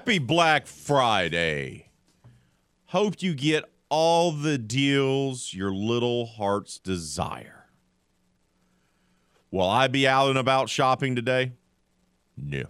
Happy 0.00 0.18
Black 0.18 0.66
Friday. 0.66 1.90
Hope 2.86 3.22
you 3.22 3.34
get 3.34 3.66
all 3.90 4.32
the 4.32 4.56
deals 4.56 5.52
your 5.52 5.70
little 5.70 6.24
hearts 6.24 6.78
desire. 6.78 7.66
Will 9.50 9.68
I 9.68 9.88
be 9.88 10.08
out 10.08 10.30
and 10.30 10.38
about 10.38 10.70
shopping 10.70 11.14
today? 11.14 11.52
No. 12.34 12.62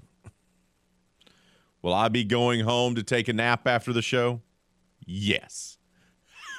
Will 1.82 1.94
I 1.94 2.08
be 2.08 2.24
going 2.24 2.62
home 2.64 2.96
to 2.96 3.04
take 3.04 3.28
a 3.28 3.32
nap 3.32 3.64
after 3.64 3.92
the 3.92 4.02
show? 4.02 4.40
Yes. 5.06 5.78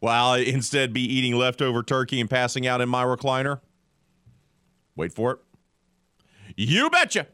Will 0.00 0.08
I 0.08 0.38
instead 0.38 0.94
be 0.94 1.02
eating 1.02 1.36
leftover 1.36 1.82
turkey 1.82 2.22
and 2.22 2.30
passing 2.30 2.66
out 2.66 2.80
in 2.80 2.88
my 2.88 3.04
recliner? 3.04 3.60
Wait 4.96 5.12
for 5.12 5.32
it. 5.32 5.38
You 6.56 6.88
betcha. 6.88 7.26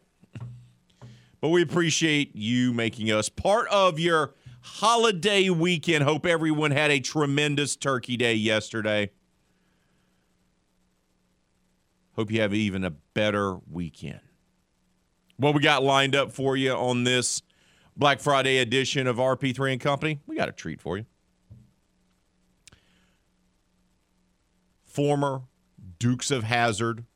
But 1.41 1.49
we 1.49 1.63
appreciate 1.63 2.37
you 2.37 2.73
making 2.73 3.11
us 3.11 3.29
part 3.29 3.67
of 3.69 3.99
your 3.99 4.35
holiday 4.61 5.49
weekend. 5.49 6.05
Hope 6.05 6.27
everyone 6.27 6.71
had 6.71 6.91
a 6.91 7.01
tremendous 7.01 7.77
turkey 7.77 8.17
day 8.17 8.35
yesterday. 8.35 9.11
Hope 12.13 12.31
you 12.31 12.43
have 12.43 12.53
even 12.53 12.85
a 12.85 12.91
better 12.91 13.57
weekend. 13.71 14.21
What 15.39 15.55
we 15.55 15.63
got 15.63 15.83
lined 15.83 16.15
up 16.15 16.33
for 16.33 16.57
you 16.57 16.73
on 16.73 17.05
this 17.05 17.41
Black 17.97 18.21
Friday 18.21 18.59
edition 18.59 19.07
of 19.07 19.17
RP3 19.17 19.73
and 19.73 19.81
Company? 19.81 20.21
We 20.27 20.37
got 20.37 20.51
a 20.51 20.53
treat 20.53 20.83
for 20.83 20.99
you. 20.99 21.07
Former 24.85 25.43
Dukes 25.99 26.31
of 26.31 26.45
Hazzard 26.45 27.07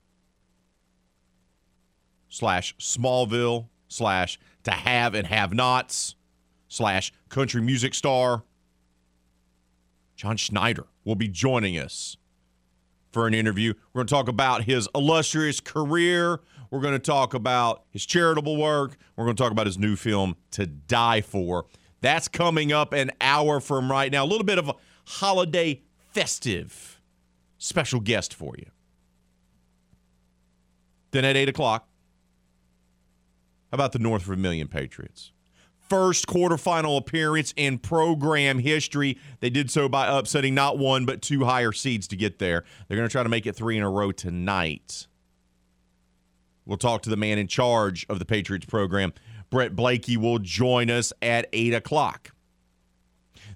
slash 2.30 2.74
Smallville 2.78 3.68
slash 3.94 4.38
to 4.64 4.70
have 4.70 5.14
and 5.14 5.26
have 5.26 5.52
nots 5.52 6.14
slash 6.68 7.12
country 7.28 7.60
music 7.60 7.94
star 7.94 8.44
John 10.16 10.36
Schneider 10.36 10.86
will 11.04 11.16
be 11.16 11.28
joining 11.28 11.78
us 11.78 12.16
for 13.12 13.26
an 13.26 13.34
interview. 13.34 13.74
We're 13.92 14.00
going 14.00 14.06
to 14.06 14.14
talk 14.14 14.28
about 14.28 14.64
his 14.64 14.88
illustrious 14.94 15.60
career. 15.60 16.40
We're 16.70 16.80
going 16.80 16.94
to 16.94 16.98
talk 16.98 17.34
about 17.34 17.84
his 17.90 18.06
charitable 18.06 18.56
work. 18.56 18.96
We're 19.16 19.24
going 19.24 19.36
to 19.36 19.42
talk 19.42 19.52
about 19.52 19.66
his 19.66 19.78
new 19.78 19.96
film, 19.96 20.36
To 20.52 20.66
Die 20.66 21.20
For. 21.20 21.66
That's 22.00 22.28
coming 22.28 22.72
up 22.72 22.92
an 22.92 23.12
hour 23.20 23.60
from 23.60 23.90
right 23.90 24.10
now. 24.10 24.24
A 24.24 24.26
little 24.26 24.44
bit 24.44 24.58
of 24.58 24.68
a 24.68 24.74
holiday 25.06 25.82
festive 26.12 27.00
special 27.58 28.00
guest 28.00 28.34
for 28.34 28.54
you. 28.58 28.66
Then 31.12 31.24
at 31.24 31.36
8 31.36 31.48
o'clock, 31.48 31.88
about 33.74 33.92
the 33.92 33.98
North 33.98 34.22
Vermilion 34.22 34.68
Patriots? 34.68 35.32
First 35.88 36.26
quarterfinal 36.26 36.96
appearance 36.96 37.52
in 37.56 37.78
program 37.78 38.58
history. 38.58 39.18
They 39.40 39.50
did 39.50 39.70
so 39.70 39.88
by 39.88 40.06
upsetting 40.06 40.54
not 40.54 40.78
one, 40.78 41.04
but 41.04 41.20
two 41.20 41.44
higher 41.44 41.72
seeds 41.72 42.08
to 42.08 42.16
get 42.16 42.38
there. 42.38 42.64
They're 42.88 42.96
going 42.96 43.08
to 43.08 43.12
try 43.12 43.22
to 43.22 43.28
make 43.28 43.46
it 43.46 43.54
three 43.54 43.76
in 43.76 43.82
a 43.82 43.90
row 43.90 44.10
tonight. 44.10 45.06
We'll 46.64 46.78
talk 46.78 47.02
to 47.02 47.10
the 47.10 47.16
man 47.16 47.36
in 47.36 47.46
charge 47.46 48.06
of 48.08 48.18
the 48.18 48.24
Patriots 48.24 48.64
program. 48.64 49.12
Brett 49.50 49.76
Blakey 49.76 50.16
will 50.16 50.38
join 50.38 50.90
us 50.90 51.12
at 51.20 51.46
8 51.52 51.74
o'clock. 51.74 52.30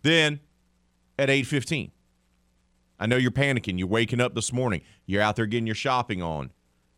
Then 0.03 0.41
at 1.19 1.31
8.15, 1.31 1.91
I 3.01 3.07
know 3.07 3.17
you're 3.17 3.31
panicking. 3.31 3.79
You're 3.79 3.89
waking 3.89 4.21
up 4.21 4.35
this 4.35 4.53
morning. 4.53 4.83
You're 5.07 5.23
out 5.23 5.37
there 5.37 5.47
getting 5.47 5.67
your 5.67 5.75
shopping 5.75 6.23
on. 6.23 6.51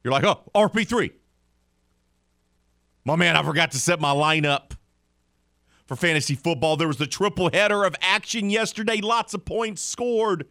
You're 0.02 0.12
like, 0.12 0.24
oh, 0.24 0.42
RP3. 0.54 1.12
My 3.04 3.16
man, 3.16 3.36
I 3.36 3.42
forgot 3.42 3.70
to 3.72 3.78
set 3.78 4.00
my 4.00 4.12
lineup 4.12 4.72
for 5.86 5.96
fantasy 5.96 6.34
football. 6.34 6.76
There 6.76 6.88
was 6.88 6.98
the 6.98 7.06
triple 7.06 7.50
header 7.52 7.84
of 7.84 7.96
action 8.00 8.50
yesterday. 8.50 9.00
Lots 9.00 9.34
of 9.34 9.44
points 9.44 9.82
scored. 9.82 10.46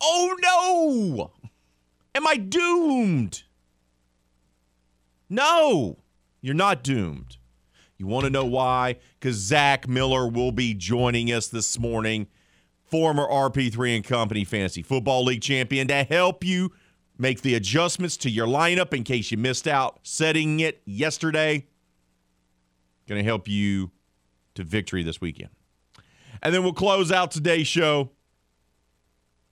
Oh 0.00 0.36
no! 0.42 1.48
Am 2.14 2.26
I 2.26 2.36
doomed? 2.36 3.44
No, 5.30 5.98
you're 6.40 6.54
not 6.54 6.84
doomed. 6.84 7.38
You 7.96 8.06
want 8.06 8.24
to 8.24 8.30
know 8.30 8.44
why? 8.44 8.96
Because 9.18 9.36
Zach 9.36 9.88
Miller 9.88 10.28
will 10.28 10.52
be 10.52 10.74
joining 10.74 11.32
us 11.32 11.48
this 11.48 11.78
morning, 11.78 12.26
former 12.84 13.26
RP3 13.26 13.96
and 13.96 14.04
Company 14.04 14.44
Fantasy 14.44 14.82
Football 14.82 15.24
League 15.24 15.42
champion, 15.42 15.88
to 15.88 16.04
help 16.04 16.44
you 16.44 16.72
make 17.16 17.42
the 17.42 17.54
adjustments 17.54 18.16
to 18.18 18.30
your 18.30 18.46
lineup 18.46 18.92
in 18.92 19.04
case 19.04 19.30
you 19.30 19.38
missed 19.38 19.68
out 19.68 20.00
setting 20.02 20.60
it 20.60 20.82
yesterday. 20.84 21.66
Going 23.06 23.22
to 23.22 23.24
help 23.24 23.48
you 23.48 23.90
to 24.54 24.64
victory 24.64 25.02
this 25.02 25.20
weekend. 25.20 25.50
And 26.42 26.54
then 26.54 26.62
we'll 26.62 26.72
close 26.72 27.12
out 27.12 27.30
today's 27.30 27.66
show 27.66 28.10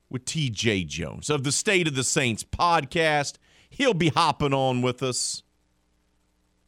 with 0.08 0.24
TJ 0.24 0.86
Jones 0.86 1.30
of 1.30 1.44
the 1.44 1.52
State 1.52 1.88
of 1.88 1.94
the 1.94 2.04
Saints 2.04 2.44
podcast. 2.44 3.36
He'll 3.70 3.94
be 3.94 4.08
hopping 4.08 4.52
on 4.52 4.82
with 4.82 5.02
us. 5.02 5.42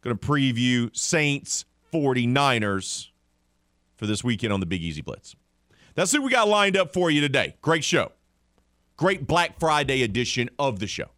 Going 0.01 0.17
to 0.17 0.27
preview 0.27 0.95
Saints 0.97 1.65
49ers 1.93 3.09
for 3.97 4.07
this 4.07 4.25
weekend 4.25 4.53
on 4.53 4.61
the 4.61 4.67
Big 4.67 4.83
Easy 4.83 5.01
Blitz. 5.01 5.37
That's 5.95 6.13
who 6.13 6.23
we 6.23 6.31
got 6.31 6.49
lined 6.49 6.77
up 6.77 6.93
for 6.93 7.11
you 7.11 7.21
today. 7.21 7.57
Great 7.63 7.85
show. 7.85 8.13
Great 8.97 9.27
Black 9.27 9.59
Friday 9.59 10.03
edition 10.03 10.51
of 10.59 10.79
the 10.79 10.87
show. 10.87 11.11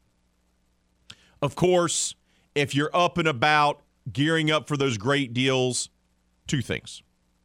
Of 1.42 1.54
course, 1.54 2.14
if 2.54 2.74
you're 2.74 2.94
up 2.94 3.18
and 3.18 3.28
about 3.28 3.82
gearing 4.12 4.50
up 4.50 4.68
for 4.68 4.76
those 4.76 4.98
great 4.98 5.32
deals, 5.32 5.90
two 6.46 6.62
things. 6.62 7.02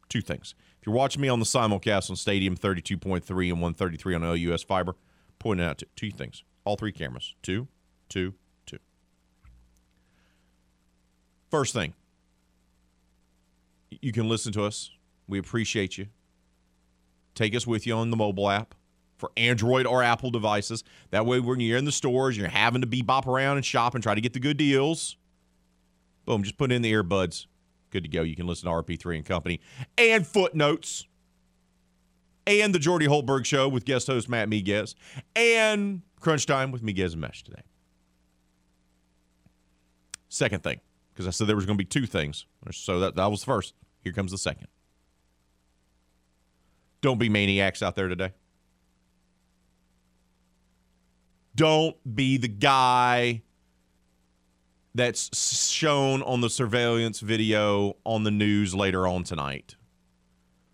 Two 0.09 0.21
things. 0.21 0.55
If 0.79 0.87
you're 0.87 0.95
watching 0.95 1.21
me 1.21 1.29
on 1.29 1.39
the 1.39 1.45
simulcast 1.45 2.09
on 2.09 2.15
Stadium 2.15 2.57
32.3 2.57 3.21
and 3.49 3.61
133 3.61 4.15
on 4.15 4.21
LUS 4.23 4.63
Fiber, 4.63 4.95
pointing 5.39 5.65
out 5.65 5.81
two 5.95 6.11
things. 6.11 6.43
All 6.65 6.75
three 6.75 6.91
cameras. 6.91 7.35
Two, 7.41 7.67
two, 8.09 8.33
two. 8.65 8.79
First 11.49 11.73
thing, 11.73 11.93
you 14.01 14.11
can 14.11 14.27
listen 14.27 14.51
to 14.53 14.63
us. 14.63 14.91
We 15.27 15.39
appreciate 15.39 15.97
you. 15.97 16.07
Take 17.35 17.55
us 17.55 17.65
with 17.65 17.87
you 17.87 17.93
on 17.93 18.09
the 18.09 18.17
mobile 18.17 18.49
app 18.49 18.75
for 19.17 19.31
Android 19.37 19.85
or 19.85 20.03
Apple 20.03 20.31
devices. 20.31 20.83
That 21.11 21.25
way, 21.25 21.39
when 21.39 21.59
you're 21.59 21.77
in 21.77 21.85
the 21.85 21.91
stores, 21.91 22.37
you're 22.37 22.49
having 22.49 22.81
to 22.81 22.87
be 22.87 23.01
bop 23.01 23.27
around 23.27 23.57
and 23.57 23.65
shop 23.65 23.93
and 23.93 24.03
try 24.03 24.15
to 24.15 24.21
get 24.21 24.33
the 24.33 24.39
good 24.39 24.57
deals. 24.57 25.15
Boom, 26.25 26.43
just 26.43 26.57
put 26.57 26.71
in 26.71 26.81
the 26.81 26.91
earbuds. 26.93 27.47
Good 27.89 28.03
to 28.03 28.09
go. 28.09 28.21
You 28.21 28.35
can 28.35 28.47
listen 28.47 28.69
to 28.69 28.75
RP3 28.75 29.17
and 29.17 29.25
Company 29.25 29.59
and 29.97 30.25
footnotes 30.25 31.05
and 32.47 32.73
the 32.73 32.79
Jordy 32.79 33.07
Holberg 33.07 33.45
Show 33.45 33.67
with 33.67 33.85
guest 33.85 34.07
host 34.07 34.29
Matt 34.29 34.49
Miguez 34.49 34.95
and 35.35 36.01
Crunch 36.19 36.45
Time 36.45 36.71
with 36.71 36.83
Miguez 36.83 37.11
and 37.11 37.21
Mesh 37.21 37.43
today. 37.43 37.61
Second 40.29 40.63
thing, 40.63 40.79
because 41.13 41.27
I 41.27 41.31
said 41.31 41.47
there 41.47 41.55
was 41.55 41.65
going 41.65 41.77
to 41.77 41.83
be 41.83 41.87
two 41.87 42.05
things. 42.05 42.45
So 42.71 43.01
that, 43.01 43.15
that 43.15 43.29
was 43.29 43.41
the 43.41 43.47
first. 43.47 43.73
Here 43.99 44.13
comes 44.13 44.31
the 44.31 44.37
second. 44.37 44.67
Don't 47.01 47.19
be 47.19 47.29
maniacs 47.29 47.83
out 47.83 47.95
there 47.95 48.07
today. 48.07 48.31
Don't 51.55 51.97
be 52.15 52.37
the 52.37 52.47
guy 52.47 53.41
that's 54.93 55.69
shown 55.71 56.21
on 56.23 56.41
the 56.41 56.49
surveillance 56.49 57.19
video 57.21 57.95
on 58.05 58.23
the 58.23 58.31
news 58.31 58.75
later 58.75 59.07
on 59.07 59.23
tonight 59.23 59.75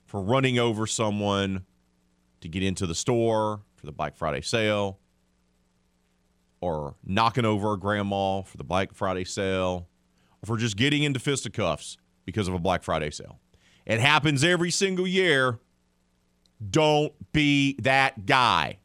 for 0.06 0.22
running 0.22 0.58
over 0.58 0.88
someone 0.88 1.66
to 2.42 2.48
get 2.48 2.64
into 2.64 2.88
the 2.88 2.96
store 2.96 3.62
for 3.75 3.86
the 3.86 3.92
Black 3.92 4.16
Friday 4.16 4.42
sale. 4.42 5.00
or 6.60 6.96
knocking 7.06 7.46
over 7.46 7.74
a 7.74 7.78
grandma 7.78 8.42
for 8.42 8.58
the 8.58 8.64
Black 8.64 8.94
Friday 8.94 9.24
sale, 9.24 9.88
or 10.42 10.48
for 10.48 10.58
just 10.58 10.75
getting 10.75 11.04
into 11.04 11.19
fisticuffs 11.19 11.98
because 12.25 12.48
of 12.48 12.54
a 12.56 12.60
Black 12.60 12.81
Friday 12.84 13.12
sale. 13.12 13.40
It 13.86 14.00
happens 14.00 14.44
every 14.44 14.72
single 14.72 15.06
year. 15.08 15.60
Don't 16.68 17.14
be 17.31 17.75
that 17.81 18.25
guy. 18.25 18.80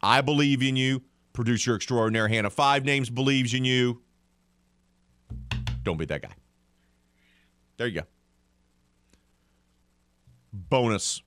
I 0.00 0.20
believe 0.20 0.62
in 0.62 0.76
you. 0.76 1.02
Producer 1.32 1.74
extraordinaire 1.74 2.28
Hannah 2.28 2.50
Five 2.50 2.84
Names 2.84 3.10
believes 3.10 3.52
in 3.52 3.64
you. 3.64 4.00
Don't 5.88 5.96
be 5.96 6.04
that 6.04 6.20
guy. 6.20 6.34
There 7.78 7.86
you 7.86 8.02
go. 8.02 8.06
Bonus. 10.52 11.22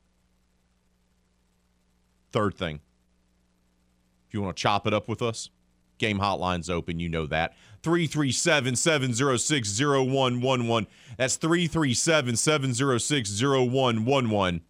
Third 2.31 2.53
thing. 2.53 2.79
If 4.27 4.35
you 4.35 4.41
want 4.43 4.55
to 4.55 4.61
chop 4.61 4.85
it 4.85 4.93
up 4.93 5.07
with 5.07 5.23
us, 5.23 5.49
game 5.97 6.19
hotline's 6.19 6.69
open. 6.69 6.99
You 6.99 7.09
know 7.09 7.25
that. 7.25 7.55
337 7.81 8.75
706 8.75 9.79
0111. 9.79 10.87
That's 11.17 11.37
337 11.37 12.35
706 12.35 13.41
0111. 13.41 14.61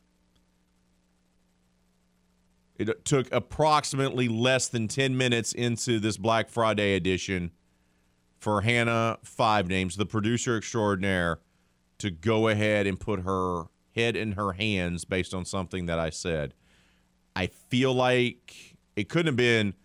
It 2.77 3.03
took 3.03 3.29
approximately 3.33 4.29
less 4.29 4.69
than 4.69 4.88
10 4.88 5.17
minutes 5.17 5.51
into 5.51 5.99
this 5.99 6.15
Black 6.15 6.47
Friday 6.47 6.95
edition 6.95 7.51
for 8.41 8.61
Hannah 8.61 9.19
Five 9.23 9.67
Names, 9.67 9.95
the 9.95 10.05
producer 10.05 10.57
extraordinaire, 10.57 11.39
to 11.99 12.09
go 12.09 12.47
ahead 12.47 12.88
and 12.88 12.99
put 12.99 13.21
her 13.21 13.65
head 13.95 14.15
in 14.15 14.31
her 14.31 14.53
hands 14.53 15.05
based 15.05 15.33
on 15.35 15.45
something 15.45 15.85
that 15.85 15.99
I 15.99 16.09
said. 16.09 16.55
I 17.35 17.47
feel 17.47 17.93
like 17.93 18.75
it 18.95 19.09
couldn't 19.09 19.27
have 19.27 19.35
been 19.35 19.75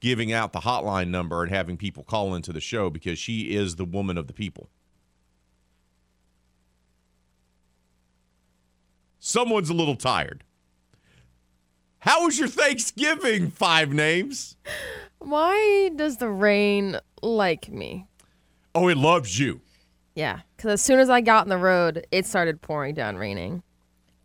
giving 0.00 0.32
out 0.32 0.52
the 0.52 0.60
hotline 0.60 1.08
number 1.08 1.42
and 1.42 1.52
having 1.52 1.76
people 1.76 2.02
call 2.02 2.34
into 2.34 2.52
the 2.52 2.60
show 2.60 2.90
because 2.90 3.16
she 3.16 3.54
is 3.54 3.76
the 3.76 3.84
woman 3.84 4.18
of 4.18 4.26
the 4.26 4.32
people. 4.32 4.68
Someone's 9.20 9.70
a 9.70 9.74
little 9.74 9.96
tired. 9.96 10.42
How 12.00 12.24
was 12.24 12.40
your 12.40 12.48
Thanksgiving? 12.48 13.50
Five 13.50 13.92
names. 13.92 14.56
Why 15.20 15.90
does 15.94 16.16
the 16.16 16.28
rain 16.28 16.98
like 17.22 17.70
me? 17.70 18.06
Oh, 18.74 18.88
it 18.88 18.96
loves 18.96 19.38
you. 19.38 19.60
Yeah, 20.14 20.40
because 20.56 20.72
as 20.72 20.82
soon 20.82 20.98
as 20.98 21.10
I 21.10 21.20
got 21.20 21.42
on 21.42 21.48
the 21.48 21.58
road, 21.58 22.06
it 22.10 22.26
started 22.26 22.62
pouring 22.62 22.94
down 22.94 23.16
raining. 23.16 23.62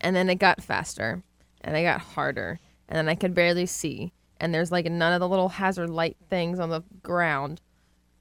And 0.02 0.16
then 0.16 0.30
it 0.30 0.36
got 0.36 0.64
faster, 0.64 1.22
and 1.62 1.76
it 1.76 1.84
got 1.84 2.00
harder, 2.00 2.60
and 2.88 2.98
then 2.98 3.10
I 3.10 3.16
could 3.16 3.34
barely 3.34 3.66
see. 3.66 4.14
And 4.40 4.54
there's 4.54 4.72
like 4.72 4.86
none 4.86 5.14
of 5.14 5.20
the 5.20 5.28
little 5.28 5.50
hazard 5.50 5.90
light 5.90 6.18
things 6.30 6.60
on 6.60 6.70
the 6.70 6.84
ground 7.04 7.62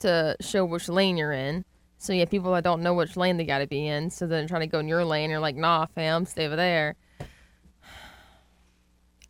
to 0.00 0.36
show 0.40 0.64
which 0.64 0.88
lane 0.88 1.16
you're 1.16 1.32
in. 1.32 1.64
So 1.98 2.12
you 2.12 2.20
have 2.20 2.30
people 2.30 2.52
that 2.54 2.64
don't 2.64 2.82
know 2.82 2.94
which 2.94 3.16
lane 3.16 3.36
they 3.36 3.44
got 3.44 3.58
to 3.58 3.66
be 3.66 3.86
in. 3.86 4.10
So 4.10 4.26
then 4.26 4.46
trying 4.46 4.62
to 4.62 4.66
go 4.66 4.80
in 4.80 4.88
your 4.88 5.04
lane, 5.04 5.30
you're 5.30 5.40
like, 5.40 5.56
nah, 5.56 5.86
fam, 5.86 6.26
stay 6.26 6.46
over 6.46 6.56
there. 6.56 6.96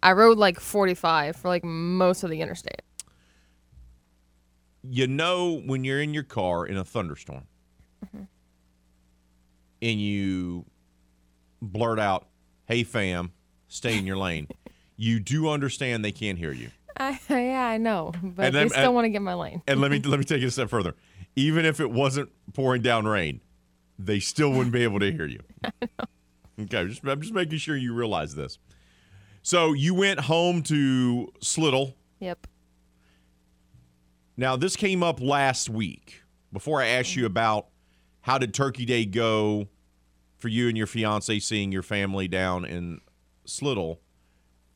I 0.02 0.12
rode 0.12 0.38
like 0.38 0.58
45 0.58 1.36
for 1.36 1.48
like 1.48 1.62
most 1.62 2.24
of 2.24 2.30
the 2.30 2.40
interstate. 2.40 2.82
You 4.88 5.06
know 5.06 5.62
when 5.64 5.84
you're 5.84 6.00
in 6.00 6.12
your 6.12 6.22
car 6.22 6.66
in 6.66 6.76
a 6.76 6.84
thunderstorm 6.84 7.46
mm-hmm. 8.04 8.24
and 9.80 10.00
you 10.00 10.66
blurt 11.62 11.98
out, 11.98 12.28
"Hey 12.66 12.84
fam, 12.84 13.32
stay 13.68 13.98
in 13.98 14.06
your 14.06 14.16
lane." 14.18 14.48
you 14.96 15.20
do 15.20 15.48
understand 15.48 16.04
they 16.04 16.12
can't 16.12 16.38
hear 16.38 16.52
you. 16.52 16.70
I, 16.96 17.18
yeah, 17.28 17.66
I 17.66 17.78
know, 17.78 18.12
but 18.22 18.46
And 18.46 18.54
then- 18.54 18.68
they 18.68 18.68
still 18.68 18.84
and- 18.84 18.94
want 18.94 19.04
to 19.06 19.08
get 19.10 19.22
my 19.22 19.34
lane. 19.34 19.62
And 19.66 19.80
let 19.80 19.90
me 19.90 20.00
let 20.04 20.18
me 20.18 20.24
take 20.24 20.42
it 20.42 20.46
a 20.46 20.50
step 20.50 20.68
further. 20.68 20.94
Even 21.36 21.64
if 21.64 21.80
it 21.80 21.90
wasn't 21.90 22.30
pouring 22.52 22.82
down 22.82 23.06
rain, 23.06 23.40
they 23.98 24.20
still 24.20 24.50
wouldn't 24.50 24.72
be 24.72 24.84
able 24.84 25.00
to 25.00 25.10
hear 25.10 25.26
you. 25.26 25.40
Okay, 26.56 26.86
just, 26.86 27.02
I'm 27.04 27.20
just 27.20 27.34
making 27.34 27.58
sure 27.58 27.76
you 27.76 27.92
realize 27.92 28.36
this. 28.36 28.60
So 29.42 29.72
you 29.72 29.92
went 29.92 30.20
home 30.20 30.62
to 30.62 31.32
Slidell. 31.40 31.94
Yep. 32.20 32.46
Now 34.36 34.56
this 34.56 34.76
came 34.76 35.02
up 35.02 35.20
last 35.20 35.70
week. 35.70 36.22
Before 36.52 36.80
I 36.80 36.86
asked 36.86 37.16
you 37.16 37.26
about 37.26 37.68
how 38.22 38.38
did 38.38 38.54
Turkey 38.54 38.84
Day 38.84 39.04
go 39.04 39.68
for 40.38 40.48
you 40.48 40.68
and 40.68 40.76
your 40.76 40.86
fiance 40.86 41.38
seeing 41.40 41.72
your 41.72 41.82
family 41.82 42.28
down 42.28 42.64
in 42.64 43.00
Slidell, 43.44 44.00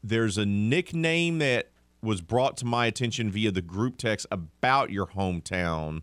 there's 0.03 0.39
a 0.39 0.47
nickname 0.47 1.39
that 1.39 1.71
was 2.03 2.21
brought 2.21 2.57
to 2.59 2.65
my 2.65 2.87
attention 2.87 3.31
via 3.31 3.51
the 3.51 3.63
group 3.63 3.97
text 3.97 4.27
about 4.31 4.91
your 4.91 5.07
hometown. 5.07 6.03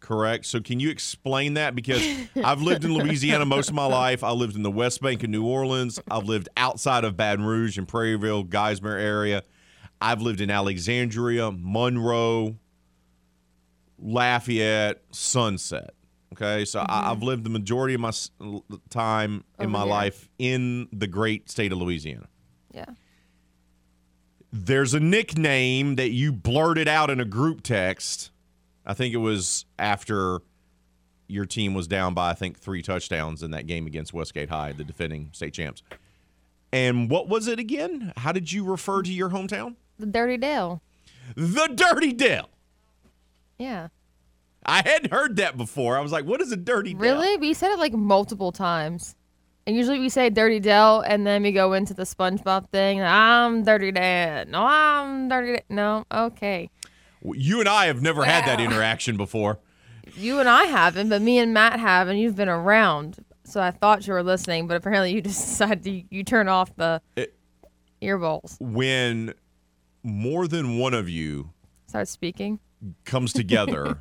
Correct. 0.00 0.46
So, 0.46 0.60
can 0.60 0.78
you 0.78 0.88
explain 0.90 1.54
that? 1.54 1.74
Because 1.74 2.06
I've 2.44 2.62
lived 2.62 2.84
in 2.84 2.94
Louisiana 2.94 3.44
most 3.44 3.70
of 3.70 3.74
my 3.74 3.86
life. 3.86 4.22
I 4.22 4.30
lived 4.30 4.54
in 4.54 4.62
the 4.62 4.70
West 4.70 5.00
Bank 5.00 5.24
of 5.24 5.30
New 5.30 5.44
Orleans. 5.44 5.98
I've 6.10 6.26
lived 6.26 6.48
outside 6.56 7.04
of 7.04 7.16
Baton 7.16 7.44
Rouge 7.44 7.76
and 7.76 7.88
Prairieville, 7.88 8.46
Geismar 8.48 9.00
area. 9.00 9.42
I've 10.00 10.20
lived 10.20 10.40
in 10.40 10.50
Alexandria, 10.50 11.52
Monroe, 11.52 12.56
Lafayette, 13.98 15.02
Sunset. 15.10 15.94
Okay, 16.32 16.64
so 16.64 16.80
I, 16.80 16.82
mm-hmm. 16.82 17.10
I've 17.10 17.22
lived 17.22 17.44
the 17.44 17.50
majority 17.50 17.94
of 17.94 18.00
my 18.00 18.12
time 18.90 19.44
in 19.58 19.70
my 19.70 19.80
here. 19.80 19.88
life 19.88 20.28
in 20.38 20.88
the 20.92 21.06
great 21.06 21.50
state 21.50 21.72
of 21.72 21.78
Louisiana. 21.78 22.28
Yeah. 22.72 22.84
There's 24.52 24.92
a 24.92 25.00
nickname 25.00 25.96
that 25.96 26.10
you 26.10 26.32
blurted 26.32 26.88
out 26.88 27.10
in 27.10 27.20
a 27.20 27.24
group 27.24 27.62
text. 27.62 28.30
I 28.84 28.94
think 28.94 29.14
it 29.14 29.18
was 29.18 29.64
after 29.78 30.40
your 31.28 31.46
team 31.46 31.74
was 31.74 31.88
down 31.88 32.14
by 32.14 32.30
I 32.30 32.34
think 32.34 32.58
three 32.58 32.82
touchdowns 32.82 33.42
in 33.42 33.50
that 33.52 33.66
game 33.66 33.86
against 33.86 34.12
Westgate 34.12 34.48
High, 34.48 34.72
the 34.72 34.84
defending 34.84 35.30
state 35.32 35.54
champs. 35.54 35.82
And 36.72 37.10
what 37.10 37.28
was 37.28 37.48
it 37.48 37.58
again? 37.58 38.12
How 38.16 38.32
did 38.32 38.52
you 38.52 38.64
refer 38.64 39.02
to 39.02 39.12
your 39.12 39.30
hometown? 39.30 39.76
The 39.98 40.06
Dirty 40.06 40.36
Dale. 40.36 40.80
The 41.34 41.68
Dirty 41.74 42.12
Dale. 42.12 42.48
Yeah. 43.58 43.88
I 44.64 44.82
hadn't 44.84 45.12
heard 45.12 45.36
that 45.36 45.56
before. 45.56 45.96
I 45.96 46.00
was 46.00 46.12
like, 46.12 46.24
what 46.24 46.40
is 46.40 46.52
a 46.52 46.56
Dirty 46.56 46.92
Dale? 46.92 47.00
Really? 47.00 47.36
We 47.38 47.54
said 47.54 47.70
it 47.70 47.78
like 47.78 47.92
multiple 47.92 48.52
times. 48.52 49.14
And 49.66 49.74
usually 49.76 49.98
we 49.98 50.08
say 50.08 50.30
Dirty 50.30 50.60
Dell 50.60 51.00
and 51.00 51.26
then 51.26 51.42
we 51.42 51.52
go 51.52 51.72
into 51.72 51.92
the 51.94 52.04
SpongeBob 52.04 52.68
thing. 52.70 53.02
I'm 53.02 53.64
Dirty 53.64 53.90
Dad. 53.90 54.48
No, 54.48 54.64
I'm 54.64 55.28
Dirty 55.28 55.54
Dad. 55.54 55.64
No, 55.68 56.04
okay. 56.12 56.70
You 57.22 57.60
and 57.60 57.68
I 57.68 57.86
have 57.86 58.02
never 58.02 58.24
had 58.24 58.44
that 58.46 58.60
interaction 58.64 59.16
before. 59.16 59.58
You 60.16 60.38
and 60.38 60.48
I 60.48 60.64
haven't, 60.64 61.08
but 61.08 61.20
me 61.20 61.38
and 61.38 61.52
Matt 61.52 61.80
have, 61.80 62.06
and 62.06 62.18
you've 62.18 62.36
been 62.36 62.48
around. 62.48 63.16
So 63.42 63.60
I 63.60 63.72
thought 63.72 64.06
you 64.06 64.12
were 64.12 64.22
listening, 64.22 64.68
but 64.68 64.76
apparently 64.76 65.12
you 65.12 65.20
just 65.20 65.40
decided 65.48 65.82
to, 65.84 66.02
you 66.10 66.22
turn 66.22 66.48
off 66.48 66.74
the 66.76 67.02
It-. 67.16 67.34
When 68.60 69.34
more 70.06 70.46
than 70.46 70.78
one 70.78 70.94
of 70.94 71.08
you 71.08 71.50
starts 71.86 72.10
speaking. 72.10 72.60
comes 73.04 73.32
together 73.32 74.00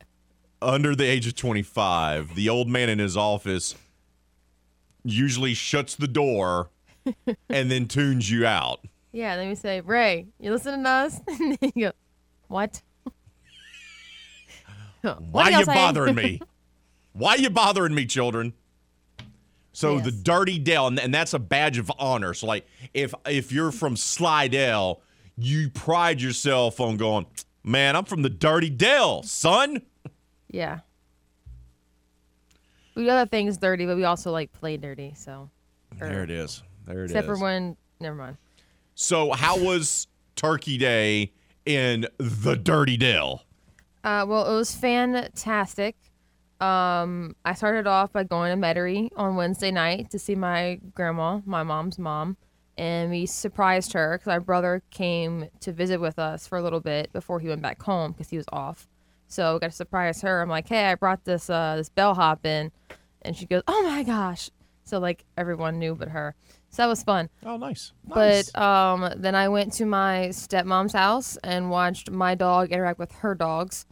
under 0.62 0.94
the 0.94 1.04
age 1.04 1.26
of 1.26 1.34
25, 1.34 2.34
the 2.34 2.48
old 2.48 2.68
man 2.68 2.88
in 2.88 2.98
his 2.98 3.16
office 3.16 3.74
usually 5.04 5.54
shuts 5.54 5.94
the 5.94 6.08
door 6.08 6.70
and 7.48 7.70
then 7.70 7.86
tunes 7.86 8.30
you 8.30 8.46
out. 8.46 8.80
Yeah, 9.12 9.36
then 9.36 9.48
we 9.48 9.54
say, 9.54 9.80
Ray, 9.80 10.26
you 10.40 10.50
listening 10.50 10.82
to 10.84 10.90
us? 10.90 11.20
and 11.28 11.58
then 11.60 11.72
you 11.74 11.86
go, 11.88 11.92
what? 12.48 12.82
Why 15.02 15.12
What 15.30 15.52
you 15.52 15.64
saying? 15.64 15.76
bothering 15.76 16.14
me? 16.14 16.40
Why 17.12 17.34
are 17.34 17.38
you 17.38 17.50
bothering 17.50 17.94
me, 17.94 18.06
children? 18.06 18.54
So 19.72 19.98
the 19.98 20.12
dirty 20.12 20.58
Dell, 20.58 20.86
and, 20.86 20.98
and 21.00 21.12
that's 21.12 21.34
a 21.34 21.38
badge 21.38 21.78
of 21.78 21.90
honor. 21.98 22.32
So 22.32 22.46
like, 22.46 22.66
if 22.94 23.12
if 23.26 23.50
you're 23.50 23.72
from 23.72 23.96
Slidell, 23.96 25.02
you 25.36 25.70
pride 25.70 26.20
yourself 26.20 26.80
on 26.80 26.96
going, 26.96 27.26
man, 27.62 27.96
I'm 27.96 28.04
from 28.04 28.22
the 28.22 28.30
dirty 28.30 28.70
Dell, 28.70 29.22
son. 29.22 29.82
Yeah. 30.48 30.80
We 32.94 33.10
other 33.10 33.28
things 33.28 33.58
dirty, 33.58 33.86
but 33.86 33.96
we 33.96 34.04
also 34.04 34.30
like 34.30 34.52
play 34.52 34.76
dirty. 34.76 35.14
So, 35.16 35.50
or- 36.00 36.08
There 36.08 36.22
it 36.22 36.30
is. 36.30 36.62
There 36.86 37.00
it 37.02 37.06
is. 37.06 37.10
except 37.12 37.26
for 37.26 37.38
when, 37.38 37.76
never 38.00 38.14
mind. 38.14 38.36
So 38.94 39.32
how 39.32 39.58
was 39.58 40.06
Turkey 40.36 40.78
Day 40.78 41.32
in 41.66 42.06
the 42.18 42.54
dirty 42.54 42.96
Dell? 42.96 43.42
Uh, 44.04 44.24
well, 44.28 44.46
it 44.52 44.54
was 44.56 44.74
fantastic. 44.74 45.96
Um, 46.60 47.34
I 47.44 47.54
started 47.54 47.86
off 47.86 48.12
by 48.12 48.22
going 48.22 48.52
to 48.58 48.66
Metairie 48.66 49.08
on 49.16 49.34
Wednesday 49.34 49.70
night 49.72 50.10
to 50.10 50.18
see 50.18 50.34
my 50.36 50.78
grandma, 50.94 51.40
my 51.44 51.62
mom's 51.62 51.98
mom, 51.98 52.36
and 52.76 53.10
we 53.10 53.26
surprised 53.26 53.92
her 53.92 54.18
because 54.18 54.30
our 54.30 54.40
brother 54.40 54.82
came 54.90 55.48
to 55.60 55.72
visit 55.72 56.00
with 56.00 56.18
us 56.18 56.46
for 56.46 56.58
a 56.58 56.62
little 56.62 56.80
bit 56.80 57.12
before 57.12 57.40
he 57.40 57.48
went 57.48 57.62
back 57.62 57.82
home 57.82 58.12
because 58.12 58.30
he 58.30 58.36
was 58.36 58.46
off. 58.52 58.88
So 59.28 59.54
we 59.54 59.60
got 59.60 59.70
to 59.70 59.76
surprise 59.76 60.20
her. 60.22 60.42
I'm 60.42 60.48
like, 60.48 60.68
hey, 60.68 60.86
I 60.86 60.94
brought 60.94 61.24
this 61.24 61.48
uh, 61.50 61.76
this 61.76 61.88
bellhop 61.88 62.44
in, 62.46 62.72
and 63.22 63.36
she 63.36 63.46
goes, 63.46 63.62
oh 63.66 63.82
my 63.82 64.02
gosh. 64.02 64.50
So 64.84 64.98
like 64.98 65.24
everyone 65.36 65.78
knew 65.78 65.94
but 65.94 66.08
her. 66.08 66.34
So 66.70 66.82
that 66.82 66.88
was 66.88 67.02
fun. 67.02 67.30
Oh, 67.44 67.56
nice. 67.56 67.92
nice. 68.04 68.50
But 68.50 68.60
um, 68.60 69.12
then 69.16 69.34
I 69.34 69.48
went 69.48 69.72
to 69.74 69.86
my 69.86 70.28
stepmom's 70.30 70.92
house 70.92 71.38
and 71.44 71.70
watched 71.70 72.10
my 72.10 72.34
dog 72.34 72.72
interact 72.72 72.98
with 72.98 73.12
her 73.12 73.34
dogs. 73.34 73.86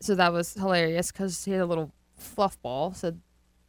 So 0.00 0.14
that 0.14 0.32
was 0.32 0.52
hilarious 0.52 1.10
because 1.10 1.44
he 1.44 1.52
had 1.52 1.62
a 1.62 1.66
little 1.66 1.92
fluff 2.16 2.60
ball. 2.60 2.92
So 2.92 3.14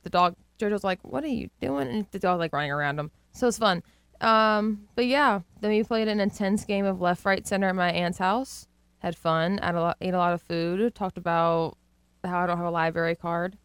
the 0.03 0.09
dog, 0.09 0.35
Jojo's 0.59 0.83
like, 0.83 0.99
"What 1.03 1.23
are 1.23 1.27
you 1.27 1.49
doing?" 1.61 1.87
And 1.87 2.07
the 2.11 2.19
dog 2.19 2.39
like 2.39 2.51
running 2.51 2.71
around 2.71 2.99
him. 2.99 3.09
So 3.31 3.45
it 3.45 3.49
was 3.49 3.57
fun. 3.57 3.83
Um, 4.21 4.87
but 4.95 5.05
yeah, 5.05 5.41
then 5.61 5.71
we 5.71 5.83
played 5.83 6.07
an 6.07 6.19
intense 6.19 6.65
game 6.65 6.85
of 6.85 7.01
left, 7.01 7.25
right, 7.25 7.45
center 7.45 7.69
at 7.69 7.75
my 7.75 7.91
aunt's 7.91 8.17
house. 8.17 8.67
Had 8.99 9.15
fun. 9.15 9.59
Ate 9.61 9.75
a 9.75 9.81
lot, 9.81 9.97
ate 10.01 10.13
a 10.13 10.17
lot 10.17 10.33
of 10.33 10.41
food. 10.41 10.95
Talked 10.95 11.17
about 11.17 11.77
how 12.23 12.39
I 12.39 12.47
don't 12.47 12.57
have 12.57 12.65
a 12.65 12.71
library 12.71 13.15
card, 13.15 13.57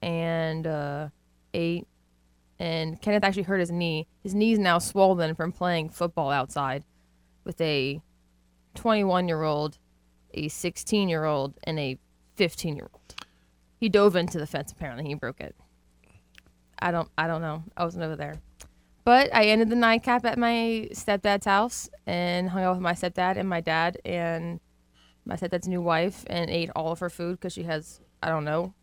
and 0.00 0.66
uh, 0.66 1.08
ate 1.54 1.86
and 2.58 3.00
Kenneth 3.00 3.24
actually 3.24 3.42
hurt 3.42 3.60
his 3.60 3.70
knee. 3.70 4.06
His 4.22 4.34
knee's 4.34 4.58
now 4.58 4.78
swollen 4.78 5.34
from 5.34 5.52
playing 5.52 5.90
football 5.90 6.30
outside 6.30 6.84
with 7.44 7.60
a 7.60 8.00
21 8.74 9.28
year 9.28 9.42
old, 9.42 9.78
a 10.32 10.48
16 10.48 11.08
year 11.08 11.24
old, 11.24 11.54
and 11.64 11.78
a 11.78 11.98
15 12.36 12.76
year 12.76 12.88
old. 12.92 13.14
He 13.78 13.88
dove 13.88 14.16
into 14.16 14.38
the 14.38 14.46
fence. 14.46 14.72
Apparently, 14.72 15.04
he 15.04 15.14
broke 15.14 15.40
it. 15.40 15.54
I 16.78 16.90
don't. 16.90 17.08
I 17.16 17.26
don't 17.26 17.42
know. 17.42 17.64
I 17.76 17.84
wasn't 17.84 18.04
over 18.04 18.16
there. 18.16 18.34
But 19.06 19.32
I 19.32 19.44
ended 19.44 19.70
the 19.70 19.76
nightcap 19.76 20.24
at 20.24 20.36
my 20.36 20.88
stepdad's 20.92 21.46
house 21.46 21.88
and 22.08 22.50
hung 22.50 22.64
out 22.64 22.72
with 22.72 22.82
my 22.82 22.92
stepdad 22.92 23.36
and 23.36 23.48
my 23.48 23.60
dad 23.60 23.98
and 24.04 24.58
my 25.24 25.36
stepdad's 25.36 25.68
new 25.68 25.80
wife 25.80 26.24
and 26.26 26.50
ate 26.50 26.70
all 26.74 26.90
of 26.90 26.98
her 26.98 27.08
food 27.08 27.36
because 27.38 27.52
she 27.52 27.62
has 27.62 28.00
I 28.20 28.30
don't 28.30 28.44
know 28.44 28.74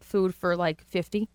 food 0.00 0.34
for 0.34 0.54
like 0.54 0.84
50 0.84 1.30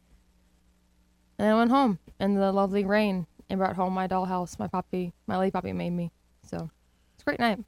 and 1.40 1.48
I 1.48 1.56
went 1.56 1.72
home 1.72 1.98
in 2.20 2.36
the 2.36 2.52
lovely 2.52 2.86
rain 2.86 3.26
and 3.50 3.58
brought 3.58 3.78
home 3.78 3.94
my 3.94 4.08
dollhouse 4.08 4.60
my 4.60 4.68
puppy, 4.68 5.12
my 5.26 5.36
lady 5.36 5.50
puppy 5.50 5.74
made 5.74 5.94
me. 5.94 6.12
So 6.48 6.70
it's 7.16 7.24
a 7.24 7.26
great 7.26 7.40
night. 7.40 7.62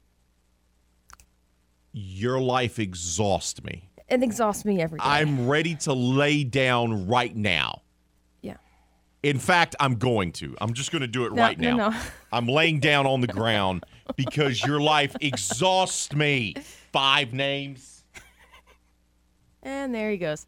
Your 1.92 2.40
life 2.40 2.78
exhausts 2.78 3.64
me. 3.64 3.90
It 4.08 4.22
exhausts 4.22 4.64
me 4.64 4.80
every 4.80 5.00
day. 5.00 5.06
I'm 5.06 5.48
ready 5.48 5.74
to 5.74 5.92
lay 5.92 6.44
down 6.44 7.08
right 7.08 7.34
now. 7.34 7.82
In 9.26 9.40
fact, 9.40 9.74
I'm 9.80 9.96
going 9.96 10.30
to. 10.34 10.54
I'm 10.60 10.72
just 10.72 10.92
going 10.92 11.00
to 11.02 11.08
do 11.08 11.26
it 11.26 11.32
No, 11.32 11.42
right 11.42 11.58
no, 11.58 11.76
now. 11.76 11.88
no. 11.90 11.96
I'm 12.32 12.46
laying 12.46 12.78
down 12.78 13.06
on 13.08 13.20
the 13.20 13.26
ground 13.26 13.84
because 14.14 14.64
your 14.64 14.80
life 14.80 15.16
exhausts 15.20 16.14
me. 16.14 16.54
Five 16.92 17.32
names. 17.32 18.04
And 19.64 19.92
there 19.92 20.12
he 20.12 20.16
goes. 20.16 20.46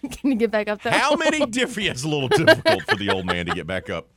Can 0.02 0.32
you 0.32 0.36
get 0.36 0.50
back 0.50 0.68
up 0.68 0.82
there? 0.82 0.92
How 0.92 1.16
many 1.16 1.46
different? 1.46 1.88
It's 1.88 2.04
a 2.04 2.08
little 2.08 2.28
difficult 2.28 2.82
for 2.82 2.96
the 2.96 3.08
old 3.08 3.24
man 3.24 3.46
to 3.46 3.54
get 3.54 3.66
back 3.66 3.88
up. 3.88 4.10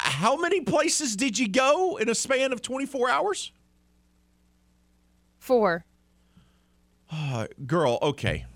How 0.00 0.36
many 0.36 0.62
places 0.62 1.14
did 1.14 1.38
you 1.38 1.46
go 1.46 1.96
in 1.96 2.08
a 2.08 2.14
span 2.16 2.52
of 2.52 2.60
24 2.60 3.08
hours? 3.08 3.52
Four. 5.38 5.84
Uh, 7.08 7.46
girl, 7.68 8.00
okay. 8.02 8.46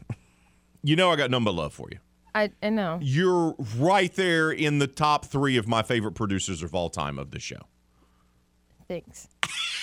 You 0.83 0.97
know 0.97 1.13
I 1.13 1.17
got 1.17 1.31
but 1.31 1.55
love 1.55 1.73
for 1.73 1.87
you. 1.93 1.99
I, 2.35 2.51
I 2.63 2.71
know. 2.71 2.99
You're 3.01 3.55
right 3.79 4.13
there 4.15 4.51
in 4.51 4.79
the 4.81 4.87
top 4.89 5.27
three 5.27 5.57
of 5.57 5.69
my 5.69 5.83
favorite 5.83 6.13
producers 6.13 6.63
of 6.63 6.75
all 6.75 6.91
time 6.91 7.19
of 7.19 7.31
the 7.31 7.39
show. 7.39 7.61
Thanks. 8.89 9.29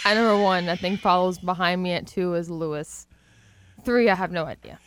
I 0.05 0.13
number 0.13 0.41
one, 0.41 0.67
I 0.69 0.75
think 0.75 0.99
follows 0.99 1.39
behind 1.39 1.81
me 1.81 1.91
at 1.93 2.07
two 2.07 2.33
is 2.33 2.49
Lewis. 2.49 3.07
Three, 3.83 4.09
I 4.09 4.15
have 4.15 4.31
no 4.31 4.45
idea. 4.45 4.79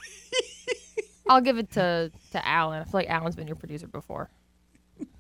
I'll 1.29 1.41
give 1.41 1.57
it 1.59 1.71
to 1.73 2.13
to 2.33 2.47
Alan. 2.47 2.81
I 2.83 2.85
feel 2.85 2.93
like 2.95 3.09
Alan's 3.09 3.35
been 3.37 3.47
your 3.47 3.57
producer 3.57 3.87
before. 3.87 4.29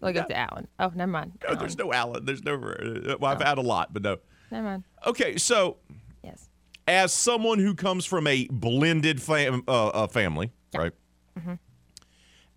I'll 0.02 0.12
give 0.12 0.24
it 0.24 0.28
to 0.28 0.36
Alan. 0.36 0.68
Oh, 0.78 0.92
never 0.94 1.10
mind. 1.10 1.32
No, 1.48 1.54
there's 1.56 1.78
no 1.78 1.92
Alan. 1.92 2.24
There's 2.24 2.44
no. 2.44 2.54
uh, 2.54 3.16
Well, 3.18 3.32
I've 3.32 3.40
had 3.42 3.58
a 3.58 3.62
lot, 3.62 3.92
but 3.92 4.02
no. 4.02 4.18
Never 4.50 4.64
mind. 4.64 4.84
Okay, 5.06 5.36
so 5.38 5.78
Yes. 6.22 6.48
as 6.86 7.12
someone 7.12 7.58
who 7.58 7.74
comes 7.74 8.04
from 8.04 8.26
a 8.26 8.46
blended 8.50 9.20
fam- 9.22 9.64
uh, 9.66 9.88
uh, 9.88 10.06
family, 10.06 10.52
right? 10.76 10.92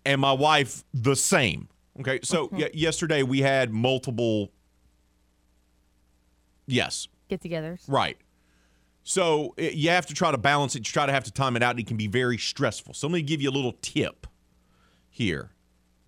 And 0.04 0.20
my 0.20 0.32
wife, 0.32 0.84
the 0.94 1.16
same. 1.16 1.68
Okay, 2.00 2.20
so 2.22 2.46
mm-hmm. 2.46 2.58
y- 2.58 2.70
yesterday 2.72 3.22
we 3.22 3.40
had 3.40 3.72
multiple. 3.72 4.50
Yes, 6.66 7.08
Get 7.28 7.40
togethers. 7.42 7.82
right. 7.88 8.16
So 9.04 9.54
i- 9.58 9.62
you 9.62 9.88
have 9.90 10.06
to 10.06 10.14
try 10.14 10.30
to 10.30 10.38
balance 10.38 10.74
it. 10.76 10.80
You 10.80 10.84
try 10.92 11.06
to 11.06 11.12
have 11.12 11.24
to 11.24 11.32
time 11.32 11.56
it 11.56 11.62
out, 11.62 11.70
and 11.72 11.80
it 11.80 11.86
can 11.86 11.96
be 11.96 12.06
very 12.06 12.38
stressful. 12.38 12.94
So 12.94 13.06
let 13.08 13.14
me 13.14 13.22
give 13.22 13.40
you 13.40 13.50
a 13.50 13.52
little 13.52 13.72
tip 13.80 14.26
here. 15.10 15.50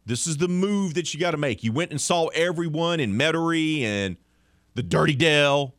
This 0.07 0.27
is 0.27 0.37
the 0.37 0.49
move 0.49 0.95
that 0.95 1.13
you 1.13 1.21
got 1.21 1.33
to 1.33 1.37
make. 1.37 1.63
You 1.65 1.73
went 1.73 1.91
and 1.91 2.01
saw 2.01 2.27
everyone 2.29 3.01
in 3.01 3.15
Metairie 3.17 3.83
and 3.83 4.17
the 4.75 4.83
Dirty 4.83 5.15
Dell 5.15 5.75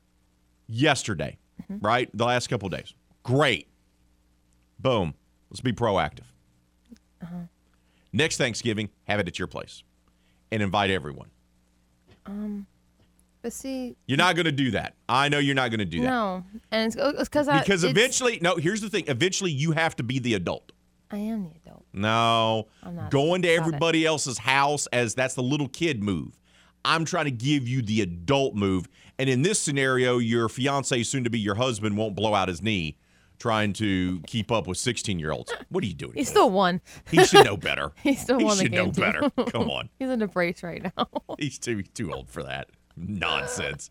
yesterday, 0.67 1.37
mm-hmm. 1.63 1.85
right? 1.85 2.09
The 2.13 2.25
last 2.25 2.47
couple 2.47 2.67
of 2.67 2.71
days. 2.73 2.93
Great. 3.23 3.67
Boom. 4.79 5.13
Let's 5.49 5.61
be 5.61 5.73
proactive. 5.73 6.25
Uh-huh. 7.21 7.35
Next 8.13 8.37
Thanksgiving, 8.37 8.89
have 9.05 9.19
it 9.19 9.27
at 9.27 9.39
your 9.39 9.47
place 9.47 9.83
and 10.51 10.61
invite 10.61 10.89
everyone. 10.89 11.29
Um, 12.25 12.67
But 13.41 13.53
see, 13.53 13.95
You're 14.05 14.17
not 14.17 14.35
going 14.35 14.45
to 14.45 14.51
do 14.51 14.71
that. 14.71 14.95
I 15.09 15.29
know 15.29 15.39
you're 15.39 15.55
not 15.55 15.69
going 15.71 15.79
to 15.79 15.85
do 15.85 16.01
that. 16.01 16.07
no, 16.07 16.43
and 16.71 16.93
it's 16.95 17.23
because 17.29 17.47
I 17.47 17.59
Because 17.59 17.83
eventually, 17.83 18.39
no, 18.41 18.55
here's 18.57 18.81
the 18.81 18.89
thing. 18.89 19.05
Eventually, 19.07 19.51
you 19.51 19.71
have 19.71 19.95
to 19.95 20.03
be 20.03 20.19
the 20.19 20.33
adult. 20.35 20.71
I 21.09 21.17
am 21.17 21.43
the 21.43 21.51
adult. 21.65 21.85
No, 21.93 22.67
I'm 22.83 22.95
not. 22.95 23.11
going 23.11 23.41
to 23.41 23.47
Got 23.47 23.53
it. 23.53 23.57
everybody 23.59 24.05
else's 24.05 24.37
house 24.37 24.87
as 24.87 25.15
that's 25.15 25.33
the 25.33 25.43
little 25.43 25.67
kid 25.67 26.01
move. 26.03 26.37
I'm 26.85 27.03
trying 27.05 27.25
to 27.25 27.31
give 27.31 27.67
you 27.67 27.81
the 27.81 28.01
adult 28.01 28.55
move. 28.55 28.87
And 29.19 29.29
in 29.29 29.41
this 29.41 29.59
scenario, 29.59 30.17
your 30.19 30.47
fiance, 30.49 31.03
soon 31.03 31.23
to 31.25 31.29
be 31.29 31.39
your 31.39 31.55
husband, 31.55 31.97
won't 31.97 32.15
blow 32.15 32.33
out 32.33 32.47
his 32.47 32.61
knee 32.61 32.97
trying 33.41 33.74
to 33.74 34.21
keep 34.27 34.51
up 34.51 34.67
with 34.67 34.77
16 34.77 35.17
year 35.17 35.31
olds. 35.31 35.51
What 35.69 35.83
are 35.83 35.88
you 35.88 35.95
doing? 35.95 36.13
He's 36.13 36.29
still 36.29 36.51
one. 36.51 36.79
he 37.10 37.25
should 37.25 37.43
know 37.43 37.57
better. 37.57 37.91
He 38.03 38.15
still 38.15 38.36
one. 38.36 38.41
he 38.41 38.45
won 38.45 38.57
the 38.57 38.63
should 38.63 38.71
know 38.71 38.91
too. 38.91 39.01
better. 39.01 39.29
Come 39.51 39.69
on. 39.69 39.89
He's 40.00 40.10
in 40.10 40.21
a 40.21 40.27
brace 40.27 40.62
right 40.62 40.83
now. 40.95 41.07
He's 41.39 41.57
too 41.57 41.81
too 41.81 42.13
old 42.13 42.29
for 42.29 42.43
that 42.43 42.69
nonsense. 42.95 43.89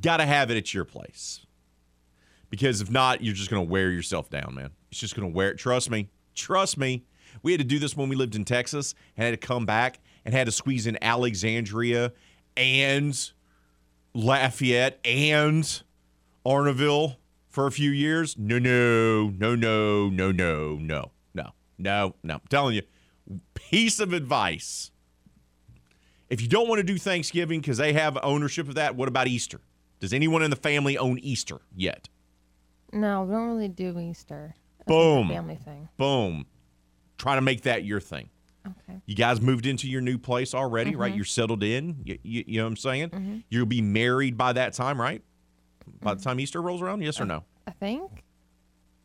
Got 0.00 0.18
to 0.18 0.26
have 0.26 0.50
it 0.50 0.56
at 0.56 0.72
your 0.72 0.84
place, 0.84 1.44
because 2.50 2.80
if 2.80 2.90
not, 2.90 3.22
you're 3.22 3.34
just 3.34 3.50
going 3.50 3.66
to 3.66 3.70
wear 3.70 3.90
yourself 3.90 4.30
down, 4.30 4.54
man. 4.54 4.70
It's 4.90 5.00
just 5.00 5.16
going 5.16 5.28
to 5.28 5.34
wear. 5.34 5.50
It. 5.50 5.58
Trust 5.58 5.90
me, 5.90 6.08
trust 6.34 6.78
me. 6.78 7.04
We 7.42 7.52
had 7.52 7.60
to 7.60 7.66
do 7.66 7.78
this 7.78 7.96
when 7.96 8.08
we 8.08 8.14
lived 8.14 8.36
in 8.36 8.44
Texas, 8.44 8.94
and 9.16 9.24
had 9.24 9.40
to 9.40 9.46
come 9.46 9.66
back 9.66 9.98
and 10.24 10.32
had 10.34 10.46
to 10.46 10.52
squeeze 10.52 10.86
in 10.86 10.96
Alexandria 11.02 12.12
and 12.56 13.32
Lafayette 14.14 15.00
and 15.04 15.82
Arnaudville 16.44 17.16
for 17.56 17.66
a 17.66 17.72
few 17.72 17.90
years. 17.90 18.36
No, 18.36 18.58
no, 18.58 19.30
no, 19.30 19.54
no, 19.56 20.10
no, 20.10 20.30
no, 20.30 20.76
no, 20.76 21.10
no, 21.32 21.52
no, 21.78 22.14
no. 22.22 22.34
I'm 22.34 22.40
telling 22.50 22.74
you, 22.74 22.82
piece 23.54 23.98
of 23.98 24.12
advice. 24.12 24.90
If 26.28 26.42
you 26.42 26.48
don't 26.48 26.68
want 26.68 26.80
to 26.80 26.82
do 26.82 26.98
Thanksgiving 26.98 27.60
because 27.60 27.78
they 27.78 27.94
have 27.94 28.18
ownership 28.22 28.68
of 28.68 28.74
that, 28.74 28.94
what 28.94 29.08
about 29.08 29.26
Easter? 29.26 29.60
Does 30.00 30.12
anyone 30.12 30.42
in 30.42 30.50
the 30.50 30.56
family 30.56 30.98
own 30.98 31.18
Easter 31.18 31.60
yet? 31.74 32.10
no, 32.92 33.22
we 33.22 33.32
don't 33.32 33.48
really 33.48 33.68
do 33.68 33.98
Easter. 33.98 34.54
That's 34.78 34.88
Boom. 34.88 35.28
family 35.28 35.56
thing. 35.56 35.88
Boom. 35.96 36.44
Try 37.16 37.36
to 37.36 37.40
make 37.40 37.62
that 37.62 37.84
your 37.84 38.00
thing. 38.00 38.28
Okay. 38.66 39.00
You 39.06 39.14
guys 39.14 39.40
moved 39.40 39.64
into 39.64 39.88
your 39.88 40.02
new 40.02 40.18
place 40.18 40.52
already, 40.52 40.94
right? 40.94 41.08
Mm-hmm. 41.08 41.16
You're 41.16 41.24
settled 41.24 41.62
in. 41.62 42.02
You, 42.04 42.18
you, 42.22 42.44
you 42.46 42.58
know 42.58 42.64
what 42.64 42.72
I'm 42.72 42.76
saying? 42.76 43.44
You'll 43.48 43.64
be 43.64 43.80
married 43.80 44.36
by 44.36 44.52
that 44.52 44.74
time, 44.74 45.00
right? 45.00 45.22
By 46.00 46.14
the 46.14 46.22
time 46.22 46.40
Easter 46.40 46.60
rolls 46.62 46.82
around, 46.82 47.02
yes 47.02 47.20
or 47.20 47.24
no? 47.24 47.44
I 47.66 47.70
think. 47.72 48.24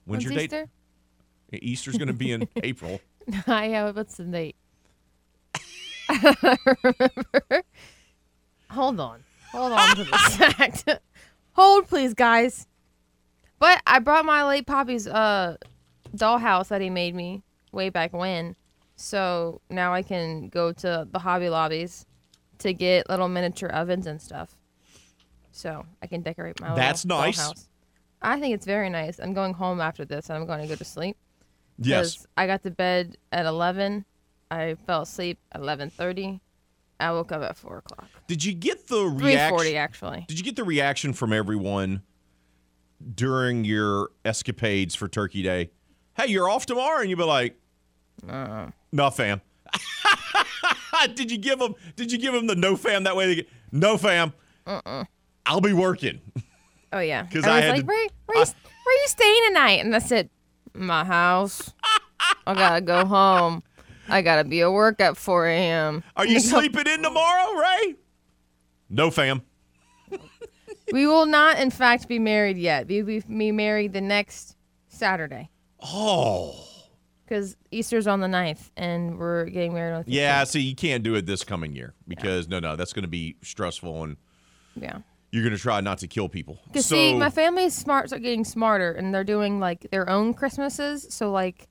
When's, 0.05 0.25
When's 0.25 0.35
your 0.35 0.47
date? 0.47 0.69
Easter's 1.53 1.97
going 1.97 2.07
to 2.07 2.13
be 2.13 2.31
in 2.31 2.47
April. 2.63 3.01
I 3.47 3.67
have 3.69 3.95
what's 3.95 4.17
the 4.17 4.23
date? 4.23 4.55
I 6.09 6.35
don't 6.41 6.59
remember. 6.83 7.63
Hold 8.69 9.00
on. 9.00 9.23
Hold 9.51 9.73
on 9.73 9.95
to 9.95 10.03
the 10.03 10.17
fact. 10.57 10.88
Hold 11.53 11.88
please, 11.88 12.13
guys. 12.13 12.67
But 13.59 13.81
I 13.85 14.00
brought 14.00 14.25
my 14.25 14.45
late 14.45 14.65
Poppy's 14.65 15.07
uh 15.07 15.57
dollhouse 16.15 16.69
that 16.69 16.81
he 16.81 16.89
made 16.89 17.15
me 17.15 17.43
way 17.71 17.89
back 17.89 18.13
when. 18.13 18.55
So 18.95 19.61
now 19.69 19.93
I 19.93 20.03
can 20.03 20.50
go 20.50 20.71
to 20.73 21.07
the 21.09 21.19
hobby 21.19 21.50
lobbies 21.50 22.05
to 22.59 22.73
get 22.73 23.09
little 23.09 23.27
miniature 23.27 23.69
ovens 23.69 24.07
and 24.07 24.21
stuff. 24.21 24.55
So 25.51 25.86
I 26.01 26.08
can 26.08 26.22
decorate 26.22 26.60
my 26.60 26.67
house. 26.67 26.77
That's 26.77 27.05
little 27.05 27.20
nice. 27.22 27.39
dollhouse. 27.39 27.67
I 28.22 28.39
think 28.39 28.53
it's 28.53 28.65
very 28.65 28.89
nice. 28.89 29.20
I'm 29.20 29.34
going 29.34 29.53
home 29.53 29.81
after 29.81 30.05
this 30.05 30.29
and 30.29 30.38
I'm 30.38 30.46
going 30.46 30.62
to 30.62 30.67
go 30.67 30.75
to 30.75 30.86
sleep. 30.86 31.17
Yes. 31.79 32.25
I 32.38 32.46
got 32.48 32.63
to 32.63 32.72
bed 32.72 33.17
at 33.31 33.46
11. 33.46 34.05
I 34.51 34.75
fell 34.86 35.03
asleep 35.03 35.39
at 35.53 35.62
11:30. 35.62 36.39
I 37.00 37.12
woke 37.13 37.31
up 37.31 37.41
at 37.41 37.58
four 37.58 37.79
o'clock. 37.79 38.08
Did 38.27 38.43
you 38.43 38.53
get 38.53 38.88
the 38.88 39.05
reaction? 39.05 39.58
3:40 39.58 39.60
reaction? 39.60 39.77
actually. 39.77 40.25
Did 40.27 40.38
you 40.38 40.43
get 40.43 40.55
the 40.55 40.63
reaction 40.63 41.13
from 41.13 41.34
everyone 41.34 42.03
during 43.15 43.63
your 43.65 44.10
escapades 44.25 44.93
for 44.93 45.08
Turkey 45.08 45.41
Day? 45.41 45.72
Hey, 46.15 46.27
you're 46.27 46.50
off 46.50 46.65
tomorrow, 46.65 47.00
and 47.01 47.10
you'd 47.10 47.17
be 47.17 47.24
like, 47.24 47.58
Uh. 48.27 48.67
"No, 48.91 49.10
fam." 49.10 49.41
did 51.15 51.31
you 51.31 51.38
give 51.38 51.58
them? 51.60 51.74
Did 51.96 52.12
you 52.12 52.17
give 52.20 52.34
them 52.34 52.46
the 52.48 52.55
no 52.55 52.75
fam 52.75 53.05
that 53.05 53.15
way? 53.15 53.25
They 53.27 53.36
get, 53.36 53.50
no 53.72 53.98
fam. 53.98 54.34
I'll 55.51 55.60
be 55.60 55.74
working. 55.74 56.22
Oh 56.93 57.00
yeah. 57.00 57.25
'Cause 57.27 57.43
I 57.46 57.51
I 57.51 57.55
was 57.55 57.63
had 57.65 57.70
like, 57.72 57.79
to- 57.81 57.86
where, 57.88 58.08
where, 58.27 58.38
you, 58.39 58.46
where 58.86 59.01
you 59.01 59.08
staying 59.08 59.41
tonight? 59.48 59.79
And 59.84 59.93
I 59.93 60.00
said, 60.00 60.29
my 60.74 61.03
house. 61.03 61.74
I 62.48 62.53
gotta 62.53 62.79
go 62.81 63.05
home. 63.05 63.63
I 64.08 64.22
gotta 64.22 64.46
be 64.46 64.62
at 64.62 64.72
work 64.72 65.01
at 65.01 65.17
4 65.17 65.48
a.m. 65.48 66.03
Are 66.15 66.25
you 66.25 66.39
sleeping 66.51 66.88
in 66.88 67.03
tomorrow, 67.03 67.53
Ray? 67.53 67.96
No 68.89 69.12
fam. 69.12 69.41
We 70.93 71.08
will 71.08 71.25
not, 71.25 71.58
in 71.60 71.70
fact, 71.70 72.10
be 72.10 72.20
married 72.20 72.58
yet. 72.58 72.88
We 72.88 73.01
will 73.03 73.22
be 73.27 73.51
married 73.53 73.93
the 73.93 74.01
next 74.01 74.58
Saturday 74.89 75.50
Oh. 75.81 76.67
because 77.24 77.55
Easter's 77.72 78.08
on 78.08 78.20
the 78.20 78.27
9th, 78.27 78.72
and 78.75 79.17
we're 79.17 79.46
getting 79.46 79.74
married 79.74 79.93
on 79.93 80.03
the 80.03 80.12
15th. 80.12 80.15
Yeah, 80.15 80.43
see, 80.43 80.60
you 80.60 80.75
can't 80.75 81.01
do 81.03 81.15
it 81.15 81.25
this 81.25 81.46
coming 81.46 81.74
year 81.74 81.93
because 82.10 82.50
no, 82.50 82.60
no, 82.60 82.75
that's 82.75 82.91
going 82.91 83.03
to 83.03 83.08
be 83.10 83.38
stressful, 83.41 84.03
and 84.03 84.17
Yeah. 84.75 84.98
You're 85.31 85.43
going 85.43 85.55
to 85.55 85.61
try 85.61 85.79
not 85.81 85.97
to 86.00 86.07
kill 86.07 86.27
people. 86.29 86.59
Because 86.67 86.85
So, 86.85 86.95
see, 86.95 87.13
my 87.17 87.29
family's 87.29 87.73
smart, 87.73 88.11
are 88.11 88.19
getting 88.19 88.43
smarter, 88.43 88.91
and 88.91 89.13
they're 89.13 89.23
doing 89.23 89.59
like 89.59 89.88
their 89.91 90.09
own 90.09 90.33
Christmases. 90.33 91.07
So 91.09 91.31
like 91.31 91.67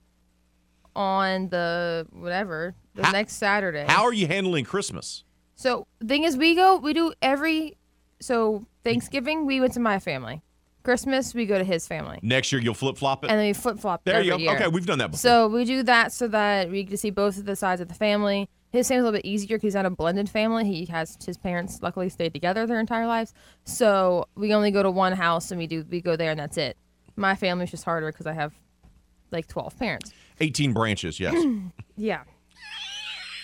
on 0.96 1.48
the 1.50 2.06
whatever 2.12 2.74
the 2.94 3.04
How- 3.04 3.12
next 3.12 3.34
Saturday. 3.34 3.84
how 3.88 4.02
are 4.04 4.12
you 4.12 4.26
handling 4.26 4.64
Christmas? 4.64 5.24
So 5.54 5.86
thing 6.06 6.24
is, 6.24 6.36
we 6.36 6.54
go, 6.54 6.76
we 6.76 6.92
do 6.92 7.12
every. 7.20 7.76
So 8.20 8.66
Thanksgiving, 8.82 9.46
we 9.46 9.60
went 9.60 9.74
to 9.74 9.80
my 9.80 9.98
family. 9.98 10.42
Christmas, 10.82 11.34
we 11.34 11.44
go 11.44 11.58
to 11.58 11.64
his 11.64 11.86
family, 11.86 12.18
Next 12.22 12.50
year, 12.52 12.60
you'll 12.62 12.72
flip 12.72 12.96
flop 12.96 13.22
it. 13.22 13.30
and 13.30 13.38
then 13.38 13.46
we 13.48 13.52
flip 13.52 13.78
flop. 13.78 14.00
there 14.04 14.14
every 14.14 14.24
you 14.28 14.30
go. 14.32 14.38
Year. 14.38 14.54
Okay, 14.54 14.68
we've 14.68 14.86
done 14.86 14.98
that 15.00 15.10
before. 15.10 15.18
So 15.20 15.46
we 15.48 15.66
do 15.66 15.82
that 15.82 16.10
so 16.10 16.26
that 16.28 16.70
we 16.70 16.84
get 16.84 16.90
to 16.92 16.96
see 16.96 17.10
both 17.10 17.36
of 17.36 17.44
the 17.44 17.54
sides 17.54 17.82
of 17.82 17.88
the 17.88 17.94
family. 17.94 18.48
His 18.72 18.86
family's 18.88 19.02
a 19.02 19.04
little 19.04 19.18
bit 19.18 19.26
easier 19.26 19.56
because 19.56 19.62
he's 19.62 19.74
not 19.74 19.86
a 19.86 19.90
blended 19.90 20.30
family. 20.30 20.64
He 20.64 20.84
has 20.86 21.18
his 21.24 21.36
parents 21.36 21.80
luckily 21.82 22.08
stayed 22.08 22.32
together 22.32 22.66
their 22.66 22.78
entire 22.80 23.06
lives. 23.06 23.34
So 23.64 24.26
we 24.36 24.54
only 24.54 24.70
go 24.70 24.82
to 24.82 24.90
one 24.90 25.12
house 25.12 25.50
and 25.50 25.58
we 25.58 25.66
do 25.66 25.84
we 25.90 26.00
go 26.00 26.14
there 26.16 26.30
and 26.30 26.38
that's 26.38 26.56
it. 26.56 26.76
My 27.16 27.34
family's 27.34 27.70
just 27.72 27.84
harder 27.84 28.12
because 28.12 28.26
I 28.26 28.32
have 28.32 28.52
like 29.32 29.46
twelve 29.48 29.76
parents. 29.78 30.12
18 30.40 30.72
branches, 30.72 31.18
yes. 31.20 31.34
Yeah, 31.96 32.22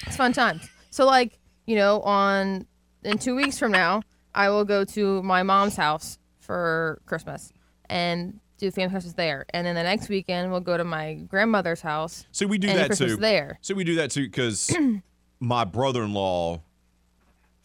it's 0.06 0.16
fun 0.16 0.32
times. 0.32 0.68
So 0.90 1.04
like 1.04 1.38
you 1.66 1.76
know 1.76 2.00
on 2.02 2.66
in 3.02 3.18
two 3.18 3.34
weeks 3.36 3.58
from 3.58 3.72
now 3.72 4.02
I 4.34 4.48
will 4.50 4.64
go 4.64 4.84
to 4.84 5.22
my 5.22 5.42
mom's 5.42 5.76
house 5.76 6.18
for 6.40 7.00
Christmas 7.06 7.52
and 7.90 8.38
do 8.58 8.70
family 8.70 8.92
Christmas 8.92 9.12
there, 9.14 9.44
and 9.50 9.66
then 9.66 9.74
the 9.74 9.82
next 9.82 10.08
weekend 10.08 10.50
we'll 10.50 10.60
go 10.60 10.76
to 10.78 10.84
my 10.84 11.14
grandmother's 11.28 11.82
house. 11.82 12.26
So 12.32 12.46
we 12.46 12.56
do 12.58 12.68
And 12.68 12.78
that 12.78 12.86
Christmas 12.86 13.12
too. 13.12 13.16
there. 13.20 13.58
So 13.60 13.74
we 13.74 13.84
do 13.84 13.96
that 13.96 14.10
too 14.10 14.22
because 14.22 14.74
my 15.40 15.64
brother-in-law 15.64 16.62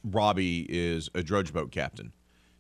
Robbie 0.03 0.65
is 0.69 1.09
a 1.13 1.23
drudge 1.23 1.53
boat 1.53 1.71
captain. 1.71 2.11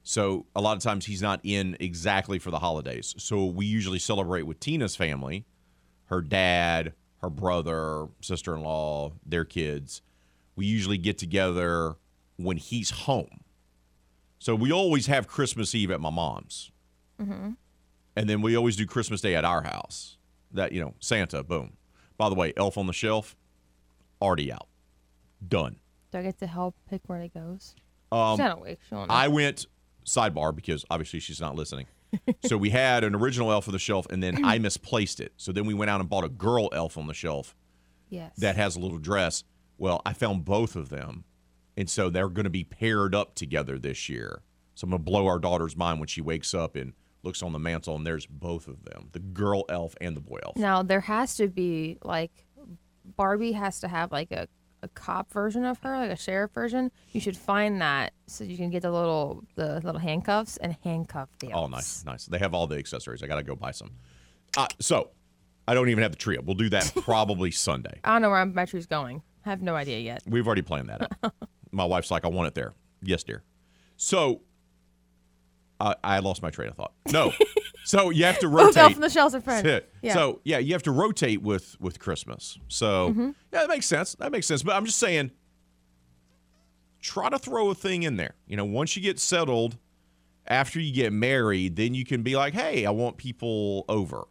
So 0.03 0.45
a 0.55 0.61
lot 0.61 0.77
of 0.77 0.83
times 0.83 1.05
he's 1.05 1.21
not 1.21 1.39
in 1.43 1.77
exactly 1.79 2.39
for 2.39 2.51
the 2.51 2.59
holidays. 2.59 3.13
So 3.17 3.45
we 3.45 3.65
usually 3.65 3.99
celebrate 3.99 4.43
with 4.43 4.59
Tina's 4.59 4.95
family, 4.95 5.45
her 6.05 6.21
dad, 6.21 6.93
her 7.21 7.29
brother, 7.29 8.07
sister-in-law, 8.21 9.13
their 9.25 9.45
kids. 9.45 10.01
We 10.55 10.65
usually 10.65 10.97
get 10.97 11.17
together 11.17 11.95
when 12.37 12.57
he's 12.57 12.89
home. 12.91 13.41
So 14.39 14.55
we 14.55 14.71
always 14.71 15.05
have 15.05 15.27
Christmas 15.27 15.75
Eve 15.75 15.91
at 15.91 16.01
my 16.01 16.09
mom's. 16.09 16.71
Mm-hmm. 17.21 17.51
And 18.15 18.29
then 18.29 18.41
we 18.41 18.55
always 18.55 18.75
do 18.75 18.87
Christmas 18.87 19.21
Day 19.21 19.35
at 19.35 19.45
our 19.45 19.61
house. 19.61 20.17
That, 20.51 20.71
you 20.71 20.81
know, 20.81 20.95
Santa, 20.99 21.43
boom. 21.43 21.77
By 22.17 22.27
the 22.29 22.35
way, 22.35 22.53
Elf 22.57 22.77
on 22.77 22.87
the 22.87 22.93
Shelf, 22.93 23.35
already 24.19 24.51
out. 24.51 24.67
Done. 25.47 25.77
Do 26.11 26.19
I 26.19 26.23
get 26.23 26.39
to 26.39 26.47
help 26.47 26.75
pick 26.89 27.01
where 27.07 27.21
it 27.21 27.33
goes? 27.33 27.75
Um, 28.11 28.33
She's 28.33 28.39
not 28.39 28.57
awake. 28.57 28.79
She 28.87 28.95
won't 28.95 29.09
know. 29.09 29.15
I 29.15 29.27
went 29.29 29.65
sidebar 30.05 30.55
because 30.55 30.85
obviously 30.89 31.19
she's 31.19 31.39
not 31.39 31.55
listening. 31.55 31.87
so 32.45 32.57
we 32.57 32.69
had 32.69 33.03
an 33.03 33.15
original 33.15 33.51
Elf 33.51 33.67
on 33.67 33.71
the 33.71 33.79
Shelf, 33.79 34.05
and 34.09 34.21
then 34.21 34.43
I 34.43 34.59
misplaced 34.59 35.19
it. 35.19 35.33
So 35.37 35.51
then 35.51 35.65
we 35.65 35.73
went 35.73 35.89
out 35.89 36.01
and 36.01 36.09
bought 36.09 36.25
a 36.25 36.29
girl 36.29 36.69
Elf 36.73 36.97
on 36.97 37.07
the 37.07 37.13
Shelf 37.13 37.55
yes. 38.09 38.35
that 38.37 38.55
has 38.57 38.75
a 38.75 38.79
little 38.79 38.97
dress. 38.97 39.43
Well, 39.77 40.01
I 40.05 40.13
found 40.13 40.45
both 40.45 40.75
of 40.75 40.89
them, 40.89 41.23
and 41.77 41.89
so 41.89 42.09
they're 42.09 42.29
going 42.29 42.43
to 42.43 42.51
be 42.51 42.63
paired 42.63 43.15
up 43.15 43.33
together 43.35 43.79
this 43.79 44.09
year. 44.09 44.41
So 44.75 44.85
I'm 44.85 44.91
going 44.91 44.99
to 44.99 45.03
blow 45.03 45.27
our 45.27 45.39
daughter's 45.39 45.75
mind 45.75 45.99
when 45.99 46.07
she 46.07 46.21
wakes 46.21 46.53
up 46.53 46.75
and 46.75 46.93
looks 47.23 47.41
on 47.41 47.53
the 47.53 47.59
mantle, 47.59 47.95
and 47.95 48.05
there's 48.05 48.25
both 48.25 48.67
of 48.67 48.83
them: 48.83 49.09
the 49.13 49.19
girl 49.19 49.63
elf 49.69 49.95
and 50.01 50.15
the 50.15 50.21
boy 50.21 50.39
elf. 50.43 50.57
now 50.57 50.83
there 50.83 51.01
has 51.01 51.35
to 51.37 51.47
be 51.47 51.97
like 52.03 52.45
Barbie 53.15 53.53
has 53.53 53.79
to 53.81 53.87
have 53.87 54.11
like 54.11 54.31
a, 54.31 54.47
a 54.83 54.87
cop 54.87 55.31
version 55.31 55.63
of 55.65 55.79
her, 55.79 55.97
like 55.97 56.11
a 56.11 56.15
sheriff 56.15 56.51
version. 56.51 56.91
You 57.11 57.21
should 57.21 57.37
find 57.37 57.81
that 57.81 58.13
so 58.27 58.43
you 58.43 58.57
can 58.57 58.69
get 58.69 58.81
the 58.81 58.91
little 58.91 59.43
the 59.55 59.75
little 59.81 59.99
handcuffs 59.99 60.57
and 60.57 60.75
handcuff 60.83 61.29
the 61.39 61.53
Oh, 61.53 61.67
nice, 61.67 62.03
nice. 62.05 62.25
They 62.25 62.39
have 62.39 62.53
all 62.53 62.67
the 62.67 62.77
accessories. 62.77 63.21
I 63.23 63.27
got 63.27 63.35
to 63.35 63.43
go 63.43 63.55
buy 63.55 63.71
some. 63.71 63.91
Uh, 64.57 64.67
so 64.79 65.11
I 65.67 65.73
don't 65.73 65.89
even 65.89 66.01
have 66.01 66.11
the 66.11 66.17
trio. 66.17 66.41
We'll 66.41 66.55
do 66.55 66.69
that 66.69 66.91
probably 67.01 67.51
Sunday. 67.51 67.99
I 68.03 68.13
don't 68.13 68.21
know 68.23 68.29
where 68.29 68.45
my 68.45 68.65
tree's 68.65 68.87
going. 68.87 69.21
I 69.45 69.49
have 69.49 69.61
no 69.61 69.75
idea 69.75 69.99
yet. 69.99 70.23
We've 70.27 70.45
already 70.45 70.61
planned 70.61 70.89
that 70.89 71.09
out. 71.23 71.33
My 71.71 71.85
wife's 71.85 72.11
like, 72.11 72.25
I 72.25 72.27
want 72.27 72.47
it 72.47 72.53
there. 72.53 72.73
Yes, 73.01 73.23
dear. 73.23 73.43
So 73.97 74.41
uh, 75.81 75.95
I 76.03 76.19
lost 76.19 76.41
my 76.41 76.49
train 76.49 76.69
of 76.69 76.75
thought. 76.75 76.93
No. 77.11 77.33
so 77.83 78.09
you 78.11 78.25
have 78.25 78.39
to 78.39 78.47
rotate. 78.47 78.77
Elf 78.77 78.95
on 78.95 79.01
the 79.01 79.09
Shelves 79.09 79.33
are 79.35 79.41
friends. 79.41 79.81
Yeah. 80.01 80.13
So 80.13 80.39
yeah, 80.43 80.59
you 80.59 80.73
have 80.73 80.83
to 80.83 80.91
rotate 80.91 81.41
with 81.41 81.75
with 81.79 81.99
Christmas. 81.99 82.57
So 82.67 83.09
Mm-hmm. 83.09 83.21
yeah, 83.51 83.59
that 83.61 83.69
makes 83.69 83.85
sense. 83.87 84.15
That 84.15 84.31
makes 84.31 84.47
sense. 84.47 84.63
But 84.63 84.75
I'm 84.75 84.85
just 84.85 84.99
saying, 84.99 85.31
try 87.01 87.29
to 87.29 87.39
throw 87.39 87.69
a 87.69 87.75
thing 87.75 88.03
in 88.03 88.15
there. 88.17 88.35
You 88.47 88.57
know, 88.57 88.65
once 88.65 88.95
you 88.95 89.01
get 89.01 89.19
settled, 89.19 89.77
after 90.47 90.79
you 90.79 90.93
get 90.93 91.13
married, 91.13 91.75
then 91.75 91.93
you 91.93 92.05
can 92.05 92.23
be 92.23 92.35
like, 92.35 92.53
hey, 92.53 92.85
I 92.85 92.91
want 92.91 93.17
people 93.17 93.85
over, 93.89 94.23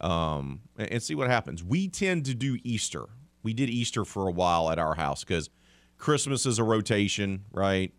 um, 0.00 0.60
and, 0.78 0.92
and 0.92 1.02
see 1.02 1.14
what 1.14 1.28
happens. 1.28 1.62
We 1.64 1.88
tend 1.88 2.24
to 2.26 2.34
do 2.34 2.58
Easter. 2.64 3.06
We 3.42 3.52
did 3.54 3.68
Easter 3.70 4.04
for 4.04 4.28
a 4.28 4.30
while 4.32 4.70
at 4.70 4.78
our 4.78 4.94
house 4.94 5.24
because 5.24 5.50
Christmas 5.98 6.46
is 6.46 6.58
a 6.58 6.64
rotation, 6.64 7.44
right? 7.52 7.92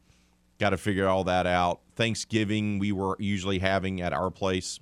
Got 0.64 0.70
to 0.70 0.78
figure 0.78 1.10
all 1.10 1.26
that 1.26 1.46
out. 1.46 1.82
Thanksgiving 1.98 2.80
we 2.80 2.94
were 2.94 3.18
usually 3.20 3.60
having 3.60 4.00
at 4.00 4.14
our 4.14 4.32
place 4.32 4.80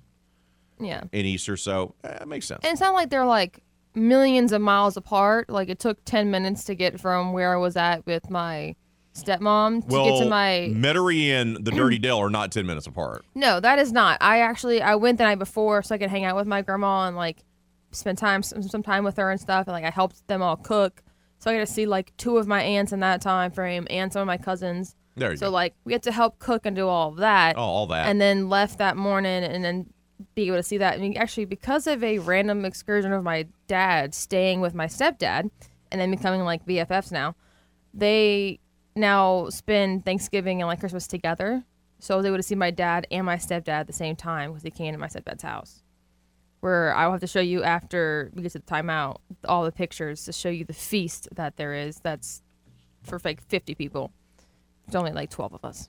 yeah. 0.78 1.02
in 1.10 1.26
Easter, 1.26 1.56
so 1.56 1.96
eh, 2.04 2.18
it 2.20 2.28
makes 2.28 2.46
sense. 2.46 2.60
And 2.62 2.70
it's 2.70 2.80
not 2.80 2.94
like 2.94 3.10
they're 3.10 3.24
like 3.24 3.64
millions 3.96 4.52
of 4.52 4.60
miles 4.62 4.96
apart. 4.96 5.50
Like 5.50 5.68
it 5.68 5.80
took 5.80 6.04
10 6.04 6.30
minutes 6.30 6.62
to 6.66 6.76
get 6.76 7.00
from 7.00 7.32
where 7.32 7.52
I 7.52 7.56
was 7.56 7.76
at 7.76 8.06
with 8.06 8.30
my 8.30 8.76
stepmom 9.12 9.80
to 9.80 9.92
well, 9.92 10.04
get 10.04 10.22
to 10.22 10.30
my 10.30 10.70
Metairie 10.72 11.30
and 11.30 11.64
the 11.64 11.72
Dirty 11.72 11.98
Dell 11.98 12.18
are 12.18 12.30
not 12.30 12.52
ten 12.52 12.64
minutes 12.64 12.86
apart. 12.86 13.24
No, 13.34 13.58
that 13.58 13.80
is 13.80 13.90
not. 13.90 14.18
I 14.20 14.38
actually 14.38 14.80
I 14.80 14.94
went 14.94 15.18
the 15.18 15.24
night 15.24 15.40
before 15.40 15.82
so 15.82 15.96
I 15.96 15.98
could 15.98 16.10
hang 16.10 16.24
out 16.24 16.36
with 16.36 16.46
my 16.46 16.62
grandma 16.62 17.08
and 17.08 17.16
like 17.16 17.42
spend 17.90 18.18
time 18.18 18.44
some, 18.44 18.62
some 18.62 18.84
time 18.84 19.02
with 19.02 19.16
her 19.16 19.32
and 19.32 19.40
stuff 19.40 19.66
and 19.66 19.72
like 19.72 19.84
I 19.84 19.90
helped 19.90 20.28
them 20.28 20.42
all 20.42 20.56
cook. 20.56 21.02
So 21.40 21.50
I 21.50 21.54
got 21.54 21.66
to 21.66 21.72
see 21.72 21.86
like 21.86 22.16
two 22.18 22.38
of 22.38 22.46
my 22.46 22.62
aunts 22.62 22.92
in 22.92 23.00
that 23.00 23.20
time 23.20 23.50
frame 23.50 23.88
and 23.90 24.12
some 24.12 24.22
of 24.22 24.28
my 24.28 24.38
cousins. 24.38 24.94
There 25.16 25.30
you 25.30 25.36
So 25.36 25.46
go. 25.46 25.52
like 25.52 25.74
we 25.84 25.92
had 25.92 26.02
to 26.04 26.12
help 26.12 26.38
cook 26.38 26.64
and 26.66 26.74
do 26.74 26.88
all 26.88 27.10
of 27.10 27.16
that. 27.18 27.56
Oh, 27.56 27.60
all 27.62 27.86
that. 27.88 28.08
And 28.08 28.20
then 28.20 28.48
left 28.48 28.78
that 28.78 28.96
morning 28.96 29.44
and 29.44 29.64
then 29.64 29.92
be 30.34 30.46
able 30.46 30.56
to 30.56 30.62
see 30.62 30.78
that. 30.78 30.94
I 30.94 30.98
mean, 30.98 31.16
actually, 31.16 31.44
because 31.44 31.86
of 31.86 32.02
a 32.02 32.18
random 32.18 32.64
excursion 32.64 33.12
of 33.12 33.22
my 33.22 33.46
dad 33.66 34.14
staying 34.14 34.60
with 34.60 34.74
my 34.74 34.86
stepdad 34.86 35.50
and 35.90 36.00
then 36.00 36.10
becoming 36.10 36.42
like 36.42 36.64
BFFs 36.64 37.12
now, 37.12 37.34
they 37.92 38.58
now 38.94 39.48
spend 39.50 40.04
Thanksgiving 40.04 40.62
and 40.62 40.68
like 40.68 40.80
Christmas 40.80 41.06
together. 41.06 41.64
So 41.98 42.14
I 42.14 42.16
was 42.16 42.26
able 42.26 42.36
to 42.38 42.42
see 42.42 42.54
my 42.54 42.70
dad 42.70 43.06
and 43.10 43.26
my 43.26 43.36
stepdad 43.36 43.68
at 43.68 43.86
the 43.86 43.92
same 43.92 44.16
time 44.16 44.50
because 44.50 44.62
they 44.62 44.70
came 44.70 44.92
to 44.92 44.98
my 44.98 45.06
stepdad's 45.08 45.42
house. 45.42 45.82
Where 46.60 46.94
I 46.94 47.06
will 47.06 47.12
have 47.12 47.20
to 47.22 47.26
show 47.26 47.40
you 47.40 47.62
after 47.64 48.30
we 48.34 48.42
get 48.42 48.52
to 48.52 48.60
the 48.60 48.64
timeout 48.64 49.16
all 49.44 49.64
the 49.64 49.72
pictures 49.72 50.24
to 50.24 50.32
show 50.32 50.48
you 50.48 50.64
the 50.64 50.72
feast 50.72 51.28
that 51.32 51.56
there 51.56 51.74
is. 51.74 51.98
That's 52.00 52.42
for 53.02 53.20
like 53.24 53.42
50 53.48 53.74
people. 53.74 54.12
There's 54.92 55.00
only 55.00 55.12
like 55.12 55.30
12 55.30 55.54
of 55.54 55.64
us. 55.64 55.88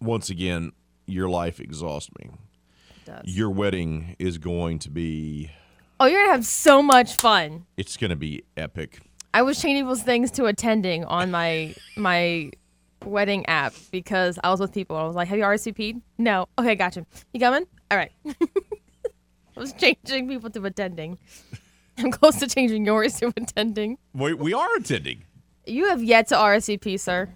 Once 0.00 0.28
again, 0.28 0.72
your 1.06 1.28
life 1.28 1.60
exhausts 1.60 2.10
me. 2.18 2.28
It 2.96 3.04
does. 3.04 3.22
Your 3.24 3.50
wedding 3.50 4.16
is 4.18 4.38
going 4.38 4.80
to 4.80 4.90
be. 4.90 5.52
Oh, 6.00 6.06
you're 6.06 6.20
gonna 6.22 6.32
have 6.32 6.44
so 6.44 6.82
much 6.82 7.14
fun. 7.14 7.66
It's 7.76 7.96
going 7.96 8.10
to 8.10 8.16
be 8.16 8.42
epic. 8.56 8.98
I 9.32 9.42
was 9.42 9.62
changing 9.62 9.84
people's 9.84 10.02
things 10.02 10.32
to 10.32 10.46
attending 10.46 11.04
on 11.04 11.30
my 11.30 11.76
my 11.96 12.50
wedding 13.04 13.46
app 13.46 13.74
because 13.92 14.40
I 14.42 14.50
was 14.50 14.58
with 14.58 14.72
people. 14.72 14.96
I 14.96 15.04
was 15.04 15.14
like, 15.14 15.28
"Have 15.28 15.38
you 15.38 15.44
RSVP'd?" 15.44 16.02
No. 16.18 16.48
Okay, 16.58 16.74
gotcha. 16.74 17.06
You 17.32 17.38
coming? 17.38 17.64
All 17.92 17.98
right. 17.98 18.10
I 18.26 19.60
was 19.60 19.72
changing 19.72 20.28
people 20.28 20.50
to 20.50 20.64
attending. 20.64 21.16
I'm 21.98 22.10
close 22.10 22.40
to 22.40 22.48
changing 22.48 22.86
yours 22.86 23.20
to 23.20 23.32
attending. 23.36 23.98
We, 24.12 24.34
we 24.34 24.52
are 24.52 24.74
attending. 24.78 25.26
You 25.64 25.88
have 25.90 26.02
yet 26.02 26.26
to 26.28 26.34
RSVP, 26.34 26.98
sir. 26.98 27.30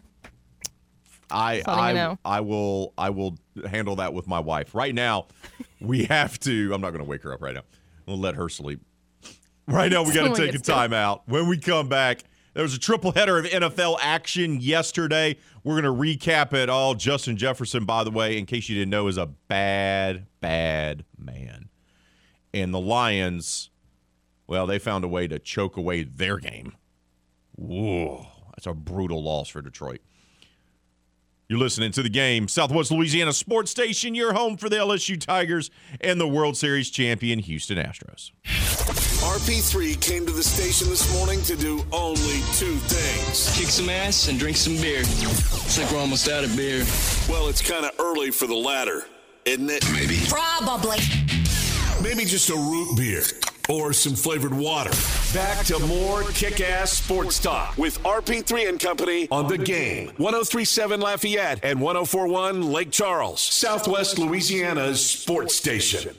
I 1.30 1.54
you 1.56 1.62
I, 1.66 1.92
know. 1.92 2.18
I 2.24 2.40
will 2.40 2.94
I 2.98 3.10
will 3.10 3.36
handle 3.68 3.96
that 3.96 4.14
with 4.14 4.26
my 4.26 4.40
wife. 4.40 4.74
Right 4.74 4.94
now, 4.94 5.26
we 5.80 6.04
have 6.06 6.38
to. 6.40 6.72
I'm 6.72 6.80
not 6.80 6.90
going 6.90 7.04
to 7.04 7.08
wake 7.08 7.22
her 7.22 7.32
up 7.32 7.42
right 7.42 7.54
now. 7.54 7.62
We'll 8.06 8.18
let 8.18 8.34
her 8.36 8.48
sleep. 8.48 8.80
Right 9.66 9.92
now, 9.92 10.02
we 10.02 10.14
got 10.14 10.34
to 10.34 10.34
take 10.40 10.50
a 10.50 10.52
gets 10.52 10.66
to- 10.68 10.94
out. 10.94 11.22
When 11.28 11.46
we 11.48 11.58
come 11.58 11.88
back, 11.88 12.24
There 12.54 12.62
was 12.62 12.74
a 12.74 12.78
triple 12.78 13.12
header 13.12 13.38
of 13.38 13.44
NFL 13.44 13.98
action 14.00 14.60
yesterday. 14.60 15.36
We're 15.62 15.80
going 15.80 15.94
to 15.94 16.18
recap 16.18 16.54
it 16.54 16.70
all. 16.70 16.94
Justin 16.94 17.36
Jefferson, 17.36 17.84
by 17.84 18.02
the 18.04 18.10
way, 18.10 18.38
in 18.38 18.46
case 18.46 18.68
you 18.70 18.76
didn't 18.76 18.90
know, 18.90 19.06
is 19.08 19.18
a 19.18 19.26
bad, 19.26 20.26
bad 20.40 21.04
man. 21.18 21.68
And 22.54 22.72
the 22.72 22.80
Lions, 22.80 23.68
well, 24.46 24.66
they 24.66 24.78
found 24.78 25.04
a 25.04 25.08
way 25.08 25.28
to 25.28 25.38
choke 25.38 25.76
away 25.76 26.02
their 26.02 26.38
game. 26.38 26.72
Whoa, 27.54 28.26
that's 28.56 28.66
a 28.66 28.72
brutal 28.72 29.22
loss 29.22 29.48
for 29.50 29.60
Detroit. 29.60 30.00
You're 31.50 31.58
listening 31.58 31.92
to 31.92 32.02
the 32.02 32.10
game, 32.10 32.46
Southwest 32.46 32.90
Louisiana 32.90 33.32
Sports 33.32 33.70
Station, 33.70 34.14
your 34.14 34.34
home 34.34 34.58
for 34.58 34.68
the 34.68 34.76
LSU 34.76 35.18
Tigers 35.18 35.70
and 36.02 36.20
the 36.20 36.28
World 36.28 36.58
Series 36.58 36.90
champion 36.90 37.38
Houston 37.38 37.78
Astros. 37.78 38.32
RP3 38.44 39.98
came 39.98 40.26
to 40.26 40.32
the 40.32 40.42
station 40.42 40.90
this 40.90 41.10
morning 41.14 41.40
to 41.44 41.56
do 41.56 41.82
only 41.90 42.42
two 42.52 42.76
things. 42.76 43.56
Kick 43.58 43.68
some 43.68 43.88
ass 43.88 44.28
and 44.28 44.38
drink 44.38 44.58
some 44.58 44.76
beer. 44.76 44.98
Looks 44.98 45.78
like 45.78 45.90
we're 45.90 46.00
almost 46.00 46.28
out 46.28 46.44
of 46.44 46.54
beer. 46.54 46.84
Well, 47.30 47.48
it's 47.48 47.66
kind 47.66 47.86
of 47.86 47.92
early 47.98 48.30
for 48.30 48.46
the 48.46 48.54
latter, 48.54 49.06
isn't 49.46 49.70
it? 49.70 49.90
Maybe. 49.94 50.18
Probably. 50.28 50.98
Maybe 52.02 52.26
just 52.26 52.50
a 52.50 52.56
root 52.56 52.94
beer 52.94 53.22
or 53.68 53.92
some 53.92 54.14
flavored 54.14 54.54
water. 54.54 54.90
Back 55.32 55.64
to 55.66 55.78
more 55.86 56.22
kick 56.32 56.60
ass 56.60 56.92
sports 56.92 57.38
talk 57.38 57.76
with 57.78 58.02
RP3 58.02 58.68
and 58.68 58.80
Company 58.80 59.28
on 59.30 59.48
the 59.48 59.58
game. 59.58 60.08
1037 60.16 61.00
Lafayette 61.00 61.60
and 61.62 61.80
1041 61.80 62.72
Lake 62.72 62.90
Charles, 62.90 63.40
Southwest 63.40 64.18
Louisiana's 64.18 65.04
sports 65.04 65.54
station. 65.54 66.14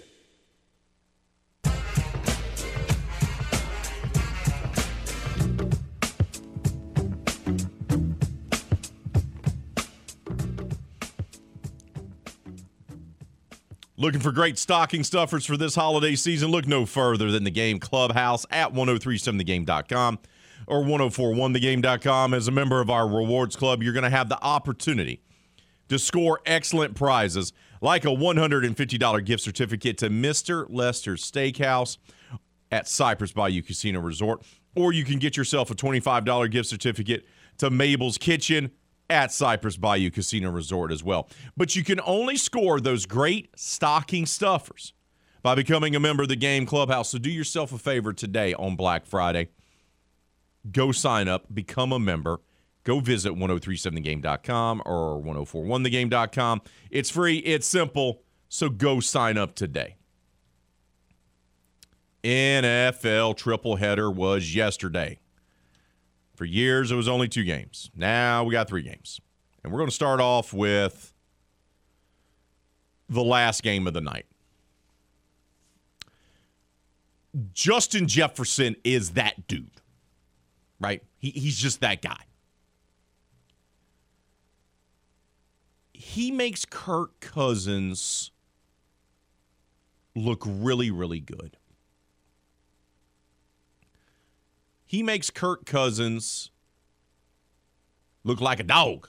Looking 14.02 14.22
for 14.22 14.32
great 14.32 14.58
stocking 14.58 15.04
stuffers 15.04 15.46
for 15.46 15.58
this 15.58 15.76
holiday 15.76 16.16
season? 16.16 16.52
Look 16.52 16.66
no 16.66 16.86
further 16.86 17.32
than 17.32 17.44
the 17.44 17.52
Game 17.52 17.80
Clubhouse 17.80 18.46
at 18.50 18.74
1037thegame.com 18.74 20.20
or 20.68 20.84
1041thegame.com. 20.84 22.34
As 22.34 22.48
a 22.48 22.52
member 22.52 22.80
of 22.80 22.90
our 22.90 23.06
rewards 23.06 23.58
club, 23.58 23.84
you're 23.84 23.92
going 23.92 24.06
to 24.06 24.10
have 24.10 24.30
the 24.30 24.42
opportunity 24.42 25.22
to 25.90 26.00
score 26.00 26.40
excellent 26.46 26.96
prizes 26.96 27.52
like 27.82 28.06
a 28.06 28.08
$150 28.08 29.26
gift 29.26 29.44
certificate 29.44 29.98
to 29.98 30.10
Mr. 30.10 30.66
Lester's 30.70 31.30
Steakhouse 31.30 31.98
at 32.72 32.88
Cypress 32.88 33.34
Bayou 33.34 33.62
Casino 33.62 34.00
Resort, 34.00 34.46
or 34.78 34.94
you 34.94 35.04
can 35.04 35.20
get 35.20 35.36
yourself 35.36 35.72
a 35.72 35.76
$25 35.76 36.50
gift 36.50 36.70
certificate 36.70 37.26
to 37.58 37.70
Mabel's 37.70 38.18
Kitchen 38.18 38.72
at 39.10 39.32
Cypress 39.32 39.78
Bayou 39.78 40.12
Casino 40.12 40.52
Resort 40.52 40.92
as 40.92 41.04
well. 41.04 41.30
But 41.58 41.76
you 41.76 41.84
can 41.84 42.00
only 42.06 42.38
score 42.38 42.80
those 42.80 43.06
great 43.06 43.50
stocking 43.56 44.26
stuffers 44.26 44.94
by 45.42 45.56
becoming 45.56 45.96
a 45.96 46.00
member 46.00 46.24
of 46.24 46.30
the 46.30 46.36
Game 46.36 46.66
Clubhouse. 46.66 47.10
So 47.10 47.18
do 47.18 47.30
yourself 47.30 47.72
a 47.72 47.78
favor 47.78 48.14
today 48.14 48.54
on 48.54 48.76
Black 48.76 49.06
Friday. 49.06 49.50
Go 50.72 50.92
sign 50.92 51.28
up, 51.28 51.54
become 51.54 51.92
a 51.92 52.00
member. 52.00 52.42
Go 52.84 53.00
visit 53.00 53.34
1037thegame.com 53.34 54.82
or 54.86 55.22
1041thegame.com. 55.22 56.62
It's 56.90 57.10
free, 57.10 57.38
it's 57.38 57.68
simple. 57.68 58.24
So 58.48 58.70
go 58.70 59.00
sign 59.00 59.38
up 59.38 59.56
today. 59.56 59.96
NFL 62.24 63.38
triple 63.38 63.78
header 63.78 64.12
was 64.12 64.54
yesterday. 64.56 65.20
For 66.40 66.46
years, 66.46 66.90
it 66.90 66.96
was 66.96 67.10
only 67.10 67.28
two 67.28 67.44
games. 67.44 67.92
Now 67.94 68.46
we 68.46 68.54
got 68.54 68.70
three 68.70 68.82
games. 68.82 69.20
And 69.62 69.74
we're 69.74 69.80
going 69.80 69.90
to 69.90 69.94
start 69.94 70.22
off 70.22 70.54
with 70.54 71.14
the 73.10 73.22
last 73.22 73.62
game 73.62 73.88
of 73.88 73.94
the 73.94 74.00
night. 74.00 74.26
Justin 77.54 78.08
Jefferson 78.08 78.78
is 78.86 79.10
that 79.12 79.48
dude, 79.50 79.82
right? 80.80 81.04
He, 81.18 81.32
he's 81.32 81.58
just 81.58 81.82
that 81.82 82.02
guy. 82.02 82.22
He 85.92 86.32
makes 86.32 86.64
Kirk 86.64 87.20
Cousins 87.20 88.32
look 90.16 90.44
really, 90.48 90.90
really 90.90 91.20
good. 91.20 91.58
He 94.90 95.04
makes 95.04 95.30
Kirk 95.30 95.68
Cousins 95.68 96.50
look 98.24 98.42
like 98.42 98.60
a 98.60 98.64
dog. 98.64 99.08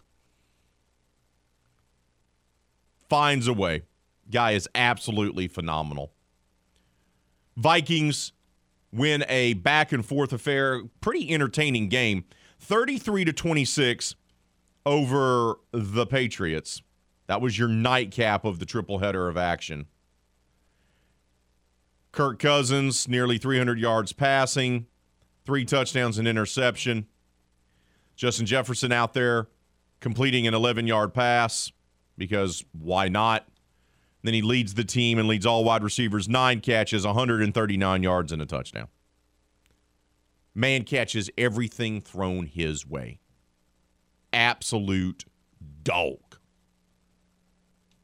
Finds 3.08 3.48
a 3.48 3.54
way. 3.54 3.84
Guy 4.30 4.50
is 4.50 4.68
absolutely 4.74 5.48
phenomenal. 5.48 6.12
Vikings 7.56 8.32
win 8.92 9.24
a 9.26 9.54
back 9.54 9.90
and 9.90 10.04
forth 10.04 10.34
affair, 10.34 10.82
pretty 11.00 11.32
entertaining 11.32 11.88
game. 11.88 12.26
33 12.58 13.24
to 13.24 13.32
26 13.32 14.16
over 14.84 15.54
the 15.72 16.04
Patriots. 16.04 16.82
That 17.26 17.40
was 17.40 17.58
your 17.58 17.68
nightcap 17.68 18.44
of 18.44 18.58
the 18.58 18.66
triple 18.66 18.98
header 18.98 19.28
of 19.28 19.38
action. 19.38 19.86
Kirk 22.12 22.38
Cousins, 22.38 23.08
nearly 23.08 23.38
300 23.38 23.80
yards 23.80 24.12
passing, 24.12 24.86
three 25.50 25.64
touchdowns 25.64 26.16
and 26.16 26.28
interception. 26.28 27.08
Justin 28.14 28.46
Jefferson 28.46 28.92
out 28.92 29.14
there 29.14 29.48
completing 29.98 30.46
an 30.46 30.54
11 30.54 30.86
yard 30.86 31.12
pass 31.12 31.72
because 32.16 32.64
why 32.70 33.08
not? 33.08 33.48
Then 34.22 34.32
he 34.32 34.42
leads 34.42 34.74
the 34.74 34.84
team 34.84 35.18
and 35.18 35.26
leads 35.26 35.44
all 35.44 35.64
wide 35.64 35.82
receivers, 35.82 36.28
nine 36.28 36.60
catches, 36.60 37.04
139 37.04 38.02
yards, 38.04 38.30
and 38.30 38.40
a 38.40 38.46
touchdown. 38.46 38.86
Man 40.54 40.84
catches 40.84 41.28
everything 41.36 42.00
thrown 42.00 42.46
his 42.46 42.86
way. 42.86 43.18
Absolute 44.32 45.24
dog. 45.82 46.20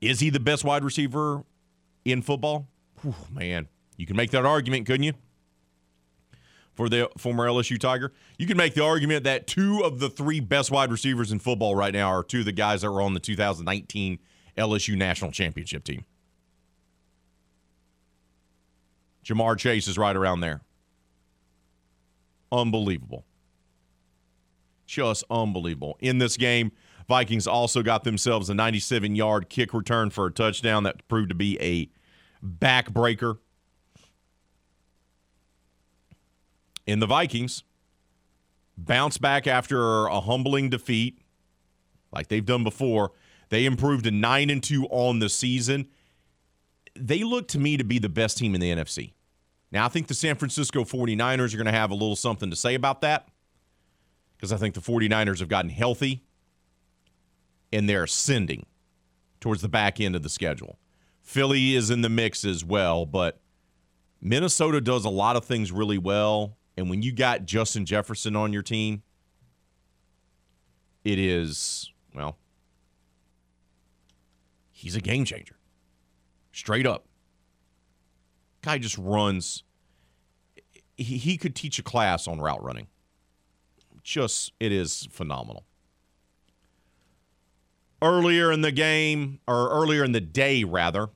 Is 0.01 0.19
he 0.19 0.31
the 0.31 0.41
best 0.41 0.65
wide 0.65 0.83
receiver 0.83 1.45
in 2.05 2.23
football? 2.23 2.67
Whew, 3.03 3.15
man, 3.31 3.69
you 3.97 4.05
can 4.05 4.17
make 4.17 4.33
that 4.33 4.45
argument, 4.45 4.87
couldn't 4.87 5.05
you? 5.05 5.13
For 6.77 6.91
the 6.91 7.09
former 7.17 7.49
LSU 7.49 7.81
Tiger, 7.81 8.13
you 8.39 8.47
can 8.47 8.59
make 8.59 8.75
the 8.75 8.85
argument 8.85 9.25
that 9.25 9.47
two 9.47 9.81
of 9.83 9.99
the 9.99 10.11
three 10.11 10.41
best 10.41 10.71
wide 10.71 10.91
receivers 10.91 11.33
in 11.33 11.39
football 11.39 11.75
right 11.75 11.93
now 11.93 12.09
are 12.09 12.23
two 12.23 12.41
of 12.41 12.45
the 12.45 12.53
guys 12.53 12.83
that 12.83 12.91
were 12.91 13.01
on 13.01 13.15
the 13.15 13.21
2019 13.21 14.19
LSU 14.59 14.95
national 14.97 15.33
championship 15.33 15.85
team. 15.85 16.05
Ja'Marr 19.25 19.59
Chase 19.59 19.89
is 19.89 19.97
right 19.97 20.15
around 20.15 20.41
there. 20.41 20.61
Unbelievable. 22.53 23.25
Just 24.87 25.25
unbelievable. 25.31 25.97
In 26.01 26.19
this 26.19 26.37
game, 26.37 26.73
Vikings 27.09 27.47
also 27.47 27.83
got 27.83 28.05
themselves 28.05 28.51
a 28.51 28.55
97 28.55 29.17
yard 29.17 29.49
kick 29.49 29.73
return 29.73 30.11
for 30.11 30.27
a 30.27 30.31
touchdown 30.31 30.83
that 30.83 31.09
proved 31.09 31.31
to 31.31 31.35
be 31.35 31.59
a 31.61 31.89
backbreaker. 32.47 33.39
In 36.87 37.01
the 37.01 37.07
Vikings, 37.07 37.65
bounce 38.77 39.19
back 39.19 39.47
after 39.47 40.07
a 40.07 40.21
humbling 40.21 40.71
defeat, 40.71 41.19
like 42.13 42.29
they've 42.29 42.45
done 42.45 42.65
before. 42.65 43.13
They 43.49 43.65
improved 43.65 44.05
to 44.05 44.11
9 44.11 44.51
and 44.51 44.63
2 44.63 44.87
on 44.87 45.19
the 45.19 45.29
season. 45.29 45.89
They 46.95 47.23
look 47.25 47.49
to 47.49 47.59
me 47.59 47.77
to 47.77 47.85
be 47.85 47.99
the 47.99 48.09
best 48.09 48.39
team 48.39 48.55
in 48.55 48.61
the 48.61 48.71
NFC. 48.71 49.13
Now, 49.73 49.85
I 49.85 49.89
think 49.89 50.07
the 50.07 50.15
San 50.15 50.37
Francisco 50.37 50.85
49ers 50.85 51.53
are 51.53 51.57
going 51.57 51.67
to 51.67 51.73
have 51.73 51.91
a 51.91 51.95
little 51.95 52.17
something 52.17 52.51
to 52.51 52.57
say 52.57 52.75
about 52.75 53.01
that 53.03 53.29
because 54.37 54.53
I 54.53 54.57
think 54.57 54.75
the 54.75 54.81
49ers 54.81 55.41
have 55.41 55.49
gotten 55.49 55.71
healthy 55.71 56.23
and 57.73 57.89
they're 57.89 58.05
ascending 58.05 58.67
towards 59.41 59.63
the 59.63 59.69
back 59.69 60.01
end 60.01 60.15
of 60.15 60.23
the 60.23 60.29
schedule. 60.29 60.79
Philly 61.21 61.75
is 61.75 61.91
in 61.91 62.03
the 62.03 62.09
mix 62.09 62.45
as 62.45 62.65
well, 62.65 63.05
but 63.05 63.41
Minnesota 64.21 64.81
does 64.81 65.05
a 65.05 65.11
lot 65.11 65.37
of 65.37 65.45
things 65.45 65.73
really 65.73 65.99
well. 65.99 66.57
And 66.77 66.91
when 66.91 67.03
you 67.03 67.13
got 67.13 67.47
Justin 67.47 67.87
Jefferson 67.87 68.37
on 68.37 68.53
your 68.53 68.63
team, 68.63 69.03
it 71.05 71.19
is, 71.19 71.91
well, 72.15 72.37
he's 74.71 74.95
a 74.95 75.01
game 75.01 75.25
changer. 75.25 75.57
Straight 76.53 76.87
up. 76.87 77.07
Guy 78.63 78.79
just 78.79 78.99
runs. 78.99 79.63
He, 80.97 81.17
he 81.19 81.37
could 81.37 81.55
teach 81.55 81.79
a 81.79 81.83
class 81.83 82.27
on 82.27 82.41
route 82.41 82.63
running. 82.63 82.89
Just, 84.03 84.53
it 84.61 84.73
is 84.73 85.09
phenomenal. 85.11 85.65
Earlier 88.03 88.53
in 88.53 88.61
the 88.61 88.73
game, 88.73 89.41
or 89.49 89.71
earlier 89.71 90.05
in 90.05 90.13
the 90.13 90.21
day, 90.21 90.65
rather, 90.65 91.09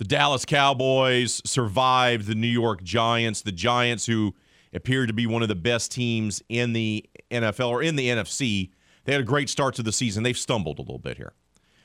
the 0.00 0.04
Dallas 0.06 0.46
Cowboys 0.46 1.42
survived 1.44 2.26
the 2.26 2.34
New 2.34 2.48
York 2.48 2.82
Giants. 2.82 3.42
The 3.42 3.52
Giants, 3.52 4.06
who 4.06 4.34
appeared 4.72 5.08
to 5.08 5.12
be 5.12 5.26
one 5.26 5.42
of 5.42 5.48
the 5.48 5.54
best 5.54 5.92
teams 5.92 6.42
in 6.48 6.72
the 6.72 7.04
NFL 7.30 7.68
or 7.68 7.82
in 7.82 7.96
the 7.96 8.08
NFC. 8.08 8.70
They 9.04 9.12
had 9.12 9.20
a 9.20 9.24
great 9.24 9.50
start 9.50 9.74
to 9.74 9.82
the 9.82 9.92
season. 9.92 10.22
They've 10.22 10.38
stumbled 10.38 10.78
a 10.78 10.80
little 10.80 10.96
bit 10.96 11.18
here. 11.18 11.34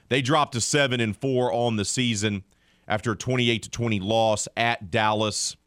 They 0.08 0.22
dropped 0.22 0.54
to 0.54 0.62
7 0.62 1.02
and 1.02 1.14
4 1.14 1.52
on 1.52 1.76
the 1.76 1.84
season 1.84 2.46
after 2.88 3.12
a 3.12 3.18
28 3.18 3.64
to 3.64 3.70
20 3.70 4.00
loss 4.00 4.48
at 4.56 4.90
Dallas. 4.90 5.58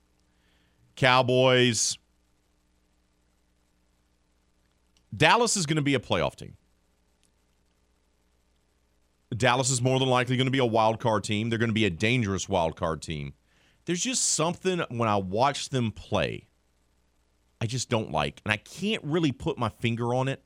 Cowboys 0.97 1.99
Dallas 5.15 5.55
is 5.55 5.67
going 5.67 5.77
to 5.77 5.83
be 5.83 5.95
a 5.95 6.01
playoff 6.01 6.35
team. 6.35 6.57
Dallas 9.37 9.71
is 9.71 9.83
more 9.83 9.99
than 9.99 10.09
likely 10.09 10.37
going 10.37 10.47
to 10.47 10.53
be 10.53 10.59
a 10.59 10.67
wild 10.67 11.01
card 11.01 11.25
team. 11.25 11.51
They're 11.51 11.59
going 11.59 11.71
to 11.71 11.75
be 11.75 11.85
a 11.85 11.91
dangerous 11.91 12.49
wild 12.49 12.77
card 12.77 13.03
team. 13.03 13.35
There's 13.85 14.03
just 14.03 14.25
something 14.35 14.81
when 14.91 15.09
I 15.09 15.17
watch 15.17 15.71
them 15.71 15.93
play, 15.93 16.49
I 17.61 17.67
just 17.67 17.89
don't 17.89 18.11
like. 18.11 18.41
And 18.45 18.53
I 18.53 18.59
can't 18.59 19.03
really 19.05 19.33
put 19.33 19.59
my 19.59 19.69
finger 19.69 20.15
on 20.15 20.29
it. 20.29 20.43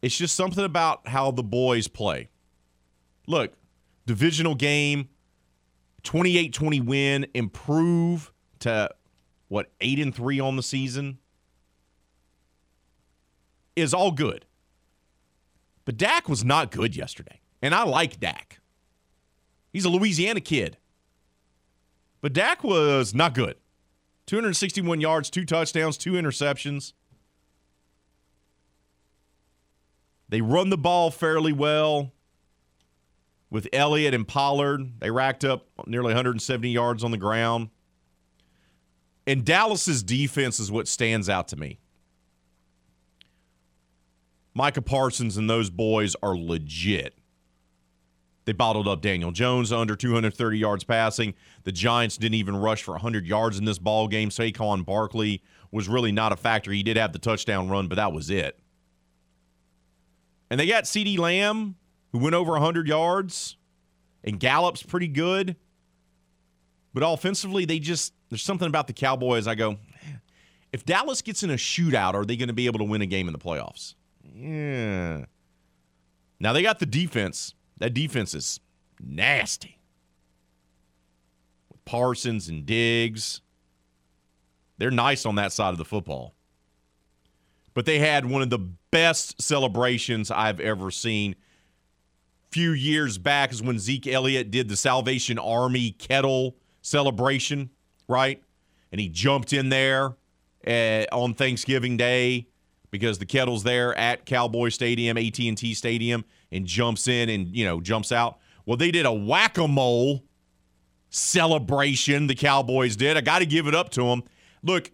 It's 0.00 0.16
just 0.16 0.36
something 0.36 0.64
about 0.64 1.08
how 1.08 1.30
the 1.30 1.42
boys 1.42 1.88
play. 1.88 2.30
Look, 3.26 3.54
divisional 4.06 4.54
game, 4.54 5.08
28 6.04 6.52
20 6.52 6.80
win, 6.80 7.26
improve 7.34 8.32
to 8.60 8.90
what, 9.48 9.70
8 9.80 9.98
and 9.98 10.14
3 10.14 10.40
on 10.40 10.56
the 10.56 10.62
season 10.62 11.18
is 13.76 13.94
all 13.94 14.10
good. 14.10 14.44
But 15.88 15.96
Dak 15.96 16.28
was 16.28 16.44
not 16.44 16.70
good 16.70 16.94
yesterday. 16.94 17.40
And 17.62 17.74
I 17.74 17.84
like 17.84 18.20
Dak. 18.20 18.60
He's 19.72 19.86
a 19.86 19.88
Louisiana 19.88 20.42
kid. 20.42 20.76
But 22.20 22.34
Dak 22.34 22.62
was 22.62 23.14
not 23.14 23.32
good. 23.32 23.56
261 24.26 25.00
yards, 25.00 25.30
two 25.30 25.46
touchdowns, 25.46 25.96
two 25.96 26.12
interceptions. 26.12 26.92
They 30.28 30.42
run 30.42 30.68
the 30.68 30.76
ball 30.76 31.10
fairly 31.10 31.54
well 31.54 32.12
with 33.48 33.66
Elliott 33.72 34.12
and 34.12 34.28
Pollard. 34.28 35.00
They 35.00 35.10
racked 35.10 35.42
up 35.42 35.68
nearly 35.86 36.08
170 36.08 36.68
yards 36.68 37.02
on 37.02 37.12
the 37.12 37.16
ground. 37.16 37.70
And 39.26 39.42
Dallas's 39.42 40.02
defense 40.02 40.60
is 40.60 40.70
what 40.70 40.86
stands 40.86 41.30
out 41.30 41.48
to 41.48 41.56
me. 41.56 41.78
Micah 44.58 44.82
Parsons 44.82 45.36
and 45.36 45.48
those 45.48 45.70
boys 45.70 46.16
are 46.20 46.36
legit. 46.36 47.14
They 48.44 48.50
bottled 48.50 48.88
up 48.88 49.00
Daniel 49.00 49.30
Jones 49.30 49.70
under 49.70 49.94
230 49.94 50.58
yards 50.58 50.82
passing. 50.82 51.34
The 51.62 51.70
Giants 51.70 52.16
didn't 52.16 52.34
even 52.34 52.56
rush 52.56 52.82
for 52.82 52.90
100 52.90 53.24
yards 53.24 53.56
in 53.56 53.66
this 53.66 53.78
ball 53.78 54.08
game. 54.08 54.30
Saquon 54.30 54.84
Barkley 54.84 55.44
was 55.70 55.88
really 55.88 56.10
not 56.10 56.32
a 56.32 56.36
factor. 56.36 56.72
He 56.72 56.82
did 56.82 56.96
have 56.96 57.12
the 57.12 57.20
touchdown 57.20 57.68
run, 57.68 57.86
but 57.86 57.94
that 57.94 58.12
was 58.12 58.30
it. 58.30 58.58
And 60.50 60.58
they 60.58 60.66
got 60.66 60.84
CeeDee 60.84 61.20
Lamb, 61.20 61.76
who 62.10 62.18
went 62.18 62.34
over 62.34 62.50
100 62.50 62.88
yards, 62.88 63.56
and 64.24 64.40
Gallup's 64.40 64.82
pretty 64.82 65.06
good. 65.06 65.54
But 66.92 67.04
offensively, 67.06 67.64
they 67.64 67.78
just, 67.78 68.12
there's 68.28 68.42
something 68.42 68.66
about 68.66 68.88
the 68.88 68.92
Cowboys. 68.92 69.46
I 69.46 69.54
go, 69.54 69.76
if 70.72 70.84
Dallas 70.84 71.22
gets 71.22 71.44
in 71.44 71.50
a 71.50 71.54
shootout, 71.54 72.14
are 72.14 72.24
they 72.24 72.36
going 72.36 72.48
to 72.48 72.54
be 72.54 72.66
able 72.66 72.80
to 72.80 72.84
win 72.84 73.02
a 73.02 73.06
game 73.06 73.28
in 73.28 73.32
the 73.32 73.38
playoffs? 73.38 73.94
Yeah. 74.38 75.24
Now 76.38 76.52
they 76.52 76.62
got 76.62 76.78
the 76.78 76.86
defense. 76.86 77.54
That 77.78 77.92
defense 77.92 78.34
is 78.34 78.60
nasty. 79.00 79.80
With 81.70 81.84
Parsons 81.84 82.48
and 82.48 82.64
Diggs. 82.64 83.40
They're 84.78 84.92
nice 84.92 85.26
on 85.26 85.34
that 85.36 85.52
side 85.52 85.70
of 85.70 85.78
the 85.78 85.84
football. 85.84 86.34
But 87.74 87.84
they 87.84 87.98
had 87.98 88.26
one 88.26 88.42
of 88.42 88.50
the 88.50 88.60
best 88.90 89.42
celebrations 89.42 90.30
I've 90.30 90.60
ever 90.60 90.92
seen. 90.92 91.34
Few 92.52 92.70
years 92.70 93.18
back 93.18 93.52
is 93.52 93.60
when 93.60 93.78
Zeke 93.78 94.06
Elliott 94.06 94.52
did 94.52 94.68
the 94.68 94.76
Salvation 94.76 95.38
Army 95.38 95.90
kettle 95.90 96.56
celebration, 96.80 97.70
right? 98.08 98.42
And 98.92 99.00
he 99.00 99.08
jumped 99.08 99.52
in 99.52 99.68
there 99.68 100.16
uh, 100.66 101.04
on 101.12 101.34
Thanksgiving 101.34 101.96
Day 101.96 102.46
because 102.90 103.18
the 103.18 103.26
kettle's 103.26 103.62
there 103.62 103.94
at 103.96 104.26
Cowboy 104.26 104.70
Stadium, 104.70 105.16
AT&T 105.16 105.74
Stadium, 105.74 106.24
and 106.50 106.66
jumps 106.66 107.08
in 107.08 107.28
and 107.28 107.54
you 107.54 107.64
know 107.64 107.80
jumps 107.80 108.12
out. 108.12 108.38
Well, 108.66 108.76
they 108.76 108.90
did 108.90 109.06
a 109.06 109.12
whack-a-mole 109.12 110.24
celebration. 111.10 112.26
The 112.26 112.34
Cowboys 112.34 112.96
did. 112.96 113.16
I 113.16 113.20
got 113.20 113.38
to 113.38 113.46
give 113.46 113.66
it 113.66 113.74
up 113.74 113.90
to 113.90 114.04
them. 114.04 114.22
Look, 114.62 114.90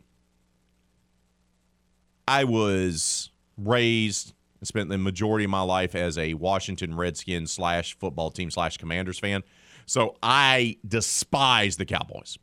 I 2.26 2.44
was 2.44 3.30
raised 3.56 4.32
and 4.60 4.68
spent 4.68 4.88
the 4.88 4.98
majority 4.98 5.44
of 5.44 5.50
my 5.50 5.62
life 5.62 5.94
as 5.94 6.16
a 6.16 6.34
Washington 6.34 6.96
Redskins 6.96 7.52
slash 7.52 7.96
football 7.98 8.30
team 8.30 8.50
slash 8.50 8.76
Commanders 8.76 9.18
fan, 9.18 9.42
so 9.86 10.16
I 10.22 10.76
despise 10.86 11.76
the 11.76 11.84
Cowboys. 11.84 12.38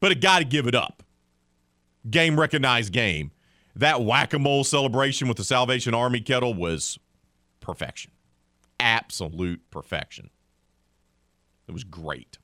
But 0.00 0.10
I 0.10 0.14
got 0.14 0.38
to 0.40 0.44
give 0.44 0.66
it 0.66 0.74
up. 0.74 1.02
Game 2.10 2.38
recognized 2.38 2.92
game 2.92 3.30
that 3.76 4.02
whack 4.02 4.32
a 4.32 4.38
mole 4.38 4.64
celebration 4.64 5.28
with 5.28 5.36
the 5.36 5.44
Salvation 5.44 5.94
Army 5.94 6.20
kettle 6.20 6.54
was 6.54 6.98
perfection. 7.60 8.10
Absolute 8.78 9.60
perfection. 9.70 10.30
It 11.68 11.72
was 11.72 11.84
great. 11.84 12.38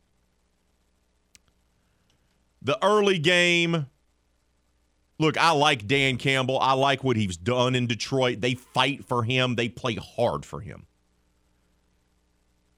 The 2.63 2.83
early 2.85 3.19
game. 3.19 3.87
Look, 5.21 5.37
I 5.37 5.51
like 5.51 5.89
Dan 5.89 6.17
Campbell. 6.17 6.61
I 6.61 6.75
like 6.75 7.03
what 7.03 7.17
he's 7.17 7.37
done 7.37 7.75
in 7.75 7.89
Detroit. 7.89 8.41
They 8.41 8.55
fight 8.55 9.05
for 9.05 9.25
him, 9.25 9.57
they 9.57 9.69
play 9.69 9.97
hard 9.97 10.47
for 10.47 10.61
him. 10.61 10.87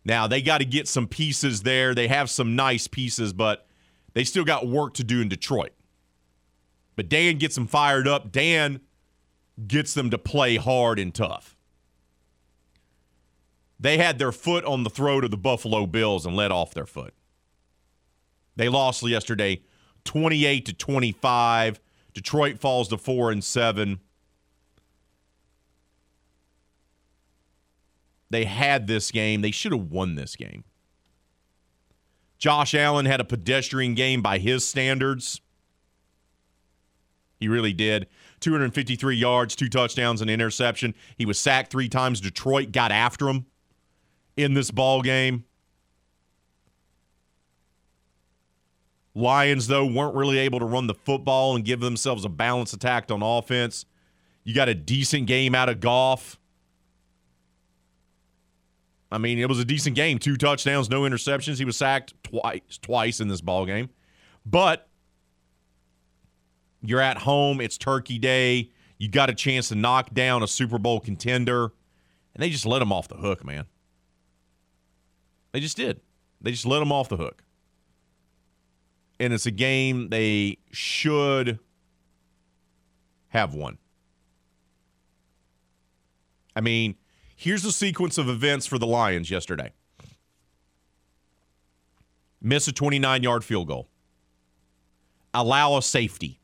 Now, 0.04 0.26
they 0.26 0.40
got 0.40 0.58
to 0.58 0.64
get 0.64 0.88
some 0.88 1.06
pieces 1.06 1.62
there. 1.62 1.94
They 1.94 2.08
have 2.08 2.30
some 2.30 2.56
nice 2.56 2.86
pieces, 2.86 3.34
but 3.34 3.66
they 4.14 4.24
still 4.24 4.44
got 4.44 4.66
work 4.66 4.94
to 4.94 5.04
do 5.04 5.20
in 5.20 5.28
Detroit. 5.28 5.72
But 7.00 7.08
Dan 7.08 7.38
gets 7.38 7.54
them 7.54 7.66
fired 7.66 8.06
up. 8.06 8.30
Dan 8.30 8.82
gets 9.66 9.94
them 9.94 10.10
to 10.10 10.18
play 10.18 10.56
hard 10.56 10.98
and 10.98 11.14
tough. 11.14 11.56
They 13.78 13.96
had 13.96 14.18
their 14.18 14.32
foot 14.32 14.66
on 14.66 14.82
the 14.82 14.90
throat 14.90 15.24
of 15.24 15.30
the 15.30 15.38
Buffalo 15.38 15.86
Bills 15.86 16.26
and 16.26 16.36
let 16.36 16.52
off 16.52 16.74
their 16.74 16.84
foot. 16.84 17.14
They 18.56 18.68
lost 18.68 19.02
yesterday 19.02 19.62
28 20.04 20.66
to 20.66 20.74
25. 20.74 21.80
Detroit 22.12 22.58
falls 22.58 22.88
to 22.88 22.98
4 22.98 23.30
and 23.30 23.42
7. 23.42 23.98
They 28.28 28.44
had 28.44 28.86
this 28.86 29.10
game. 29.10 29.40
They 29.40 29.52
should 29.52 29.72
have 29.72 29.90
won 29.90 30.16
this 30.16 30.36
game. 30.36 30.64
Josh 32.36 32.74
Allen 32.74 33.06
had 33.06 33.22
a 33.22 33.24
pedestrian 33.24 33.94
game 33.94 34.20
by 34.20 34.36
his 34.36 34.68
standards. 34.68 35.40
He 37.40 37.48
really 37.48 37.72
did. 37.72 38.06
253 38.40 39.16
yards, 39.16 39.56
two 39.56 39.68
touchdowns, 39.68 40.20
and 40.20 40.30
an 40.30 40.34
interception. 40.34 40.94
He 41.16 41.26
was 41.26 41.38
sacked 41.38 41.72
three 41.72 41.88
times. 41.88 42.20
Detroit 42.20 42.70
got 42.70 42.92
after 42.92 43.28
him 43.28 43.46
in 44.36 44.54
this 44.54 44.70
ball 44.70 45.02
game. 45.02 45.44
Lions, 49.14 49.66
though, 49.66 49.86
weren't 49.86 50.14
really 50.14 50.38
able 50.38 50.60
to 50.60 50.64
run 50.64 50.86
the 50.86 50.94
football 50.94 51.56
and 51.56 51.64
give 51.64 51.80
themselves 51.80 52.24
a 52.24 52.28
balanced 52.28 52.74
attack 52.74 53.10
on 53.10 53.22
offense. 53.22 53.84
You 54.44 54.54
got 54.54 54.68
a 54.68 54.74
decent 54.74 55.26
game 55.26 55.54
out 55.54 55.68
of 55.68 55.80
Goff. 55.80 56.38
I 59.10 59.18
mean, 59.18 59.38
it 59.38 59.48
was 59.48 59.58
a 59.58 59.64
decent 59.64 59.96
game. 59.96 60.18
Two 60.18 60.36
touchdowns, 60.36 60.88
no 60.88 61.02
interceptions. 61.02 61.58
He 61.58 61.64
was 61.64 61.76
sacked 61.76 62.14
twice, 62.22 62.78
twice 62.80 63.20
in 63.20 63.28
this 63.28 63.40
ball 63.40 63.66
game. 63.66 63.90
But 64.46 64.88
you're 66.82 67.00
at 67.00 67.18
home. 67.18 67.60
It's 67.60 67.78
Turkey 67.78 68.18
Day. 68.18 68.70
You 68.98 69.08
got 69.08 69.30
a 69.30 69.34
chance 69.34 69.68
to 69.68 69.74
knock 69.74 70.12
down 70.12 70.42
a 70.42 70.48
Super 70.48 70.78
Bowl 70.78 71.00
contender, 71.00 71.72
and 72.34 72.42
they 72.42 72.50
just 72.50 72.66
let 72.66 72.80
them 72.80 72.92
off 72.92 73.08
the 73.08 73.16
hook, 73.16 73.44
man. 73.44 73.66
They 75.52 75.60
just 75.60 75.76
did. 75.76 76.00
They 76.40 76.50
just 76.52 76.66
let 76.66 76.78
them 76.78 76.92
off 76.92 77.08
the 77.08 77.16
hook. 77.16 77.42
And 79.18 79.32
it's 79.32 79.46
a 79.46 79.50
game 79.50 80.08
they 80.08 80.58
should 80.70 81.58
have 83.28 83.54
won. 83.54 83.78
I 86.56 86.60
mean, 86.60 86.96
here's 87.36 87.62
the 87.62 87.72
sequence 87.72 88.18
of 88.18 88.28
events 88.28 88.66
for 88.66 88.78
the 88.78 88.86
Lions 88.86 89.30
yesterday 89.30 89.72
miss 92.42 92.66
a 92.66 92.72
29 92.72 93.22
yard 93.22 93.44
field 93.44 93.68
goal, 93.68 93.88
allow 95.34 95.76
a 95.76 95.82
safety, 95.82 96.39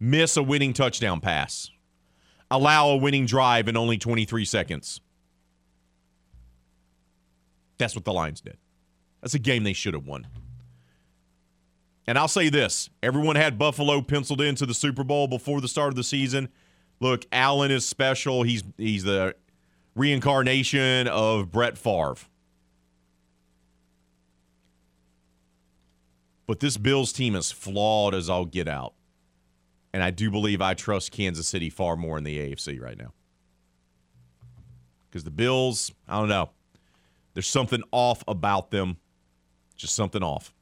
miss 0.00 0.36
a 0.36 0.42
winning 0.42 0.72
touchdown 0.72 1.20
pass, 1.20 1.70
allow 2.50 2.88
a 2.88 2.96
winning 2.96 3.26
drive 3.26 3.68
in 3.68 3.76
only 3.76 3.98
23 3.98 4.44
seconds. 4.44 5.00
That's 7.78 7.94
what 7.94 8.04
the 8.04 8.12
Lions 8.12 8.40
did. 8.40 8.56
That's 9.20 9.34
a 9.34 9.38
game 9.38 9.64
they 9.64 9.74
should 9.74 9.94
have 9.94 10.06
won. 10.06 10.26
And 12.06 12.18
I'll 12.18 12.28
say 12.28 12.48
this 12.48 12.90
everyone 13.02 13.36
had 13.36 13.58
Buffalo 13.58 14.00
penciled 14.00 14.40
into 14.40 14.66
the 14.66 14.74
Super 14.74 15.04
Bowl 15.04 15.28
before 15.28 15.60
the 15.60 15.68
start 15.68 15.90
of 15.90 15.94
the 15.94 16.02
season. 16.02 16.48
Look, 16.98 17.24
Allen 17.30 17.70
is 17.70 17.86
special. 17.86 18.42
He's 18.42 18.64
he's 18.76 19.04
the 19.04 19.34
reincarnation 19.94 21.08
of 21.08 21.50
Brett 21.50 21.78
Favre. 21.78 22.16
But 26.46 26.58
this 26.58 26.76
Bills 26.76 27.12
team 27.12 27.36
is 27.36 27.52
flawed 27.52 28.12
as 28.12 28.28
I'll 28.28 28.44
get 28.44 28.66
out. 28.66 28.94
And 29.92 30.02
I 30.02 30.10
do 30.10 30.30
believe 30.30 30.60
I 30.62 30.74
trust 30.74 31.10
Kansas 31.10 31.48
City 31.48 31.68
far 31.70 31.96
more 31.96 32.16
in 32.16 32.24
the 32.24 32.38
AFC 32.38 32.80
right 32.80 32.96
now. 32.96 33.12
Because 35.08 35.24
the 35.24 35.30
Bills, 35.30 35.90
I 36.08 36.18
don't 36.18 36.28
know. 36.28 36.50
There's 37.34 37.48
something 37.48 37.82
off 37.90 38.22
about 38.28 38.70
them. 38.70 38.98
Just 39.76 39.96
something 39.96 40.22
off. 40.22 40.52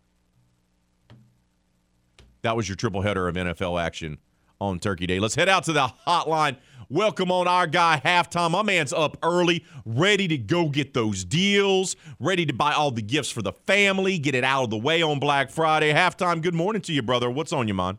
That 2.42 2.56
was 2.56 2.68
your 2.68 2.76
triple 2.76 3.02
header 3.02 3.28
of 3.28 3.34
NFL 3.34 3.82
action 3.82 4.18
on 4.60 4.78
Turkey 4.78 5.06
Day. 5.06 5.18
Let's 5.18 5.34
head 5.34 5.48
out 5.48 5.64
to 5.64 5.72
the 5.72 5.92
hotline. 6.06 6.56
Welcome 6.88 7.30
on 7.30 7.46
our 7.46 7.66
guy, 7.66 8.00
halftime. 8.02 8.52
My 8.52 8.62
man's 8.62 8.94
up 8.94 9.18
early, 9.22 9.64
ready 9.84 10.26
to 10.28 10.38
go 10.38 10.70
get 10.70 10.94
those 10.94 11.22
deals, 11.22 11.96
ready 12.18 12.46
to 12.46 12.54
buy 12.54 12.72
all 12.72 12.90
the 12.90 13.02
gifts 13.02 13.30
for 13.30 13.42
the 13.42 13.52
family, 13.52 14.18
get 14.18 14.34
it 14.34 14.44
out 14.44 14.64
of 14.64 14.70
the 14.70 14.78
way 14.78 15.02
on 15.02 15.18
Black 15.18 15.50
Friday. 15.50 15.92
Halftime, 15.92 16.40
good 16.40 16.54
morning 16.54 16.80
to 16.82 16.92
you, 16.94 17.02
brother. 17.02 17.30
What's 17.30 17.52
on 17.52 17.68
your 17.68 17.74
mind? 17.74 17.98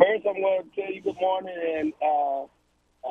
First, 0.00 0.24
I'm 0.26 0.40
going 0.40 0.62
to 0.64 0.80
tell 0.80 0.90
you 0.90 1.02
good 1.02 1.20
morning 1.20 1.52
and 1.76 1.92
uh, 2.00 2.48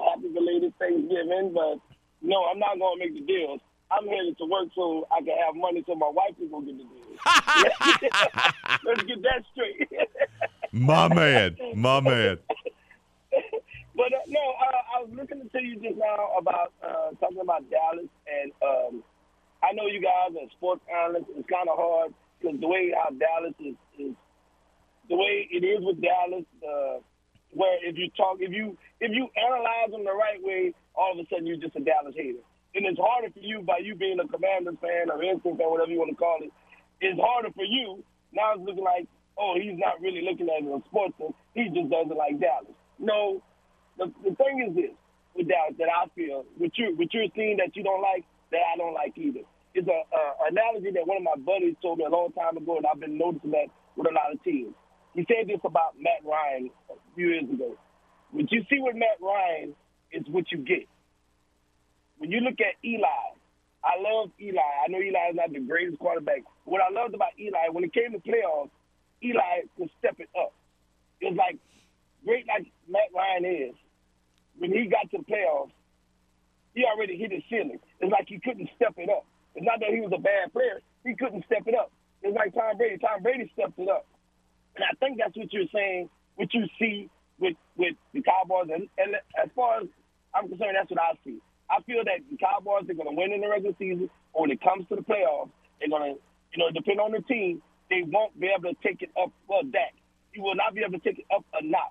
happy 0.10 0.34
belated 0.34 0.74
Thanksgiving. 0.80 1.54
But 1.54 1.78
no, 2.24 2.46
I'm 2.50 2.58
not 2.58 2.80
going 2.80 2.98
to 2.98 3.06
make 3.06 3.14
the 3.14 3.22
deals. 3.22 3.62
I'm 3.92 4.08
headed 4.08 4.36
to 4.40 4.46
work 4.46 4.70
so 4.74 5.08
I 5.12 5.22
can 5.22 5.38
have 5.46 5.56
money 5.56 5.84
so 5.86 5.94
my 5.94 6.10
wife 6.10 6.34
can 6.38 6.50
go 6.50 6.62
get 6.62 6.78
the 6.78 6.86
deals. 6.90 7.22
Let's 8.86 9.04
get 9.04 9.22
that 9.22 9.44
straight. 9.54 9.88
My 10.72 11.08
man, 11.12 11.58
my 11.74 12.00
man. 12.00 12.38
but 13.96 14.14
uh, 14.14 14.26
no, 14.28 14.40
uh, 14.40 14.82
I 14.96 15.02
was 15.02 15.10
listening 15.12 15.50
to 15.50 15.64
you 15.64 15.80
just 15.80 15.98
now 15.98 16.38
about 16.38 16.72
uh, 16.84 17.10
talking 17.20 17.40
about 17.42 17.68
Dallas, 17.72 18.06
and 18.30 18.52
um, 18.62 19.04
I 19.64 19.74
know 19.74 19.88
you 19.88 20.00
guys 20.00 20.38
are 20.40 20.48
sports 20.52 20.82
analysts. 20.94 21.26
It's 21.36 21.50
kind 21.50 21.68
of 21.68 21.76
hard 21.76 22.14
because 22.40 22.60
the 22.60 22.68
way 22.68 22.94
how 22.96 23.10
Dallas 23.10 23.56
is, 23.60 23.74
is 23.98 24.14
the 25.10 25.16
way 25.16 25.50
it 25.50 25.66
is 25.66 25.82
with 25.82 26.02
Dallas, 26.02 26.46
uh, 26.62 27.02
where 27.52 27.78
if 27.82 27.98
you 27.98 28.10
talk, 28.16 28.38
if 28.40 28.54
you 28.54 28.78
if 29.02 29.12
you 29.12 29.28
analyze 29.36 29.92
them 29.92 30.06
the 30.06 30.14
right 30.14 30.42
way, 30.42 30.74
all 30.96 31.14
of 31.14 31.20
a 31.20 31.28
sudden 31.30 31.48
you're 31.48 31.58
just 31.58 31.76
a 31.76 31.82
Dallas 31.82 32.14
hater. 32.16 32.46
And 32.76 32.86
it's 32.86 33.00
harder 33.02 33.34
for 33.34 33.40
you 33.40 33.62
by 33.66 33.82
you 33.82 33.96
being 33.96 34.20
a 34.22 34.28
Commanders 34.28 34.78
fan 34.82 35.10
or 35.10 35.24
Instinct 35.24 35.58
fan, 35.58 35.70
whatever 35.74 35.90
you 35.90 35.98
want 35.98 36.12
to 36.14 36.16
call 36.16 36.38
it. 36.42 36.54
It's 37.02 37.20
harder 37.20 37.50
for 37.56 37.66
you. 37.66 38.04
Now 38.32 38.54
it's 38.54 38.62
looking 38.62 38.84
like, 38.84 39.08
oh, 39.38 39.58
he's 39.58 39.74
not 39.74 40.00
really 40.00 40.22
looking 40.22 40.46
at 40.54 40.62
it 40.62 40.70
as 40.70 40.86
sportsman. 40.86 41.34
He 41.56 41.66
just 41.74 41.90
doesn't 41.90 42.14
like 42.14 42.38
Dallas. 42.40 42.78
No, 43.00 43.42
the, 43.98 44.14
the 44.22 44.36
thing 44.38 44.62
is 44.70 44.76
this 44.76 44.94
with 45.34 45.50
Dallas 45.50 45.74
that 45.80 45.90
I 45.90 46.06
feel, 46.14 46.46
with 46.60 46.72
you 46.76 46.94
with 46.96 47.10
your 47.12 47.28
team 47.34 47.58
that 47.58 47.74
you 47.74 47.82
don't 47.82 48.02
like, 48.06 48.26
that 48.52 48.62
I 48.62 48.78
don't 48.78 48.94
like 48.94 49.18
either. 49.18 49.42
It's 49.74 49.88
a, 49.88 50.00
a 50.06 50.22
analogy 50.54 50.92
that 50.94 51.08
one 51.08 51.18
of 51.18 51.24
my 51.24 51.38
buddies 51.42 51.76
told 51.82 51.98
me 51.98 52.06
a 52.06 52.10
long 52.10 52.32
time 52.34 52.58
ago, 52.58 52.78
and 52.78 52.86
I've 52.86 53.00
been 53.00 53.18
noticing 53.18 53.52
that 53.52 53.74
with 53.96 54.08
a 54.08 54.14
lot 54.14 54.34
of 54.34 54.44
teams. 54.44 54.74
He 55.16 55.26
said 55.28 55.48
this 55.48 55.60
about 55.64 55.96
Matt 56.00 56.24
Ryan 56.24 56.70
a 56.90 56.94
few 57.16 57.30
years 57.30 57.50
ago. 57.50 57.76
What 58.32 58.52
you 58.52 58.64
see 58.70 58.80
with 58.80 58.96
Matt 58.96 59.18
Ryan 59.22 59.76
is 60.12 60.24
what 60.30 60.52
you 60.52 60.60
get. 60.60 60.88
When 62.18 62.32
you 62.32 62.42
look 62.42 62.60
at 62.60 62.76
Eli, 62.86 63.08
I 63.84 63.96
love 64.00 64.30
Eli. 64.40 64.60
I 64.60 64.88
know 64.90 65.00
Eli 65.00 65.30
is 65.32 65.36
not 65.36 65.52
the 65.52 65.60
greatest 65.60 66.00
quarterback. 66.00 66.44
What 66.66 66.82
I 66.82 66.92
loved 66.92 67.16
about 67.16 67.32
Eli, 67.40 67.70
when 67.72 67.84
it 67.84 67.94
came 67.94 68.12
to 68.12 68.20
playoffs, 68.20 68.70
Eli 69.24 69.66
could 69.78 69.90
step 69.98 70.20
it 70.20 70.30
up. 70.38 70.54
It 71.22 71.32
was 71.32 71.38
like 71.38 71.58
great 72.26 72.46
like 72.48 72.68
Matt 72.88 73.10
Ryan 73.16 73.46
is. 73.46 73.76
When 74.58 74.72
he 74.72 74.88
got 74.88 75.10
to 75.12 75.18
the 75.20 75.24
playoffs, 75.24 75.72
he 76.76 76.84
already 76.86 77.18
hit 77.18 77.32
his 77.32 77.44
ceiling. 77.50 77.80
It's 78.00 78.12
like 78.12 78.28
he 78.28 78.40
couldn't 78.40 78.70
step 78.76 78.94
it 78.98 79.10
up. 79.10 79.26
It's 79.56 79.66
not 79.66 79.80
that 79.80 79.90
he 79.90 80.02
was 80.02 80.12
a 80.14 80.22
bad 80.22 80.52
player. 80.54 80.82
He 81.04 81.16
couldn't 81.16 81.46
step 81.46 81.64
it 81.66 81.76
up. 81.76 81.92
It's 82.22 82.36
like 82.36 82.54
Tom 82.54 82.78
Brady. 82.78 82.98
Tom 83.00 83.24
Brady 83.24 83.50
stepped 83.54 83.80
it 83.80 83.90
up. 83.90 84.06
And 84.80 84.86
I 84.90 84.96
think 85.06 85.18
that's 85.20 85.36
what 85.36 85.52
you're 85.52 85.68
saying, 85.76 86.10
what 86.36 86.54
you 86.54 86.66
see 86.80 87.10
with, 87.38 87.58
with 87.76 87.96
the 88.14 88.22
Cowboys. 88.22 88.70
And, 88.74 88.88
and 88.98 89.16
as 89.42 89.50
far 89.54 89.82
as 89.82 89.88
I'm 90.34 90.48
concerned, 90.48 90.78
that's 90.80 90.90
what 90.90 91.00
I 91.02 91.14
see. 91.26 91.38
I 91.70 91.82
feel 91.84 92.04
that 92.06 92.20
the 92.32 92.38
Cowboys 92.38 92.90
are 92.90 92.94
going 92.94 93.10
to 93.10 93.16
win 93.16 93.34
in 93.34 93.42
the 93.42 93.50
regular 93.50 93.76
season, 93.78 94.10
or 94.32 94.44
when 94.44 94.52
it 94.52 94.62
comes 94.62 94.88
to 94.88 94.96
the 94.96 95.02
playoffs, 95.02 95.50
they're 95.80 95.90
going 95.90 96.14
to, 96.16 96.20
you 96.54 96.58
know, 96.64 96.72
depend 96.72 97.02
on 97.02 97.12
the 97.12 97.22
team, 97.24 97.62
they 97.90 98.04
won't 98.08 98.40
be 98.40 98.48
able 98.48 98.70
to 98.74 98.76
take 98.82 99.02
it 99.02 99.10
up. 99.22 99.34
Well, 99.50 99.64
Dak, 99.64 99.94
you 100.34 100.44
will 100.44 100.56
not 100.56 100.74
be 100.74 100.82
able 100.82 100.94
to 100.98 101.00
take 101.00 101.20
it 101.20 101.26
up 101.36 101.44
a 101.54 101.62
notch. 101.62 101.82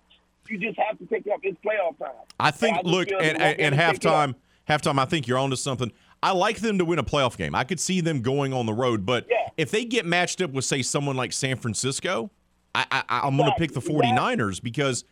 You 0.48 0.56
just 0.58 0.78
have 0.78 0.98
to 0.98 1.04
take 1.04 1.26
it 1.26 1.32
up. 1.32 1.40
It's 1.42 1.58
playoff 1.62 1.98
time. 1.98 2.14
I 2.40 2.50
think, 2.52 2.78
And 2.78 2.88
I 2.88 2.90
look, 2.90 3.08
and, 3.10 3.20
they 3.20 3.26
won't 3.44 3.58
be 3.58 3.62
and 3.64 3.74
able 3.74 3.76
to 3.76 3.76
take 3.92 4.04
it 4.04 4.06
up. 4.06 4.30
halftime, 4.30 4.34
halftime, 4.68 4.98
I 4.98 5.04
think 5.04 5.26
you're 5.28 5.36
onto 5.38 5.56
something. 5.56 5.92
I 6.22 6.32
like 6.32 6.60
them 6.60 6.78
to 6.78 6.86
win 6.86 6.98
a 6.98 7.04
playoff 7.04 7.36
game. 7.36 7.54
I 7.54 7.64
could 7.64 7.78
see 7.78 8.00
them 8.00 8.22
going 8.22 8.54
on 8.54 8.64
the 8.64 8.72
road, 8.72 9.04
but 9.04 9.26
Yeah. 9.30 9.36
if 9.58 9.70
they 9.70 9.84
get 9.84 10.06
matched 10.06 10.40
up 10.40 10.50
with, 10.52 10.64
say, 10.64 10.80
someone 10.82 11.16
like 11.16 11.32
San 11.34 11.56
Francisco, 11.56 12.30
I, 12.74 12.86
I, 12.90 13.20
I'm 13.24 13.36
going 13.36 13.50
to 13.50 13.56
pick 13.58 13.72
the 13.72 13.80
49ers 13.80 14.62
because 14.62 15.04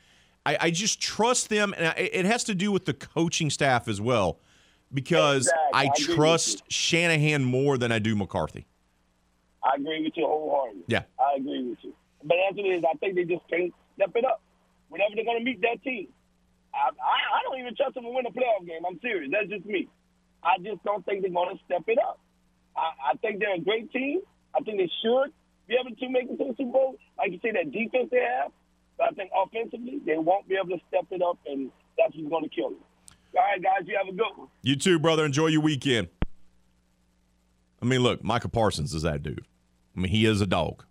I, 0.45 0.57
I 0.61 0.71
just 0.71 1.01
trust 1.01 1.49
them. 1.49 1.75
And 1.77 1.89
I, 1.89 1.93
it 2.13 2.25
has 2.25 2.45
to 2.45 2.55
do 2.55 2.71
with 2.71 2.85
the 2.85 2.95
coaching 2.95 3.51
staff 3.51 3.89
as 3.89 4.01
well 4.01 4.39
because 4.93 5.49
Exactly. 5.49 5.71
I 5.75 6.13
I 6.13 6.15
trust 6.17 6.63
Shanahan 6.71 7.45
more 7.45 7.77
than 7.79 7.91
I 7.93 7.99
do 7.99 8.15
McCarthy. 8.15 8.67
I 9.63 9.77
agree 9.77 10.05
with 10.05 10.13
you 10.17 10.27
wholeheartedly. 10.27 10.85
Yeah. 10.87 11.03
I 11.19 11.37
agree 11.39 11.71
with 11.71 11.79
you. 11.83 11.95
But 12.23 12.37
as 12.51 12.57
it 12.57 12.63
is, 12.63 12.85
I 12.85 12.97
think 12.99 13.17
they 13.17 13.25
just 13.25 13.43
can't 13.51 13.73
step 13.97 14.13
it 14.15 14.25
up. 14.25 14.41
Whenever 14.89 15.15
they're 15.17 15.25
going 15.25 15.39
to 15.39 15.45
meet 15.45 15.61
that 15.63 15.83
team, 15.83 16.09
I, 16.73 16.89
I, 16.89 17.39
I 17.39 17.43
don't 17.43 17.59
even 17.59 17.75
trust 17.75 17.95
them 17.95 18.05
to 18.05 18.11
win 18.11 18.27
a 18.27 18.31
playoff 18.31 18.65
game. 18.67 18.83
I'm 18.87 19.01
serious. 19.01 19.31
That's 19.33 19.49
just 19.49 19.67
me. 19.67 19.89
I 20.45 20.59
just 20.63 20.85
don't 20.85 21.05
think 21.05 21.23
they're 21.23 21.31
going 21.33 21.57
to 21.57 21.63
step 21.65 21.83
it 21.89 21.99
up. 21.99 22.21
I, 22.77 23.13
I 23.13 23.17
think 23.17 23.41
they're 23.41 23.55
a 23.55 23.61
great 23.61 23.91
team. 23.93 24.21
I 24.55 24.61
think 24.61 24.79
they 24.79 24.91
should 25.03 25.33
be 25.69 25.77
able 25.81 25.95
to 25.97 26.09
make 26.09 26.25
it 26.25 26.39
to 26.39 26.45
the 26.45 26.55
Super 26.57 26.73
Bowl. 26.73 26.97
Like 27.19 27.33
you 27.33 27.41
say, 27.43 27.53
that 27.53 27.71
defense 27.73 28.09
they 28.11 28.21
have. 28.21 28.53
But 28.99 29.09
I 29.09 29.11
think 29.11 29.31
offensively, 29.37 30.01
they 30.07 30.17
won't 30.17 30.49
be 30.49 30.57
able 30.57 30.77
to 30.77 30.83
step 30.89 31.07
it 31.11 31.21
up, 31.23 31.39
and 31.47 31.71
that's 31.99 32.15
what's 32.15 32.29
going 32.29 32.45
to 32.45 32.49
kill 32.49 32.71
them. 32.71 32.79
All 33.37 33.43
right, 33.43 33.63
guys, 33.63 33.87
you 33.87 33.97
have 33.97 34.09
a 34.09 34.17
good 34.17 34.37
one. 34.37 34.49
You 34.63 34.77
too, 34.77 34.99
brother. 34.99 35.25
Enjoy 35.25 35.49
your 35.49 35.61
weekend. 35.61 36.09
I 37.83 37.85
mean, 37.85 38.01
look, 38.01 38.25
Micah 38.25 38.49
Parsons 38.49 38.95
is 38.95 39.03
that 39.03 39.23
dude. 39.23 39.47
I 39.97 40.01
mean, 40.01 40.11
he 40.11 40.25
is 40.25 40.41
a 40.41 40.47
dog. 40.47 40.85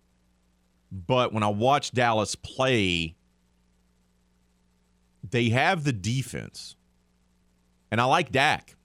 But 0.92 1.32
when 1.32 1.42
I 1.42 1.48
watch 1.48 1.90
Dallas 1.90 2.36
play, 2.36 3.16
they 5.28 5.48
have 5.48 5.82
the 5.82 5.92
defense. 5.92 6.76
And 7.90 8.00
I 8.00 8.04
like 8.04 8.30
Dak. 8.30 8.76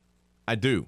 I 0.48 0.56
do. 0.56 0.88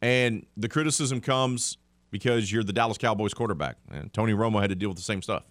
And 0.00 0.44
the 0.56 0.68
criticism 0.68 1.20
comes 1.20 1.78
because 2.12 2.52
you're 2.52 2.62
the 2.62 2.74
Dallas 2.74 2.98
Cowboys 2.98 3.34
quarterback. 3.34 3.78
And 3.90 4.12
Tony 4.12 4.34
Romo 4.34 4.60
had 4.60 4.70
to 4.70 4.76
deal 4.76 4.90
with 4.90 4.98
the 4.98 5.02
same 5.02 5.22
stuff. 5.22 5.42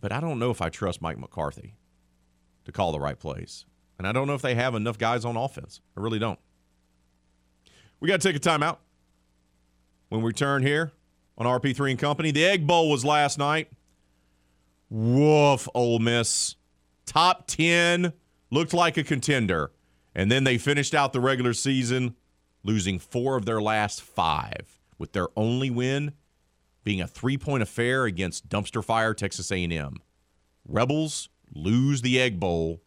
But 0.00 0.10
I 0.10 0.20
don't 0.20 0.40
know 0.40 0.50
if 0.50 0.60
I 0.60 0.70
trust 0.70 1.00
Mike 1.02 1.18
McCarthy 1.18 1.76
to 2.64 2.72
call 2.72 2.90
the 2.90 2.98
right 2.98 3.18
plays. 3.18 3.66
And 3.98 4.06
I 4.06 4.12
don't 4.12 4.26
know 4.26 4.34
if 4.34 4.42
they 4.42 4.54
have 4.54 4.74
enough 4.74 4.96
guys 4.96 5.24
on 5.24 5.36
offense. 5.36 5.80
I 5.96 6.00
really 6.00 6.18
don't. 6.18 6.38
We 8.00 8.08
got 8.08 8.20
to 8.20 8.32
take 8.32 8.36
a 8.36 8.40
timeout. 8.40 8.78
When 10.08 10.22
we 10.22 10.28
return 10.28 10.62
here 10.62 10.92
on 11.36 11.46
RP3 11.46 11.90
and 11.90 11.98
Company, 11.98 12.30
the 12.30 12.44
Egg 12.44 12.66
Bowl 12.66 12.90
was 12.90 13.04
last 13.04 13.38
night. 13.38 13.68
Woof, 14.88 15.68
Ole 15.74 15.98
Miss. 15.98 16.56
Top 17.04 17.46
10 17.48 18.14
looked 18.50 18.72
like 18.72 18.96
a 18.96 19.04
contender. 19.04 19.72
And 20.14 20.32
then 20.32 20.44
they 20.44 20.56
finished 20.56 20.94
out 20.94 21.12
the 21.12 21.20
regular 21.20 21.52
season 21.52 22.14
losing 22.62 22.98
four 22.98 23.36
of 23.36 23.44
their 23.44 23.60
last 23.60 24.02
five, 24.02 24.80
with 24.98 25.12
their 25.12 25.28
only 25.36 25.70
win 25.70 26.12
being 26.84 27.00
a 27.00 27.06
three-point 27.06 27.62
affair 27.62 28.04
against 28.04 28.48
dumpster 28.48 28.84
fire 28.84 29.14
Texas 29.14 29.50
A&M. 29.52 29.96
Rebels 30.66 31.28
lose 31.54 32.02
the 32.02 32.20
Egg 32.20 32.40
Bowl 32.40 32.82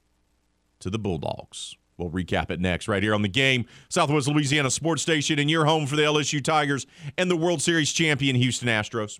to 0.80 0.90
the 0.90 1.00
Bulldogs. 1.00 1.76
We'll 1.98 2.10
recap 2.10 2.50
it 2.50 2.60
next, 2.60 2.88
right 2.88 3.04
here 3.04 3.14
on 3.14 3.22
the 3.22 3.28
game. 3.28 3.66
Southwest 3.90 4.28
Louisiana 4.28 4.72
Sports 4.72 5.04
Station, 5.04 5.38
and 5.38 5.52
your 5.52 5.66
home 5.66 5.86
for 5.86 5.96
the 5.96 6.02
LSU 6.02 6.44
Tigers 6.44 6.88
and 7.18 7.30
the 7.30 7.38
World 7.38 7.62
Series 7.62 7.92
champion 7.92 8.36
Houston 8.36 8.68
Astros. 8.68 9.20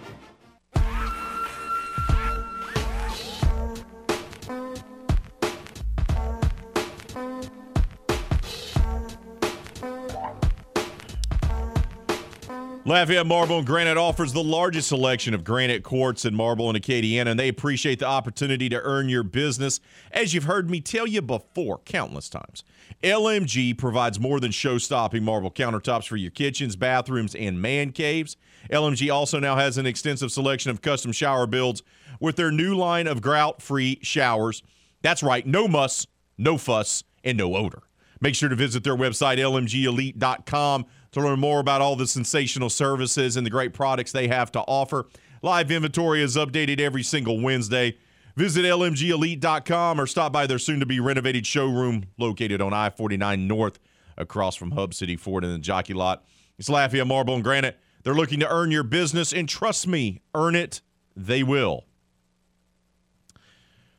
Lafayette 12.83 13.27
Marble 13.27 13.59
and 13.59 13.67
Granite 13.67 13.97
offers 13.97 14.33
the 14.33 14.43
largest 14.43 14.87
selection 14.87 15.35
of 15.35 15.43
granite 15.43 15.83
quartz 15.83 16.25
and 16.25 16.35
marble 16.35 16.67
in 16.67 16.75
Acadiana, 16.75 17.27
and 17.27 17.39
they 17.39 17.47
appreciate 17.47 17.99
the 17.99 18.07
opportunity 18.07 18.69
to 18.69 18.81
earn 18.81 19.07
your 19.07 19.21
business. 19.21 19.79
As 20.11 20.33
you've 20.33 20.45
heard 20.45 20.67
me 20.67 20.81
tell 20.81 21.05
you 21.05 21.21
before, 21.21 21.77
countless 21.85 22.27
times, 22.27 22.63
LMG 23.03 23.77
provides 23.77 24.19
more 24.19 24.39
than 24.39 24.49
show 24.49 24.79
stopping 24.79 25.23
marble 25.23 25.51
countertops 25.51 26.07
for 26.07 26.17
your 26.17 26.31
kitchens, 26.31 26.75
bathrooms, 26.75 27.35
and 27.35 27.61
man 27.61 27.91
caves. 27.91 28.35
LMG 28.71 29.13
also 29.13 29.37
now 29.39 29.55
has 29.55 29.77
an 29.77 29.85
extensive 29.85 30.31
selection 30.31 30.71
of 30.71 30.81
custom 30.81 31.11
shower 31.11 31.45
builds 31.45 31.83
with 32.19 32.35
their 32.35 32.51
new 32.51 32.75
line 32.75 33.05
of 33.05 33.21
grout 33.21 33.61
free 33.61 33.99
showers. 34.01 34.63
That's 35.03 35.21
right, 35.21 35.45
no 35.45 35.67
muss, 35.67 36.07
no 36.35 36.57
fuss, 36.57 37.03
and 37.23 37.37
no 37.37 37.55
odor. 37.55 37.83
Make 38.21 38.35
sure 38.35 38.49
to 38.49 38.55
visit 38.55 38.83
their 38.83 38.95
website, 38.95 39.37
lmgelite.com, 39.37 40.85
to 41.11 41.21
learn 41.21 41.39
more 41.39 41.59
about 41.59 41.81
all 41.81 41.95
the 41.95 42.07
sensational 42.07 42.69
services 42.69 43.35
and 43.35 43.45
the 43.45 43.49
great 43.49 43.73
products 43.73 44.11
they 44.11 44.27
have 44.29 44.51
to 44.53 44.61
offer. 44.61 45.07
Live 45.41 45.69
inventory 45.69 46.21
is 46.21 46.37
updated 46.37 46.79
every 46.79 47.03
single 47.03 47.41
Wednesday. 47.41 47.97
Visit 48.37 48.63
lmgelite.com 48.63 49.99
or 49.99 50.07
stop 50.07 50.31
by 50.31 50.47
their 50.47 50.59
soon 50.59 50.79
to 50.79 50.85
be 50.85 51.01
renovated 51.01 51.45
showroom 51.45 52.05
located 52.17 52.61
on 52.61 52.73
I 52.73 52.89
49 52.89 53.45
North 53.45 53.77
across 54.17 54.55
from 54.55 54.71
Hub 54.71 54.93
City 54.93 55.17
Ford 55.17 55.43
and 55.43 55.53
the 55.53 55.59
Jockey 55.59 55.93
Lot. 55.93 56.23
It's 56.57 56.69
Lafayette 56.69 57.07
Marble 57.07 57.35
and 57.35 57.43
Granite. 57.43 57.77
They're 58.03 58.13
looking 58.13 58.39
to 58.39 58.49
earn 58.49 58.71
your 58.71 58.83
business, 58.83 59.33
and 59.33 59.49
trust 59.49 59.87
me, 59.87 60.21
earn 60.33 60.55
it, 60.55 60.81
they 61.15 61.43
will. 61.43 61.85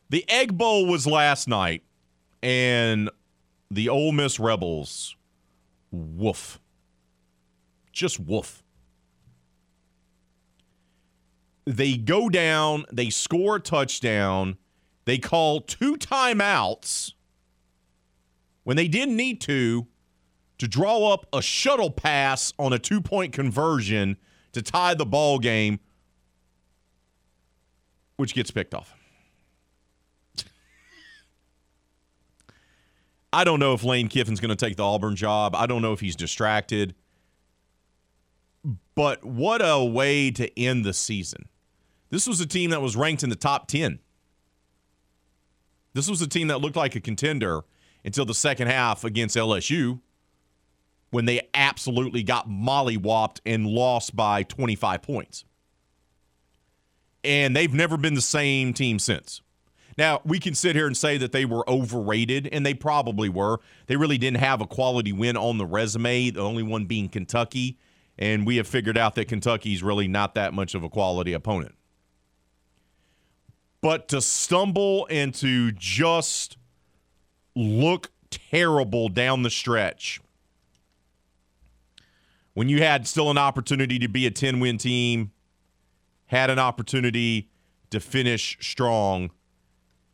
The 0.09 0.25
Egg 0.29 0.57
Bowl 0.57 0.87
was 0.87 1.07
last 1.07 1.47
night, 1.47 1.83
and 2.43 3.11
the 3.71 3.89
Ole 3.89 4.13
Miss 4.13 4.41
Rebels, 4.41 5.15
woof. 5.91 6.59
Just 7.93 8.19
woof. 8.19 8.63
They 11.65 11.97
go 11.97 12.29
down, 12.29 12.85
they 12.93 13.11
score 13.11 13.57
a 13.57 13.61
touchdown, 13.61 14.57
they 15.05 15.19
call 15.19 15.61
two 15.61 15.97
timeouts 15.97 17.13
when 18.65 18.77
they 18.77 18.89
didn't 18.89 19.17
need 19.17 19.41
to 19.43 19.87
to 20.59 20.69
draw 20.69 21.13
up 21.13 21.27
a 21.33 21.43
shovel 21.43 21.91
pass 21.91 22.53
on 22.59 22.73
a 22.73 22.79
two-point 22.79 23.33
conversion 23.33 24.17
to 24.53 24.63
tie 24.63 24.95
the 24.95 25.07
ball 25.07 25.39
game 25.39 25.81
which 28.17 28.35
gets 28.35 28.53
picked 28.53 28.75
off. 28.75 28.95
I 33.33 33.45
don't 33.45 33.59
know 33.59 33.73
if 33.73 33.83
Lane 33.83 34.09
Kiffin's 34.09 34.39
going 34.39 34.55
to 34.55 34.57
take 34.57 34.77
the 34.77 34.85
Auburn 34.85 35.17
job. 35.17 35.57
I 35.57 35.67
don't 35.67 35.83
know 35.83 35.93
if 35.93 36.01
he's 36.01 36.15
distracted. 36.15 36.95
But 38.95 39.25
what 39.25 39.61
a 39.65 39.85
way 39.85 40.31
to 40.33 40.59
end 40.59 40.85
the 40.85 40.93
season. 40.93 41.49
This 42.11 42.27
was 42.27 42.41
a 42.41 42.47
team 42.47 42.71
that 42.71 42.83
was 42.83 42.95
ranked 42.95 43.23
in 43.23 43.31
the 43.31 43.37
top 43.37 43.69
10. 43.69 43.99
This 45.95 46.09
was 46.09 46.21
a 46.21 46.27
team 46.27 46.49
that 46.49 46.61
looked 46.61 46.77
like 46.77 46.95
a 46.95 47.01
contender 47.01 47.63
until 48.05 48.25
the 48.25 48.35
second 48.35 48.69
half 48.69 49.05
against 49.05 49.37
LSU 49.37 50.01
when 51.11 51.27
they 51.27 51.49
absolutely 51.55 52.23
got 52.23 52.49
mollywopped 52.49 53.41
and 53.45 53.67
lost 53.67 54.17
by 54.17 54.43
25 54.43 55.03
points. 55.03 55.45
And 57.23 57.55
they've 57.55 57.73
never 57.73 57.97
been 57.97 58.15
the 58.15 58.21
same 58.21 58.73
team 58.73 58.99
since. 58.99 59.43
Now, 59.99 60.23
we 60.25 60.39
can 60.39 60.55
sit 60.55 60.75
here 60.75 60.87
and 60.87 60.97
say 60.97 61.19
that 61.19 61.33
they 61.33 61.45
were 61.45 61.69
overrated, 61.69 62.49
and 62.51 62.65
they 62.65 62.73
probably 62.73 63.29
were. 63.29 63.59
They 63.87 63.97
really 63.97 64.17
didn't 64.17 64.39
have 64.39 64.63
a 64.63 64.67
quality 64.67 65.13
win 65.13 65.37
on 65.37 65.59
the 65.59 65.67
resume, 65.67 66.31
the 66.31 66.41
only 66.41 66.63
one 66.63 66.87
being 66.87 67.11
Kentucky. 67.11 67.79
And 68.19 68.47
we 68.47 68.57
have 68.57 68.67
figured 68.67 68.99
out 68.99 69.15
that 69.15 69.29
Kentucky's 69.29 69.83
really 69.83 70.09
not 70.09 70.35
that 70.35 70.53
much 70.53 70.75
of 70.75 70.85
a 70.85 70.89
quality 70.89 71.33
opponent. 71.33 71.75
But 73.81 74.09
to 74.09 74.21
stumble 74.21 75.09
and 75.11 75.35
to 75.37 75.73
just 75.73 76.57
look 77.57 78.11
terrible 78.31 79.09
down 79.09 79.43
the 79.43 79.51
stretch 79.51 80.21
when 82.55 82.69
you 82.69 82.83
had 82.83 83.07
still 83.07 83.31
an 83.31 83.39
opportunity 83.39 83.99
to 83.99 84.09
be 84.09 84.27
a 84.27 84.31
10 84.31 84.61
win 84.61 84.79
team, 84.79 85.33
had 86.27 86.51
an 86.51 86.59
opportunity 86.59 87.51
to 87.91 87.99
finish 87.99 88.59
strong 88.61 89.31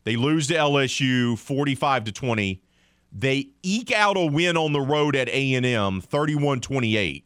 they 0.09 0.17
lose 0.17 0.47
to 0.47 0.55
LSU 0.55 1.39
45 1.39 2.05
to 2.05 2.13
20. 2.13 2.63
They 3.13 3.51
eke 3.63 3.93
out 3.93 4.17
a 4.17 4.25
win 4.25 4.57
on 4.57 4.73
the 4.73 4.81
road 4.81 5.15
at 5.15 5.29
A&M 5.29 6.01
31-28. 6.01 7.25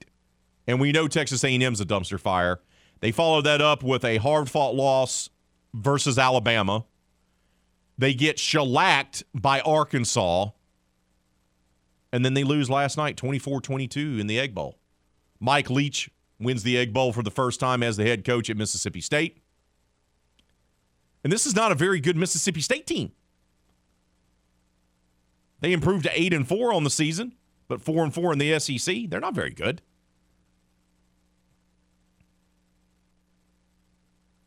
And 0.67 0.81
we 0.81 0.93
know 0.93 1.09
Texas 1.09 1.43
A&M's 1.45 1.81
a 1.81 1.85
dumpster 1.85 2.21
fire. 2.21 2.61
They 3.01 3.11
follow 3.11 3.43
that 3.43 3.61
up 3.61 3.83
with 3.83 4.05
a 4.05 4.19
hard-fought 4.19 4.75
loss 4.75 5.29
versus 5.75 6.19
Alabama. 6.19 6.85
They 7.99 8.15
get 8.15 8.39
shellacked 8.39 9.25
by 9.35 9.61
Arkansas. 9.61 10.51
And 12.13 12.25
then 12.25 12.35
they 12.35 12.45
lose 12.45 12.71
last 12.71 12.97
night 12.97 13.17
24-22 13.17 14.21
in 14.21 14.27
the 14.27 14.39
Egg 14.39 14.55
Bowl. 14.55 14.79
Mike 15.41 15.71
Leach 15.71 16.11
wins 16.39 16.63
the 16.63 16.79
Egg 16.79 16.93
Bowl 16.93 17.13
for 17.13 17.23
the 17.23 17.31
first 17.31 17.59
time 17.59 17.83
as 17.83 17.97
the 17.97 18.05
head 18.05 18.25
coach 18.25 18.49
at 18.51 18.57
Mississippi 18.57 19.01
State. 19.01 19.39
And 21.25 21.33
this 21.33 21.47
is 21.47 21.57
not 21.57 21.73
a 21.73 21.77
very 21.77 22.01
good 22.01 22.17
Mississippi 22.17 22.61
State 22.61 22.87
team. 22.87 23.13
They 25.61 25.73
improved 25.73 26.05
to 26.05 26.21
8 26.21 26.33
and 26.35 26.47
4 26.47 26.73
on 26.73 26.85
the 26.85 26.91
season, 26.91 27.35
but 27.69 27.81
4 27.81 28.05
and 28.05 28.13
4 28.13 28.33
in 28.33 28.39
the 28.39 28.59
SEC. 28.59 29.09
They're 29.09 29.21
not 29.21 29.35
very 29.35 29.53
good. 29.53 29.81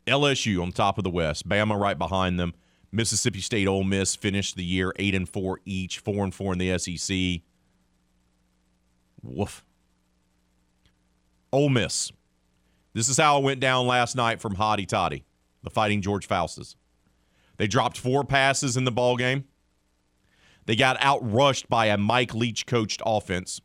LSU 0.08 0.62
on 0.62 0.72
top 0.72 0.97
of 0.97 1.03
the 1.03 1.10
West, 1.10 1.47
Bama 1.47 1.80
right 1.80 1.97
behind 1.97 2.39
them. 2.39 2.53
Mississippi 2.91 3.41
State, 3.41 3.68
Ole 3.68 3.84
Miss 3.84 4.16
finished 4.16 4.56
the 4.56 4.64
year 4.64 4.93
8 4.97 5.16
and 5.16 5.28
4 5.28 5.60
each, 5.66 5.99
4 5.99 6.24
and 6.24 6.34
4 6.34 6.53
in 6.53 6.60
the 6.60 6.78
SEC. 6.78 7.41
Woof. 9.22 9.66
Ole 11.51 11.70
Miss. 11.70 12.12
This 12.93 13.10
is 13.10 13.18
how 13.18 13.38
it 13.38 13.43
went 13.43 13.60
down 13.60 13.88
last 13.88 14.16
night 14.16 14.39
from 14.39 14.56
Hotty 14.56 14.88
Toddy 14.88 15.26
the 15.66 15.70
Fighting 15.70 16.01
George 16.01 16.28
Faustas. 16.28 16.76
They 17.58 17.68
dropped 17.68 17.97
four 17.97 18.24
passes 18.24 18.78
in 18.78 18.86
the 18.86 18.91
ball 18.91 19.18
game. 19.18 19.45
They 20.66 20.76
got 20.76 20.99
outrushed 20.99 21.68
by 21.68 21.88
a 21.88 21.97
Mike 21.97 22.34
Leach 22.34 22.66
coached 22.66 23.01
offense. 23.06 23.60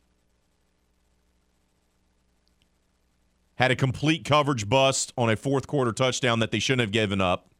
Had 3.61 3.69
a 3.69 3.75
complete 3.75 4.25
coverage 4.25 4.67
bust 4.67 5.13
on 5.15 5.29
a 5.29 5.35
fourth 5.35 5.67
quarter 5.67 5.91
touchdown 5.91 6.39
that 6.39 6.49
they 6.49 6.57
shouldn't 6.57 6.81
have 6.81 6.91
given 6.91 7.21
up. 7.21 7.51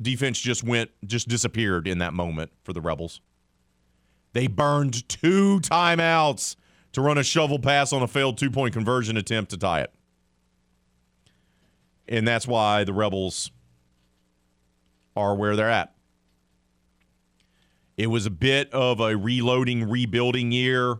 Defense 0.00 0.40
just 0.40 0.64
went, 0.64 0.90
just 1.04 1.28
disappeared 1.28 1.86
in 1.86 1.98
that 1.98 2.14
moment 2.14 2.50
for 2.64 2.72
the 2.72 2.80
Rebels. 2.80 3.20
They 4.32 4.46
burned 4.46 5.06
two 5.10 5.60
timeouts 5.60 6.56
to 6.92 7.02
run 7.02 7.18
a 7.18 7.22
shovel 7.22 7.58
pass 7.58 7.92
on 7.92 8.02
a 8.02 8.08
failed 8.08 8.38
two 8.38 8.50
point 8.50 8.72
conversion 8.72 9.18
attempt 9.18 9.50
to 9.50 9.58
tie 9.58 9.82
it. 9.82 9.92
And 12.08 12.26
that's 12.26 12.46
why 12.46 12.84
the 12.84 12.94
Rebels 12.94 13.50
are 15.14 15.34
where 15.34 15.54
they're 15.54 15.68
at. 15.68 15.94
It 17.98 18.06
was 18.06 18.24
a 18.24 18.30
bit 18.30 18.72
of 18.72 19.00
a 19.00 19.18
reloading, 19.18 19.86
rebuilding 19.86 20.50
year 20.50 20.96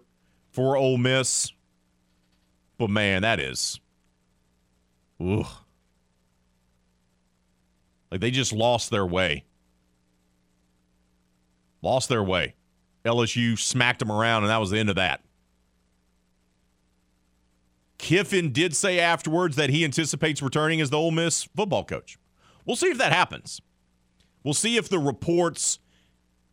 for 0.50 0.76
Ole 0.76 0.98
Miss. 0.98 1.52
But 2.78 2.90
man, 2.90 3.22
that 3.22 3.40
is. 3.40 3.80
Like 5.18 5.46
they 8.20 8.30
just 8.30 8.52
lost 8.52 8.90
their 8.90 9.06
way. 9.06 9.44
Lost 11.82 12.08
their 12.08 12.22
way. 12.22 12.54
LSU 13.04 13.58
smacked 13.58 14.00
them 14.00 14.10
around, 14.10 14.42
and 14.42 14.50
that 14.50 14.58
was 14.58 14.70
the 14.70 14.78
end 14.78 14.90
of 14.90 14.96
that. 14.96 15.22
Kiffin 17.98 18.52
did 18.52 18.76
say 18.76 19.00
afterwards 19.00 19.56
that 19.56 19.70
he 19.70 19.84
anticipates 19.84 20.42
returning 20.42 20.80
as 20.80 20.90
the 20.90 20.98
Ole 20.98 21.12
Miss 21.12 21.44
football 21.44 21.84
coach. 21.84 22.18
We'll 22.64 22.76
see 22.76 22.88
if 22.88 22.98
that 22.98 23.12
happens. 23.12 23.60
We'll 24.44 24.54
see 24.54 24.76
if 24.76 24.88
the 24.88 24.98
reports 24.98 25.78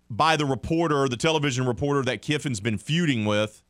by 0.10 0.36
the 0.36 0.46
reporter, 0.46 1.08
the 1.10 1.18
television 1.18 1.66
reporter 1.66 2.04
that 2.04 2.22
Kiffin's 2.22 2.60
been 2.60 2.78
feuding 2.78 3.26
with, 3.26 3.64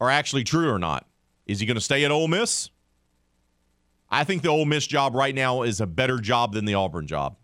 are 0.00 0.10
actually 0.10 0.44
true 0.44 0.68
or 0.68 0.78
not. 0.78 1.06
Is 1.46 1.60
he 1.60 1.66
going 1.66 1.76
to 1.76 1.80
stay 1.80 2.04
at 2.04 2.10
Ole 2.10 2.28
Miss? 2.28 2.70
I 4.10 4.24
think 4.24 4.42
the 4.42 4.48
Ole 4.48 4.64
Miss 4.64 4.86
job 4.86 5.14
right 5.14 5.34
now 5.34 5.62
is 5.62 5.80
a 5.80 5.86
better 5.86 6.18
job 6.18 6.52
than 6.52 6.64
the 6.64 6.74
Auburn 6.74 7.06
job. 7.06 7.36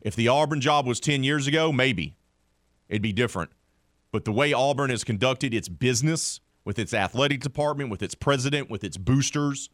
If 0.00 0.16
the 0.16 0.28
Auburn 0.28 0.60
job 0.60 0.86
was 0.86 1.00
10 1.00 1.24
years 1.24 1.46
ago, 1.46 1.72
maybe 1.72 2.16
it'd 2.88 3.02
be 3.02 3.12
different. 3.12 3.50
But 4.12 4.24
the 4.24 4.32
way 4.32 4.52
Auburn 4.52 4.90
has 4.90 5.04
conducted 5.04 5.52
its 5.52 5.68
business 5.68 6.40
with 6.64 6.78
its 6.78 6.92
athletic 6.92 7.40
department, 7.40 7.90
with 7.90 8.02
its 8.02 8.14
president, 8.14 8.70
with 8.70 8.84
its 8.84 8.96
boosters, 8.96 9.70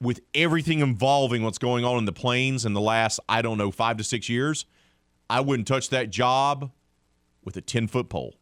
with 0.00 0.20
everything 0.34 0.80
involving 0.80 1.42
what's 1.42 1.58
going 1.58 1.84
on 1.84 1.98
in 1.98 2.04
the 2.06 2.12
plains 2.12 2.64
in 2.64 2.72
the 2.72 2.80
last, 2.80 3.20
I 3.28 3.42
don't 3.42 3.58
know, 3.58 3.70
five 3.70 3.96
to 3.98 4.04
six 4.04 4.28
years, 4.28 4.64
I 5.30 5.40
wouldn't 5.40 5.68
touch 5.68 5.90
that 5.90 6.10
job 6.10 6.72
with 7.44 7.56
a 7.56 7.60
10 7.60 7.86
foot 7.88 8.08
pole. 8.08 8.34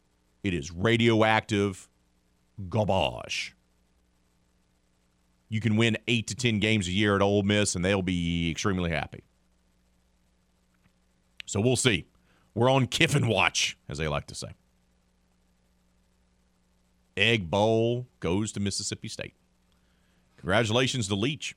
It 0.42 0.55
is 0.55 0.70
radioactive 0.70 1.88
garbage. 2.68 3.55
You 5.51 5.61
can 5.61 5.76
win 5.76 5.98
eight 6.09 6.28
to 6.28 6.34
10 6.34 6.61
games 6.61 6.86
a 6.86 6.92
year 6.92 7.16
at 7.16 7.20
Ole 7.20 7.42
Miss, 7.42 7.74
and 7.74 7.84
they'll 7.84 8.01
be 8.01 8.51
extremely 8.51 8.90
happy. 8.90 9.24
So 11.44 11.61
we'll 11.61 11.76
see. 11.76 12.07
We're 12.55 12.70
on 12.70 12.86
Kiffin 12.86 13.26
watch, 13.26 13.76
as 13.88 13.98
they 13.98 14.07
like 14.07 14.26
to 14.28 14.34
say. 14.34 14.53
Egg 17.16 17.51
Bowl 17.51 18.07
goes 18.20 18.53
to 18.53 18.61
Mississippi 18.61 19.09
State. 19.09 19.34
Congratulations 20.36 21.09
to 21.09 21.16
Leach. 21.16 21.57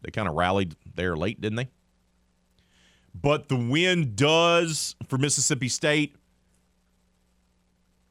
They 0.00 0.10
kind 0.10 0.28
of 0.28 0.34
rallied 0.34 0.76
there 0.94 1.14
late, 1.14 1.40
didn't 1.40 1.56
they? 1.56 1.68
But 3.14 3.48
the 3.48 3.56
win 3.56 4.14
does 4.14 4.96
for 5.08 5.18
Mississippi 5.18 5.68
State. 5.68 6.16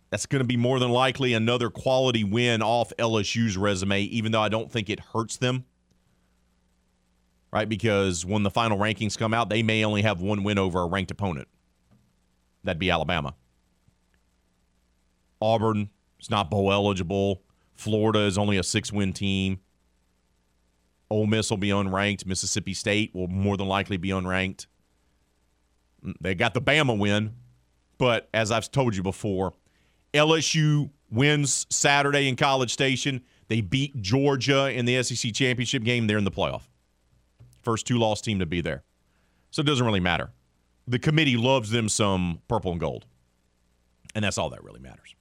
That's 0.09 0.25
going 0.25 0.41
to 0.41 0.47
be 0.47 0.57
more 0.57 0.79
than 0.79 0.89
likely 0.89 1.33
another 1.33 1.69
quality 1.69 2.23
win 2.23 2.61
off 2.61 2.93
LSU's 2.97 3.57
resume, 3.57 4.01
even 4.03 4.31
though 4.31 4.41
I 4.41 4.49
don't 4.49 4.71
think 4.71 4.89
it 4.89 4.99
hurts 4.99 5.37
them. 5.37 5.65
Right? 7.51 7.67
Because 7.67 8.25
when 8.25 8.43
the 8.43 8.49
final 8.49 8.77
rankings 8.77 9.17
come 9.17 9.33
out, 9.33 9.49
they 9.49 9.63
may 9.63 9.83
only 9.83 10.03
have 10.03 10.21
one 10.21 10.43
win 10.43 10.57
over 10.57 10.81
a 10.81 10.87
ranked 10.87 11.11
opponent. 11.11 11.47
That'd 12.63 12.79
be 12.79 12.91
Alabama. 12.91 13.35
Auburn 15.41 15.89
is 16.19 16.29
not 16.29 16.49
bowl 16.49 16.71
eligible. 16.71 17.43
Florida 17.75 18.21
is 18.21 18.37
only 18.37 18.57
a 18.57 18.63
six 18.63 18.91
win 18.91 19.13
team. 19.13 19.59
Ole 21.09 21.27
Miss 21.27 21.49
will 21.49 21.57
be 21.57 21.69
unranked. 21.69 22.25
Mississippi 22.25 22.73
State 22.73 23.13
will 23.13 23.27
more 23.27 23.55
than 23.55 23.67
likely 23.67 23.97
be 23.97 24.09
unranked. 24.09 24.65
Mm, 26.05 26.13
they 26.19 26.35
got 26.35 26.53
the 26.53 26.61
Bama 26.61 26.97
win, 26.97 27.33
but 27.97 28.29
as 28.33 28.51
I've 28.51 28.69
told 28.71 28.95
you 28.95 29.03
before, 29.03 29.53
LSU 30.13 30.89
wins 31.09 31.65
Saturday 31.69 32.27
in 32.27 32.35
College 32.35 32.71
Station. 32.71 33.21
They 33.47 33.61
beat 33.61 34.01
Georgia 34.01 34.71
in 34.71 34.85
the 34.85 35.01
SEC 35.03 35.33
championship 35.33 35.83
game. 35.83 36.07
They're 36.07 36.17
in 36.17 36.23
the 36.23 36.31
playoff. 36.31 36.63
First 37.61 37.87
two 37.87 37.97
loss 37.97 38.21
team 38.21 38.39
to 38.39 38.45
be 38.45 38.61
there. 38.61 38.83
So 39.51 39.61
it 39.61 39.65
doesn't 39.65 39.85
really 39.85 39.99
matter. 39.99 40.31
The 40.87 40.99
committee 40.99 41.37
loves 41.37 41.69
them 41.69 41.89
some 41.89 42.41
purple 42.47 42.71
and 42.71 42.79
gold. 42.79 43.05
And 44.15 44.23
that's 44.23 44.37
all 44.37 44.49
that 44.49 44.63
really 44.63 44.79
matters. 44.79 45.15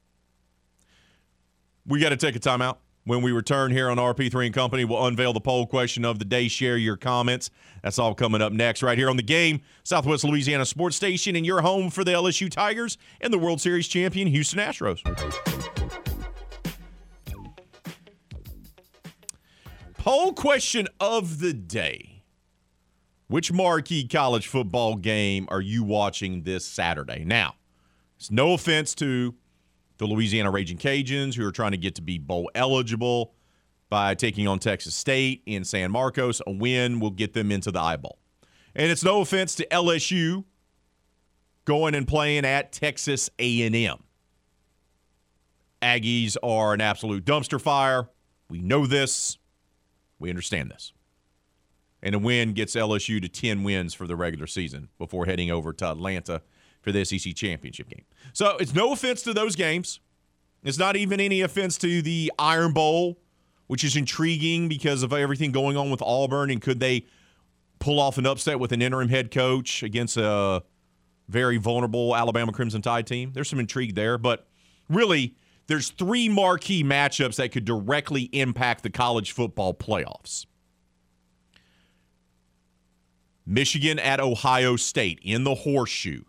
We 1.87 2.01
got 2.01 2.11
to 2.11 2.17
take 2.17 2.37
a 2.37 2.41
timeout. 2.41 2.79
When 3.07 3.23
we 3.23 3.31
return 3.31 3.71
here 3.71 3.89
on 3.89 3.99
RP3 3.99 4.47
and 4.47 4.55
Company, 4.55 4.85
we'll 4.85 5.07
unveil 5.07 5.33
the 5.33 5.41
poll 5.41 5.65
question 5.65 6.05
of 6.05 6.19
the 6.19 6.25
day. 6.25 6.49
Share 6.49 6.77
your 6.77 6.97
comments. 6.97 7.51
That's 7.81 8.01
all 8.01 8.17
coming 8.17 8.43
up 8.43 8.53
next, 8.53 8.83
right 8.83 8.99
here 8.99 9.09
on 9.09 9.17
the 9.17 9.23
game, 9.23 9.61
Southwest 9.85 10.25
Louisiana 10.25 10.67
Sports 10.67 10.97
Station, 10.97 11.37
and 11.37 11.47
your 11.47 11.61
home 11.61 11.89
for 11.89 12.03
the 12.03 12.11
LSU 12.11 12.51
Tigers 12.51 12.99
and 13.21 13.33
the 13.33 13.39
World 13.39 13.61
Series 13.61 13.87
champion 13.87 14.27
Houston 14.27 14.59
Astros. 14.59 15.05
Poll 19.95 20.33
question 20.33 20.89
of 20.99 21.39
the 21.39 21.53
day. 21.53 22.25
Which 23.29 23.53
marquee 23.53 24.09
college 24.09 24.49
football 24.49 24.97
game 24.97 25.47
are 25.49 25.61
you 25.61 25.85
watching 25.85 26.43
this 26.43 26.67
Saturday? 26.67 27.23
Now, 27.25 27.55
it's 28.17 28.33
no 28.33 28.53
offense 28.53 28.97
to 28.97 29.37
the 29.99 30.07
Louisiana 30.07 30.51
Raging 30.51 30.79
Cajuns, 30.79 31.35
who 31.35 31.47
are 31.47 31.53
trying 31.53 31.73
to 31.73 31.77
get 31.77 31.95
to 31.97 32.03
be 32.03 32.19
bowl 32.19 32.51
eligible 32.55 33.35
by 33.89 34.15
taking 34.15 34.49
on 34.49 34.59
Texas 34.59 34.95
State 34.95 35.43
in 35.47 35.65
San 35.65 35.91
Marcos. 35.91 36.43
A 36.47 36.51
win 36.51 37.01
will 37.01 37.11
get 37.11 37.33
them 37.33 37.53
into 37.53 37.71
the 37.71 37.81
eyeball. 37.81 38.19
And 38.75 38.91
it's 38.91 39.05
no 39.05 39.21
offense 39.21 39.55
to 39.57 39.67
LSU 39.69 40.45
going 41.65 41.95
and 41.95 42.07
playing 42.07 42.45
at 42.45 42.73
Texas 42.73 43.31
A&M. 43.39 43.99
Aggies 45.83 46.37
are 46.43 46.75
an 46.75 46.81
absolute 46.81 47.25
dumpster 47.25 47.61
fire. 47.61 48.09
We 48.49 48.61
know 48.61 48.87
this. 48.87 49.39
We 50.19 50.31
understand 50.31 50.71
this. 50.71 50.93
And 52.03 52.15
a 52.15 52.19
win 52.19 52.53
gets 52.53 52.77
LSU 52.77 53.21
to 53.21 53.29
10 53.29 53.63
wins 53.63 53.95
for 53.95 54.07
the 54.07 54.17
regular 54.17 54.47
season 54.47 54.89
before 54.99 55.27
heading 55.27 55.51
over 55.51 55.73
to 55.73 55.91
Atlanta 55.91 56.43
for 56.87 56.93
the 56.93 57.05
SEC 57.05 57.35
championship 57.35 57.89
game. 57.89 58.05
So 58.33 58.57
it's 58.59 58.73
no 58.73 58.93
offense 58.93 59.23
to 59.23 59.35
those 59.35 59.57
games. 59.57 59.99
It's 60.63 60.79
not 60.79 60.95
even 60.95 61.19
any 61.19 61.41
offense 61.41 61.77
to 61.79 62.01
the 62.01 62.31
Iron 62.39 62.73
Bowl, 62.73 63.19
which 63.67 63.83
is 63.83 63.97
intriguing 63.97 64.69
because 64.69 65.03
of 65.03 65.13
everything 65.13 65.51
going 65.51 65.77
on 65.77 65.91
with 65.91 66.01
Auburn. 66.01 66.49
And 66.49 66.63
could 66.63 66.79
they 66.79 67.07
pull 67.81 67.99
off 67.99 68.19
an 68.19 68.27
upset 68.27 68.61
with 68.61 68.71
an 68.71 68.83
interim 68.83 69.09
head 69.09 69.33
coach 69.33 69.83
against 69.83 70.17
a 70.17 70.63
very 71.29 71.57
vulnerable 71.57 72.15
Alabama 72.15 72.53
Crimson 72.53 72.83
Tide 72.83 73.05
team? 73.05 73.33
There's 73.35 73.51
some 73.51 73.59
intrigue 73.59 73.97
there. 73.97 74.17
But 74.17 74.47
really, 74.89 75.35
there's 75.67 75.91
three 75.91 76.29
marquee 76.29 76.85
matchups 76.85 77.35
that 77.37 77.51
could 77.51 77.65
directly 77.65 78.31
impact 78.33 78.85
the 78.85 78.91
college 78.91 79.33
football 79.33 79.75
playoffs. 79.75 80.47
Michigan 83.45 83.99
at 83.99 84.21
Ohio 84.21 84.77
State 84.77 85.19
in 85.25 85.43
the 85.43 85.55
horseshoe 85.57 86.23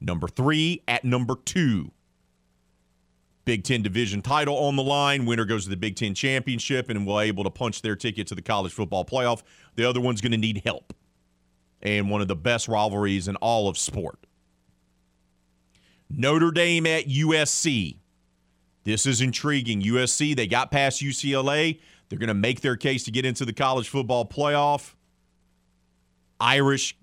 number 0.00 0.28
three 0.28 0.82
at 0.88 1.04
number 1.04 1.34
two. 1.44 1.92
Big 3.44 3.64
Ten 3.64 3.82
division 3.82 4.22
title 4.22 4.56
on 4.56 4.76
the 4.76 4.82
line. 4.82 5.26
Winner 5.26 5.44
goes 5.44 5.64
to 5.64 5.70
the 5.70 5.76
Big 5.76 5.96
Ten 5.96 6.14
championship 6.14 6.88
and 6.88 7.06
will 7.06 7.18
be 7.18 7.24
able 7.24 7.44
to 7.44 7.50
punch 7.50 7.82
their 7.82 7.96
ticket 7.96 8.26
to 8.28 8.34
the 8.34 8.42
college 8.42 8.72
football 8.72 9.04
playoff. 9.04 9.42
The 9.76 9.88
other 9.88 10.00
one's 10.00 10.20
going 10.20 10.32
to 10.32 10.38
need 10.38 10.62
help. 10.64 10.94
And 11.82 12.10
one 12.10 12.20
of 12.20 12.28
the 12.28 12.36
best 12.36 12.68
rivalries 12.68 13.26
in 13.26 13.36
all 13.36 13.68
of 13.68 13.78
sport. 13.78 14.18
Notre 16.10 16.50
Dame 16.50 16.86
at 16.86 17.06
USC. 17.06 17.96
This 18.84 19.06
is 19.06 19.20
intriguing. 19.20 19.82
USC, 19.82 20.36
they 20.36 20.46
got 20.46 20.70
past 20.70 21.02
UCLA. 21.02 21.80
They're 22.08 22.18
going 22.18 22.28
to 22.28 22.34
make 22.34 22.60
their 22.60 22.76
case 22.76 23.04
to 23.04 23.10
get 23.10 23.24
into 23.24 23.44
the 23.44 23.52
college 23.52 23.88
football 23.88 24.26
playoff. 24.26 24.94
Irish 26.40 26.96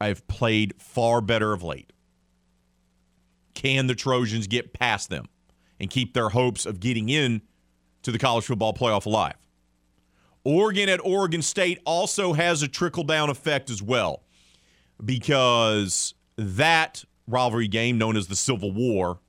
have 0.00 0.26
played 0.28 0.74
far 0.78 1.20
better 1.20 1.52
of 1.52 1.62
late. 1.62 1.92
Can 3.54 3.86
the 3.86 3.94
Trojans 3.94 4.46
get 4.46 4.72
past 4.72 5.08
them 5.08 5.26
and 5.80 5.88
keep 5.88 6.14
their 6.14 6.30
hopes 6.30 6.66
of 6.66 6.80
getting 6.80 7.08
in 7.08 7.42
to 8.02 8.12
the 8.12 8.18
college 8.18 8.44
football 8.44 8.74
playoff 8.74 9.06
alive? 9.06 9.36
Oregon 10.44 10.88
at 10.88 11.00
Oregon 11.04 11.40
State 11.40 11.80
also 11.86 12.34
has 12.34 12.62
a 12.62 12.68
trickle 12.68 13.04
down 13.04 13.30
effect 13.30 13.70
as 13.70 13.82
well 13.82 14.22
because 15.02 16.14
that 16.36 17.04
rivalry 17.26 17.68
game, 17.68 17.96
known 17.96 18.16
as 18.16 18.26
the 18.26 18.36
Civil 18.36 18.72
War 18.72 19.20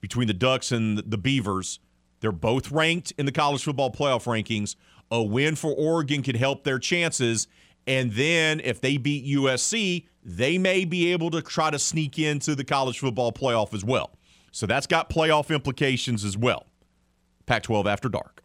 between 0.00 0.28
the 0.28 0.34
Ducks 0.34 0.72
and 0.72 0.98
the 0.98 1.18
Beavers, 1.18 1.78
they're 2.20 2.32
both 2.32 2.70
ranked 2.70 3.12
in 3.18 3.26
the 3.26 3.32
college 3.32 3.64
football 3.64 3.90
playoff 3.90 4.24
rankings. 4.24 4.76
A 5.10 5.22
win 5.22 5.56
for 5.56 5.74
Oregon 5.74 6.22
could 6.22 6.36
help 6.36 6.64
their 6.64 6.78
chances. 6.78 7.46
And 7.86 8.12
then 8.12 8.60
if 8.60 8.80
they 8.80 8.96
beat 8.96 9.26
USC, 9.26 10.06
they 10.22 10.58
may 10.58 10.84
be 10.84 11.12
able 11.12 11.30
to 11.30 11.42
try 11.42 11.70
to 11.70 11.78
sneak 11.78 12.18
into 12.18 12.54
the 12.54 12.64
college 12.64 12.98
football 12.98 13.32
playoff 13.32 13.74
as 13.74 13.84
well. 13.84 14.10
So 14.52 14.66
that's 14.66 14.86
got 14.86 15.10
playoff 15.10 15.54
implications 15.54 16.24
as 16.24 16.36
well. 16.36 16.66
Pac 17.46 17.64
12 17.64 17.86
after 17.86 18.08
dark. 18.08 18.44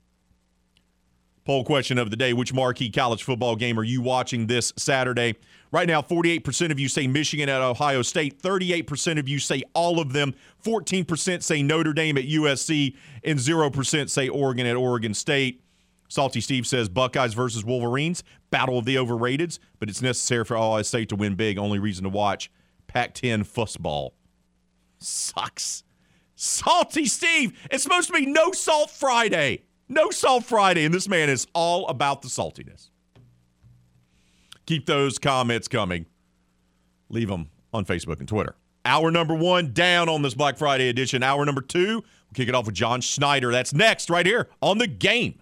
Poll 1.46 1.64
question 1.64 1.98
of 1.98 2.12
the 2.12 2.16
day 2.16 2.34
Which 2.34 2.54
marquee 2.54 2.92
college 2.92 3.24
football 3.24 3.56
game 3.56 3.80
are 3.80 3.84
you 3.84 4.02
watching 4.02 4.48
this 4.48 4.74
Saturday? 4.78 5.36
Right 5.72 5.88
now, 5.88 6.02
48% 6.02 6.72
of 6.72 6.80
you 6.80 6.90
say 6.90 7.08
Michigan 7.08 7.48
at 7.48 7.62
Ohio 7.62 8.02
State, 8.02 8.42
38% 8.42 9.20
of 9.20 9.30
you 9.30 9.40
say 9.40 9.64
all 9.74 10.00
of 10.00 10.14
them, 10.14 10.34
14% 10.64 11.44
say 11.44 11.64
Notre 11.64 11.94
Dame 11.94 12.18
at 12.18 12.26
USC, 12.26 12.96
and 13.24 13.38
0% 13.38 14.10
say 14.10 14.30
Oregon 14.30 14.66
at 14.66 14.76
Oregon 14.76 15.14
State. 15.14 15.64
Salty 16.10 16.42
Steve 16.42 16.68
says 16.68 16.90
Buckeyes 16.90 17.34
versus 17.34 17.64
Wolverines, 17.64 18.24
battle 18.50 18.80
of 18.80 18.86
the 18.86 18.96
overrateds, 18.96 19.60
but 19.80 19.90
it's 19.90 20.02
necessary 20.02 20.44
for 20.44 20.58
Ohio 20.58 20.82
State 20.82 21.08
to 21.10 21.16
win 21.16 21.36
big. 21.36 21.58
Only 21.58 21.80
reason 21.80 22.04
to 22.04 22.10
watch 22.10 22.52
Pac 22.88 23.14
10 23.14 23.46
fussball. 23.46 24.12
Sucks. 24.98 25.84
Salty 26.36 27.06
Steve, 27.06 27.58
it's 27.70 27.84
supposed 27.84 28.08
to 28.08 28.14
be 28.14 28.26
no 28.26 28.52
salt 28.52 28.90
Friday. 28.90 29.64
No 29.88 30.10
salt 30.10 30.44
Friday, 30.44 30.84
and 30.84 30.94
this 30.94 31.08
man 31.08 31.30
is 31.30 31.48
all 31.54 31.88
about 31.88 32.22
the 32.22 32.28
saltiness. 32.28 32.90
Keep 34.66 34.86
those 34.86 35.18
comments 35.20 35.68
coming. 35.68 36.06
Leave 37.10 37.28
them 37.28 37.50
on 37.74 37.86
Facebook 37.86 38.20
and 38.20 38.28
Twitter. 38.28 38.56
Hour 38.86 39.12
number 39.12 39.36
one 39.36 39.74
down 39.74 40.10
on 40.10 40.22
this 40.22 40.34
Black 40.34 40.58
Friday 40.58 40.90
edition. 40.90 41.22
Hour 41.22 41.46
number 41.46 41.62
two, 41.62 41.96
we'll 41.96 42.34
kick 42.34 42.48
it 42.48 42.56
off 42.56 42.66
with 42.66 42.76
John 42.76 43.02
Schneider. 43.02 43.52
That's 43.52 43.74
next, 43.74 44.10
right 44.10 44.26
here 44.26 44.48
on 44.62 44.78
the 44.78 44.88
game. 44.88 45.42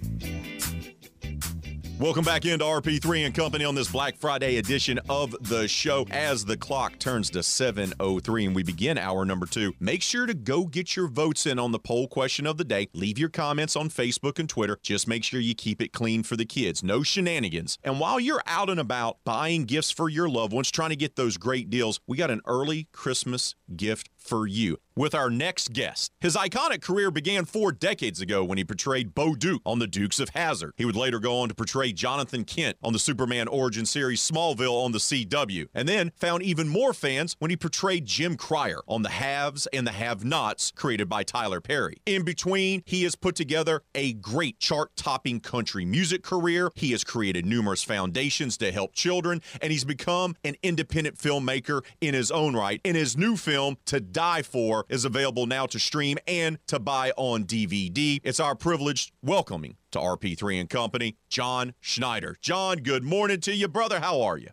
Welcome 2.01 2.25
back 2.25 2.45
into 2.45 2.65
RP3 2.65 3.27
and 3.27 3.35
Company 3.35 3.63
on 3.63 3.75
this 3.75 3.91
Black 3.91 4.17
Friday 4.17 4.57
edition 4.57 4.99
of 5.07 5.35
the 5.39 5.67
show. 5.67 6.07
As 6.09 6.43
the 6.45 6.57
clock 6.57 6.97
turns 6.97 7.29
to 7.29 7.43
7:03 7.43 8.43
and 8.47 8.55
we 8.55 8.63
begin 8.63 8.97
hour 8.97 9.23
number 9.23 9.45
2, 9.45 9.75
make 9.79 10.01
sure 10.01 10.25
to 10.25 10.33
go 10.33 10.65
get 10.65 10.95
your 10.95 11.07
votes 11.07 11.45
in 11.45 11.59
on 11.59 11.71
the 11.71 11.77
poll 11.77 12.07
question 12.07 12.47
of 12.47 12.57
the 12.57 12.63
day. 12.63 12.87
Leave 12.93 13.19
your 13.19 13.29
comments 13.29 13.75
on 13.75 13.87
Facebook 13.91 14.39
and 14.39 14.49
Twitter. 14.49 14.79
Just 14.81 15.07
make 15.07 15.23
sure 15.23 15.39
you 15.39 15.53
keep 15.53 15.79
it 15.79 15.93
clean 15.93 16.23
for 16.23 16.35
the 16.35 16.43
kids. 16.43 16.81
No 16.81 17.03
shenanigans. 17.03 17.77
And 17.83 17.99
while 17.99 18.19
you're 18.19 18.41
out 18.47 18.71
and 18.71 18.79
about 18.79 19.17
buying 19.23 19.65
gifts 19.65 19.91
for 19.91 20.09
your 20.09 20.27
loved 20.27 20.53
ones, 20.53 20.71
trying 20.71 20.89
to 20.89 20.95
get 20.95 21.17
those 21.17 21.37
great 21.37 21.69
deals, 21.69 21.99
we 22.07 22.17
got 22.17 22.31
an 22.31 22.41
early 22.47 22.87
Christmas 22.91 23.53
gift 23.75 24.09
for 24.21 24.47
you 24.47 24.77
with 24.95 25.15
our 25.15 25.29
next 25.29 25.73
guest. 25.73 26.11
His 26.19 26.35
iconic 26.35 26.81
career 26.81 27.11
began 27.11 27.45
four 27.45 27.71
decades 27.71 28.21
ago 28.21 28.43
when 28.43 28.57
he 28.57 28.63
portrayed 28.63 29.15
Bo 29.15 29.35
Duke 29.35 29.61
on 29.65 29.79
The 29.79 29.87
Dukes 29.87 30.19
of 30.19 30.29
Hazzard. 30.29 30.73
He 30.77 30.85
would 30.85 30.95
later 30.95 31.19
go 31.19 31.39
on 31.39 31.49
to 31.49 31.55
portray 31.55 31.93
Jonathan 31.93 32.43
Kent 32.43 32.77
on 32.83 32.93
the 32.93 32.99
Superman 32.99 33.47
origin 33.47 33.85
series 33.85 34.21
Smallville 34.21 34.83
on 34.83 34.91
the 34.91 34.99
CW, 34.99 35.67
and 35.73 35.87
then 35.87 36.11
found 36.15 36.43
even 36.43 36.67
more 36.67 36.93
fans 36.93 37.35
when 37.39 37.49
he 37.49 37.57
portrayed 37.57 38.05
Jim 38.05 38.35
Cryer 38.35 38.81
on 38.87 39.01
The 39.01 39.09
Haves 39.09 39.67
and 39.67 39.87
the 39.87 39.91
Have 39.91 40.23
Nots, 40.25 40.71
created 40.75 41.07
by 41.09 41.23
Tyler 41.23 41.61
Perry. 41.61 41.97
In 42.05 42.23
between, 42.23 42.83
he 42.85 43.03
has 43.03 43.15
put 43.15 43.35
together 43.35 43.83
a 43.95 44.13
great 44.13 44.59
chart 44.59 44.95
topping 44.95 45.39
country 45.39 45.85
music 45.85 46.23
career. 46.23 46.69
He 46.75 46.91
has 46.91 47.03
created 47.03 47.45
numerous 47.45 47.83
foundations 47.83 48.57
to 48.57 48.71
help 48.71 48.93
children, 48.93 49.41
and 49.61 49.71
he's 49.71 49.85
become 49.85 50.35
an 50.43 50.55
independent 50.61 51.17
filmmaker 51.17 51.81
in 52.01 52.13
his 52.13 52.29
own 52.31 52.55
right. 52.55 52.81
In 52.83 52.95
his 52.95 53.17
new 53.17 53.37
film, 53.37 53.77
Die 54.11 54.41
For, 54.41 54.85
is 54.89 55.05
available 55.05 55.45
now 55.45 55.65
to 55.67 55.79
stream 55.79 56.17
and 56.27 56.57
to 56.67 56.79
buy 56.79 57.11
on 57.17 57.45
DVD. 57.45 58.19
It's 58.23 58.39
our 58.39 58.55
privilege 58.55 59.13
welcoming 59.21 59.77
to 59.91 59.99
RP3 59.99 60.59
and 60.59 60.69
Company, 60.69 61.17
John 61.29 61.73
Schneider. 61.79 62.37
John, 62.41 62.77
good 62.79 63.03
morning 63.03 63.39
to 63.41 63.55
you, 63.55 63.67
brother. 63.67 63.99
How 63.99 64.21
are 64.21 64.37
you? 64.37 64.49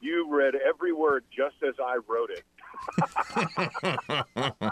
You 0.00 0.28
read 0.30 0.54
every 0.56 0.92
word 0.92 1.24
just 1.34 1.56
as 1.66 1.74
I 1.84 1.98
wrote 2.06 2.30
it. 2.30 2.44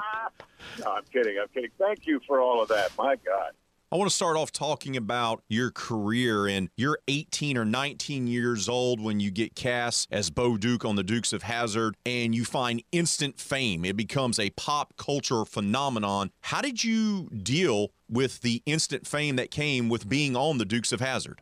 no, 0.79 0.93
I'm 0.93 1.05
kidding. 1.12 1.39
I'm 1.41 1.49
kidding. 1.49 1.70
Thank 1.79 2.07
you 2.07 2.20
for 2.27 2.41
all 2.41 2.62
of 2.62 2.68
that. 2.68 2.91
My 2.97 3.16
God. 3.16 3.53
I 3.93 3.95
want 3.95 4.11
to 4.11 4.16
start 4.16 4.37
off 4.37 4.51
talking 4.51 4.97
about 4.97 5.45
your 5.49 5.70
career. 5.70 6.49
And 6.49 6.70
you're 6.76 6.99
18 7.07 7.57
or 7.57 7.64
19 7.64 8.26
years 8.26 8.68
old 8.68 9.01
when 9.01 9.20
you 9.20 9.30
get 9.30 9.55
cast 9.55 10.09
as 10.11 10.28
Bo 10.28 10.57
Duke 10.57 10.84
on 10.84 10.97
the 10.97 11.05
Dukes 11.05 11.32
of 11.32 11.45
Hazzard 11.45 11.97
and 12.05 12.34
you 12.34 12.45
find 12.45 12.82
instant 12.91 13.39
fame. 13.39 13.84
It 13.84 13.97
becomes 13.97 14.41
a 14.41 14.51
pop 14.51 14.97
culture 14.97 15.45
phenomenon. 15.45 16.32
How 16.41 16.62
did 16.62 16.82
you 16.82 17.28
deal 17.28 17.93
with 18.09 18.41
the 18.41 18.61
instant 18.66 19.07
fame 19.07 19.37
that 19.37 19.53
came 19.53 19.89
with 19.89 20.09
being 20.09 20.34
on 20.34 20.59
the 20.59 20.64
Dukes 20.64 20.91
of 20.91 20.99
Hazzard? 20.99 21.41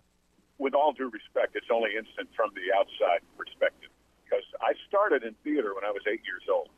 With 0.59 0.75
all 0.75 0.93
due 0.93 1.09
respect, 1.09 1.57
it's 1.57 1.69
only 1.73 1.97
instant 1.97 2.29
from 2.37 2.51
the 2.55 2.77
outside 2.79 3.21
perspective 3.39 3.89
because 4.23 4.45
I 4.61 4.75
started 4.87 5.25
in 5.25 5.35
theater 5.45 5.75
when 5.75 5.85
I 5.85 5.91
was 5.91 6.03
eight 6.07 6.21
years 6.27 6.43
old. 6.53 6.69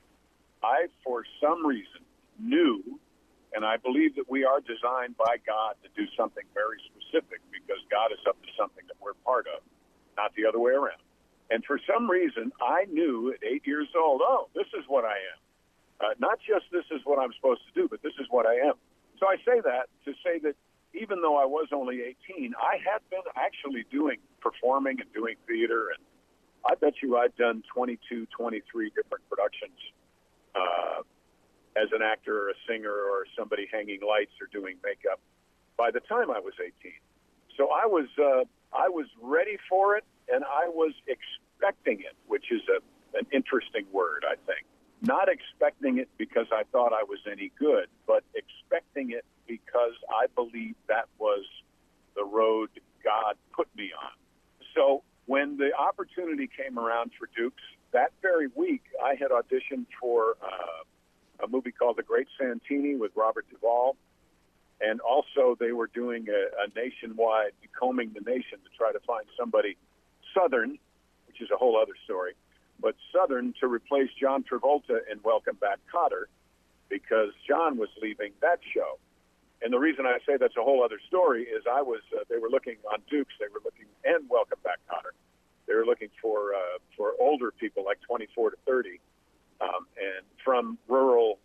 I, 0.63 0.87
for 1.03 1.25
some 1.41 1.67
reason, 1.67 2.03
knew 2.39 3.01
and 3.57 3.65
I 3.65 3.79
believe 3.81 4.15
that 4.17 4.29
we 4.29 4.45
are 4.45 4.61
designed 4.61 5.17
by 5.17 5.41
God 5.49 5.81
to 5.83 5.89
do 5.97 6.05
something 6.13 6.45
very 6.53 6.77
specific 6.93 7.41
because 7.49 7.81
God 7.91 8.13
is 8.13 8.21
up 8.29 8.37
to 8.45 8.51
something 8.53 8.85
that 8.87 9.01
we're 9.01 9.17
part 9.25 9.49
of, 9.49 9.65
not 10.15 10.37
the 10.37 10.45
other 10.45 10.61
way 10.61 10.73
around. 10.73 11.01
And 11.49 11.65
for 11.65 11.81
some 11.89 12.05
reason, 12.05 12.53
I 12.61 12.85
knew 12.93 13.33
at 13.33 13.41
eight 13.41 13.67
years 13.67 13.89
old, 13.97 14.21
oh, 14.23 14.53
this 14.55 14.69
is 14.77 14.85
what 14.89 15.07
I 15.09 15.17
am. 15.17 15.39
Uh, 15.99 16.13
not 16.19 16.39
just 16.45 16.69
this 16.71 16.85
is 16.93 17.01
what 17.09 17.19
I'm 17.19 17.33
supposed 17.33 17.63
to 17.65 17.73
do, 17.73 17.89
but 17.89 18.03
this 18.03 18.13
is 18.21 18.27
what 18.29 18.45
I 18.45 18.61
am. 18.69 18.75
So 19.19 19.25
I 19.27 19.37
say 19.41 19.65
that 19.65 19.89
to 20.05 20.13
say 20.21 20.39
that 20.45 20.55
even 20.93 21.23
though 21.23 21.41
I 21.41 21.47
was 21.47 21.69
only 21.73 22.03
18, 22.29 22.53
I 22.61 22.77
had 22.77 23.01
been 23.09 23.25
actually 23.37 23.87
doing 23.91 24.19
performing 24.41 25.01
and 25.01 25.11
doing 25.15 25.37
theater. 25.49 25.89
And 25.97 26.05
I 26.69 26.75
bet 26.75 27.01
you 27.03 27.17
I'd 27.17 27.35
done 27.37 27.63
22, 27.73 28.27
23 28.37 28.93
different 28.93 29.25
productions. 29.31 29.81
Uh, 30.55 31.09
as 31.77 31.89
an 31.93 32.03
actor 32.03 32.47
or 32.47 32.49
a 32.51 32.55
singer 32.69 32.91
or 32.91 33.27
somebody 33.39 33.69
hanging 33.71 34.01
lights 34.07 34.33
or 34.41 34.49
doing 34.53 34.77
makeup 34.83 35.21
by 35.77 35.91
the 35.91 36.01
time 36.01 36.31
I 36.31 36.41
was 36.41 36.55
18. 36.61 36.73
So 37.57 37.69
I 37.69 37.87
was 37.87 38.07
uh, 38.19 38.45
I 38.77 38.89
was 38.89 39.07
ready 39.23 39.59
for 39.69 39.97
it 39.97 40.05
and 40.33 40.45
I 40.45 40.69
was 40.69 40.93
expecting 41.07 42.01
it, 42.01 42.17
which 42.27 42.51
is 42.51 42.63
a 42.69 42.81
an 43.17 43.27
interesting 43.33 43.87
word, 43.93 44.25
I 44.29 44.35
think. 44.47 44.67
Not 45.01 45.29
expecting 45.29 45.99
it 45.99 46.09
because 46.19 46.47
I 46.53 46.65
thought 46.73 46.93
I 46.93 47.03
was 47.03 47.19
any 47.31 47.53
good, 47.59 47.87
but 48.07 48.25
expecting 48.35 49.11
it 49.11 49.25
because 49.47 49.93
I 50.11 50.27
believed 50.35 50.77
that 50.89 51.07
was 51.19 51.45
the 52.15 52.25
road 52.25 52.71
God 53.05 53.37
put 53.55 53.69
me 53.77 53.91
on. 53.97 54.11
So 54.75 55.03
when 55.27 55.57
the 55.57 55.71
opportunity 55.79 56.49
came 56.49 56.79
around 56.79 57.13
for 57.19 57.29
Dukes, 57.37 57.63
that 57.93 58.13
very 58.21 58.49
week 58.55 58.83
I 59.03 59.15
had 59.15 59.31
auditioned 59.31 59.87
for 60.01 60.37
uh, 60.43 60.85
a 61.43 61.49
movie 61.49 61.73
called 61.73 61.97
The 61.97 62.03
Great 62.03 62.29
Santini 62.39 62.97
with 62.97 63.13
Robert 63.15 63.47
Duvall. 63.51 63.97
And 64.81 65.01
also, 65.01 65.57
they 65.59 65.73
were 65.73 65.87
doing 65.87 66.27
a, 66.29 66.65
a 66.65 66.69
nationwide 66.75 67.53
combing 67.79 68.13
the 68.13 68.21
nation 68.21 68.59
to 68.65 68.71
try 68.77 68.93
to 68.93 69.01
find 69.01 69.25
somebody 69.39 69.77
Southern, 70.35 70.79
which 71.27 71.41
is 71.41 71.49
a 71.51 71.57
whole 71.57 71.81
other 71.81 71.95
story, 72.05 72.35
but 72.81 72.95
Southern 73.13 73.55
to 73.61 73.67
replace 73.67 74.11
John 74.21 74.45
Travolta 74.45 75.01
in 75.11 75.21
Welcome 75.25 75.57
Back, 75.57 75.79
Kotter, 75.93 76.25
because 76.91 77.31
John 77.49 77.79
was 77.79 77.89
leaving 78.03 78.33
that 78.43 78.61
show. 78.75 78.99
And 79.63 79.73
the 79.73 79.79
reason 79.79 80.05
I 80.05 80.19
say 80.27 80.37
that's 80.37 80.57
a 80.59 80.63
whole 80.63 80.85
other 80.85 81.01
story 81.09 81.45
is 81.45 81.65
I 81.71 81.81
was 81.81 82.03
uh, 82.15 82.25
they 82.29 82.37
were 82.37 82.51
looking 82.51 82.77
on 82.93 83.01
Dukes, 83.11 83.33
they 83.41 83.49
were 83.49 83.61
looking 83.65 83.87
and 84.05 84.29
Welcome 84.29 84.59
Back, 84.63 84.79
Kotter. 84.91 85.17
They 85.67 85.75
were 85.75 85.87
looking 85.87 86.11
for 86.21 86.55
uh, 86.55 86.79
for 86.97 87.15
older 87.19 87.51
people 87.51 87.85
like 87.85 87.99
24 88.07 88.51
to 88.51 88.57
30 88.67 89.01
um, 89.61 89.87
and 89.97 90.25
from 90.45 90.79
rural 90.89 91.39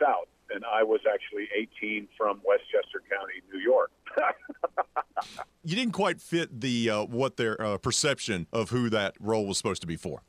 South, 0.00 0.28
and 0.54 0.64
I 0.64 0.82
was 0.82 1.00
actually 1.12 1.48
18 1.54 2.08
from 2.16 2.40
Westchester 2.44 3.02
County, 3.10 3.34
New 3.52 3.60
York. 3.60 3.90
you 5.64 5.76
didn't 5.76 5.92
quite 5.92 6.20
fit 6.20 6.60
the 6.60 6.90
uh, 6.90 7.04
what 7.04 7.36
their 7.36 7.60
uh, 7.60 7.78
perception 7.78 8.46
of 8.52 8.70
who 8.70 8.90
that 8.90 9.14
role 9.20 9.46
was 9.46 9.58
supposed 9.58 9.80
to 9.82 9.86
be 9.86 9.96
for. 9.96 10.22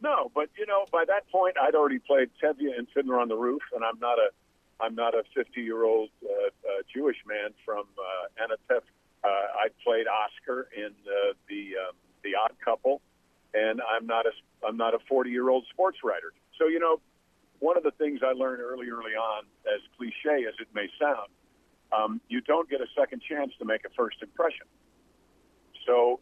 No, 0.00 0.30
but 0.34 0.50
you 0.58 0.66
know, 0.66 0.84
by 0.92 1.04
that 1.06 1.28
point, 1.30 1.56
I'd 1.60 1.74
already 1.74 1.98
played 1.98 2.30
Tevye 2.42 2.76
and 2.76 2.86
Fiddler 2.92 3.20
on 3.20 3.28
the 3.28 3.36
Roof, 3.36 3.62
and 3.74 3.84
I'm 3.84 3.98
not 3.98 4.18
a 4.18 4.28
I'm 4.80 4.94
not 4.94 5.14
a 5.14 5.22
50 5.34 5.60
year 5.60 5.84
old 5.84 6.10
uh, 6.22 6.28
uh, 6.28 6.82
Jewish 6.92 7.16
man 7.26 7.50
from 7.64 7.84
uh, 7.98 8.42
Anatevka. 8.42 8.82
Uh, 9.24 9.28
I 9.28 9.68
played 9.82 10.06
Oscar 10.06 10.68
in 10.76 10.92
uh, 11.06 11.32
the 11.48 11.72
um, 11.88 11.96
the 12.22 12.32
Odd 12.34 12.52
Couple, 12.62 13.00
and 13.54 13.80
I'm 13.80 14.06
not 14.06 14.26
a 14.26 14.32
I'm 14.66 14.76
not 14.76 14.94
a 14.94 14.98
40 15.08 15.30
year 15.30 15.48
old 15.48 15.64
sports 15.70 15.98
writer. 16.04 16.32
So, 16.58 16.68
you 16.68 16.78
know, 16.78 17.00
one 17.58 17.76
of 17.76 17.82
the 17.82 17.92
things 17.92 18.20
I 18.22 18.32
learned 18.32 18.60
early, 18.60 18.88
early 18.88 19.12
on, 19.12 19.44
as 19.66 19.80
cliche 19.96 20.46
as 20.46 20.54
it 20.60 20.68
may 20.74 20.88
sound, 21.00 21.28
um, 21.92 22.20
you 22.28 22.40
don't 22.40 22.68
get 22.68 22.80
a 22.80 22.86
second 22.98 23.22
chance 23.22 23.52
to 23.58 23.64
make 23.64 23.84
a 23.84 23.90
first 23.96 24.16
impression. 24.22 24.66
So 25.86 26.20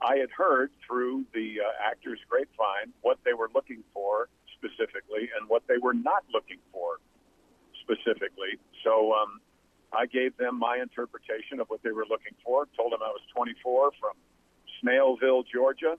I 0.00 0.16
had 0.16 0.30
heard 0.30 0.70
through 0.86 1.24
the 1.32 1.60
uh, 1.60 1.90
actors' 1.90 2.20
grapevine 2.28 2.92
what 3.02 3.18
they 3.24 3.32
were 3.32 3.50
looking 3.54 3.82
for 3.92 4.28
specifically 4.56 5.30
and 5.38 5.48
what 5.48 5.62
they 5.68 5.78
were 5.78 5.94
not 5.94 6.24
looking 6.32 6.58
for 6.72 7.00
specifically. 7.80 8.58
So 8.82 9.12
um, 9.12 9.40
I 9.92 10.06
gave 10.06 10.36
them 10.36 10.58
my 10.58 10.78
interpretation 10.80 11.60
of 11.60 11.68
what 11.68 11.82
they 11.82 11.92
were 11.92 12.06
looking 12.08 12.34
for, 12.44 12.68
told 12.76 12.92
them 12.92 13.00
I 13.02 13.08
was 13.08 13.20
24 13.34 13.92
from 14.00 14.14
Snellville, 14.82 15.44
Georgia 15.52 15.96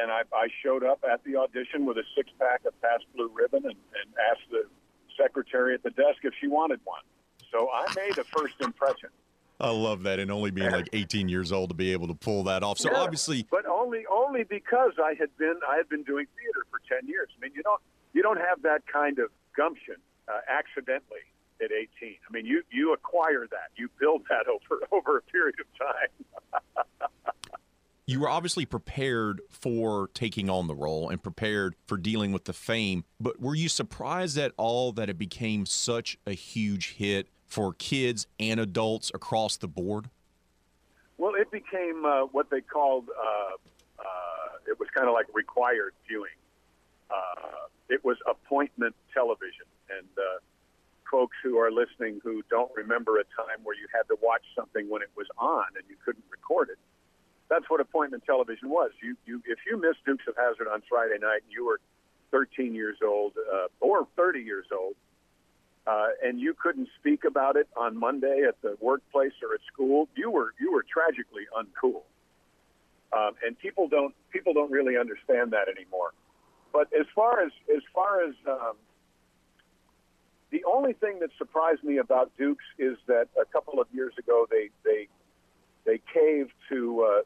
and 0.00 0.10
I, 0.10 0.22
I 0.34 0.48
showed 0.62 0.84
up 0.84 1.04
at 1.10 1.22
the 1.24 1.36
audition 1.36 1.86
with 1.86 1.96
a 1.98 2.04
six 2.16 2.30
pack 2.38 2.64
of 2.66 2.80
Pabst 2.82 3.06
Blue 3.14 3.30
Ribbon 3.34 3.64
and, 3.64 3.74
and 3.74 4.14
asked 4.30 4.50
the 4.50 4.64
secretary 5.20 5.74
at 5.74 5.82
the 5.82 5.90
desk 5.90 6.18
if 6.22 6.34
she 6.40 6.48
wanted 6.48 6.80
one. 6.84 7.02
So 7.50 7.68
I 7.72 7.86
made 7.96 8.18
a 8.18 8.24
first 8.24 8.60
impression. 8.60 9.10
I 9.60 9.70
love 9.70 10.04
that, 10.04 10.18
and 10.18 10.30
only 10.30 10.50
being 10.50 10.70
like 10.70 10.88
18 10.94 11.28
years 11.28 11.52
old 11.52 11.68
to 11.68 11.74
be 11.74 11.92
able 11.92 12.08
to 12.08 12.14
pull 12.14 12.44
that 12.44 12.62
off. 12.62 12.78
So 12.78 12.90
yeah, 12.90 12.98
obviously, 12.98 13.46
but 13.50 13.66
only 13.66 14.04
only 14.10 14.44
because 14.44 14.92
I 14.98 15.14
had 15.18 15.36
been 15.36 15.60
I 15.68 15.76
had 15.76 15.88
been 15.88 16.02
doing 16.02 16.26
theater 16.38 16.64
for 16.70 16.80
10 16.88 17.06
years. 17.06 17.28
I 17.36 17.40
mean, 17.42 17.52
you 17.54 17.62
don't 17.62 17.80
you 18.14 18.22
don't 18.22 18.40
have 18.40 18.62
that 18.62 18.86
kind 18.90 19.18
of 19.18 19.28
gumption 19.54 19.96
uh, 20.28 20.40
accidentally 20.48 21.28
at 21.62 21.70
18. 21.72 21.88
I 22.26 22.32
mean, 22.32 22.46
you 22.46 22.62
you 22.70 22.94
acquire 22.94 23.46
that, 23.50 23.68
you 23.76 23.90
build 24.00 24.22
that 24.30 24.46
over 24.48 24.80
over 24.92 25.18
a 25.18 25.22
period 25.22 25.56
of 25.60 25.66
time. 25.78 26.19
You 28.10 28.18
were 28.18 28.28
obviously 28.28 28.66
prepared 28.66 29.40
for 29.50 30.10
taking 30.14 30.50
on 30.50 30.66
the 30.66 30.74
role 30.74 31.08
and 31.08 31.22
prepared 31.22 31.76
for 31.86 31.96
dealing 31.96 32.32
with 32.32 32.44
the 32.44 32.52
fame, 32.52 33.04
but 33.20 33.40
were 33.40 33.54
you 33.54 33.68
surprised 33.68 34.36
at 34.36 34.52
all 34.56 34.90
that 34.90 35.08
it 35.08 35.16
became 35.16 35.64
such 35.64 36.18
a 36.26 36.32
huge 36.32 36.94
hit 36.94 37.28
for 37.46 37.72
kids 37.74 38.26
and 38.40 38.58
adults 38.58 39.12
across 39.14 39.56
the 39.56 39.68
board? 39.68 40.10
Well, 41.18 41.34
it 41.36 41.52
became 41.52 42.04
uh, 42.04 42.22
what 42.22 42.50
they 42.50 42.62
called 42.62 43.04
uh, 43.10 43.54
uh, 44.00 44.48
it 44.68 44.80
was 44.80 44.88
kind 44.92 45.06
of 45.06 45.14
like 45.14 45.26
required 45.32 45.94
viewing. 46.08 46.34
Uh, 47.10 47.68
it 47.88 48.04
was 48.04 48.16
appointment 48.28 48.96
television, 49.14 49.66
and 49.88 50.08
uh, 50.18 50.40
folks 51.08 51.36
who 51.44 51.58
are 51.58 51.70
listening 51.70 52.20
who 52.24 52.42
don't 52.50 52.72
remember 52.74 53.18
a 53.18 53.24
time 53.24 53.62
where 53.62 53.76
you 53.76 53.86
had 53.94 54.02
to 54.08 54.16
watch 54.20 54.42
something 54.56 54.88
when 54.88 55.00
it 55.00 55.10
was 55.16 55.28
on 55.38 55.66
and 55.76 55.84
you 55.88 55.94
couldn't 56.04 56.24
record 56.32 56.70
it. 56.70 56.78
That's 57.50 57.68
what 57.68 57.80
appointment 57.80 58.22
television 58.24 58.70
was. 58.70 58.92
You, 59.02 59.16
you, 59.26 59.42
if 59.44 59.58
you 59.68 59.78
missed 59.78 59.98
Dukes 60.06 60.24
of 60.28 60.36
Hazzard 60.36 60.68
on 60.68 60.82
Friday 60.88 61.18
night 61.20 61.42
and 61.44 61.52
you 61.52 61.66
were 61.66 61.80
13 62.30 62.74
years 62.74 62.96
old 63.04 63.32
uh, 63.36 63.66
or 63.80 64.06
30 64.16 64.40
years 64.40 64.66
old, 64.72 64.94
uh, 65.86 66.08
and 66.22 66.40
you 66.40 66.54
couldn't 66.54 66.88
speak 67.00 67.24
about 67.24 67.56
it 67.56 67.66
on 67.76 67.98
Monday 67.98 68.44
at 68.46 68.62
the 68.62 68.76
workplace 68.80 69.32
or 69.42 69.54
at 69.54 69.60
school, 69.72 70.08
you 70.14 70.30
were 70.30 70.54
you 70.60 70.70
were 70.70 70.84
tragically 70.84 71.42
uncool. 71.56 72.02
Um, 73.12 73.34
and 73.44 73.58
people 73.58 73.88
don't 73.88 74.14
people 74.30 74.52
don't 74.54 74.70
really 74.70 74.96
understand 74.96 75.52
that 75.52 75.68
anymore. 75.68 76.12
But 76.72 76.88
as 76.98 77.06
far 77.14 77.42
as 77.42 77.50
as 77.74 77.82
far 77.92 78.22
as 78.22 78.34
um, 78.46 78.74
the 80.50 80.62
only 80.64 80.92
thing 80.92 81.18
that 81.20 81.30
surprised 81.38 81.82
me 81.82 81.96
about 81.96 82.30
Dukes 82.38 82.64
is 82.78 82.96
that 83.08 83.28
a 83.40 83.44
couple 83.46 83.80
of 83.80 83.88
years 83.92 84.12
ago 84.18 84.46
they 84.48 84.68
they 84.84 85.08
they 85.84 86.00
caved 86.12 86.52
to 86.68 87.02
uh, 87.02 87.22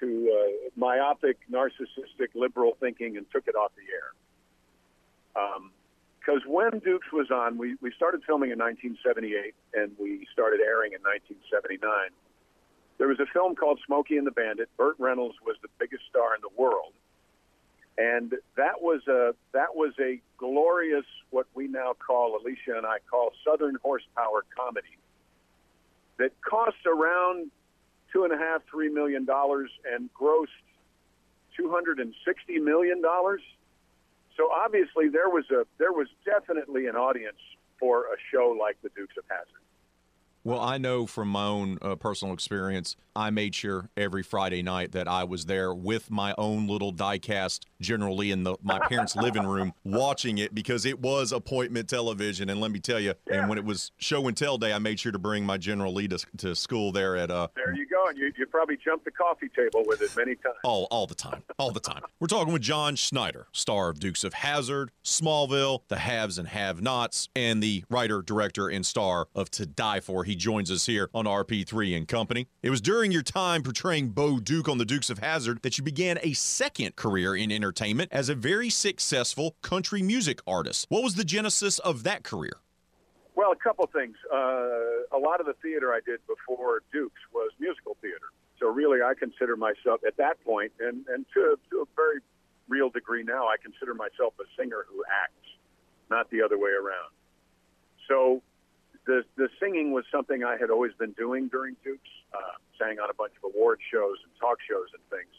to 0.00 0.32
uh, 0.32 0.70
myopic, 0.76 1.38
narcissistic, 1.50 2.34
liberal 2.34 2.76
thinking 2.80 3.16
and 3.16 3.26
took 3.30 3.46
it 3.46 3.54
off 3.54 3.72
the 3.76 3.82
air. 3.92 5.44
Um, 5.44 5.70
because 6.18 6.42
when 6.46 6.78
Dukes 6.80 7.10
was 7.12 7.30
on, 7.30 7.56
we, 7.56 7.76
we 7.80 7.90
started 7.96 8.20
filming 8.26 8.50
in 8.50 8.58
1978 8.58 9.54
and 9.74 9.92
we 9.98 10.26
started 10.32 10.60
airing 10.60 10.92
in 10.92 11.00
1979. 11.00 11.80
There 12.98 13.08
was 13.08 13.18
a 13.18 13.26
film 13.32 13.56
called 13.56 13.80
Smokey 13.86 14.18
and 14.18 14.26
the 14.26 14.30
Bandit. 14.30 14.68
Burt 14.76 14.96
Reynolds 14.98 15.36
was 15.44 15.56
the 15.62 15.68
biggest 15.78 16.04
star 16.10 16.34
in 16.34 16.42
the 16.42 16.52
world, 16.54 16.92
and 17.96 18.34
that 18.56 18.82
was 18.82 19.00
a 19.08 19.34
that 19.52 19.74
was 19.74 19.94
a 19.98 20.20
glorious 20.36 21.06
what 21.30 21.46
we 21.54 21.66
now 21.66 21.94
call 21.94 22.36
Alicia 22.36 22.76
and 22.76 22.84
I 22.84 22.98
call 23.10 23.32
Southern 23.42 23.78
horsepower 23.82 24.44
comedy 24.54 24.98
that 26.18 26.32
cost 26.42 26.84
around 26.86 27.50
two 28.12 28.24
and 28.24 28.32
a 28.32 28.38
half 28.38 28.62
three 28.70 28.88
million 28.88 29.24
dollars 29.24 29.70
and 29.90 30.08
grossed 30.14 30.46
two 31.56 31.70
hundred 31.70 31.98
and 31.98 32.14
sixty 32.24 32.58
million 32.58 33.00
dollars 33.02 33.42
so 34.36 34.50
obviously 34.50 35.08
there 35.08 35.28
was 35.28 35.44
a 35.50 35.66
there 35.78 35.92
was 35.92 36.08
definitely 36.24 36.86
an 36.86 36.96
audience 36.96 37.38
for 37.78 38.04
a 38.04 38.16
show 38.30 38.56
like 38.58 38.76
the 38.82 38.90
Dukes 38.96 39.16
of 39.16 39.24
Hazzard. 39.28 39.60
Well, 40.42 40.60
I 40.60 40.78
know 40.78 41.06
from 41.06 41.28
my 41.28 41.44
own 41.44 41.78
uh, 41.82 41.96
personal 41.96 42.32
experience, 42.32 42.96
I 43.14 43.28
made 43.28 43.54
sure 43.54 43.90
every 43.94 44.22
Friday 44.22 44.62
night 44.62 44.92
that 44.92 45.06
I 45.06 45.24
was 45.24 45.44
there 45.44 45.74
with 45.74 46.10
my 46.10 46.34
own 46.38 46.66
little 46.66 46.94
diecast, 46.94 47.64
generally 47.80 48.30
in 48.30 48.44
the 48.44 48.56
my 48.62 48.78
parents' 48.78 49.14
living 49.16 49.46
room, 49.46 49.74
watching 49.84 50.38
it 50.38 50.54
because 50.54 50.86
it 50.86 51.00
was 51.00 51.32
appointment 51.32 51.90
television. 51.90 52.48
And 52.48 52.58
let 52.58 52.70
me 52.70 52.78
tell 52.78 53.00
you, 53.00 53.14
yeah. 53.28 53.40
and 53.40 53.48
when 53.50 53.58
it 53.58 53.64
was 53.64 53.92
show 53.98 54.26
and 54.28 54.36
tell 54.36 54.56
day, 54.56 54.72
I 54.72 54.78
made 54.78 54.98
sure 54.98 55.12
to 55.12 55.18
bring 55.18 55.44
my 55.44 55.58
General 55.58 55.92
Lee 55.92 56.08
to, 56.08 56.18
to 56.38 56.54
school 56.54 56.90
there 56.90 57.16
at. 57.16 57.30
Uh, 57.30 57.48
there 57.54 57.74
you 57.74 57.86
go, 57.86 58.06
and 58.08 58.16
you, 58.16 58.32
you 58.38 58.46
probably 58.46 58.78
jumped 58.82 59.04
the 59.04 59.10
coffee 59.10 59.50
table 59.54 59.82
with 59.86 60.00
it 60.00 60.16
many 60.16 60.36
times. 60.36 60.56
All 60.64 60.88
all 60.90 61.06
the 61.06 61.14
time, 61.14 61.42
all 61.58 61.72
the 61.72 61.80
time. 61.80 62.00
We're 62.18 62.28
talking 62.28 62.52
with 62.52 62.62
John 62.62 62.96
Schneider, 62.96 63.48
star 63.52 63.90
of 63.90 64.00
Dukes 64.00 64.24
of 64.24 64.32
Hazzard, 64.32 64.90
Smallville, 65.04 65.80
The 65.88 65.98
Haves 65.98 66.38
and 66.38 66.48
Have-Nots, 66.48 67.28
and 67.36 67.62
the 67.62 67.84
writer, 67.90 68.22
director, 68.22 68.68
and 68.68 68.86
star 68.86 69.28
of 69.34 69.50
To 69.50 69.66
Die 69.66 70.00
For. 70.00 70.24
He 70.30 70.36
joins 70.36 70.70
us 70.70 70.86
here 70.86 71.10
on 71.12 71.24
RP3 71.24 71.96
and 71.96 72.06
Company. 72.06 72.46
It 72.62 72.70
was 72.70 72.80
during 72.80 73.10
your 73.10 73.24
time 73.24 73.64
portraying 73.64 74.10
Bo 74.10 74.38
Duke 74.38 74.68
on 74.68 74.78
The 74.78 74.84
Dukes 74.84 75.10
of 75.10 75.18
Hazzard 75.18 75.60
that 75.62 75.76
you 75.76 75.82
began 75.82 76.20
a 76.22 76.34
second 76.34 76.94
career 76.94 77.34
in 77.34 77.50
entertainment 77.50 78.12
as 78.12 78.28
a 78.28 78.36
very 78.36 78.70
successful 78.70 79.56
country 79.60 80.02
music 80.02 80.38
artist. 80.46 80.86
What 80.88 81.02
was 81.02 81.16
the 81.16 81.24
genesis 81.24 81.80
of 81.80 82.04
that 82.04 82.22
career? 82.22 82.52
Well, 83.34 83.50
a 83.50 83.56
couple 83.56 83.88
things. 83.92 84.14
Uh, 84.32 85.02
a 85.10 85.18
lot 85.18 85.40
of 85.40 85.46
the 85.46 85.54
theater 85.60 85.92
I 85.92 85.98
did 86.06 86.20
before 86.28 86.82
Dukes 86.92 87.20
was 87.34 87.50
musical 87.58 87.96
theater. 88.00 88.30
So 88.60 88.68
really, 88.68 89.02
I 89.02 89.14
consider 89.18 89.56
myself 89.56 90.02
at 90.06 90.16
that 90.18 90.40
point, 90.44 90.70
and 90.78 91.04
and 91.08 91.26
to, 91.34 91.58
to 91.70 91.78
a 91.80 91.84
very 91.96 92.20
real 92.68 92.88
degree 92.88 93.24
now, 93.24 93.48
I 93.48 93.56
consider 93.60 93.94
myself 93.94 94.34
a 94.38 94.44
singer 94.56 94.86
who 94.88 95.02
acts, 95.10 95.48
not 96.08 96.30
the 96.30 96.40
other 96.40 96.56
way 96.56 96.70
around. 96.70 97.10
So 98.06 98.42
the 99.10 99.24
the 99.34 99.48
singing 99.58 99.90
was 99.90 100.04
something 100.12 100.44
I 100.44 100.56
had 100.56 100.70
always 100.70 100.92
been 100.94 101.10
doing 101.12 101.48
during 101.48 101.74
Dukes. 101.82 102.08
Uh, 102.32 102.38
sang 102.78 103.00
on 103.00 103.10
a 103.10 103.14
bunch 103.14 103.32
of 103.42 103.52
award 103.52 103.80
shows 103.92 104.18
and 104.22 104.32
talk 104.40 104.58
shows 104.62 104.86
and 104.94 105.02
things. 105.10 105.34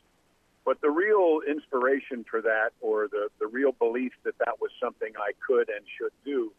But 0.65 0.81
the 0.81 0.89
real 0.89 1.39
inspiration 1.47 2.25
for 2.29 2.41
that, 2.41 2.71
or 2.81 3.07
the 3.07 3.29
the 3.39 3.47
real 3.47 3.71
belief 3.71 4.11
that 4.23 4.37
that 4.39 4.59
was 4.59 4.71
something 4.83 5.13
I 5.17 5.31
could 5.47 5.69
and 5.69 5.85
should 5.97 6.11
do, 6.25 6.51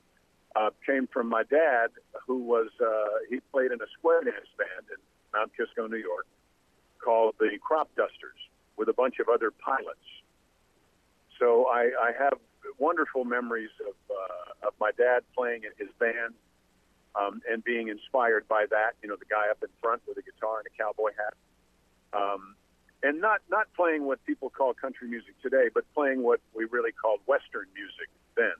uh, 0.56 0.70
came 0.86 1.06
from 1.06 1.28
my 1.28 1.42
dad, 1.42 1.90
who 2.26 2.38
was 2.38 2.68
uh, 2.80 3.18
he 3.28 3.40
played 3.52 3.72
in 3.72 3.80
a 3.82 3.90
square 3.98 4.24
dance 4.24 4.48
band 4.56 4.86
in 4.90 4.98
Mount 5.34 5.52
Kisco, 5.54 5.86
New 5.86 5.98
York, 5.98 6.26
called 6.98 7.34
the 7.38 7.58
Crop 7.60 7.90
Dusters, 7.94 8.40
with 8.78 8.88
a 8.88 8.94
bunch 8.94 9.18
of 9.20 9.28
other 9.28 9.50
pilots. 9.50 10.08
So 11.38 11.66
I, 11.66 11.90
I 12.08 12.10
have 12.18 12.38
wonderful 12.78 13.24
memories 13.24 13.74
of 13.86 13.94
uh, 14.10 14.68
of 14.68 14.72
my 14.80 14.92
dad 14.96 15.20
playing 15.36 15.64
in 15.64 15.72
his 15.76 15.92
band 16.00 16.32
um, 17.14 17.40
and 17.50 17.62
being 17.64 17.88
inspired 17.88 18.46
by 18.48 18.66
that. 18.70 18.92
You 19.02 19.08
know, 19.08 19.16
the 19.16 19.26
guy 19.26 19.50
up 19.50 19.62
in 19.62 19.68
front 19.80 20.02
with 20.06 20.18
a 20.18 20.22
guitar 20.22 20.58
and 20.58 20.66
a 20.66 20.82
cowboy 20.82 21.10
hat, 21.16 21.34
um, 22.12 22.54
and 23.02 23.20
not 23.20 23.40
not 23.50 23.66
playing 23.74 24.04
what 24.04 24.24
people 24.24 24.50
call 24.50 24.74
country 24.74 25.08
music 25.08 25.34
today, 25.42 25.68
but 25.72 25.84
playing 25.94 26.22
what 26.22 26.40
we 26.54 26.64
really 26.70 26.92
called 26.92 27.20
Western 27.26 27.66
music 27.74 28.08
then. 28.36 28.52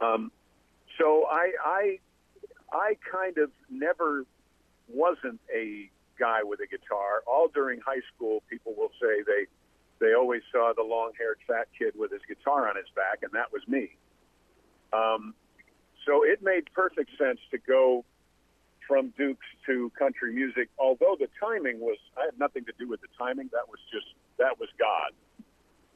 Um, 0.00 0.32
so 0.98 1.26
I, 1.30 1.52
I 1.64 1.98
I 2.72 2.96
kind 3.10 3.38
of 3.38 3.50
never 3.70 4.24
wasn't 4.88 5.40
a 5.54 5.90
guy 6.18 6.42
with 6.42 6.60
a 6.60 6.66
guitar. 6.66 7.22
All 7.26 7.48
during 7.48 7.80
high 7.80 8.02
school, 8.14 8.42
people 8.48 8.74
will 8.76 8.90
say 9.00 9.22
they 9.26 9.46
they 10.00 10.14
always 10.14 10.42
saw 10.50 10.72
the 10.74 10.82
long-haired 10.82 11.38
fat 11.46 11.68
kid 11.78 11.94
with 11.96 12.10
his 12.10 12.22
guitar 12.26 12.68
on 12.68 12.76
his 12.76 12.86
back, 12.96 13.20
and 13.22 13.30
that 13.32 13.52
was 13.52 13.62
me. 13.68 13.96
Um, 14.92 15.34
so 16.06 16.24
it 16.24 16.42
made 16.42 16.72
perfect 16.74 17.10
sense 17.18 17.38
to 17.50 17.58
go 17.58 18.04
from 18.86 19.12
Dukes 19.16 19.46
to 19.66 19.90
country 19.98 20.34
music. 20.34 20.68
Although 20.78 21.16
the 21.18 21.28
timing 21.40 21.80
was, 21.80 21.98
I 22.16 22.26
had 22.26 22.38
nothing 22.38 22.64
to 22.64 22.72
do 22.78 22.88
with 22.88 23.00
the 23.00 23.08
timing. 23.18 23.48
That 23.52 23.68
was 23.68 23.78
just 23.92 24.06
that 24.38 24.58
was 24.58 24.68
God. 24.78 25.12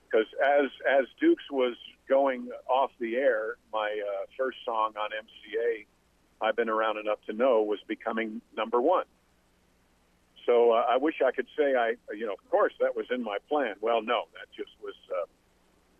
Because 0.04 0.26
as 0.42 0.70
as 0.88 1.06
Dukes 1.20 1.44
was 1.50 1.76
going 2.08 2.48
off 2.68 2.90
the 3.00 3.16
air, 3.16 3.56
my 3.72 3.88
uh, 3.88 4.26
first 4.38 4.58
song 4.64 4.94
on 4.98 5.10
MCA, 5.10 5.86
I've 6.40 6.56
been 6.56 6.68
around 6.68 6.98
enough 6.98 7.18
to 7.26 7.32
know, 7.32 7.62
was 7.62 7.80
becoming 7.88 8.40
number 8.56 8.80
one. 8.80 9.06
So 10.46 10.72
uh, 10.72 10.86
I 10.88 10.96
wish 10.96 11.16
I 11.26 11.32
could 11.32 11.48
say 11.58 11.74
I, 11.74 11.94
you 12.14 12.26
know, 12.26 12.34
of 12.34 12.50
course 12.50 12.72
that 12.80 12.94
was 12.94 13.06
in 13.10 13.22
my 13.22 13.38
plan. 13.48 13.74
Well, 13.80 14.00
no, 14.00 14.24
that 14.34 14.46
just 14.56 14.70
was 14.80 14.94
uh, 15.10 15.26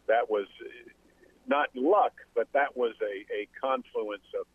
that 0.07 0.31
was 0.31 0.47
not 1.49 1.69
luck, 1.75 2.13
but 2.35 2.49
that 2.53 2.77
was 2.77 2.95
a, 3.03 3.25
a 3.35 3.49
confluence 3.61 4.27
of, 4.39 4.47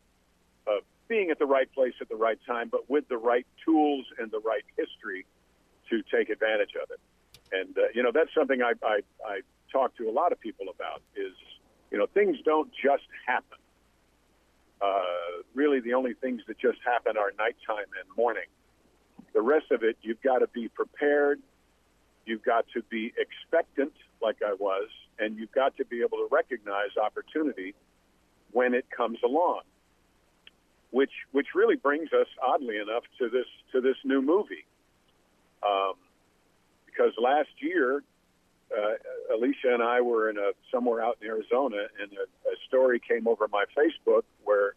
of 0.68 0.84
being 1.08 1.30
at 1.30 1.40
the 1.40 1.46
right 1.46 1.72
place 1.74 1.94
at 2.02 2.10
the 2.10 2.16
right 2.16 2.40
time, 2.48 2.70
but 2.70 2.90
with 2.90 3.08
the 3.10 3.18
right 3.18 3.46
tools 3.66 4.06
and 4.18 4.32
the 4.32 4.40
right 4.40 4.64
history 4.78 5.26
to 5.90 6.02
take 6.04 6.30
advantage 6.30 6.72
of 6.82 6.90
it. 6.92 7.00
And 7.52 7.78
uh, 7.78 7.82
you 7.94 8.02
know 8.02 8.12
that's 8.14 8.34
something 8.34 8.62
I, 8.62 8.74
I 8.84 9.02
I 9.26 9.42
talk 9.72 9.96
to 9.98 10.10
a 10.10 10.14
lot 10.14 10.32
of 10.32 10.40
people 10.40 10.68
about 10.74 11.02
is 11.16 11.34
you 11.92 11.98
know 11.98 12.08
things 12.14 12.38
don't 12.46 12.72
just 12.72 13.04
happen. 13.26 13.58
Uh, 14.82 15.44
really, 15.54 15.80
the 15.80 15.94
only 15.94 16.14
things 16.14 16.42
that 16.48 16.58
just 16.58 16.80
happen 16.86 17.18
are 17.18 17.32
nighttime 17.38 17.92
and 18.00 18.18
morning. 18.18 18.48
The 19.34 19.42
rest 19.42 19.72
of 19.72 19.84
it, 19.84 19.98
you've 20.02 20.22
got 20.22 20.40
to 20.40 20.48
be 20.48 20.70
prepared. 20.70 21.40
You've 22.26 22.44
got 22.44 22.66
to 22.74 22.82
be 22.84 23.14
expectant, 23.18 23.94
like 24.22 24.38
I 24.46 24.54
was, 24.54 24.90
and 25.22 25.38
you've 25.38 25.52
got 25.52 25.78
to 25.78 25.86
be 25.86 26.02
able 26.02 26.18
to 26.18 26.28
recognize 26.32 26.98
opportunity 27.02 27.76
when 28.52 28.74
it 28.74 28.86
comes 28.90 29.20
along. 29.24 29.62
Which 30.90 31.12
which 31.32 31.48
really 31.56 31.78
brings 31.78 32.12
us, 32.12 32.28
oddly 32.46 32.78
enough, 32.78 33.04
to 33.20 33.30
this 33.30 33.46
to 33.72 33.80
this 33.80 33.96
new 34.04 34.22
movie. 34.22 34.66
Um, 35.64 35.94
because 36.86 37.14
last 37.18 37.50
year, 37.60 38.04
uh, 38.78 39.34
Alicia 39.34 39.74
and 39.74 39.82
I 39.82 40.02
were 40.02 40.30
in 40.30 40.38
a 40.38 40.52
somewhere 40.70 41.02
out 41.02 41.18
in 41.22 41.28
Arizona, 41.28 41.86
and 42.02 42.12
a, 42.12 42.50
a 42.50 42.56
story 42.68 43.00
came 43.00 43.26
over 43.28 43.48
my 43.48 43.64
Facebook 43.78 44.24
where 44.44 44.74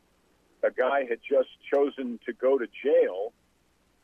a 0.63 0.71
guy 0.71 1.05
had 1.09 1.19
just 1.29 1.49
chosen 1.73 2.21
to 2.27 2.33
go 2.33 2.59
to 2.59 2.67
jail 2.83 3.33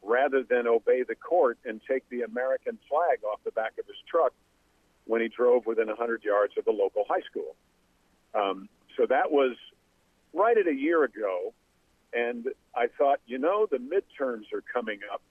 rather 0.02 0.42
than 0.42 0.66
obey 0.66 1.04
the 1.04 1.14
court 1.14 1.58
and 1.64 1.80
take 1.86 2.08
the 2.08 2.22
American 2.22 2.78
flag 2.88 3.20
off 3.30 3.38
the 3.44 3.52
back 3.52 3.72
of 3.78 3.86
his 3.86 3.96
truck 4.10 4.32
when 5.10 5.20
he 5.20 5.26
drove 5.26 5.66
within 5.66 5.88
100 5.88 6.22
yards 6.22 6.54
of 6.56 6.64
the 6.64 6.70
local 6.70 7.04
high 7.08 7.22
school. 7.28 7.56
Um, 8.32 8.68
so 8.96 9.06
that 9.06 9.32
was 9.32 9.56
right 10.32 10.56
at 10.56 10.68
a 10.68 10.74
year 10.74 11.02
ago. 11.02 11.52
and 12.12 12.46
I 12.74 12.86
thought, 12.96 13.18
you 13.26 13.38
know, 13.38 13.66
the 13.70 13.78
midterms 13.78 14.52
are 14.52 14.62
coming 14.72 15.00
up, 15.12 15.22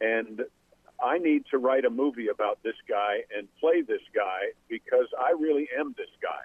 and 0.00 0.42
I 1.02 1.18
need 1.18 1.44
to 1.50 1.58
write 1.58 1.84
a 1.84 1.90
movie 1.90 2.28
about 2.28 2.62
this 2.62 2.74
guy 2.88 3.22
and 3.36 3.48
play 3.60 3.82
this 3.82 4.02
guy 4.14 4.52
because 4.68 5.06
I 5.18 5.30
really 5.32 5.68
am 5.78 5.94
this 5.96 6.10
guy. 6.22 6.44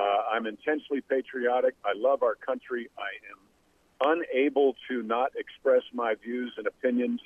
Uh, 0.00 0.22
I'm 0.32 0.46
intensely 0.46 1.02
patriotic. 1.02 1.74
I 1.84 1.92
love 1.94 2.22
our 2.22 2.34
country. 2.34 2.88
I 2.98 3.10
am 3.32 4.16
unable 4.18 4.74
to 4.88 5.02
not 5.02 5.32
express 5.36 5.82
my 5.92 6.14
views 6.14 6.52
and 6.56 6.66
opinions, 6.66 7.20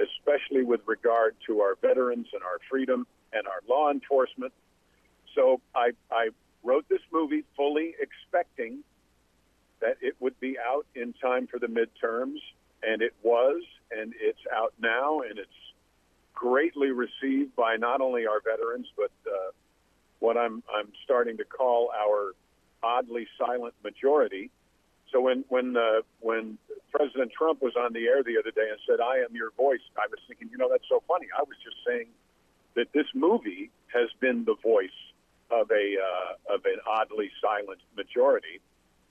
especially 0.00 0.64
with 0.64 0.80
regard 0.86 1.34
to 1.46 1.60
our 1.60 1.76
veterans 1.80 2.26
and 2.32 2.42
our 2.42 2.58
freedom 2.70 3.06
and 3.32 3.46
our 3.46 3.60
law 3.68 3.90
enforcement. 3.90 4.52
So 5.34 5.60
I, 5.74 5.90
I 6.10 6.30
wrote 6.62 6.88
this 6.88 7.02
movie 7.12 7.44
fully 7.56 7.94
expecting 8.00 8.78
that 9.80 9.96
it 10.00 10.16
would 10.20 10.38
be 10.40 10.56
out 10.58 10.86
in 10.94 11.12
time 11.14 11.46
for 11.46 11.58
the 11.58 11.66
midterms, 11.66 12.38
and 12.82 13.02
it 13.02 13.14
was, 13.22 13.62
and 13.90 14.12
it's 14.20 14.40
out 14.52 14.74
now, 14.80 15.20
and 15.20 15.38
it's 15.38 15.50
greatly 16.34 16.90
received 16.90 17.54
by 17.56 17.76
not 17.76 18.00
only 18.00 18.26
our 18.26 18.40
veterans, 18.40 18.86
but 18.96 19.10
uh, 19.26 19.50
what 20.20 20.36
I'm 20.36 20.62
I'm 20.72 20.88
starting 21.04 21.36
to 21.38 21.44
call 21.44 21.90
our 21.96 22.32
oddly 22.82 23.26
silent 23.38 23.74
majority. 23.84 24.50
So 25.12 25.20
when 25.20 25.44
when 25.48 25.76
uh, 25.76 26.02
when 26.20 26.58
President 26.92 27.32
Trump 27.36 27.62
was 27.62 27.74
on 27.76 27.92
the 27.92 28.06
air 28.06 28.22
the 28.22 28.38
other 28.38 28.50
day 28.50 28.68
and 28.70 28.78
said, 28.86 29.00
"I 29.00 29.18
am 29.18 29.34
your 29.34 29.50
voice," 29.56 29.80
I 29.96 30.06
was 30.10 30.18
thinking, 30.26 30.48
you 30.50 30.58
know, 30.58 30.68
that's 30.70 30.88
so 30.88 31.02
funny. 31.08 31.26
I 31.36 31.42
was 31.42 31.56
just 31.62 31.76
saying 31.86 32.06
that 32.78 32.92
this 32.94 33.06
movie 33.12 33.70
has 33.92 34.08
been 34.20 34.44
the 34.44 34.54
voice 34.62 34.98
of 35.50 35.68
a 35.72 35.96
uh, 35.98 36.54
of 36.54 36.64
an 36.64 36.78
oddly 36.86 37.28
silent 37.42 37.80
majority, 37.96 38.60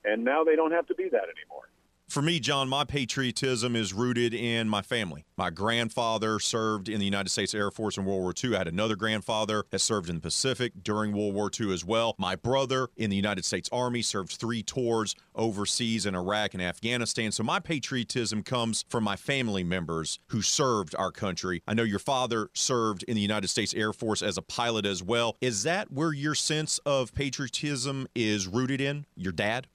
and 0.05 0.23
now 0.23 0.45
they 0.45 0.55
don't 0.55 0.71
have 0.71 0.87
to 0.87 0.95
be 0.95 1.09
that 1.09 1.27
anymore. 1.35 1.67
For 2.07 2.21
me, 2.21 2.39
John, 2.39 2.69
my 2.69 2.85
patriotism 2.85 3.75
is 3.75 3.93
rooted 3.93 4.33
in 4.33 4.69
my 4.69 4.81
family. 4.81 5.25
My 5.35 5.49
grandfather 5.49 6.39
served 6.39 6.87
in 6.87 6.99
the 6.99 7.05
United 7.05 7.29
States 7.29 7.53
Air 7.53 7.69
Force 7.69 7.97
in 7.97 8.05
World 8.05 8.21
War 8.21 8.33
II. 8.41 8.55
I 8.55 8.59
had 8.59 8.69
another 8.69 8.95
grandfather 8.95 9.65
that 9.71 9.79
served 9.79 10.07
in 10.07 10.15
the 10.15 10.21
Pacific 10.21 10.71
during 10.81 11.11
World 11.11 11.35
War 11.35 11.51
II 11.53 11.73
as 11.73 11.83
well. 11.83 12.15
My 12.17 12.37
brother 12.37 12.87
in 12.95 13.09
the 13.09 13.17
United 13.17 13.43
States 13.43 13.67
Army 13.73 14.01
served 14.01 14.31
three 14.31 14.63
tours 14.63 15.15
overseas 15.35 16.05
in 16.05 16.15
Iraq 16.15 16.53
and 16.53 16.63
Afghanistan. 16.63 17.33
So 17.33 17.43
my 17.43 17.59
patriotism 17.59 18.41
comes 18.41 18.85
from 18.87 19.03
my 19.03 19.17
family 19.17 19.65
members 19.65 20.17
who 20.27 20.41
served 20.41 20.95
our 20.95 21.11
country. 21.11 21.61
I 21.67 21.73
know 21.73 21.83
your 21.83 21.99
father 21.99 22.49
served 22.53 23.03
in 23.03 23.15
the 23.15 23.21
United 23.21 23.49
States 23.49 23.73
Air 23.73 23.91
Force 23.91 24.21
as 24.21 24.37
a 24.37 24.41
pilot 24.41 24.85
as 24.85 25.03
well. 25.03 25.35
Is 25.41 25.63
that 25.63 25.91
where 25.91 26.13
your 26.13 26.35
sense 26.35 26.79
of 26.85 27.13
patriotism 27.13 28.07
is 28.15 28.47
rooted 28.47 28.79
in? 28.79 29.05
Your 29.17 29.33
dad? 29.33 29.67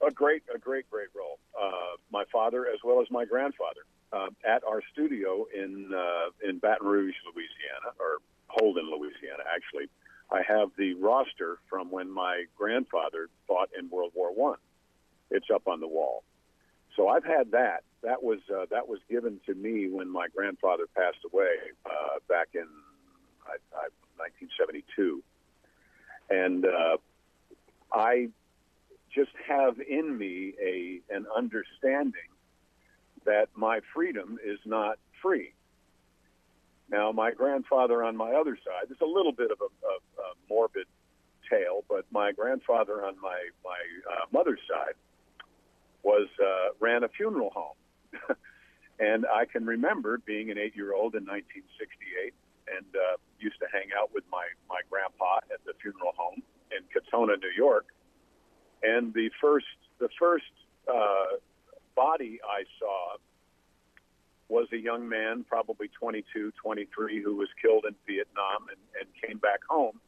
A 0.00 0.10
great, 0.10 0.42
a 0.54 0.58
great, 0.58 0.90
great 0.90 1.08
role. 1.14 1.29
Uh, 1.60 1.96
my 2.10 2.24
father 2.32 2.66
as 2.66 2.78
well 2.82 3.02
as 3.02 3.10
my 3.10 3.24
grandfather 3.24 3.82
uh, 4.12 4.28
at 4.44 4.64
our 4.64 4.80
studio 4.92 5.46
in 5.54 5.90
uh, 5.94 6.48
in 6.48 6.58
Baton 6.58 6.86
Rouge, 6.86 7.14
Louisiana, 7.26 7.94
or 7.98 8.18
Holden, 8.48 8.86
Louisiana. 8.86 9.44
Actually, 9.54 9.88
I 10.30 10.42
have 10.46 10.70
the 10.78 10.94
roster 10.94 11.58
from 11.68 11.90
when 11.90 12.10
my 12.10 12.44
grandfather 12.56 13.28
fought 13.46 13.68
in 13.78 13.90
World 13.90 14.12
War 14.14 14.32
One. 14.32 14.58
It's 15.30 15.46
up 15.52 15.68
on 15.68 15.80
the 15.80 15.86
wall. 15.86 16.24
So 16.96 17.08
I've 17.08 17.24
had 17.24 17.52
that. 17.52 17.84
That 18.02 18.22
was 18.22 18.38
uh, 18.50 18.66
that 18.70 18.88
was 18.88 19.00
given 19.08 19.40
to 19.46 19.54
me 19.54 19.88
when 19.88 20.08
my 20.08 20.28
grandfather 20.34 20.86
passed 20.96 21.24
away 21.30 21.56
uh, 21.86 22.18
back 22.28 22.48
in 22.54 22.66
I, 23.46 23.56
I, 23.76 23.88
1972, 24.16 25.22
and 26.30 26.64
uh, 26.64 26.96
I 27.92 28.28
just 29.14 29.30
have 29.48 29.80
in 29.80 30.16
me 30.16 30.54
a 30.62 31.00
an 31.14 31.26
understanding 31.34 32.30
that 33.24 33.48
my 33.54 33.80
freedom 33.94 34.38
is 34.44 34.58
not 34.64 34.98
free. 35.20 35.52
Now, 36.90 37.12
my 37.12 37.30
grandfather 37.32 38.02
on 38.02 38.16
my 38.16 38.32
other 38.32 38.56
side, 38.56 38.88
there's 38.88 39.00
a 39.00 39.04
little 39.04 39.32
bit 39.32 39.50
of 39.50 39.58
a, 39.60 39.86
a, 39.86 40.22
a 40.22 40.32
morbid 40.48 40.86
tale, 41.48 41.84
but 41.88 42.04
my 42.10 42.32
grandfather 42.32 43.04
on 43.04 43.20
my 43.20 43.38
my 43.64 43.78
uh, 44.10 44.26
mother's 44.32 44.60
side 44.68 44.94
was 46.02 46.28
uh, 46.42 46.72
ran 46.80 47.04
a 47.04 47.08
funeral 47.08 47.50
home, 47.50 48.36
and 48.98 49.26
I 49.26 49.44
can 49.44 49.66
remember 49.66 50.18
being 50.24 50.50
an 50.50 50.58
eight 50.58 50.74
year 50.74 50.94
old 50.94 51.14
in 51.14 51.24
1968 51.24 52.34
and 52.70 52.86
uh, 52.94 53.16
used 53.38 53.58
to 53.58 53.66
hang 53.72 53.90
out 53.98 54.10
with 54.14 54.24
my 54.30 54.46
my 54.68 54.80
grandpa 54.88 55.38
at 55.52 55.62
the 55.66 55.72
funeral 55.82 56.12
home 56.16 56.42
in 56.70 56.82
Katonah, 56.94 57.40
New 57.40 57.54
York 57.56 57.86
and 58.82 59.12
the 59.14 59.30
first 59.40 59.66
the 59.98 60.08
first 60.18 60.52
uh, 60.88 61.36
body 61.94 62.40
I 62.44 62.64
saw 62.78 63.16
was 64.48 64.66
a 64.72 64.78
young 64.78 65.08
man, 65.08 65.44
probably 65.48 65.88
22, 65.88 66.52
23, 66.60 67.22
who 67.22 67.36
was 67.36 67.48
killed 67.62 67.84
in 67.86 67.94
Vietnam 68.04 68.66
and, 68.68 68.80
and 68.98 69.08
came 69.22 69.38
back 69.38 69.60
home 69.68 70.00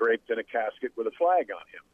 draped 0.00 0.30
in 0.30 0.38
a 0.38 0.42
casket 0.42 0.92
with 0.96 1.06
a 1.06 1.10
flag 1.18 1.50
on 1.52 1.60
him. 1.68 1.84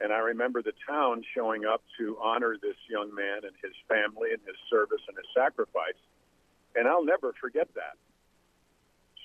And 0.00 0.12
I 0.12 0.18
remember 0.18 0.62
the 0.62 0.72
town 0.88 1.22
showing 1.34 1.64
up 1.64 1.82
to 1.98 2.16
honor 2.20 2.56
this 2.60 2.76
young 2.88 3.14
man 3.14 3.44
and 3.44 3.54
his 3.62 3.74
family 3.86 4.30
and 4.32 4.40
his 4.46 4.56
service 4.68 5.00
and 5.06 5.16
his 5.16 5.26
sacrifice. 5.36 6.00
And 6.74 6.88
I'll 6.88 7.04
never 7.04 7.32
forget 7.40 7.68
that. 7.74 7.94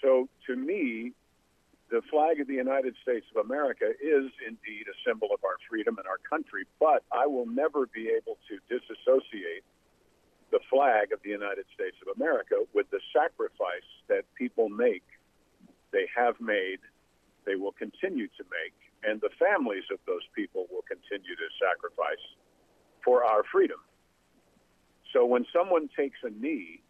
So 0.01 0.29
to 0.47 0.55
me, 0.55 1.13
the 1.89 2.01
flag 2.09 2.39
of 2.41 2.47
the 2.47 2.55
United 2.55 2.95
States 3.01 3.25
of 3.35 3.45
America 3.45 3.85
is 4.01 4.31
indeed 4.41 4.85
a 4.89 4.97
symbol 5.05 5.29
of 5.33 5.43
our 5.43 5.57
freedom 5.69 5.97
and 5.97 6.07
our 6.07 6.17
country, 6.27 6.65
but 6.79 7.03
I 7.11 7.27
will 7.27 7.45
never 7.45 7.85
be 7.85 8.09
able 8.09 8.37
to 8.49 8.57
disassociate 8.67 9.63
the 10.51 10.59
flag 10.69 11.11
of 11.11 11.19
the 11.23 11.29
United 11.29 11.65
States 11.73 11.97
of 12.01 12.15
America 12.15 12.55
with 12.73 12.89
the 12.89 12.99
sacrifice 13.13 13.89
that 14.07 14.25
people 14.35 14.69
make, 14.69 15.03
they 15.91 16.07
have 16.15 16.39
made, 16.41 16.79
they 17.45 17.55
will 17.55 17.73
continue 17.73 18.27
to 18.27 18.43
make, 18.49 18.73
and 19.03 19.21
the 19.21 19.29
families 19.37 19.85
of 19.91 19.99
those 20.07 20.25
people 20.35 20.65
will 20.71 20.85
continue 20.87 21.35
to 21.35 21.49
sacrifice 21.61 22.23
for 23.03 23.23
our 23.23 23.43
freedom. 23.51 23.79
So 25.13 25.25
when 25.25 25.45
someone 25.53 25.89
takes 25.95 26.17
a 26.23 26.29
knee 26.29 26.81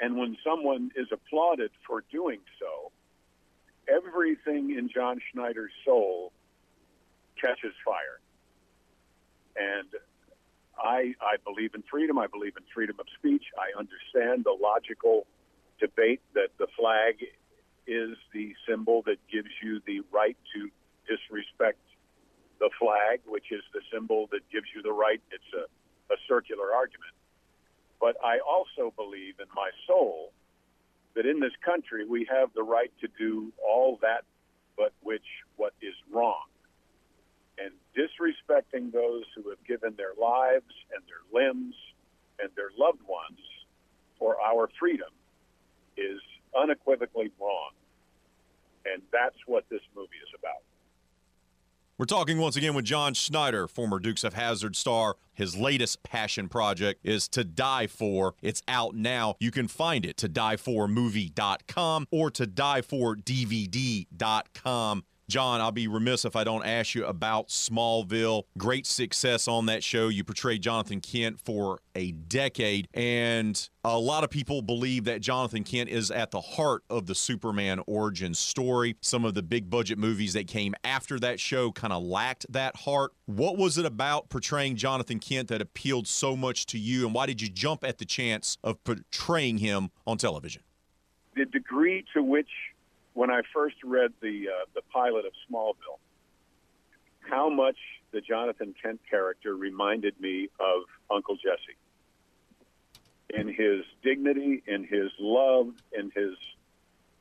and 0.00 0.16
when 0.16 0.36
someone 0.46 0.90
is 0.96 1.08
applauded 1.12 1.70
for 1.86 2.04
doing 2.10 2.40
so, 2.58 2.92
everything 3.88 4.76
in 4.76 4.88
John 4.88 5.20
Schneider's 5.32 5.72
soul 5.84 6.32
catches 7.40 7.74
fire. 7.84 8.20
And 9.56 9.88
I, 10.78 11.14
I 11.20 11.36
believe 11.44 11.74
in 11.74 11.82
freedom. 11.90 12.18
I 12.18 12.26
believe 12.26 12.54
in 12.56 12.64
freedom 12.74 12.96
of 12.98 13.06
speech. 13.18 13.44
I 13.58 13.78
understand 13.78 14.44
the 14.44 14.56
logical 14.60 15.26
debate 15.80 16.20
that 16.34 16.48
the 16.58 16.66
flag 16.78 17.24
is 17.86 18.16
the 18.32 18.54
symbol 18.68 19.02
that 19.06 19.18
gives 19.30 19.50
you 19.62 19.80
the 19.86 20.00
right 20.10 20.36
to 20.54 20.70
disrespect 21.06 21.78
the 22.58 22.70
flag, 22.78 23.20
which 23.26 23.52
is 23.52 23.62
the 23.72 23.80
symbol 23.92 24.28
that 24.32 24.40
gives 24.50 24.66
you 24.74 24.82
the 24.82 24.92
right. 24.92 25.20
It's 25.30 25.52
a, 25.54 26.12
a 26.12 26.16
circular 26.26 26.72
argument. 26.72 27.12
But 28.00 28.16
I 28.24 28.38
also 28.38 28.92
believe 28.96 29.34
in 29.38 29.48
my 29.54 29.70
soul 29.86 30.32
that 31.14 31.26
in 31.26 31.40
this 31.40 31.52
country 31.64 32.04
we 32.06 32.26
have 32.30 32.50
the 32.54 32.62
right 32.62 32.92
to 33.00 33.08
do 33.18 33.52
all 33.64 33.98
that 34.02 34.24
but 34.76 34.92
which 35.02 35.24
what 35.56 35.72
is 35.80 35.94
wrong. 36.10 36.44
And 37.58 37.70
disrespecting 37.96 38.92
those 38.92 39.24
who 39.36 39.48
have 39.50 39.64
given 39.64 39.94
their 39.96 40.14
lives 40.20 40.74
and 40.92 41.02
their 41.06 41.22
limbs 41.32 41.74
and 42.40 42.50
their 42.56 42.70
loved 42.76 43.02
ones 43.06 43.38
for 44.18 44.40
our 44.40 44.68
freedom 44.78 45.10
is 45.96 46.20
unequivocally 46.56 47.30
wrong. 47.40 47.70
And 48.84 49.02
that's 49.12 49.38
what 49.46 49.64
this 49.70 49.82
movie 49.94 50.20
is 50.22 50.34
about. 50.36 50.62
We're 51.96 52.06
talking 52.06 52.38
once 52.38 52.56
again 52.56 52.74
with 52.74 52.86
John 52.86 53.14
Schneider, 53.14 53.68
former 53.68 54.00
Dukes 54.00 54.24
of 54.24 54.34
Hazzard 54.34 54.74
star. 54.74 55.14
His 55.32 55.56
latest 55.56 56.02
passion 56.02 56.48
project 56.48 56.98
is 57.04 57.28
To 57.28 57.44
Die 57.44 57.86
For. 57.86 58.34
It's 58.42 58.64
out 58.66 58.96
now. 58.96 59.36
You 59.38 59.52
can 59.52 59.68
find 59.68 60.04
it 60.04 60.16
to 60.16 60.28
dieformovie.com 60.28 62.08
or 62.10 62.32
to 62.32 62.48
diefordvd.com. 62.48 65.04
John, 65.26 65.62
I'll 65.62 65.72
be 65.72 65.88
remiss 65.88 66.26
if 66.26 66.36
I 66.36 66.44
don't 66.44 66.66
ask 66.66 66.94
you 66.94 67.06
about 67.06 67.48
Smallville. 67.48 68.44
Great 68.58 68.86
success 68.86 69.48
on 69.48 69.66
that 69.66 69.82
show. 69.82 70.08
You 70.08 70.22
portrayed 70.22 70.62
Jonathan 70.62 71.00
Kent 71.00 71.40
for 71.40 71.80
a 71.94 72.12
decade, 72.12 72.88
and 72.92 73.68
a 73.84 73.98
lot 73.98 74.22
of 74.22 74.28
people 74.28 74.60
believe 74.60 75.04
that 75.04 75.22
Jonathan 75.22 75.64
Kent 75.64 75.88
is 75.88 76.10
at 76.10 76.30
the 76.30 76.40
heart 76.40 76.82
of 76.90 77.06
the 77.06 77.14
Superman 77.14 77.80
origin 77.86 78.34
story. 78.34 78.96
Some 79.00 79.24
of 79.24 79.32
the 79.32 79.42
big 79.42 79.70
budget 79.70 79.96
movies 79.96 80.34
that 80.34 80.46
came 80.46 80.74
after 80.84 81.18
that 81.20 81.40
show 81.40 81.72
kind 81.72 81.92
of 81.92 82.02
lacked 82.02 82.44
that 82.50 82.76
heart. 82.76 83.12
What 83.24 83.56
was 83.56 83.78
it 83.78 83.86
about 83.86 84.28
portraying 84.28 84.76
Jonathan 84.76 85.20
Kent 85.20 85.48
that 85.48 85.62
appealed 85.62 86.06
so 86.06 86.36
much 86.36 86.66
to 86.66 86.78
you, 86.78 87.06
and 87.06 87.14
why 87.14 87.24
did 87.24 87.40
you 87.40 87.48
jump 87.48 87.82
at 87.82 87.96
the 87.96 88.04
chance 88.04 88.58
of 88.62 88.82
portraying 88.84 89.58
him 89.58 89.90
on 90.06 90.18
television? 90.18 90.62
The 91.34 91.46
degree 91.46 92.04
to 92.12 92.22
which 92.22 92.50
when 93.14 93.30
I 93.30 93.40
first 93.52 93.76
read 93.82 94.12
the 94.20 94.48
uh, 94.48 94.64
the 94.74 94.82
pilot 94.92 95.24
of 95.24 95.32
Smallville, 95.48 95.98
how 97.20 97.48
much 97.48 97.78
the 98.12 98.20
Jonathan 98.20 98.74
Kent 98.80 99.00
character 99.08 99.56
reminded 99.56 100.20
me 100.20 100.48
of 100.60 100.82
Uncle 101.10 101.36
Jesse 101.36 101.78
in 103.30 103.48
his 103.48 103.84
dignity, 104.02 104.62
in 104.66 104.84
his 104.84 105.10
love, 105.18 105.72
in 105.96 106.10
his 106.14 106.36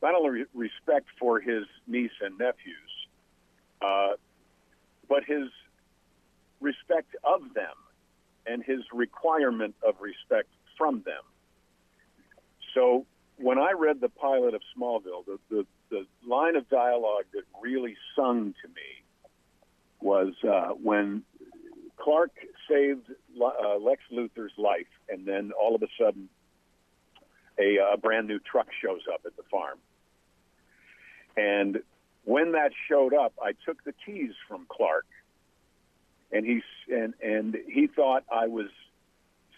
not 0.01 0.15
only 0.15 0.43
respect 0.53 1.07
for 1.17 1.39
his 1.39 1.63
niece 1.87 2.11
and 2.21 2.37
nephews, 2.37 3.07
uh, 3.81 4.13
but 5.07 5.23
his 5.23 5.47
respect 6.59 7.15
of 7.23 7.53
them 7.53 7.75
and 8.45 8.63
his 8.63 8.81
requirement 8.91 9.75
of 9.87 9.95
respect 10.01 10.49
from 10.77 11.01
them. 11.03 11.21
So 12.73 13.05
when 13.37 13.57
I 13.57 13.71
read 13.71 14.01
the 14.01 14.09
pilot 14.09 14.53
of 14.53 14.61
Smallville, 14.77 15.25
the, 15.25 15.39
the, 15.49 15.65
the 15.93 16.07
line 16.27 16.55
of 16.55 16.67
dialogue 16.69 17.25
that 17.33 17.43
really 17.61 17.95
sung 18.15 18.55
to 18.63 18.67
me 18.67 19.03
was 20.01 20.33
uh, 20.43 20.69
when 20.69 21.21
Clark 21.97 22.31
saved 22.67 23.11
uh, 23.39 23.77
Lex 23.77 24.01
Luthor's 24.11 24.57
life, 24.57 24.87
and 25.07 25.25
then 25.25 25.51
all 25.51 25.75
of 25.75 25.83
a 25.83 25.87
sudden, 25.99 26.29
a, 27.59 27.77
a 27.93 27.97
brand 27.97 28.27
new 28.27 28.39
truck 28.39 28.67
shows 28.81 29.01
up 29.13 29.21
at 29.25 29.37
the 29.37 29.43
farm. 29.51 29.77
And 31.37 31.79
when 32.25 32.53
that 32.53 32.71
showed 32.89 33.13
up, 33.13 33.33
I 33.41 33.51
took 33.63 33.83
the 33.83 33.93
keys 34.05 34.31
from 34.47 34.65
Clark, 34.69 35.05
and 36.31 36.43
he 36.43 36.63
and 36.91 37.13
and 37.23 37.55
he 37.67 37.85
thought 37.85 38.23
I 38.31 38.47
was 38.47 38.69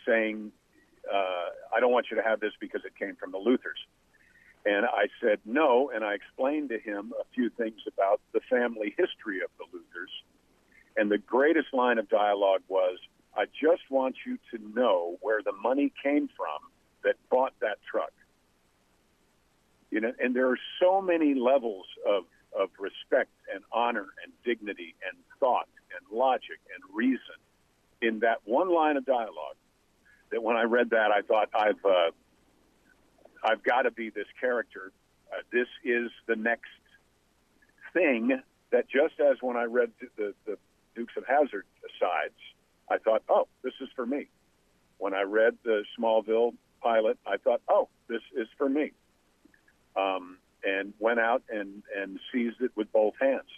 saying, 0.05 0.51
uh, 1.09 1.75
"I 1.75 1.79
don't 1.79 1.93
want 1.93 2.07
you 2.11 2.17
to 2.17 2.23
have 2.23 2.41
this 2.41 2.51
because 2.59 2.81
it 2.83 2.93
came 2.99 3.15
from 3.15 3.31
the 3.31 3.39
Luthors." 3.39 3.79
And 4.65 4.85
I 4.85 5.07
said 5.21 5.39
no, 5.45 5.91
and 5.93 6.03
I 6.03 6.13
explained 6.15 6.69
to 6.69 6.79
him 6.79 7.13
a 7.19 7.23
few 7.35 7.49
things 7.49 7.81
about 7.87 8.19
the 8.33 8.39
family 8.49 8.95
history 8.97 9.41
of 9.41 9.49
the 9.59 9.65
Luthors 9.65 10.09
and 10.97 11.11
the 11.11 11.17
greatest 11.17 11.73
line 11.73 11.97
of 11.97 12.09
dialogue 12.09 12.61
was, 12.67 12.97
I 13.35 13.45
just 13.45 13.83
want 13.89 14.15
you 14.25 14.37
to 14.51 14.73
know 14.73 15.17
where 15.21 15.41
the 15.43 15.51
money 15.51 15.91
came 16.01 16.29
from 16.35 16.71
that 17.03 17.15
bought 17.29 17.53
that 17.61 17.77
truck. 17.89 18.13
You 19.91 20.01
know, 20.01 20.13
and 20.19 20.35
there 20.35 20.49
are 20.49 20.59
so 20.79 21.01
many 21.01 21.35
levels 21.35 21.85
of, 22.07 22.23
of 22.57 22.69
respect 22.79 23.31
and 23.53 23.63
honor 23.71 24.07
and 24.23 24.31
dignity 24.43 24.95
and 25.07 25.17
thought 25.39 25.67
and 25.91 26.17
logic 26.17 26.59
and 26.73 26.95
reason 26.95 27.19
in 28.01 28.19
that 28.19 28.39
one 28.45 28.73
line 28.73 28.97
of 28.97 29.05
dialogue 29.05 29.55
that 30.31 30.41
when 30.41 30.55
I 30.55 30.63
read 30.63 30.89
that, 30.91 31.11
I 31.11 31.21
thought 31.21 31.49
I've 31.53 31.85
uh, 31.85 32.11
I've 33.45 33.63
got 33.63 33.83
to 33.83 33.91
be 33.91 34.09
this 34.09 34.27
character. 34.39 34.91
Uh, 35.31 35.41
this 35.51 35.67
is 35.83 36.09
the 36.25 36.35
next 36.35 36.71
thing 37.93 38.41
that 38.71 38.89
just 38.89 39.19
as 39.19 39.37
when 39.41 39.55
I 39.55 39.65
read 39.65 39.91
the, 40.17 40.33
the 40.45 40.57
Dukes 40.95 41.13
of 41.15 41.25
Hazzard 41.27 41.65
sides, 41.99 42.33
I 42.89 42.97
thought, 42.97 43.23
oh, 43.29 43.47
this 43.63 43.73
is 43.81 43.89
for 43.95 44.05
me. 44.05 44.27
When 44.97 45.13
I 45.13 45.21
read 45.21 45.57
the 45.63 45.83
Smallville 45.97 46.53
pilot, 46.81 47.17
I 47.25 47.37
thought, 47.37 47.61
oh, 47.67 47.89
this 48.07 48.21
is 48.35 48.47
for 48.57 48.67
me. 48.67 48.91
Um, 49.95 50.37
and 50.63 50.93
went 50.99 51.19
out 51.19 51.43
and, 51.49 51.83
and 51.95 52.19
seized 52.33 52.61
it 52.61 52.71
with 52.75 52.91
both 52.91 53.13
hands, 53.21 53.49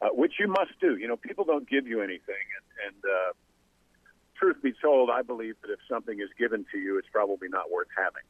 uh, 0.00 0.08
which 0.08 0.34
you 0.40 0.48
must 0.48 0.72
do. 0.80 0.96
You 0.96 1.08
know, 1.08 1.16
people 1.16 1.44
don't 1.44 1.68
give 1.68 1.86
you 1.86 2.00
anything. 2.00 2.46
And, 2.56 2.94
and 2.94 3.04
uh, 3.04 3.32
truth 4.38 4.62
be 4.62 4.72
told, 4.72 5.10
I 5.10 5.22
believe 5.22 5.56
that 5.62 5.70
if 5.70 5.78
something 5.88 6.18
is 6.18 6.30
given 6.38 6.64
to 6.72 6.78
you, 6.78 6.98
it's 6.98 7.08
probably 7.12 7.48
not 7.48 7.70
worth 7.70 7.88
having. 7.96 8.22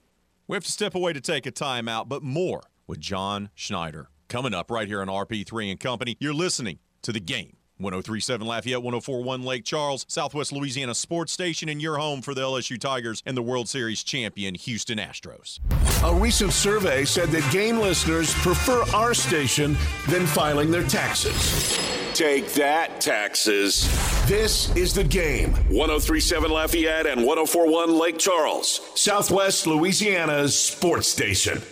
We 0.49 0.55
have 0.55 0.65
to 0.65 0.71
step 0.71 0.95
away 0.95 1.13
to 1.13 1.21
take 1.21 1.45
a 1.47 1.51
timeout, 1.51 2.09
but 2.09 2.23
more 2.23 2.63
with 2.87 3.01
John 3.01 3.51
Schneider 3.57 4.11
coming 4.29 4.55
up 4.55 4.71
right 4.71 4.87
here 4.87 5.01
on 5.01 5.09
RP3 5.09 5.73
and 5.73 5.81
Company. 5.81 6.17
You're 6.21 6.35
listening 6.35 6.79
to 7.03 7.11
the 7.11 7.19
game 7.19 7.57
1037 7.79 8.47
Lafayette, 8.47 8.83
1041 8.83 9.43
Lake 9.43 9.65
Charles, 9.65 10.07
Southwest 10.09 10.53
Louisiana 10.53 10.95
Sports 10.95 11.33
Station, 11.33 11.69
and 11.69 11.83
your 11.83 11.99
home 11.99 12.23
for 12.23 12.33
the 12.33 12.43
LSU 12.43 12.79
Tigers 12.79 13.25
and 13.27 13.37
the 13.37 13.43
World 13.43 13.69
Series 13.69 14.05
champion 14.05 14.55
Houston 14.55 14.99
Astros. 14.99 15.59
A 16.05 16.15
recent 16.15 16.53
survey 16.53 17.05
said 17.05 17.31
that 17.31 17.53
game 17.53 17.79
listeners 17.79 18.33
prefer 18.35 18.83
our 18.95 19.15
station 19.15 19.77
than 20.09 20.27
filing 20.27 20.71
their 20.71 20.85
taxes. 20.85 21.77
Take 22.15 22.53
that, 22.53 23.01
taxes. 23.01 23.85
This 24.27 24.75
is 24.75 24.93
the 24.93 25.05
game. 25.05 25.53
1037 25.69 26.51
Lafayette 26.51 27.07
and 27.07 27.25
1041 27.25 27.97
Lake 27.97 28.19
Charles, 28.19 28.81
Southwest 28.97 29.69
Louisiana's 29.69 30.59
sports 30.59 31.07
station. 31.07 31.63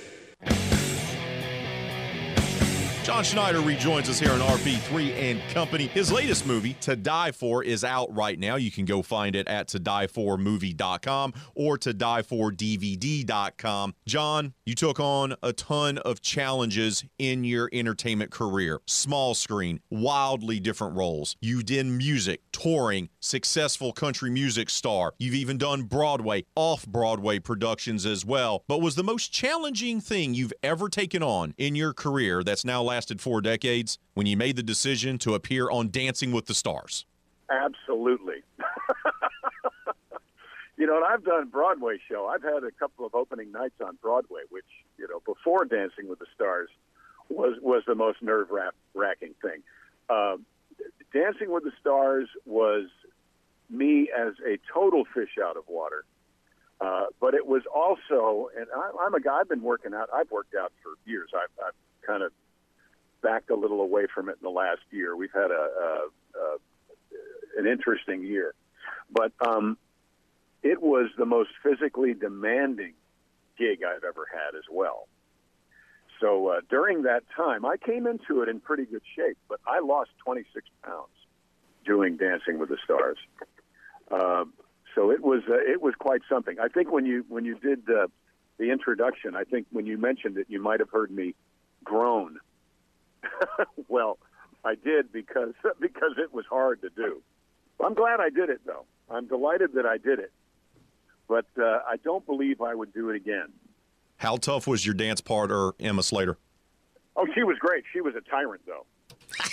John 3.04 3.22
Schneider 3.22 3.60
rejoins 3.60 4.08
us 4.08 4.18
here 4.18 4.32
on 4.32 4.40
RP3 4.40 5.12
and 5.12 5.40
Company. 5.50 5.88
His 5.88 6.10
latest 6.10 6.46
movie, 6.46 6.72
To 6.80 6.96
Die 6.96 7.32
For, 7.32 7.62
is 7.62 7.84
out 7.84 8.08
right 8.16 8.38
now. 8.38 8.56
You 8.56 8.70
can 8.70 8.86
go 8.86 9.02
find 9.02 9.36
it 9.36 9.46
at 9.46 9.68
todieformovie.com 9.68 11.34
or 11.54 11.76
todiefor.dvd.com. 11.76 13.94
John, 14.06 14.54
you 14.64 14.74
took 14.74 14.98
on 14.98 15.34
a 15.42 15.52
ton 15.52 15.98
of 15.98 16.22
challenges 16.22 17.04
in 17.18 17.44
your 17.44 17.68
entertainment 17.74 18.30
career. 18.30 18.80
Small 18.86 19.34
screen, 19.34 19.80
wildly 19.90 20.58
different 20.58 20.96
roles. 20.96 21.36
You 21.42 21.62
did 21.62 21.84
music, 21.84 22.40
touring, 22.52 23.10
successful 23.20 23.92
country 23.92 24.30
music 24.30 24.70
star. 24.70 25.12
You've 25.18 25.34
even 25.34 25.58
done 25.58 25.82
Broadway, 25.82 26.46
off 26.56 26.86
Broadway 26.86 27.38
productions 27.38 28.06
as 28.06 28.24
well. 28.24 28.64
But 28.66 28.80
was 28.80 28.94
the 28.94 29.04
most 29.04 29.30
challenging 29.30 30.00
thing 30.00 30.32
you've 30.32 30.54
ever 30.62 30.88
taken 30.88 31.22
on 31.22 31.52
in 31.58 31.76
your 31.76 31.92
career 31.92 32.42
that's 32.42 32.64
now 32.64 32.93
lasted 32.94 33.20
four 33.20 33.40
decades 33.40 33.98
when 34.14 34.24
you 34.24 34.36
made 34.36 34.54
the 34.54 34.62
decision 34.62 35.18
to 35.18 35.34
appear 35.34 35.68
on 35.68 35.90
Dancing 35.90 36.30
with 36.30 36.46
the 36.46 36.54
Stars? 36.54 37.06
Absolutely. 37.50 38.44
you 40.78 40.86
know, 40.86 40.96
and 40.96 41.04
I've 41.04 41.24
done 41.24 41.48
Broadway 41.48 41.96
show. 42.08 42.30
I've 42.32 42.44
had 42.44 42.62
a 42.62 42.70
couple 42.70 43.04
of 43.04 43.16
opening 43.16 43.50
nights 43.50 43.74
on 43.84 43.98
Broadway, 44.00 44.42
which 44.50 44.64
you 44.96 45.08
know, 45.08 45.20
before 45.26 45.64
Dancing 45.64 46.06
with 46.08 46.20
the 46.20 46.26
Stars, 46.36 46.68
was 47.28 47.58
was 47.60 47.82
the 47.84 47.96
most 47.96 48.22
nerve 48.22 48.46
wracking 48.94 49.34
thing. 49.42 49.62
Um, 50.08 50.46
Dancing 51.12 51.50
with 51.50 51.64
the 51.64 51.72
Stars 51.80 52.28
was 52.46 52.84
me 53.68 54.08
as 54.16 54.34
a 54.46 54.60
total 54.72 55.04
fish 55.12 55.36
out 55.44 55.56
of 55.56 55.64
water. 55.66 56.04
Uh, 56.80 57.06
but 57.20 57.34
it 57.34 57.46
was 57.46 57.62
also, 57.72 58.50
and 58.56 58.66
I, 58.76 59.04
I'm 59.04 59.14
a 59.14 59.20
guy. 59.20 59.40
I've 59.40 59.48
been 59.48 59.62
working 59.62 59.94
out. 59.94 60.10
I've 60.14 60.30
worked 60.30 60.54
out 60.54 60.72
for 60.82 60.92
years. 61.10 61.30
I've, 61.34 61.66
I've 61.66 62.06
kind 62.06 62.22
of 62.22 62.32
backed 63.24 63.50
a 63.50 63.56
little 63.56 63.80
away 63.80 64.06
from 64.14 64.28
it 64.28 64.36
in 64.40 64.44
the 64.44 64.50
last 64.50 64.82
year. 64.90 65.16
We've 65.16 65.32
had 65.32 65.50
a, 65.50 65.54
a, 65.54 66.38
a 66.38 66.56
an 67.56 67.66
interesting 67.66 68.22
year, 68.22 68.54
but 69.10 69.32
um, 69.44 69.78
it 70.62 70.82
was 70.82 71.08
the 71.16 71.24
most 71.24 71.50
physically 71.62 72.14
demanding 72.14 72.92
gig 73.58 73.80
I've 73.82 74.04
ever 74.04 74.26
had 74.30 74.56
as 74.56 74.64
well. 74.70 75.08
So 76.20 76.48
uh, 76.48 76.60
during 76.68 77.02
that 77.02 77.22
time, 77.34 77.64
I 77.64 77.76
came 77.76 78.06
into 78.06 78.42
it 78.42 78.48
in 78.48 78.60
pretty 78.60 78.84
good 78.84 79.02
shape, 79.16 79.38
but 79.48 79.58
I 79.66 79.80
lost 79.80 80.10
26 80.24 80.66
pounds 80.82 81.08
doing 81.84 82.16
Dancing 82.16 82.58
with 82.58 82.68
the 82.68 82.78
Stars. 82.84 83.18
Uh, 84.10 84.44
so 84.94 85.10
it 85.10 85.22
was 85.22 85.42
uh, 85.48 85.54
it 85.54 85.80
was 85.80 85.94
quite 85.98 86.20
something. 86.28 86.58
I 86.60 86.68
think 86.68 86.92
when 86.92 87.06
you 87.06 87.24
when 87.28 87.44
you 87.44 87.58
did 87.58 87.86
the 87.86 88.08
introduction, 88.60 89.34
I 89.34 89.44
think 89.44 89.66
when 89.70 89.86
you 89.86 89.98
mentioned 89.98 90.36
it, 90.38 90.46
you 90.48 90.60
might 90.60 90.80
have 90.80 90.90
heard 90.90 91.10
me 91.10 91.34
groan 91.82 92.38
well, 93.88 94.18
I 94.64 94.74
did 94.74 95.12
because 95.12 95.52
because 95.80 96.12
it 96.18 96.32
was 96.32 96.44
hard 96.48 96.80
to 96.82 96.90
do. 96.90 97.22
I'm 97.84 97.94
glad 97.94 98.20
I 98.20 98.30
did 98.30 98.50
it 98.50 98.60
though. 98.66 98.84
I'm 99.10 99.26
delighted 99.26 99.74
that 99.74 99.86
I 99.86 99.98
did 99.98 100.18
it, 100.18 100.32
but 101.28 101.46
uh, 101.58 101.80
I 101.86 101.96
don't 102.02 102.24
believe 102.24 102.60
I 102.60 102.74
would 102.74 102.92
do 102.94 103.10
it 103.10 103.16
again. 103.16 103.48
How 104.16 104.36
tough 104.36 104.66
was 104.66 104.86
your 104.86 104.94
dance 104.94 105.20
partner, 105.20 105.72
Emma 105.78 106.02
Slater? 106.02 106.38
Oh, 107.16 107.26
she 107.34 107.42
was 107.42 107.58
great. 107.58 107.84
She 107.92 108.00
was 108.00 108.14
a 108.14 108.20
tyrant 108.22 108.62
though, 108.66 108.86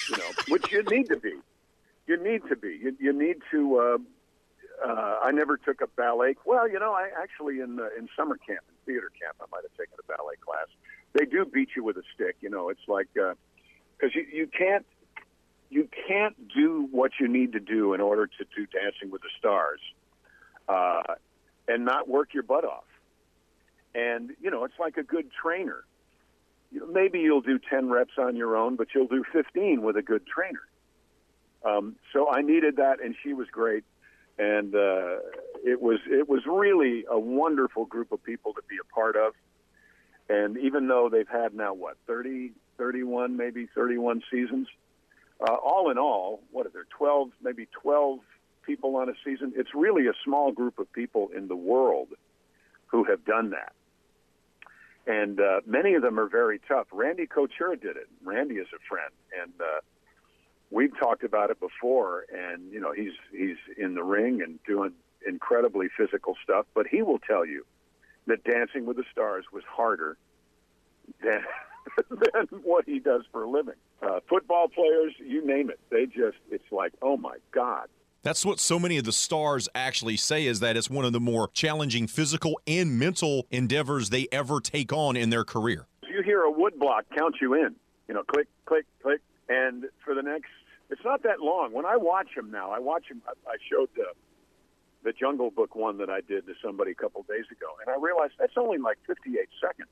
you 0.09 0.17
know, 0.17 0.31
which 0.47 0.71
you 0.71 0.83
need 0.83 1.09
to 1.09 1.17
be. 1.17 1.33
You 2.07 2.21
need 2.21 2.41
to 2.49 2.55
be. 2.55 2.79
You, 2.81 2.95
you 2.99 3.13
need 3.13 3.37
to. 3.51 3.77
Uh, 3.77 3.97
uh, 4.87 5.19
I 5.21 5.31
never 5.31 5.57
took 5.57 5.81
a 5.81 5.87
ballet. 5.87 6.35
Well, 6.45 6.67
you 6.67 6.79
know, 6.79 6.93
I 6.93 7.09
actually 7.21 7.59
in 7.59 7.79
uh, 7.79 7.89
in 7.97 8.07
summer 8.17 8.37
camp, 8.37 8.61
in 8.69 8.75
theater 8.85 9.11
camp, 9.21 9.37
I 9.41 9.45
might 9.51 9.63
have 9.63 9.77
taken 9.77 9.95
a 9.99 10.07
ballet 10.07 10.35
class. 10.39 10.67
They 11.13 11.25
do 11.25 11.45
beat 11.45 11.69
you 11.75 11.83
with 11.83 11.97
a 11.97 12.03
stick. 12.15 12.37
You 12.41 12.49
know, 12.49 12.69
it's 12.69 12.87
like. 12.87 13.09
Uh, 13.21 13.33
because 14.01 14.15
you, 14.15 14.25
you 14.31 14.47
can't 14.47 14.85
you 15.69 15.87
can't 16.07 16.35
do 16.53 16.87
what 16.91 17.11
you 17.19 17.27
need 17.27 17.53
to 17.53 17.59
do 17.59 17.93
in 17.93 18.01
order 18.01 18.27
to 18.27 18.45
do 18.55 18.65
Dancing 18.65 19.09
with 19.09 19.21
the 19.21 19.29
Stars 19.39 19.79
uh, 20.67 21.15
and 21.67 21.85
not 21.85 22.09
work 22.09 22.33
your 22.33 22.43
butt 22.43 22.65
off. 22.65 22.83
And 23.95 24.31
you 24.41 24.49
know, 24.49 24.65
it's 24.65 24.79
like 24.79 24.97
a 24.97 25.03
good 25.03 25.29
trainer. 25.31 25.83
Maybe 26.89 27.19
you'll 27.19 27.41
do 27.41 27.59
ten 27.59 27.89
reps 27.89 28.13
on 28.17 28.35
your 28.35 28.55
own, 28.55 28.75
but 28.75 28.87
you'll 28.95 29.07
do 29.07 29.23
fifteen 29.31 29.81
with 29.81 29.97
a 29.97 30.01
good 30.01 30.25
trainer. 30.25 30.61
Um, 31.63 31.95
so 32.11 32.29
I 32.31 32.41
needed 32.41 32.77
that, 32.77 33.03
and 33.03 33.15
she 33.23 33.33
was 33.33 33.47
great, 33.51 33.83
and 34.39 34.73
uh, 34.73 35.17
it 35.63 35.81
was 35.81 35.99
it 36.07 36.27
was 36.27 36.41
really 36.47 37.05
a 37.09 37.19
wonderful 37.19 37.85
group 37.85 38.11
of 38.11 38.23
people 38.23 38.53
to 38.53 38.61
be 38.69 38.77
a 38.81 38.93
part 38.93 39.15
of. 39.15 39.33
And 40.29 40.57
even 40.57 40.87
though 40.87 41.09
they've 41.11 41.27
had 41.27 41.53
now 41.53 41.73
what 41.73 41.97
30, 42.07 42.53
31, 42.81 43.37
maybe 43.37 43.67
31 43.75 44.23
seasons. 44.31 44.67
uh, 45.39 45.53
all 45.53 45.91
in 45.91 45.97
all, 45.97 46.41
what 46.51 46.65
are 46.65 46.69
there? 46.69 46.85
Twelve, 46.89 47.29
maybe 47.41 47.67
twelve 47.81 48.19
people 48.65 48.95
on 48.95 49.09
a 49.09 49.13
season. 49.25 49.53
It's 49.55 49.73
really 49.75 50.07
a 50.07 50.13
small 50.23 50.51
group 50.51 50.79
of 50.79 50.91
people 50.93 51.29
in 51.35 51.47
the 51.47 51.55
world 51.55 52.09
who 52.87 53.03
have 53.05 53.23
done 53.25 53.51
that, 53.51 53.73
and 55.07 55.39
uh, 55.39 55.61
many 55.65 55.93
of 55.95 56.01
them 56.01 56.19
are 56.19 56.27
very 56.27 56.59
tough. 56.67 56.87
Randy 56.91 57.25
Couture 57.27 57.75
did 57.75 57.97
it. 57.97 58.07
Randy 58.23 58.55
is 58.55 58.67
a 58.75 58.79
friend, 58.89 59.13
and 59.41 59.53
uh, 59.61 59.79
we've 60.69 60.95
talked 60.99 61.23
about 61.23 61.49
it 61.49 61.59
before. 61.59 62.25
And 62.31 62.71
you 62.71 62.79
know, 62.79 62.91
he's 62.93 63.13
he's 63.31 63.57
in 63.77 63.95
the 63.95 64.03
ring 64.03 64.41
and 64.41 64.59
doing 64.63 64.91
incredibly 65.27 65.87
physical 65.95 66.35
stuff, 66.43 66.65
but 66.73 66.87
he 66.87 67.01
will 67.01 67.19
tell 67.19 67.45
you 67.45 67.65
that 68.27 68.43
Dancing 68.43 68.85
with 68.85 68.97
the 68.97 69.05
Stars 69.11 69.45
was 69.53 69.63
harder 69.67 70.17
than 71.23 71.41
than 72.09 72.59
what 72.63 72.85
he 72.85 72.99
does 72.99 73.23
for 73.31 73.43
a 73.43 73.49
living. 73.49 73.75
Uh, 74.01 74.19
football 74.29 74.67
players, 74.67 75.13
you 75.19 75.45
name 75.45 75.69
it, 75.69 75.79
they 75.89 76.05
just 76.05 76.37
it's 76.49 76.71
like, 76.71 76.93
oh 77.01 77.17
my 77.17 77.37
god. 77.51 77.87
That's 78.23 78.45
what 78.45 78.59
so 78.59 78.77
many 78.77 78.97
of 78.97 79.03
the 79.03 79.11
stars 79.11 79.67
actually 79.73 80.15
say 80.15 80.45
is 80.45 80.59
that 80.59 80.77
it's 80.77 80.91
one 80.91 81.05
of 81.05 81.13
the 81.13 81.19
more 81.19 81.49
challenging 81.53 82.05
physical 82.05 82.59
and 82.67 82.99
mental 82.99 83.47
endeavors 83.49 84.11
they 84.11 84.27
ever 84.31 84.61
take 84.61 84.93
on 84.93 85.15
in 85.15 85.31
their 85.31 85.43
career. 85.43 85.87
You 86.07 86.21
hear 86.21 86.43
a 86.43 86.51
woodblock 86.51 87.03
count 87.17 87.37
you 87.41 87.55
in, 87.55 87.75
you 88.07 88.13
know, 88.13 88.23
click, 88.23 88.47
click, 88.65 88.85
click, 89.01 89.21
and 89.49 89.85
for 90.05 90.13
the 90.13 90.21
next, 90.21 90.51
it's 90.91 91.01
not 91.03 91.23
that 91.23 91.39
long. 91.39 91.73
When 91.73 91.85
I 91.85 91.97
watch 91.97 92.27
him 92.35 92.51
now, 92.51 92.69
I 92.69 92.79
watch 92.79 93.05
him. 93.09 93.21
I, 93.27 93.31
I 93.49 93.55
showed 93.71 93.89
the 93.95 94.05
the 95.03 95.13
Jungle 95.13 95.49
Book 95.49 95.75
one 95.75 95.97
that 95.97 96.11
I 96.11 96.21
did 96.21 96.45
to 96.45 96.53
somebody 96.63 96.91
a 96.91 96.95
couple 96.95 97.23
days 97.23 97.45
ago, 97.51 97.67
and 97.81 97.89
I 97.89 97.99
realized 97.99 98.33
that's 98.37 98.53
only 98.55 98.77
like 98.77 98.99
58 99.07 99.49
seconds. 99.59 99.89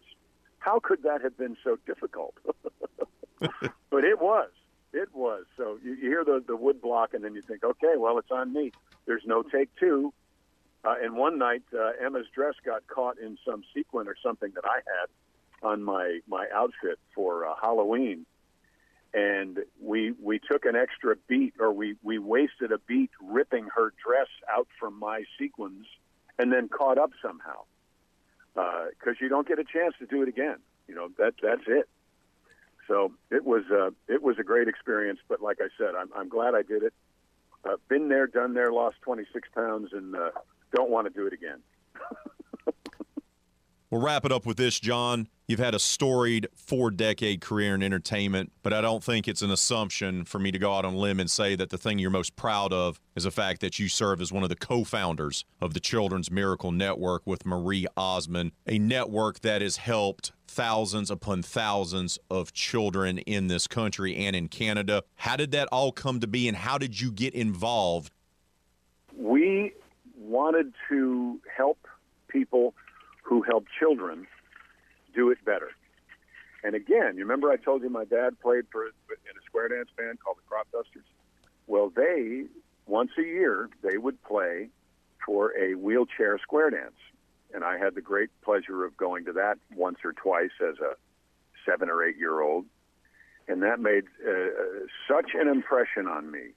How 0.59 0.79
could 0.79 1.03
that 1.03 1.21
have 1.21 1.37
been 1.37 1.57
so 1.63 1.77
difficult? 1.85 2.35
but 3.39 4.03
it 4.03 4.21
was. 4.21 4.49
It 4.93 5.09
was. 5.13 5.45
So 5.57 5.77
you, 5.83 5.93
you 5.93 6.09
hear 6.09 6.23
the, 6.23 6.43
the 6.45 6.55
wood 6.55 6.81
block, 6.81 7.13
and 7.13 7.23
then 7.23 7.35
you 7.35 7.41
think, 7.41 7.63
okay, 7.63 7.93
well, 7.97 8.17
it's 8.17 8.31
on 8.31 8.53
me. 8.53 8.71
There's 9.05 9.23
no 9.25 9.43
take 9.43 9.69
two. 9.79 10.13
Uh, 10.83 10.95
and 11.01 11.15
one 11.15 11.37
night, 11.37 11.63
uh, 11.73 11.91
Emma's 12.03 12.27
dress 12.33 12.53
got 12.65 12.87
caught 12.87 13.17
in 13.19 13.37
some 13.45 13.63
sequin 13.73 14.07
or 14.07 14.15
something 14.23 14.51
that 14.55 14.65
I 14.65 14.75
had 14.77 15.09
on 15.61 15.83
my 15.83 16.19
my 16.27 16.47
outfit 16.53 16.99
for 17.13 17.45
uh, 17.45 17.53
Halloween, 17.61 18.25
and 19.13 19.59
we 19.81 20.13
we 20.21 20.39
took 20.39 20.63
an 20.63 20.77
extra 20.77 21.15
beat, 21.27 21.53
or 21.59 21.73
we 21.73 21.95
we 22.01 22.17
wasted 22.17 22.71
a 22.71 22.77
beat 22.87 23.11
ripping 23.21 23.67
her 23.75 23.93
dress 24.05 24.29
out 24.49 24.67
from 24.79 24.97
my 24.97 25.23
sequins, 25.37 25.85
and 26.37 26.51
then 26.53 26.69
caught 26.69 26.97
up 26.97 27.11
somehow 27.21 27.63
because 28.53 29.15
uh, 29.15 29.21
you 29.21 29.29
don't 29.29 29.47
get 29.47 29.59
a 29.59 29.63
chance 29.63 29.95
to 29.99 30.05
do 30.05 30.21
it 30.21 30.29
again. 30.29 30.57
You 30.87 30.95
know 30.95 31.09
that 31.17 31.35
that's 31.41 31.63
it. 31.67 31.87
So 32.87 33.13
it 33.29 33.45
was 33.45 33.63
uh, 33.71 33.91
it 34.07 34.21
was 34.21 34.37
a 34.39 34.43
great 34.43 34.67
experience. 34.67 35.19
But 35.27 35.41
like 35.41 35.59
I 35.61 35.67
said, 35.77 35.95
I'm 35.95 36.09
I'm 36.15 36.29
glad 36.29 36.55
I 36.55 36.63
did 36.63 36.83
it. 36.83 36.93
Uh, 37.63 37.75
been 37.89 38.07
there, 38.07 38.25
done 38.25 38.53
there, 38.53 38.71
lost 38.71 39.01
26 39.01 39.49
pounds, 39.53 39.89
and 39.91 40.15
uh, 40.15 40.31
don't 40.73 40.89
want 40.89 41.07
to 41.07 41.13
do 41.13 41.27
it 41.27 41.33
again. 41.33 41.59
We'll 43.89 44.01
wrap 44.01 44.23
it 44.25 44.31
up 44.31 44.45
with 44.45 44.57
this, 44.57 44.79
John. 44.79 45.27
You've 45.49 45.57
had 45.57 45.73
a 45.73 45.79
storied 45.79 46.47
four 46.53 46.91
decade 46.91 47.41
career 47.41 47.73
in 47.73 47.81
entertainment, 47.81 48.51
but 48.61 48.71
I 48.71 48.81
don't 48.81 49.03
think 49.03 49.27
it's 49.27 49.41
an 49.41 49.49
assumption 49.49 50.23
for 50.23 50.37
me 50.37 50.51
to 50.51 50.59
go 50.59 50.75
out 50.75 50.85
on 50.85 50.93
a 50.93 50.97
limb 50.97 51.19
and 51.19 51.29
say 51.29 51.55
that 51.55 51.71
the 51.71 51.77
thing 51.79 51.97
you're 51.97 52.11
most 52.11 52.35
proud 52.35 52.71
of 52.71 53.01
is 53.15 53.23
the 53.23 53.31
fact 53.31 53.61
that 53.61 53.79
you 53.79 53.87
serve 53.89 54.21
as 54.21 54.31
one 54.31 54.43
of 54.43 54.49
the 54.49 54.55
co 54.55 54.83
founders 54.83 55.45
of 55.59 55.73
the 55.73 55.79
Children's 55.79 56.29
Miracle 56.29 56.71
Network 56.71 57.25
with 57.25 57.47
Marie 57.47 57.87
Osmond, 57.97 58.51
a 58.67 58.77
network 58.77 59.39
that 59.39 59.63
has 59.63 59.77
helped 59.77 60.33
thousands 60.47 61.09
upon 61.09 61.41
thousands 61.41 62.19
of 62.29 62.53
children 62.53 63.17
in 63.17 63.47
this 63.47 63.65
country 63.65 64.15
and 64.17 64.35
in 64.35 64.49
Canada. 64.49 65.01
How 65.15 65.35
did 65.35 65.49
that 65.53 65.67
all 65.71 65.91
come 65.91 66.19
to 66.19 66.27
be, 66.27 66.47
and 66.47 66.57
how 66.57 66.77
did 66.77 67.01
you 67.01 67.11
get 67.11 67.33
involved? 67.33 68.13
We 69.17 69.73
wanted 70.15 70.75
to 70.89 71.39
help 71.51 71.87
people 72.27 72.75
who 73.23 73.41
help 73.41 73.65
children 73.79 74.27
do 75.13 75.31
it 75.31 75.43
better. 75.45 75.69
And 76.63 76.75
again, 76.75 77.15
you 77.15 77.23
remember 77.23 77.49
I 77.51 77.57
told 77.57 77.83
you 77.83 77.89
my 77.89 78.05
dad 78.05 78.39
played 78.41 78.65
for 78.71 78.85
in 78.85 78.91
a 78.91 79.43
square 79.45 79.69
dance 79.69 79.89
band 79.97 80.19
called 80.19 80.37
the 80.37 80.47
Crop 80.47 80.67
Dusters. 80.71 81.05
Well, 81.67 81.91
they 81.95 82.45
once 82.85 83.11
a 83.17 83.21
year 83.21 83.69
they 83.81 83.97
would 83.97 84.21
play 84.23 84.69
for 85.25 85.53
a 85.57 85.75
wheelchair 85.75 86.37
square 86.39 86.69
dance, 86.71 86.97
and 87.53 87.63
I 87.63 87.77
had 87.77 87.95
the 87.95 88.01
great 88.01 88.29
pleasure 88.41 88.83
of 88.83 88.97
going 88.97 89.25
to 89.25 89.33
that 89.33 89.57
once 89.75 89.99
or 90.03 90.13
twice 90.13 90.51
as 90.61 90.75
a 90.79 90.95
seven 91.65 91.89
or 91.89 92.03
eight 92.03 92.17
year 92.17 92.41
old, 92.41 92.65
and 93.47 93.63
that 93.63 93.79
made 93.79 94.05
uh, 94.27 94.31
such 95.07 95.31
an 95.35 95.47
impression 95.47 96.07
on 96.07 96.29
me. 96.31 96.49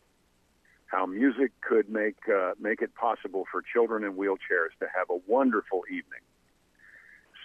How 0.86 1.06
music 1.06 1.52
could 1.60 1.88
make 1.88 2.16
uh, 2.28 2.52
make 2.60 2.82
it 2.82 2.94
possible 2.94 3.44
for 3.50 3.62
children 3.62 4.04
in 4.04 4.14
wheelchairs 4.14 4.76
to 4.80 4.86
have 4.94 5.08
a 5.10 5.18
wonderful 5.26 5.82
evening 5.88 6.20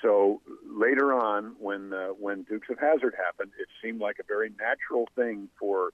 so 0.02 0.42
later 0.66 1.14
on, 1.14 1.56
when 1.60 1.94
uh, 1.94 2.08
when 2.10 2.44
Dukes 2.44 2.70
of 2.70 2.80
Hazzard 2.80 3.16
happened, 3.16 3.52
it 3.60 3.68
seemed 3.82 4.00
like 4.00 4.18
a 4.20 4.24
very 4.28 4.52
natural 4.60 5.08
thing 5.16 5.50
for 5.60 5.92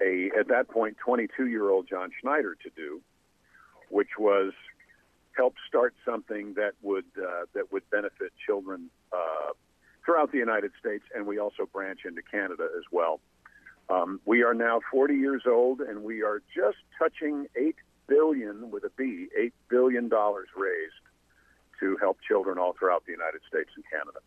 a 0.00 0.30
at 0.38 0.48
that 0.48 0.68
point 0.68 0.96
22 0.98 1.46
year 1.46 1.70
old 1.70 1.88
John 1.88 2.10
Schneider 2.20 2.56
to 2.62 2.70
do, 2.76 3.00
which 3.88 4.10
was 4.18 4.52
help 5.36 5.54
start 5.68 5.94
something 6.04 6.54
that 6.54 6.72
would 6.82 7.06
uh, 7.18 7.46
that 7.54 7.72
would 7.72 7.88
benefit 7.90 8.32
children 8.46 8.90
uh, 9.12 9.52
throughout 10.04 10.30
the 10.32 10.38
United 10.38 10.70
States, 10.78 11.04
and 11.14 11.26
we 11.26 11.38
also 11.38 11.66
branch 11.72 12.00
into 12.06 12.22
Canada 12.22 12.68
as 12.76 12.84
well. 12.92 13.20
Um, 13.88 14.20
we 14.24 14.42
are 14.42 14.54
now 14.54 14.80
40 14.90 15.14
years 15.14 15.42
old, 15.46 15.80
and 15.80 16.02
we 16.02 16.22
are 16.22 16.42
just 16.54 16.78
touching 16.98 17.46
eight 17.56 17.76
billion 18.08 18.70
with 18.70 18.84
a 18.84 18.90
B, 18.96 19.28
eight 19.38 19.54
billion 19.68 20.08
dollars 20.08 20.48
raised 20.56 21.05
to 21.80 21.96
help 22.00 22.18
children 22.26 22.58
all 22.58 22.74
throughout 22.78 23.04
the 23.06 23.12
United 23.12 23.40
States 23.48 23.70
and 23.76 23.84
Canada. 23.90 24.18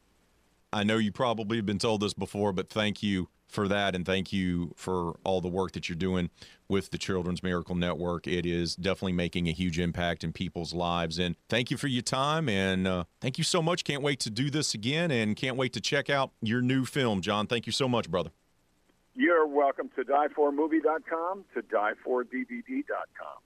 I 0.71 0.83
know 0.83 0.97
you 0.97 1.11
probably 1.11 1.57
have 1.57 1.65
been 1.65 1.79
told 1.79 2.01
this 2.01 2.13
before, 2.13 2.53
but 2.53 2.69
thank 2.69 3.01
you 3.01 3.29
for 3.47 3.67
that 3.67 3.95
and 3.95 4.05
thank 4.05 4.31
you 4.31 4.73
for 4.75 5.17
all 5.23 5.41
the 5.41 5.47
work 5.47 5.71
that 5.71 5.89
you're 5.89 5.95
doing 5.95 6.29
with 6.67 6.91
the 6.91 6.97
Children's 6.99 7.41
Miracle 7.41 7.73
Network. 7.73 8.27
It 8.27 8.45
is 8.45 8.75
definitely 8.75 9.13
making 9.13 9.47
a 9.47 9.51
huge 9.51 9.79
impact 9.79 10.23
in 10.23 10.31
people's 10.31 10.73
lives. 10.73 11.17
And 11.17 11.35
thank 11.49 11.71
you 11.71 11.77
for 11.77 11.87
your 11.87 12.03
time 12.03 12.47
and 12.47 12.87
uh, 12.87 13.05
thank 13.19 13.39
you 13.39 13.43
so 13.43 13.61
much. 13.61 13.83
Can't 13.83 14.03
wait 14.03 14.19
to 14.21 14.29
do 14.29 14.51
this 14.51 14.75
again 14.75 15.09
and 15.09 15.35
can't 15.35 15.57
wait 15.57 15.73
to 15.73 15.81
check 15.81 16.09
out 16.09 16.31
your 16.41 16.61
new 16.61 16.85
film, 16.85 17.21
John. 17.21 17.47
Thank 17.47 17.65
you 17.65 17.71
so 17.71 17.89
much, 17.89 18.09
brother. 18.09 18.29
You're 19.15 19.47
welcome 19.47 19.89
to 19.95 20.03
die4movie.com, 20.03 21.45
to 21.55 21.61
die4dvd.com. 21.63 23.37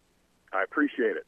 I 0.51 0.64
appreciate 0.64 1.16
it. 1.16 1.26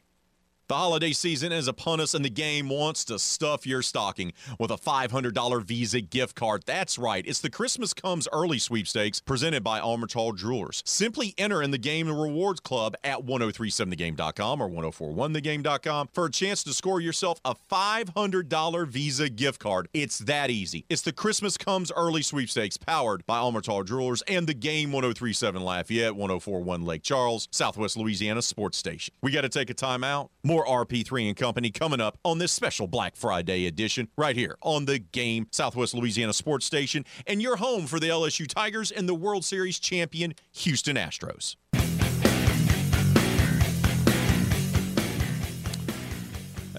The 0.67 0.73
holiday 0.73 1.11
season 1.11 1.51
is 1.51 1.67
upon 1.67 1.99
us, 1.99 2.15
and 2.15 2.25
the 2.25 2.29
game 2.29 2.69
wants 2.69 3.05
to 3.05 3.19
stuff 3.19 3.67
your 3.67 3.83
stocking 3.83 4.33
with 4.59 4.71
a 4.71 4.77
$500 4.77 5.63
Visa 5.63 6.01
gift 6.01 6.35
card. 6.35 6.63
That's 6.65 6.97
right. 6.97 7.23
It's 7.27 7.39
the 7.39 7.51
Christmas 7.51 7.93
Comes 7.93 8.27
Early 8.33 8.57
sweepstakes 8.57 9.21
presented 9.21 9.63
by 9.63 9.79
Armitage 9.79 10.37
Jewelers. 10.37 10.81
Simply 10.83 11.35
enter 11.37 11.61
in 11.61 11.69
the 11.69 11.77
Game 11.77 12.09
Rewards 12.09 12.61
Club 12.61 12.95
at 13.03 13.23
1037thegame.com 13.27 14.59
or 14.59 14.67
1041thegame.com 14.67 16.09
for 16.13 16.25
a 16.25 16.31
chance 16.31 16.63
to 16.63 16.73
score 16.73 16.99
yourself 16.99 17.39
a 17.45 17.53
$500 17.71 18.87
Visa 18.87 19.29
gift 19.29 19.59
card. 19.59 19.87
It's 19.93 20.17
that 20.17 20.49
easy. 20.49 20.83
It's 20.89 21.03
the 21.03 21.13
Christmas 21.13 21.57
Comes 21.57 21.91
Early 21.95 22.23
sweepstakes 22.23 22.77
powered 22.77 23.23
by 23.27 23.37
Armitage 23.37 23.85
Jewelers 23.85 24.23
and 24.23 24.47
the 24.47 24.55
Game 24.55 24.91
1037 24.91 25.61
Lafayette, 25.61 26.15
1041 26.15 26.83
Lake 26.85 27.03
Charles, 27.03 27.47
Southwest 27.51 27.97
Louisiana 27.97 28.41
Sports 28.41 28.79
Station. 28.79 29.13
We 29.21 29.29
got 29.29 29.41
to 29.41 29.49
take 29.49 29.69
a 29.69 29.75
time 29.75 30.03
out. 30.03 30.31
More 30.55 30.65
RP3 30.85 31.27
and 31.27 31.35
Company 31.35 31.69
coming 31.69 31.99
up 31.99 32.17
on 32.23 32.37
this 32.37 32.53
special 32.53 32.87
Black 32.87 33.17
Friday 33.17 33.67
edition 33.67 34.07
right 34.17 34.37
here 34.37 34.55
on 34.61 34.85
the 34.85 34.99
Game 34.99 35.47
Southwest 35.51 35.93
Louisiana 35.93 36.31
Sports 36.31 36.65
Station 36.65 37.03
and 37.27 37.41
your 37.41 37.57
home 37.57 37.87
for 37.87 37.99
the 37.99 38.07
LSU 38.07 38.47
Tigers 38.47 38.89
and 38.89 39.09
the 39.09 39.13
World 39.13 39.43
Series 39.43 39.79
champion 39.79 40.33
Houston 40.53 40.95
Astros. 40.95 41.57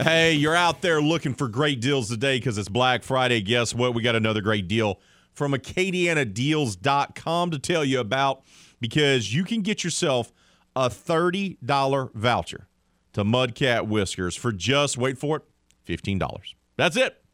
Hey, 0.00 0.32
you're 0.32 0.56
out 0.56 0.80
there 0.80 1.02
looking 1.02 1.34
for 1.34 1.46
great 1.46 1.82
deals 1.82 2.08
today 2.08 2.38
because 2.38 2.56
it's 2.56 2.70
Black 2.70 3.02
Friday. 3.02 3.42
Guess 3.42 3.74
what? 3.74 3.92
We 3.92 4.00
got 4.00 4.16
another 4.16 4.40
great 4.40 4.68
deal 4.68 5.00
from 5.34 5.52
AcadianaDeals.com 5.52 7.50
to 7.50 7.58
tell 7.58 7.84
you 7.84 8.00
about 8.00 8.42
because 8.80 9.34
you 9.34 9.44
can 9.44 9.60
get 9.60 9.84
yourself 9.84 10.32
a 10.74 10.88
$30 10.88 12.14
voucher 12.14 12.68
to 13.16 13.24
Mudcat 13.24 13.88
Whiskers 13.88 14.36
for 14.36 14.52
just, 14.52 14.98
wait 14.98 15.16
for 15.16 15.38
it, 15.38 15.42
$15. 15.88 16.20
That's 16.76 16.98
it. 16.98 17.24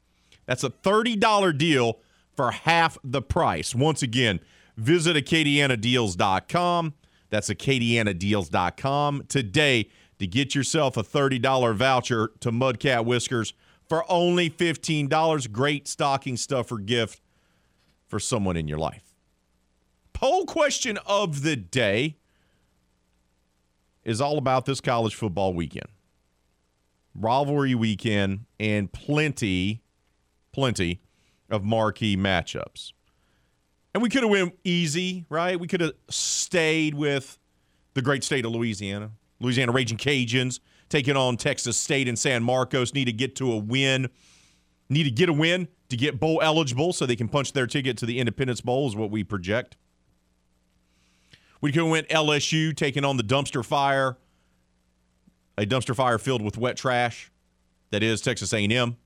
That's 0.46 0.62
a 0.62 0.70
$30 0.70 1.58
deal 1.58 1.98
for 2.36 2.52
half 2.52 2.96
the 3.02 3.20
price. 3.20 3.74
Once 3.74 4.00
again, 4.00 4.38
visit 4.76 5.16
AcadianaDeals.com. 5.16 6.94
That's 7.30 7.50
AcadianaDeals.com 7.50 9.24
today 9.26 9.88
to 10.20 10.26
get 10.28 10.54
yourself 10.54 10.96
a 10.96 11.02
$30 11.02 11.74
voucher 11.74 12.30
to 12.38 12.52
Mudcat 12.52 13.04
Whiskers 13.04 13.52
for 13.88 14.04
only 14.08 14.50
$15. 14.50 15.50
Great 15.50 15.88
stocking 15.88 16.36
stuffer 16.36 16.78
gift 16.78 17.20
for 18.06 18.20
someone 18.20 18.56
in 18.56 18.68
your 18.68 18.78
life. 18.78 19.16
poll 20.12 20.46
question 20.46 20.96
of 21.06 21.42
the 21.42 21.56
day 21.56 22.18
is 24.04 24.20
all 24.20 24.38
about 24.38 24.66
this 24.66 24.80
college 24.80 25.14
football 25.14 25.54
weekend. 25.54 25.86
Rivalry 27.14 27.74
weekend 27.74 28.46
and 28.58 28.90
plenty, 28.92 29.82
plenty 30.52 31.00
of 31.50 31.64
marquee 31.64 32.16
matchups. 32.16 32.92
And 33.94 34.02
we 34.02 34.08
could 34.08 34.22
have 34.22 34.30
went 34.30 34.58
easy, 34.64 35.26
right? 35.28 35.60
We 35.60 35.68
could 35.68 35.82
have 35.82 35.92
stayed 36.08 36.94
with 36.94 37.38
the 37.94 38.02
great 38.02 38.24
state 38.24 38.44
of 38.44 38.52
Louisiana. 38.52 39.10
Louisiana 39.38 39.72
Raging 39.72 39.98
Cajuns 39.98 40.60
taking 40.88 41.16
on 41.16 41.36
Texas 41.36 41.76
State 41.76 42.08
and 42.08 42.18
San 42.18 42.42
Marcos 42.42 42.94
need 42.94 43.04
to 43.06 43.12
get 43.12 43.36
to 43.36 43.52
a 43.52 43.56
win. 43.56 44.08
Need 44.88 45.04
to 45.04 45.10
get 45.10 45.28
a 45.28 45.32
win 45.32 45.68
to 45.88 45.96
get 45.96 46.18
bowl 46.18 46.40
eligible 46.42 46.92
so 46.92 47.04
they 47.04 47.16
can 47.16 47.28
punch 47.28 47.52
their 47.52 47.66
ticket 47.66 47.98
to 47.98 48.06
the 48.06 48.18
Independence 48.18 48.60
Bowl 48.60 48.88
is 48.88 48.96
what 48.96 49.10
we 49.10 49.24
project. 49.24 49.76
We 51.62 51.70
could 51.72 51.82
have 51.82 51.90
went 51.90 52.08
LSU 52.08 52.76
taking 52.76 53.04
on 53.04 53.16
the 53.16 53.22
dumpster 53.22 53.64
fire, 53.64 54.18
a 55.56 55.64
dumpster 55.64 55.94
fire 55.94 56.18
filled 56.18 56.42
with 56.42 56.58
wet 56.58 56.76
trash 56.76 57.30
that 57.90 58.02
is 58.02 58.20
Texas 58.20 58.52
A&M. 58.52 58.96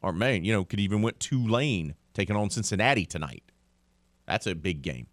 Or 0.00 0.12
man, 0.12 0.44
you 0.44 0.52
know, 0.52 0.64
could 0.64 0.78
even 0.78 1.02
went 1.02 1.18
Tulane 1.18 1.96
taking 2.14 2.36
on 2.36 2.48
Cincinnati 2.48 3.04
tonight. 3.04 3.42
That's 4.26 4.46
a 4.46 4.54
big 4.54 4.82
game. 4.82 5.08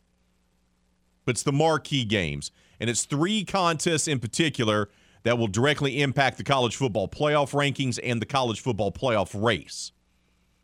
But 1.26 1.32
it's 1.32 1.44
the 1.44 1.52
marquee 1.52 2.06
games, 2.06 2.52
and 2.80 2.90
it's 2.90 3.06
three 3.06 3.44
contests 3.44 4.08
in 4.08 4.20
particular 4.20 4.90
that 5.24 5.38
will 5.38 5.48
directly 5.48 6.02
impact 6.02 6.38
the 6.38 6.44
college 6.44 6.76
football 6.76 7.08
playoff 7.08 7.54
rankings 7.54 7.98
and 8.04 8.22
the 8.22 8.26
college 8.26 8.60
football 8.60 8.92
playoff 8.92 9.42
race. 9.42 9.92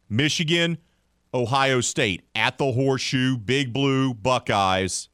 Michigan, 0.09 0.77
Ohio 1.33 1.81
State 1.81 2.23
at 2.35 2.57
the 2.57 2.71
Horseshoe, 2.71 3.37
Big 3.37 3.73
Blue 3.73 4.13
Buckeyes. 4.13 5.08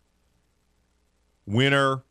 Winner 1.46 2.04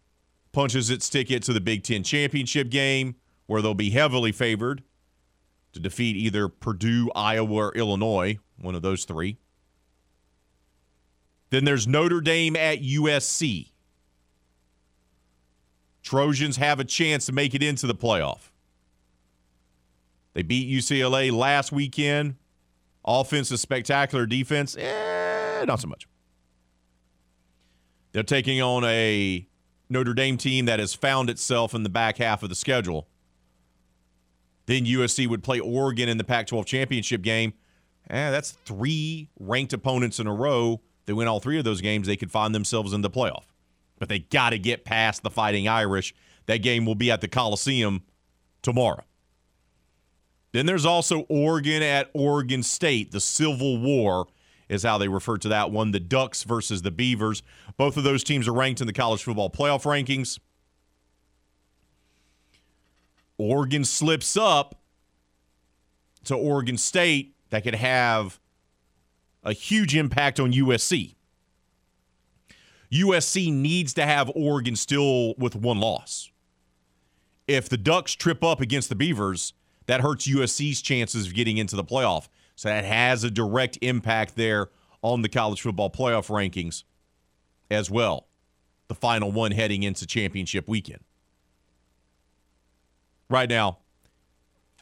punches 0.52 0.90
its 0.90 1.08
ticket 1.08 1.42
to 1.44 1.52
the 1.52 1.60
Big 1.60 1.82
Ten 1.82 2.02
championship 2.02 2.70
game, 2.70 3.16
where 3.46 3.60
they'll 3.60 3.74
be 3.74 3.90
heavily 3.90 4.32
favored 4.32 4.82
to 5.72 5.80
defeat 5.80 6.16
either 6.16 6.48
Purdue, 6.48 7.10
Iowa, 7.14 7.66
or 7.66 7.74
Illinois, 7.74 8.38
one 8.58 8.74
of 8.74 8.82
those 8.82 9.04
three. 9.04 9.38
Then 11.50 11.64
there's 11.64 11.86
Notre 11.86 12.20
Dame 12.20 12.56
at 12.56 12.80
USC. 12.80 13.70
Trojans 16.02 16.56
have 16.56 16.80
a 16.80 16.84
chance 16.84 17.26
to 17.26 17.32
make 17.32 17.54
it 17.54 17.62
into 17.62 17.86
the 17.86 17.94
playoff. 17.94 18.50
They 20.34 20.42
beat 20.42 20.68
UCLA 20.68 21.32
last 21.32 21.72
weekend. 21.72 22.36
Offense 23.04 23.50
is 23.50 23.60
spectacular. 23.60 24.26
Defense, 24.26 24.76
eh, 24.76 25.64
not 25.66 25.80
so 25.80 25.88
much. 25.88 26.06
They're 28.14 28.22
taking 28.22 28.62
on 28.62 28.84
a 28.84 29.46
Notre 29.90 30.14
Dame 30.14 30.38
team 30.38 30.66
that 30.66 30.78
has 30.78 30.94
found 30.94 31.28
itself 31.28 31.74
in 31.74 31.82
the 31.82 31.88
back 31.88 32.18
half 32.18 32.44
of 32.44 32.48
the 32.48 32.54
schedule. 32.54 33.08
Then 34.66 34.86
USC 34.86 35.26
would 35.26 35.42
play 35.42 35.58
Oregon 35.58 36.08
in 36.08 36.16
the 36.16 36.24
Pac 36.24 36.46
12 36.46 36.64
championship 36.64 37.22
game. 37.22 37.54
Eh, 38.08 38.30
that's 38.30 38.52
three 38.64 39.28
ranked 39.38 39.72
opponents 39.72 40.20
in 40.20 40.28
a 40.28 40.32
row. 40.32 40.80
They 41.06 41.12
win 41.12 41.26
all 41.26 41.40
three 41.40 41.58
of 41.58 41.64
those 41.64 41.80
games, 41.80 42.06
they 42.06 42.16
could 42.16 42.30
find 42.30 42.54
themselves 42.54 42.92
in 42.92 43.02
the 43.02 43.10
playoff. 43.10 43.44
But 43.98 44.08
they 44.08 44.20
got 44.20 44.50
to 44.50 44.58
get 44.58 44.84
past 44.84 45.24
the 45.24 45.30
Fighting 45.30 45.66
Irish. 45.66 46.14
That 46.46 46.58
game 46.58 46.86
will 46.86 46.94
be 46.94 47.10
at 47.10 47.20
the 47.20 47.28
Coliseum 47.28 48.02
tomorrow. 48.62 49.02
Then 50.52 50.66
there's 50.66 50.86
also 50.86 51.22
Oregon 51.28 51.82
at 51.82 52.10
Oregon 52.14 52.62
State. 52.62 53.10
The 53.10 53.20
Civil 53.20 53.80
War 53.80 54.28
is 54.68 54.82
how 54.82 54.98
they 54.98 55.08
refer 55.08 55.36
to 55.38 55.48
that 55.48 55.70
one. 55.70 55.90
The 55.90 56.00
Ducks 56.00 56.42
versus 56.42 56.82
the 56.82 56.90
Beavers. 56.90 57.42
Both 57.76 57.96
of 57.96 58.04
those 58.04 58.24
teams 58.24 58.48
are 58.48 58.52
ranked 58.52 58.80
in 58.80 58.86
the 58.86 58.92
college 58.92 59.22
football 59.22 59.50
playoff 59.50 59.82
rankings. 59.84 60.38
Oregon 63.36 63.84
slips 63.84 64.36
up 64.36 64.80
to 66.24 66.34
Oregon 66.34 66.78
State. 66.78 67.34
That 67.50 67.64
could 67.64 67.74
have 67.74 68.40
a 69.42 69.52
huge 69.52 69.94
impact 69.94 70.40
on 70.40 70.52
USC. 70.52 71.14
USC 72.90 73.52
needs 73.52 73.92
to 73.94 74.06
have 74.06 74.30
Oregon 74.34 74.76
still 74.76 75.34
with 75.34 75.54
one 75.56 75.80
loss. 75.80 76.30
If 77.46 77.68
the 77.68 77.76
Ducks 77.76 78.12
trip 78.12 78.42
up 78.42 78.60
against 78.60 78.88
the 78.88 78.94
Beavers, 78.94 79.52
that 79.86 80.00
hurts 80.00 80.26
USC's 80.26 80.80
chances 80.80 81.26
of 81.26 81.34
getting 81.34 81.58
into 81.58 81.76
the 81.76 81.84
playoff. 81.84 82.28
So 82.56 82.68
that 82.68 82.84
has 82.84 83.24
a 83.24 83.30
direct 83.30 83.78
impact 83.82 84.36
there 84.36 84.68
on 85.02 85.22
the 85.22 85.28
college 85.28 85.60
football 85.60 85.90
playoff 85.90 86.28
rankings 86.28 86.84
as 87.70 87.90
well. 87.90 88.26
The 88.88 88.94
final 88.94 89.32
one 89.32 89.52
heading 89.52 89.82
into 89.82 90.06
championship 90.06 90.68
weekend. 90.68 91.00
Right 93.28 93.48
now, 93.48 93.78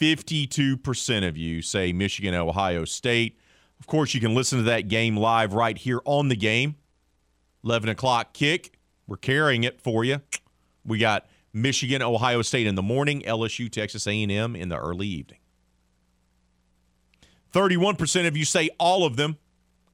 52% 0.00 1.28
of 1.28 1.36
you 1.36 1.62
say 1.62 1.92
Michigan, 1.92 2.34
Ohio 2.34 2.84
State. 2.84 3.38
Of 3.78 3.86
course, 3.86 4.14
you 4.14 4.20
can 4.20 4.34
listen 4.34 4.58
to 4.58 4.64
that 4.64 4.88
game 4.88 5.16
live 5.16 5.54
right 5.54 5.78
here 5.78 6.00
on 6.04 6.28
the 6.28 6.36
game. 6.36 6.76
11 7.64 7.88
o'clock 7.88 8.32
kick. 8.32 8.78
We're 9.06 9.16
carrying 9.16 9.64
it 9.64 9.80
for 9.80 10.04
you. 10.04 10.20
We 10.84 10.98
got 10.98 11.26
Michigan, 11.52 12.02
Ohio 12.02 12.42
State 12.42 12.66
in 12.66 12.74
the 12.74 12.82
morning, 12.82 13.22
LSU, 13.22 13.70
Texas 13.70 14.06
A&M 14.06 14.56
in 14.56 14.68
the 14.68 14.78
early 14.78 15.06
evening. 15.06 15.38
31% 17.52 18.26
of 18.26 18.36
you 18.36 18.44
say 18.44 18.70
all 18.78 19.04
of 19.04 19.16
them. 19.16 19.36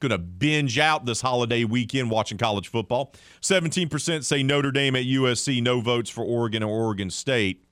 Going 0.01 0.11
to 0.11 0.19
binge 0.19 0.79
out 0.79 1.07
this 1.07 1.21
holiday 1.21 1.65
weekend 1.65 2.09
watching 2.11 2.39
college 2.39 2.69
football. 2.69 3.13
17% 3.41 4.25
say 4.25 4.45
Notre 4.45 4.71
Dame 4.71 4.95
at 4.95 5.05
USC, 5.05 5.61
no 5.61 5.81
votes 5.81 6.09
for 6.09 6.23
Oregon 6.23 6.63
or 6.63 6.69
Oregon 6.69 7.11
State. 7.11 7.65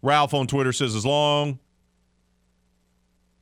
Ralph 0.00 0.32
on 0.32 0.46
Twitter 0.46 0.72
says, 0.72 0.94
as 0.94 1.04
long 1.04 1.58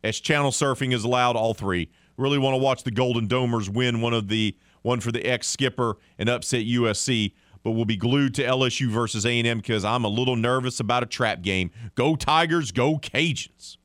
as 0.02 0.18
channel 0.18 0.50
surfing 0.50 0.92
is 0.92 1.04
allowed, 1.04 1.36
all 1.36 1.54
three. 1.54 1.90
Really 2.16 2.38
want 2.38 2.54
to 2.54 2.58
watch 2.58 2.82
the 2.82 2.90
Golden 2.90 3.28
Domers 3.28 3.68
win 3.68 4.00
one 4.00 4.14
of 4.14 4.28
the 4.28 4.56
one 4.82 5.00
for 5.00 5.12
the 5.12 5.24
ex 5.24 5.46
skipper 5.46 5.96
and 6.18 6.28
upset 6.28 6.64
USC, 6.64 7.32
but 7.62 7.72
we'll 7.72 7.84
be 7.84 7.96
glued 7.96 8.34
to 8.34 8.42
LSU 8.44 8.88
versus 8.88 9.24
A&M 9.24 9.58
because 9.58 9.84
I'm 9.84 10.04
a 10.04 10.08
little 10.08 10.36
nervous 10.36 10.80
about 10.80 11.02
a 11.02 11.06
trap 11.06 11.42
game. 11.42 11.70
Go 11.94 12.16
Tigers, 12.16 12.72
go 12.72 12.98
Cajuns. 12.98 13.78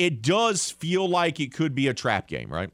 It 0.00 0.22
does 0.22 0.70
feel 0.70 1.06
like 1.06 1.40
it 1.40 1.52
could 1.52 1.74
be 1.74 1.86
a 1.86 1.92
trap 1.92 2.26
game, 2.26 2.50
right? 2.50 2.70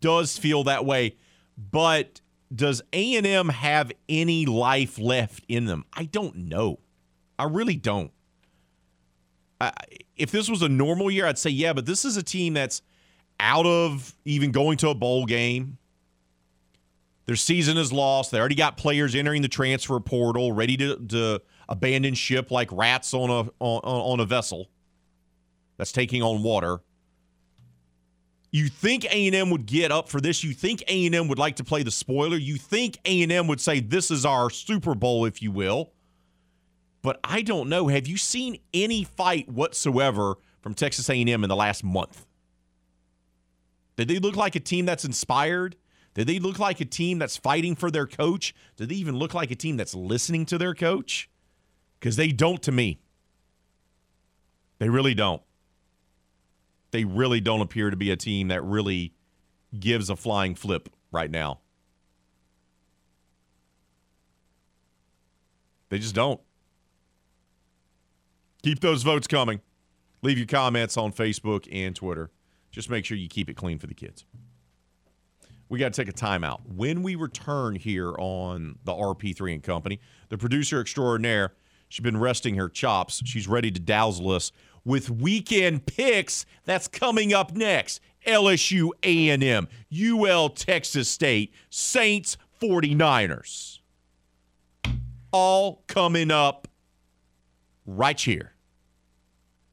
Does 0.00 0.38
feel 0.38 0.62
that 0.62 0.84
way, 0.84 1.16
but 1.58 2.20
does 2.54 2.82
A&M 2.92 3.48
have 3.48 3.90
any 4.08 4.46
life 4.46 4.96
left 4.96 5.44
in 5.48 5.64
them? 5.64 5.84
I 5.92 6.04
don't 6.04 6.36
know. 6.36 6.78
I 7.36 7.46
really 7.46 7.74
don't. 7.74 8.12
I, 9.60 9.72
if 10.16 10.30
this 10.30 10.48
was 10.48 10.62
a 10.62 10.68
normal 10.68 11.10
year, 11.10 11.26
I'd 11.26 11.36
say 11.36 11.50
yeah, 11.50 11.72
but 11.72 11.84
this 11.84 12.04
is 12.04 12.16
a 12.16 12.22
team 12.22 12.54
that's 12.54 12.82
out 13.40 13.66
of 13.66 14.16
even 14.24 14.52
going 14.52 14.78
to 14.78 14.90
a 14.90 14.94
bowl 14.94 15.26
game. 15.26 15.78
Their 17.26 17.34
season 17.34 17.76
is 17.76 17.92
lost. 17.92 18.30
They 18.30 18.38
already 18.38 18.54
got 18.54 18.76
players 18.76 19.16
entering 19.16 19.42
the 19.42 19.48
transfer 19.48 19.98
portal, 19.98 20.52
ready 20.52 20.76
to, 20.76 20.96
to 21.08 21.42
abandon 21.70 22.14
ship 22.14 22.50
like 22.50 22.70
rats 22.72 23.14
on 23.14 23.30
a 23.30 23.48
on, 23.60 23.80
on 23.82 24.20
a 24.20 24.26
vessel 24.26 24.68
that's 25.78 25.92
taking 25.92 26.22
on 26.22 26.42
water. 26.42 26.80
You 28.52 28.68
think 28.68 29.04
A&M 29.04 29.48
would 29.50 29.64
get 29.64 29.92
up 29.92 30.08
for 30.08 30.20
this? 30.20 30.42
You 30.42 30.52
think 30.52 30.82
A&M 30.88 31.28
would 31.28 31.38
like 31.38 31.56
to 31.56 31.64
play 31.64 31.84
the 31.84 31.90
spoiler? 31.92 32.36
You 32.36 32.56
think 32.56 32.98
A&M 33.04 33.46
would 33.46 33.60
say 33.60 33.78
this 33.78 34.10
is 34.10 34.26
our 34.26 34.50
Super 34.50 34.96
Bowl, 34.96 35.24
if 35.24 35.40
you 35.40 35.52
will? 35.52 35.92
But 37.00 37.20
I 37.22 37.42
don't 37.42 37.68
know. 37.68 37.86
Have 37.86 38.08
you 38.08 38.16
seen 38.16 38.58
any 38.74 39.04
fight 39.04 39.48
whatsoever 39.48 40.34
from 40.60 40.74
Texas 40.74 41.08
A&M 41.08 41.44
in 41.44 41.48
the 41.48 41.56
last 41.56 41.84
month? 41.84 42.26
Did 43.96 44.08
they 44.08 44.18
look 44.18 44.36
like 44.36 44.56
a 44.56 44.60
team 44.60 44.84
that's 44.84 45.04
inspired? 45.04 45.76
Did 46.14 46.26
they 46.26 46.40
look 46.40 46.58
like 46.58 46.80
a 46.80 46.84
team 46.84 47.20
that's 47.20 47.36
fighting 47.36 47.76
for 47.76 47.90
their 47.90 48.06
coach? 48.06 48.52
Did 48.76 48.88
they 48.88 48.96
even 48.96 49.16
look 49.16 49.32
like 49.32 49.52
a 49.52 49.54
team 49.56 49.76
that's 49.76 49.94
listening 49.94 50.44
to 50.46 50.58
their 50.58 50.74
coach? 50.74 51.29
Because 52.00 52.16
they 52.16 52.28
don't 52.28 52.62
to 52.62 52.72
me. 52.72 52.98
They 54.78 54.88
really 54.88 55.14
don't. 55.14 55.42
They 56.90 57.04
really 57.04 57.40
don't 57.40 57.60
appear 57.60 57.90
to 57.90 57.96
be 57.96 58.10
a 58.10 58.16
team 58.16 58.48
that 58.48 58.64
really 58.64 59.12
gives 59.78 60.10
a 60.10 60.16
flying 60.16 60.54
flip 60.54 60.88
right 61.12 61.30
now. 61.30 61.60
They 65.90 65.98
just 65.98 66.14
don't. 66.14 66.40
Keep 68.62 68.80
those 68.80 69.02
votes 69.02 69.26
coming. 69.26 69.60
Leave 70.22 70.38
your 70.38 70.46
comments 70.46 70.96
on 70.96 71.12
Facebook 71.12 71.68
and 71.70 71.94
Twitter. 71.94 72.30
Just 72.70 72.90
make 72.90 73.04
sure 73.04 73.16
you 73.16 73.28
keep 73.28 73.50
it 73.50 73.54
clean 73.54 73.78
for 73.78 73.86
the 73.86 73.94
kids. 73.94 74.24
We 75.68 75.78
got 75.78 75.92
to 75.92 76.04
take 76.04 76.12
a 76.12 76.16
timeout. 76.16 76.60
When 76.66 77.02
we 77.02 77.14
return 77.14 77.76
here 77.76 78.14
on 78.18 78.78
the 78.84 78.92
RP3 78.92 79.54
and 79.54 79.62
Company, 79.62 80.00
the 80.28 80.36
producer 80.36 80.80
extraordinaire 80.80 81.52
She's 81.90 82.02
been 82.02 82.18
resting 82.18 82.54
her 82.54 82.68
chops. 82.68 83.20
She's 83.26 83.48
ready 83.48 83.70
to 83.72 83.80
dazzle 83.80 84.30
us 84.30 84.52
with 84.84 85.10
weekend 85.10 85.86
picks. 85.86 86.46
That's 86.64 86.88
coming 86.88 87.34
up 87.34 87.52
next. 87.52 88.00
LSU 88.26 88.90
A&M, 89.02 89.68
UL 89.92 90.50
Texas 90.50 91.08
State, 91.08 91.52
Saints 91.68 92.38
49ers. 92.62 93.80
All 95.32 95.82
coming 95.88 96.30
up 96.30 96.68
right 97.84 98.20
here 98.20 98.54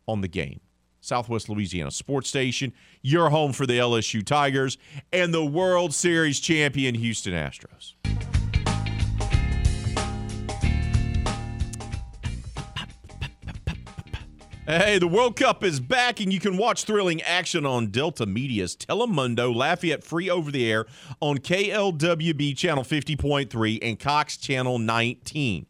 on 0.08 0.22
the 0.22 0.28
game. 0.28 0.60
Southwest 1.02 1.50
Louisiana 1.50 1.92
Sports 1.92 2.30
Station, 2.30 2.74
your 3.04 3.30
home 3.30 3.54
for 3.54 3.68
the 3.68 3.78
LSU 3.78 4.26
Tigers 4.26 4.78
and 5.14 5.34
the 5.34 5.46
World 5.46 5.94
Series 5.94 6.40
champion 6.40 6.96
Houston 6.96 7.34
Astros. 7.34 7.94
Hey, 14.70 15.00
the 15.00 15.08
World 15.08 15.38
Cup 15.38 15.64
is 15.64 15.80
back, 15.80 16.20
and 16.20 16.34
you 16.34 16.42
can 16.42 16.58
watch 16.58 16.84
thrilling 16.84 17.22
action 17.22 17.66
on 17.66 17.88
Delta 17.88 18.26
Media's 18.26 18.76
Telemundo 18.76 19.56
Lafayette 19.56 20.04
free 20.04 20.30
over 20.30 20.52
the 20.52 20.70
air 20.70 20.86
on 21.22 21.38
KLWB 21.38 22.58
Channel 22.58 22.84
50.3 22.84 23.80
and 23.82 23.98
Cox 23.98 24.36
Channel 24.36 24.78
19. 24.78 25.68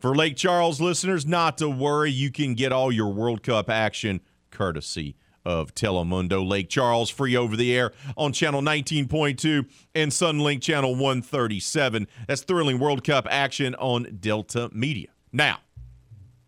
For 0.00 0.16
Lake 0.16 0.34
Charles 0.34 0.80
listeners, 0.80 1.24
not 1.24 1.56
to 1.58 1.68
worry, 1.68 2.10
you 2.10 2.32
can 2.32 2.54
get 2.54 2.72
all 2.72 2.90
your 2.90 3.10
World 3.10 3.44
Cup 3.44 3.70
action 3.70 4.20
courtesy 4.50 5.14
of 5.44 5.72
Telemundo 5.72 6.44
Lake 6.44 6.68
Charles 6.68 7.10
free 7.10 7.36
over 7.36 7.56
the 7.56 7.72
air 7.72 7.92
on 8.16 8.32
channel 8.32 8.60
19.2 8.60 9.68
and 9.94 10.10
Suddenlink 10.10 10.62
channel 10.62 10.96
137. 10.96 12.08
That's 12.26 12.42
thrilling 12.42 12.80
World 12.80 13.04
Cup 13.04 13.28
action 13.30 13.76
on 13.76 14.18
Delta 14.18 14.68
Media. 14.72 15.10
Now, 15.32 15.60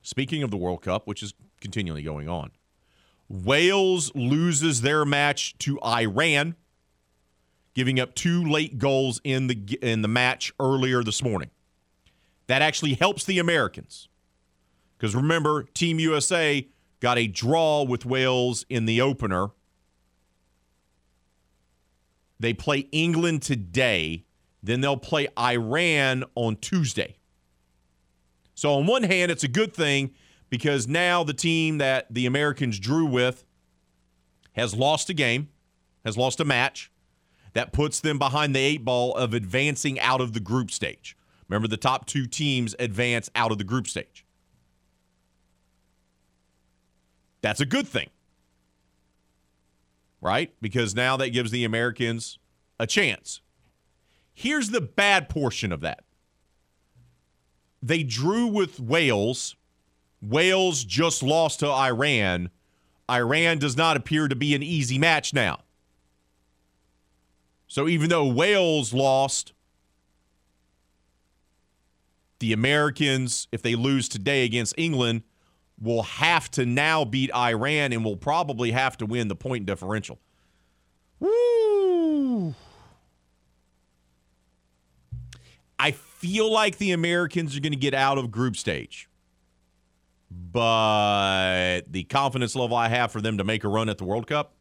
speaking 0.03 0.43
of 0.43 0.51
the 0.51 0.57
World 0.57 0.83
Cup, 0.83 1.07
which 1.07 1.23
is 1.23 1.35
continually 1.65 2.03
going 2.03 2.29
on, 2.29 2.51
Wales 3.29 4.13
loses 4.15 4.83
their 4.83 5.07
match 5.07 5.57
to 5.59 5.81
Iran, 5.81 6.57
giving 7.73 7.99
up 7.99 8.15
two 8.15 8.45
late 8.45 8.79
goals 8.79 9.19
in 9.25 9.47
the 9.47 9.79
in 9.81 10.03
the 10.03 10.09
match 10.09 10.53
earlier 10.61 11.03
this 11.03 11.23
morning. 11.23 11.51
That 12.49 12.61
actually 12.61 12.95
helps 12.95 13.25
the 13.25 13.39
Americans. 13.39 14.09
Because 14.99 15.17
remember, 15.17 15.63
Team 15.63 15.99
USA 15.99 16.69
got 17.01 17.17
a 17.17 17.27
draw 17.27 17.83
with 17.83 18.05
Wales 18.05 18.67
in 18.69 18.85
the 18.85 19.01
opener. 19.01 19.49
They 22.39 22.53
play 22.53 22.81
England 22.93 23.41
today, 23.41 24.27
then 24.63 24.83
they'll 24.83 24.99
play 24.99 25.29
Iran 25.39 26.25
on 26.35 26.57
Tuesday. 26.57 27.17
So, 28.55 28.75
on 28.75 28.87
one 28.87 29.03
hand, 29.03 29.33
it's 29.33 29.45
a 29.45 29.49
good 29.49 29.73
thing 29.73 30.13
because 30.55 30.87
now 30.87 31.25
the 31.25 31.35
team 31.35 31.79
that 31.79 32.07
the 32.15 32.27
Americans 32.27 32.79
drew 32.79 33.05
with 33.05 33.45
has 34.53 34.73
lost 34.73 35.11
a 35.11 35.13
game, 35.13 35.49
has 36.05 36.17
lost 36.17 36.39
a 36.39 36.45
match. 36.45 36.93
That 37.55 37.73
puts 37.73 37.99
them 37.99 38.21
behind 38.21 38.55
the 38.55 38.61
eight 38.61 38.85
ball 38.85 39.17
of 39.17 39.35
advancing 39.35 39.99
out 39.99 40.21
of 40.21 40.33
the 40.33 40.39
group 40.39 40.71
stage. 40.71 41.17
Remember, 41.49 41.67
the 41.67 41.77
top 41.77 42.07
two 42.07 42.29
teams 42.29 42.77
advance 42.79 43.29
out 43.35 43.51
of 43.51 43.59
the 43.59 43.65
group 43.65 43.89
stage. 43.89 44.25
That's 47.43 47.61
a 47.61 47.67
good 47.67 47.89
thing, 47.89 48.11
right? 50.21 50.55
Because 50.61 50.95
now 50.95 51.17
that 51.17 51.31
gives 51.31 51.51
the 51.51 51.65
Americans 51.65 52.39
a 52.79 52.87
chance. 52.87 53.41
Here's 54.33 54.71
the 54.71 54.81
bad 54.81 55.29
portion 55.29 55.73
of 55.73 55.81
that 55.81 56.05
they 57.83 58.05
drew 58.05 58.47
with 58.47 58.79
Wales. 58.79 59.57
Wales 60.29 60.85
just 60.85 61.23
lost 61.23 61.61
to 61.61 61.69
Iran. 61.69 62.51
Iran 63.11 63.59
does 63.59 63.77
not 63.77 63.97
appear 63.97 64.29
to 64.29 64.35
be 64.35 64.55
an 64.55 64.63
easy 64.63 64.99
match 64.99 65.35
now. 65.35 65.61
So 67.67 67.89
even 67.89 68.09
though 68.09 68.27
Wales 68.27 68.95
lost, 68.95 69.53
the 72.39 72.53
Americans, 72.53 73.49
if 73.53 73.63
they 73.63 73.75
lose 73.75 74.09
today 74.09 74.45
against 74.45 74.75
England, 74.79 75.23
will 75.81 76.05
have 76.05 76.51
to 76.53 76.65
now 76.65 77.05
beat 77.05 77.35
Iran 77.35 77.93
and 77.93 78.05
will 78.05 78.17
probably 78.17 78.71
have 78.71 78.97
to 78.99 79.07
win 79.07 79.29
the 79.29 79.37
point 79.37 79.67
differential. 79.67 80.19
Woo! 81.21 82.55
I 85.79 85.91
feel 85.91 86.51
like 86.51 86.79
the 86.79 86.93
Americans 86.93 87.57
are 87.57 87.61
going 87.61 87.73
to 87.73 87.79
get 87.79 87.93
out 87.93 88.17
of 88.17 88.31
group 88.31 88.57
stage. 88.57 89.09
But 90.37 91.83
the 91.89 92.05
confidence 92.05 92.57
level 92.57 92.77
I 92.77 92.89
have 92.89 93.13
for 93.13 93.21
them 93.21 93.39
to 93.39 93.45
make 93.45 93.65
a 93.65 93.69
run 93.69 93.89
at 93.89 93.99
the 93.99 94.05
World 94.05 94.27
Cup, 94.27 94.55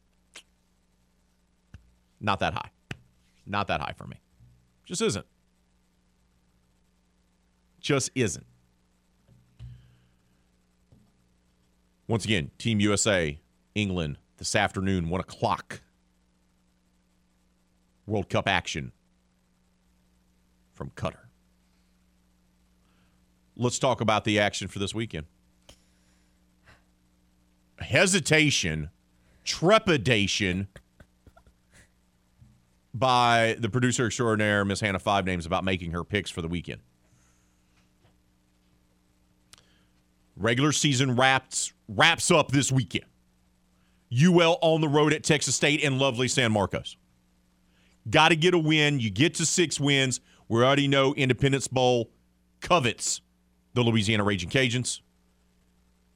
not 2.20 2.40
that 2.40 2.54
high. 2.54 2.70
Not 3.46 3.66
that 3.68 3.80
high 3.80 3.94
for 3.96 4.06
me. 4.06 4.16
Just 4.84 5.02
isn't. 5.02 5.26
Just 7.80 8.10
isn't. 8.14 8.46
Once 12.06 12.24
again, 12.24 12.50
Team 12.58 12.80
USA, 12.80 13.38
England, 13.74 14.18
this 14.38 14.56
afternoon, 14.56 15.08
1 15.08 15.20
o'clock. 15.20 15.80
World 18.06 18.28
Cup 18.28 18.48
action 18.48 18.92
from 20.72 20.90
Qatar. 20.90 21.16
Let's 23.56 23.78
talk 23.78 24.00
about 24.00 24.24
the 24.24 24.38
action 24.38 24.68
for 24.68 24.78
this 24.78 24.94
weekend. 24.94 25.26
Hesitation, 27.78 28.90
trepidation 29.44 30.68
by 32.92 33.56
the 33.58 33.68
producer 33.68 34.06
extraordinaire, 34.06 34.64
Miss 34.64 34.80
Hannah 34.80 34.98
Five 34.98 35.26
Names, 35.26 35.46
about 35.46 35.64
making 35.64 35.90
her 35.90 36.04
picks 36.04 36.30
for 36.30 36.40
the 36.42 36.48
weekend. 36.48 36.80
Regular 40.36 40.72
season 40.72 41.16
wraps 41.16 41.72
wraps 41.88 42.30
up 42.30 42.50
this 42.50 42.72
weekend. 42.72 43.04
UL 44.12 44.58
on 44.62 44.80
the 44.80 44.88
road 44.88 45.12
at 45.12 45.24
Texas 45.24 45.56
State 45.56 45.82
and 45.82 45.98
lovely 45.98 46.28
San 46.28 46.52
Marcos. 46.52 46.96
Got 48.08 48.28
to 48.28 48.36
get 48.36 48.54
a 48.54 48.58
win. 48.58 49.00
You 49.00 49.10
get 49.10 49.34
to 49.34 49.46
six 49.46 49.80
wins. 49.80 50.20
We 50.48 50.62
already 50.62 50.88
know 50.88 51.14
Independence 51.14 51.68
Bowl 51.68 52.10
covets 52.60 53.20
the 53.74 53.82
Louisiana 53.82 54.24
Raging 54.24 54.50
Cajuns. 54.50 55.00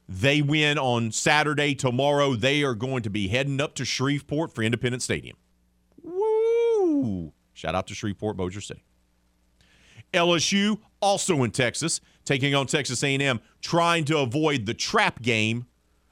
They 0.09 0.41
win 0.41 0.79
on 0.79 1.13
Saturday. 1.13 1.75
Tomorrow, 1.75 2.35
they 2.35 2.63
are 2.63 2.75
going 2.75 3.03
to 3.03 3.11
be 3.11 3.29
heading 3.29 3.61
up 3.61 3.75
to 3.75 3.85
Shreveport 3.85 4.55
for 4.55 4.63
Independence 4.63 5.05
Stadium. 5.05 5.37
Woo! 6.03 7.33
Shout 7.53 7.75
out 7.75 7.87
to 7.89 7.95
Shreveport, 7.95 8.37
Bossier 8.37 8.63
City. 8.63 8.85
LSU 10.15 10.79
also 11.01 11.43
in 11.43 11.51
Texas, 11.51 12.01
taking 12.25 12.55
on 12.55 12.67
Texas 12.67 13.05
A&M, 13.05 13.41
trying 13.61 14.05
to 14.07 14.19
avoid 14.19 14.65
the 14.65 14.73
trap 14.73 15.21
game 15.21 15.67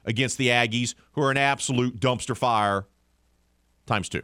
against 0.05 0.37
the 0.37 0.49
Aggies, 0.49 0.93
who 1.13 1.21
are 1.21 1.31
an 1.31 1.37
absolute 1.37 1.99
dumpster 1.99 2.37
fire 2.37 2.85
times 3.87 4.09
two. 4.09 4.21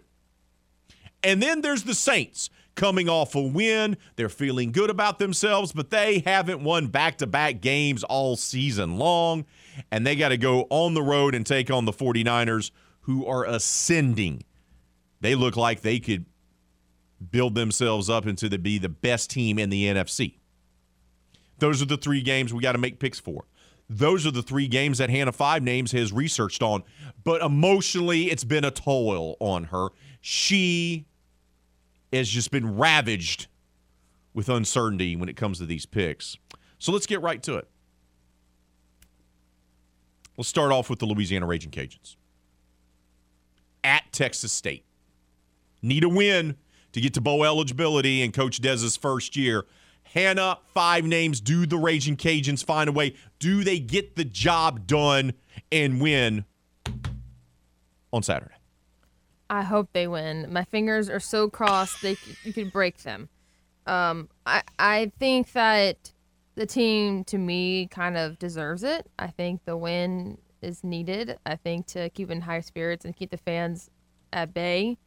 And 1.24 1.42
then 1.42 1.62
there's 1.62 1.84
the 1.84 1.96
Saints 1.96 2.50
coming 2.76 3.10
off 3.10 3.36
a 3.36 3.42
win. 3.42 3.98
They're 4.16 4.30
feeling 4.30 4.72
good 4.72 4.90
about 4.90 5.20
themselves, 5.20 5.72
but 5.72 5.90
they 5.90 6.20
haven't 6.20 6.64
won 6.64 6.88
back 6.88 7.18
to 7.20 7.28
back 7.28 7.62
games 7.62 8.04
all 8.04 8.36
season 8.36 8.98
long. 8.98 9.46
And 9.92 10.06
they 10.06 10.16
got 10.16 10.30
to 10.30 10.38
go 10.38 10.68
on 10.70 10.94
the 10.94 11.02
road 11.02 11.36
and 11.36 11.46
take 11.46 11.72
on 11.72 11.86
the 11.86 11.94
49ers, 11.94 12.72
who 13.02 13.26
are 13.26 13.46
ascending. 13.46 14.44
They 15.22 15.36
look 15.36 15.56
like 15.56 15.82
they 15.82 16.00
could 16.00 16.26
build 17.32 17.56
themselves 17.56 18.10
up 18.10 18.26
into 18.26 18.50
the 18.50 18.58
be 18.58 18.78
the 18.78 18.90
best 18.90 19.30
team 19.30 19.60
in 19.60 19.70
the 19.70 19.86
NFC. 19.86 20.36
Those 21.60 21.82
are 21.82 21.86
the 21.86 21.98
three 21.98 22.22
games 22.22 22.54
we 22.54 22.62
got 22.62 22.74
to 22.74 22.78
make 22.78 23.00
picks 23.00 23.20
for. 23.20 23.46
Those 23.90 24.26
are 24.26 24.32
the 24.32 24.42
three 24.42 24.68
games 24.68 24.98
that 24.98 25.10
Hannah 25.10 25.32
Five 25.32 25.62
Names 25.64 25.92
has 25.92 26.12
researched 26.12 26.64
on. 26.64 26.84
But 27.24 27.42
emotionally, 27.42 28.32
it's 28.32 28.44
been 28.44 28.66
a 28.66 28.72
toil 28.72 29.36
on 29.40 29.66
her. 29.66 29.90
She 30.22 31.06
has 32.14 32.30
just 32.30 32.52
been 32.52 32.78
ravaged 32.78 33.48
with 34.34 34.50
uncertainty 34.50 35.16
when 35.16 35.30
it 35.30 35.36
comes 35.36 35.60
to 35.60 35.66
these 35.66 35.86
picks. 35.86 36.38
So 36.80 36.92
let's 36.92 37.06
get 37.06 37.22
right 37.22 37.42
to 37.44 37.56
it. 37.56 37.68
Let's 40.38 40.50
start 40.50 40.72
off 40.72 40.90
with 40.90 41.00
the 41.00 41.06
Louisiana 41.06 41.46
Raging 41.46 41.72
Cajuns 41.72 42.16
at 43.84 44.04
Texas 44.12 44.52
State. 44.52 44.86
Need 45.82 46.04
a 46.04 46.10
win 46.10 46.56
to 46.94 47.02
get 47.02 47.14
to 47.14 47.22
bowl 47.22 47.44
eligibility 47.44 48.22
in 48.22 48.32
Coach 48.32 48.60
Dez's 48.60 48.98
first 48.98 49.36
year. 49.36 49.66
Hannah, 50.04 50.60
five 50.74 51.06
names. 51.06 51.42
Do 51.42 51.66
the 51.66 51.78
Raging 51.78 52.18
Cajuns 52.18 52.64
find 52.64 52.88
a 52.90 52.92
way? 52.92 53.16
Do 53.40 53.64
they 53.64 53.80
get 53.80 54.16
the 54.16 54.26
job 54.26 54.88
done 54.88 55.34
and 55.72 56.02
win 56.02 56.46
on 58.12 58.24
Saturday? 58.24 58.54
I 59.54 59.62
hope 59.62 59.90
they 59.94 60.08
win. 60.08 60.52
My 60.52 60.64
fingers 60.64 61.12
are 61.12 61.20
so 61.20 61.48
crossed 61.48 62.02
they 62.02 62.16
c- 62.16 62.36
you 62.44 62.54
could 62.54 62.74
break 62.74 63.04
them. 63.04 63.30
Um, 63.86 64.30
I 64.48 64.64
I 64.80 65.12
think 65.20 65.52
that 65.52 66.12
the 66.56 66.66
team 66.66 67.24
to 67.26 67.38
me 67.38 67.86
kind 67.86 68.18
of 68.18 68.40
deserves 68.40 68.84
it. 68.84 69.08
I 69.20 69.28
think 69.28 69.66
the 69.66 69.78
win 69.78 70.40
is 70.64 70.84
needed. 70.84 71.38
I 71.46 71.56
think 71.56 71.86
to 71.88 72.10
keep 72.10 72.32
in 72.32 72.42
high 72.42 72.62
spirits 72.62 73.06
and 73.06 73.16
keep 73.16 73.30
the 73.30 73.38
fans 73.38 73.92
at 74.32 74.56
bay 74.56 74.98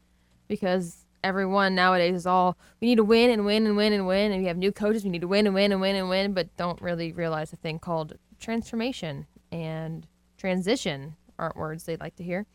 because 0.46 1.06
everyone 1.24 1.74
nowadays 1.74 2.14
is 2.14 2.26
all 2.26 2.56
we 2.80 2.86
need 2.86 2.96
to 2.98 3.04
win 3.04 3.30
and 3.30 3.44
win 3.44 3.66
and 3.66 3.76
win 3.76 3.92
and 3.92 4.06
win 4.06 4.30
and 4.30 4.42
we 4.42 4.46
have 4.46 4.56
new 4.56 4.70
coaches 4.70 5.02
we 5.02 5.10
need 5.10 5.22
to 5.22 5.26
win 5.26 5.44
and 5.46 5.56
win 5.56 5.72
and 5.72 5.80
win 5.80 5.96
and 5.96 6.08
win 6.08 6.32
but 6.32 6.56
don't 6.56 6.80
really 6.80 7.10
realize 7.10 7.52
a 7.52 7.56
thing 7.56 7.80
called 7.80 8.16
transformation 8.38 9.26
and 9.50 10.06
transition 10.38 11.16
aren't 11.36 11.56
words 11.56 11.82
they'd 11.82 11.98
like 11.98 12.14
to 12.14 12.22
hear. 12.22 12.46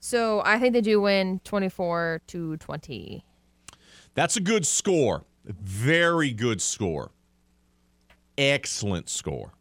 So 0.00 0.42
I 0.44 0.58
think 0.58 0.74
they 0.74 0.80
do 0.80 1.00
win 1.00 1.40
24 1.44 2.22
to 2.28 2.56
20. 2.56 3.24
That's 4.14 4.36
a 4.36 4.40
good 4.40 4.66
score. 4.66 5.24
Very 5.44 6.32
good 6.32 6.60
score. 6.60 7.10
Excellent 8.36 9.08
score. 9.08 9.52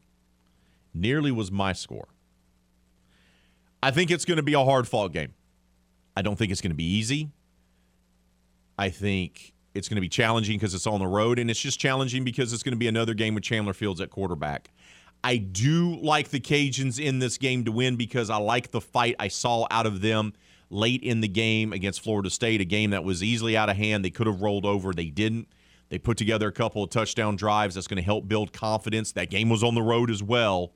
Nearly 0.94 1.32
was 1.32 1.52
my 1.52 1.74
score. 1.74 2.08
I 3.82 3.92
think 3.92 4.12
it's 4.12 4.26
going 4.26 4.38
to 4.38 4.44
be 4.44 4.54
a 4.54 4.64
hard 4.64 4.88
fought 4.88 5.14
game. 5.14 5.34
I 6.16 6.22
don't 6.22 6.36
think 6.36 6.52
it's 6.52 6.62
going 6.62 6.72
to 6.72 6.76
be 6.76 6.84
easy. 6.84 7.30
I 8.78 8.90
think 8.90 9.54
it's 9.74 9.88
going 9.88 9.96
to 9.96 10.02
be 10.02 10.10
challenging 10.10 10.58
because 10.58 10.74
it's 10.74 10.88
on 10.88 11.00
the 11.00 11.08
road, 11.08 11.38
and 11.38 11.50
it's 11.50 11.60
just 11.60 11.80
challenging 11.80 12.24
because 12.24 12.54
it's 12.54 12.64
going 12.64 12.74
to 12.74 12.80
be 12.80 12.88
another 12.88 13.14
game 13.14 13.36
with 13.36 13.44
Chandler 13.44 13.74
Fields 13.74 14.02
at 14.02 14.10
quarterback. 14.10 14.72
I 15.24 15.38
do 15.38 15.96
like 15.96 16.30
the 16.30 16.40
Cajuns 16.40 17.00
in 17.00 17.20
this 17.20 17.38
game 17.38 17.66
to 17.66 17.72
win 17.72 17.96
because 17.96 18.30
I 18.30 18.38
like 18.38 18.72
the 18.72 18.82
fight 18.82 19.16
I 19.20 19.28
saw 19.28 19.68
out 19.72 19.86
of 19.86 20.02
them 20.02 20.34
late 20.70 21.02
in 21.02 21.22
the 21.22 21.28
game 21.28 21.74
against 21.74 22.02
Florida 22.02 22.30
State, 22.30 22.62
a 22.62 22.66
game 22.66 22.92
that 22.92 23.04
was 23.04 23.24
easily 23.24 23.58
out 23.58 23.70
of 23.70 23.78
hand. 23.78 24.04
They 24.04 24.10
could 24.10 24.28
have 24.28 24.42
rolled 24.42 24.66
over, 24.66 24.94
they 24.94 25.10
didn't. 25.10 25.48
They 25.90 25.98
put 25.98 26.18
together 26.18 26.48
a 26.48 26.52
couple 26.52 26.84
of 26.84 26.90
touchdown 26.90 27.36
drives 27.38 27.76
that's 27.76 27.88
going 27.88 27.98
to 27.98 28.04
help 28.04 28.28
build 28.28 28.52
confidence. 28.52 29.14
That 29.14 29.30
game 29.30 29.50
was 29.50 29.64
on 29.64 29.76
the 29.76 29.82
road 29.82 30.10
as 30.12 30.22
well. 30.22 30.74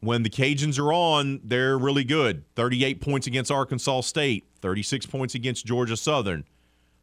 When 0.00 0.22
the 0.22 0.30
Cajuns 0.30 0.78
are 0.78 0.92
on, 0.92 1.40
they're 1.42 1.78
really 1.78 2.04
good. 2.04 2.44
38 2.54 3.00
points 3.00 3.26
against 3.26 3.50
Arkansas 3.50 4.02
State, 4.02 4.46
36 4.60 5.06
points 5.06 5.34
against 5.34 5.64
Georgia 5.64 5.96
Southern. 5.96 6.44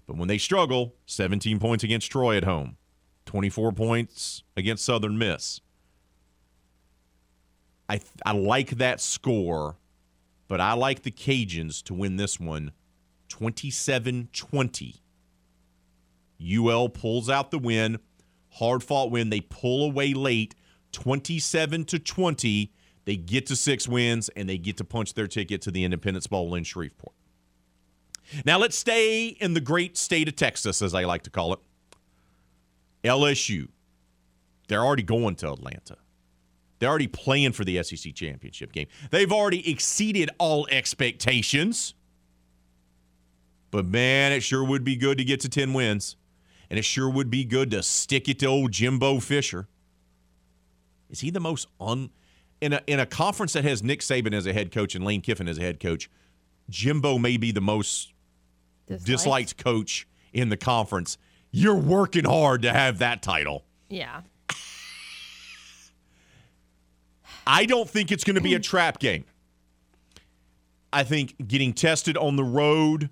But 0.06 0.18
when 0.18 0.28
they 0.28 0.38
struggle, 0.38 0.94
17 1.08 1.60
points 1.60 1.84
against 1.84 2.12
Troy 2.12 2.38
at 2.38 2.44
home, 2.44 2.78
24 3.34 3.72
points 3.72 4.44
against 4.56 4.86
Southern 4.86 5.18
Miss. 5.18 5.60
I 7.90 8.00
I 8.24 8.34
like 8.34 8.78
that 8.78 9.02
score, 9.02 9.78
but 10.48 10.62
I 10.62 10.74
like 10.74 11.02
the 11.02 11.10
Cajuns 11.10 11.82
to 11.86 11.96
win 11.96 12.18
this 12.18 12.40
one 12.40 12.74
27-20. 13.30 15.00
UL 16.60 16.90
pulls 16.90 17.28
out 17.28 17.50
the 17.50 17.58
win. 17.58 17.98
Hard 18.52 18.84
fought 18.84 19.10
win. 19.10 19.32
They 19.32 19.42
pull 19.42 19.84
away 19.84 20.14
late, 20.14 20.54
27 20.92 21.86
to 21.86 21.98
20. 21.98 22.72
They 23.06 23.16
get 23.16 23.48
to 23.48 23.56
six 23.56 23.88
wins 23.88 24.30
and 24.36 24.48
they 24.48 24.60
get 24.60 24.78
to 24.78 24.84
punch 24.84 25.16
their 25.16 25.28
ticket 25.28 25.60
to 25.64 25.72
the 25.72 25.84
Independence 25.84 26.28
Bowl 26.28 26.54
in 26.54 26.66
Shreveport. 26.66 27.16
Now 28.46 28.60
let's 28.60 28.78
stay 28.78 29.30
in 29.30 29.56
the 29.56 29.60
great 29.60 29.98
state 29.98 30.28
of 30.28 30.36
Texas, 30.36 30.84
as 30.84 30.94
I 30.94 31.06
like 31.06 31.24
to 31.24 31.32
call 31.32 31.54
it. 31.54 31.60
LSU. 33.04 33.68
They're 34.68 34.84
already 34.84 35.04
going 35.04 35.36
to 35.38 35.52
Atlanta. 35.52 35.98
They're 36.80 36.90
already 36.90 37.08
playing 37.08 37.54
for 37.54 37.64
the 37.64 37.82
SEC 37.84 38.14
championship 38.14 38.72
game. 38.72 38.88
They've 39.12 39.32
already 39.32 39.70
exceeded 39.70 40.30
all 40.38 40.68
expectations. 40.70 41.94
But 43.72 43.86
man, 43.86 44.32
it 44.32 44.42
sure 44.42 44.64
would 44.64 44.84
be 44.84 44.96
good 44.96 45.18
to 45.18 45.24
get 45.24 45.40
to 45.42 45.50
10 45.50 45.74
wins. 45.74 46.16
And 46.70 46.80
it 46.80 46.86
sure 46.86 47.10
would 47.10 47.30
be 47.30 47.46
good 47.46 47.72
to 47.72 47.84
stick 47.84 48.28
it 48.28 48.40
to 48.40 48.48
old 48.48 48.72
Jimbo 48.72 49.20
Fisher. 49.20 49.68
Is 51.10 51.20
he 51.20 51.30
the 51.30 51.40
most 51.40 51.68
un 51.80 52.10
in 52.62 52.74
a 52.74 52.82
in 52.88 53.00
a 53.00 53.06
conference 53.06 53.54
that 53.54 53.64
has 53.64 53.84
Nick 53.84 54.00
Saban 54.00 54.34
as 54.34 54.48
a 54.48 54.54
head 54.54 54.72
coach 54.72 54.96
and 54.96 55.06
Lane 55.06 55.22
Kiffin 55.22 55.48
as 55.48 55.58
a 55.58 55.62
head 55.62 55.80
coach? 55.80 56.10
Jimbo 56.70 57.18
may 57.18 57.38
be 57.38 57.52
the 57.52 57.62
most 57.62 58.14
Disliked. 58.88 59.06
disliked 59.06 59.58
coach 59.58 60.08
in 60.32 60.50
the 60.50 60.58
conference. 60.58 61.18
You're 61.56 61.76
working 61.76 62.26
hard 62.26 62.64
to 62.64 62.74
have 62.74 62.98
that 62.98 63.22
title. 63.22 63.64
Yeah. 63.88 64.22
I 67.46 67.68
don't 67.68 67.88
think 67.88 68.12
it's 68.12 68.24
going 68.24 68.36
to 68.36 68.42
be 68.42 68.56
a 68.56 68.60
trap 68.60 68.98
game. 68.98 69.24
I 70.92 71.04
think 71.04 71.36
getting 71.48 71.74
tested 71.74 72.18
on 72.18 72.38
the 72.38 72.44
road 72.44 73.12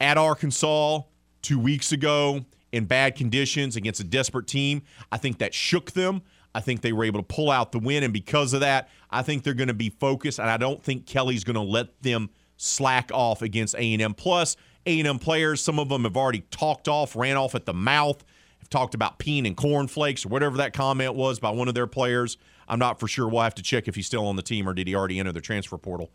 at 0.00 0.18
Arkansas 0.18 1.00
two 1.40 1.58
weeks 1.58 1.90
ago 1.90 2.44
in 2.72 2.84
bad 2.84 3.16
conditions 3.16 3.74
against 3.74 4.00
a 4.00 4.04
desperate 4.04 4.46
team, 4.46 4.82
I 5.10 5.16
think 5.16 5.38
that 5.38 5.54
shook 5.54 5.92
them. 5.92 6.20
I 6.54 6.60
think 6.60 6.82
they 6.82 6.92
were 6.92 7.04
able 7.04 7.20
to 7.20 7.26
pull 7.26 7.50
out 7.50 7.72
the 7.72 7.78
win, 7.78 8.02
and 8.02 8.12
because 8.12 8.52
of 8.52 8.60
that, 8.60 8.90
I 9.10 9.22
think 9.22 9.44
they're 9.44 9.54
going 9.54 9.68
to 9.68 9.74
be 9.74 9.88
focused. 9.88 10.38
And 10.38 10.50
I 10.50 10.58
don't 10.58 10.82
think 10.82 11.06
Kelly's 11.06 11.44
going 11.44 11.54
to 11.54 11.62
let 11.62 12.02
them 12.02 12.28
slack 12.58 13.10
off 13.14 13.40
against 13.40 13.74
A&M. 13.76 14.12
Plus, 14.12 14.56
A&M 14.88 15.18
players, 15.18 15.60
some 15.60 15.78
of 15.78 15.88
them 15.88 16.04
have 16.04 16.16
already 16.16 16.40
talked 16.50 16.88
off, 16.88 17.14
ran 17.14 17.36
off 17.36 17.54
at 17.54 17.66
the 17.66 17.74
mouth, 17.74 18.24
have 18.58 18.70
talked 18.70 18.94
about 18.94 19.18
peeing 19.18 19.46
and 19.46 19.56
cornflakes 19.56 20.24
or 20.24 20.30
whatever 20.30 20.56
that 20.56 20.72
comment 20.72 21.14
was 21.14 21.38
by 21.38 21.50
one 21.50 21.68
of 21.68 21.74
their 21.74 21.86
players. 21.86 22.38
I'm 22.66 22.78
not 22.78 22.98
for 22.98 23.06
sure. 23.06 23.28
We'll 23.28 23.42
have 23.42 23.54
to 23.56 23.62
check 23.62 23.88
if 23.88 23.94
he's 23.94 24.06
still 24.06 24.26
on 24.26 24.36
the 24.36 24.42
team 24.42 24.68
or 24.68 24.74
did 24.74 24.86
he 24.86 24.94
already 24.94 25.18
enter 25.18 25.32
the 25.32 25.40
transfer 25.40 25.78
portal. 25.78 26.10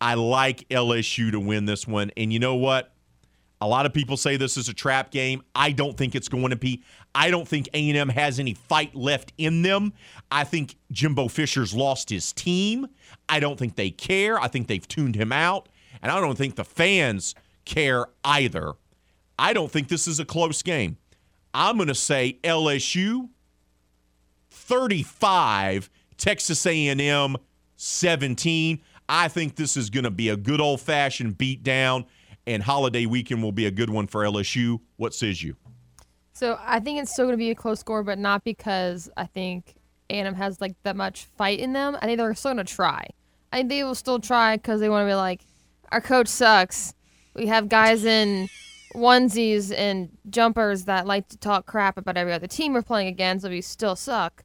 I 0.00 0.14
like 0.14 0.68
LSU 0.68 1.30
to 1.32 1.40
win 1.40 1.64
this 1.64 1.86
one. 1.86 2.10
And 2.16 2.32
you 2.32 2.38
know 2.38 2.56
what? 2.56 2.92
A 3.60 3.68
lot 3.68 3.86
of 3.86 3.94
people 3.94 4.18
say 4.18 4.36
this 4.36 4.58
is 4.58 4.68
a 4.68 4.74
trap 4.74 5.10
game. 5.10 5.42
I 5.54 5.72
don't 5.72 5.96
think 5.96 6.14
it's 6.14 6.28
going 6.28 6.50
to 6.50 6.56
be. 6.56 6.82
I 7.14 7.30
don't 7.30 7.48
think 7.48 7.68
A&M 7.72 8.10
has 8.10 8.38
any 8.38 8.52
fight 8.52 8.94
left 8.94 9.32
in 9.38 9.62
them. 9.62 9.94
I 10.30 10.44
think 10.44 10.76
Jimbo 10.92 11.28
Fisher's 11.28 11.74
lost 11.74 12.10
his 12.10 12.32
team. 12.32 12.86
I 13.28 13.40
don't 13.40 13.58
think 13.58 13.76
they 13.76 13.90
care. 13.90 14.38
I 14.38 14.48
think 14.48 14.66
they've 14.66 14.86
tuned 14.86 15.14
him 15.14 15.32
out. 15.32 15.70
And 16.04 16.12
I 16.12 16.20
don't 16.20 16.36
think 16.36 16.56
the 16.56 16.64
fans 16.64 17.34
care 17.64 18.06
either. 18.24 18.74
I 19.38 19.54
don't 19.54 19.72
think 19.72 19.88
this 19.88 20.06
is 20.06 20.20
a 20.20 20.24
close 20.26 20.62
game. 20.62 20.98
I'm 21.54 21.76
going 21.76 21.88
to 21.88 21.94
say 21.94 22.38
LSU 22.44 23.30
35, 24.50 25.88
Texas 26.18 26.66
A&M 26.66 27.36
17. 27.76 28.80
I 29.08 29.28
think 29.28 29.56
this 29.56 29.78
is 29.78 29.88
going 29.88 30.04
to 30.04 30.10
be 30.10 30.28
a 30.28 30.36
good 30.36 30.60
old-fashioned 30.60 31.38
beatdown 31.38 32.04
and 32.46 32.62
holiday 32.62 33.06
weekend 33.06 33.42
will 33.42 33.52
be 33.52 33.64
a 33.64 33.70
good 33.70 33.88
one 33.88 34.06
for 34.06 34.24
LSU. 34.24 34.80
What 34.96 35.14
says 35.14 35.42
you? 35.42 35.56
So 36.34 36.58
I 36.60 36.80
think 36.80 37.00
it's 37.00 37.12
still 37.12 37.24
going 37.24 37.32
to 37.32 37.38
be 37.38 37.50
a 37.50 37.54
close 37.54 37.80
score, 37.80 38.02
but 38.02 38.18
not 38.18 38.44
because 38.44 39.08
I 39.16 39.24
think 39.24 39.74
A&M 40.10 40.34
has 40.34 40.60
like 40.60 40.74
that 40.82 40.96
much 40.96 41.28
fight 41.38 41.60
in 41.60 41.72
them. 41.72 41.96
I 41.96 42.06
think 42.06 42.18
they're 42.18 42.34
still 42.34 42.52
going 42.52 42.66
to 42.66 42.74
try. 42.74 43.08
I 43.52 43.58
think 43.58 43.70
they 43.70 43.84
will 43.84 43.94
still 43.94 44.18
try 44.18 44.56
because 44.56 44.80
they 44.80 44.90
want 44.90 45.06
to 45.06 45.10
be 45.10 45.14
like, 45.14 45.40
our 45.92 46.00
coach 46.00 46.28
sucks. 46.28 46.94
We 47.34 47.46
have 47.46 47.68
guys 47.68 48.04
in 48.04 48.48
onesies 48.94 49.76
and 49.76 50.16
jumpers 50.30 50.84
that 50.84 51.06
like 51.06 51.28
to 51.28 51.36
talk 51.36 51.66
crap 51.66 51.98
about 51.98 52.16
every 52.16 52.32
other 52.32 52.46
team 52.46 52.72
we're 52.72 52.82
playing 52.82 53.08
against, 53.08 53.42
so 53.44 53.50
we 53.50 53.60
still 53.60 53.96
suck. 53.96 54.44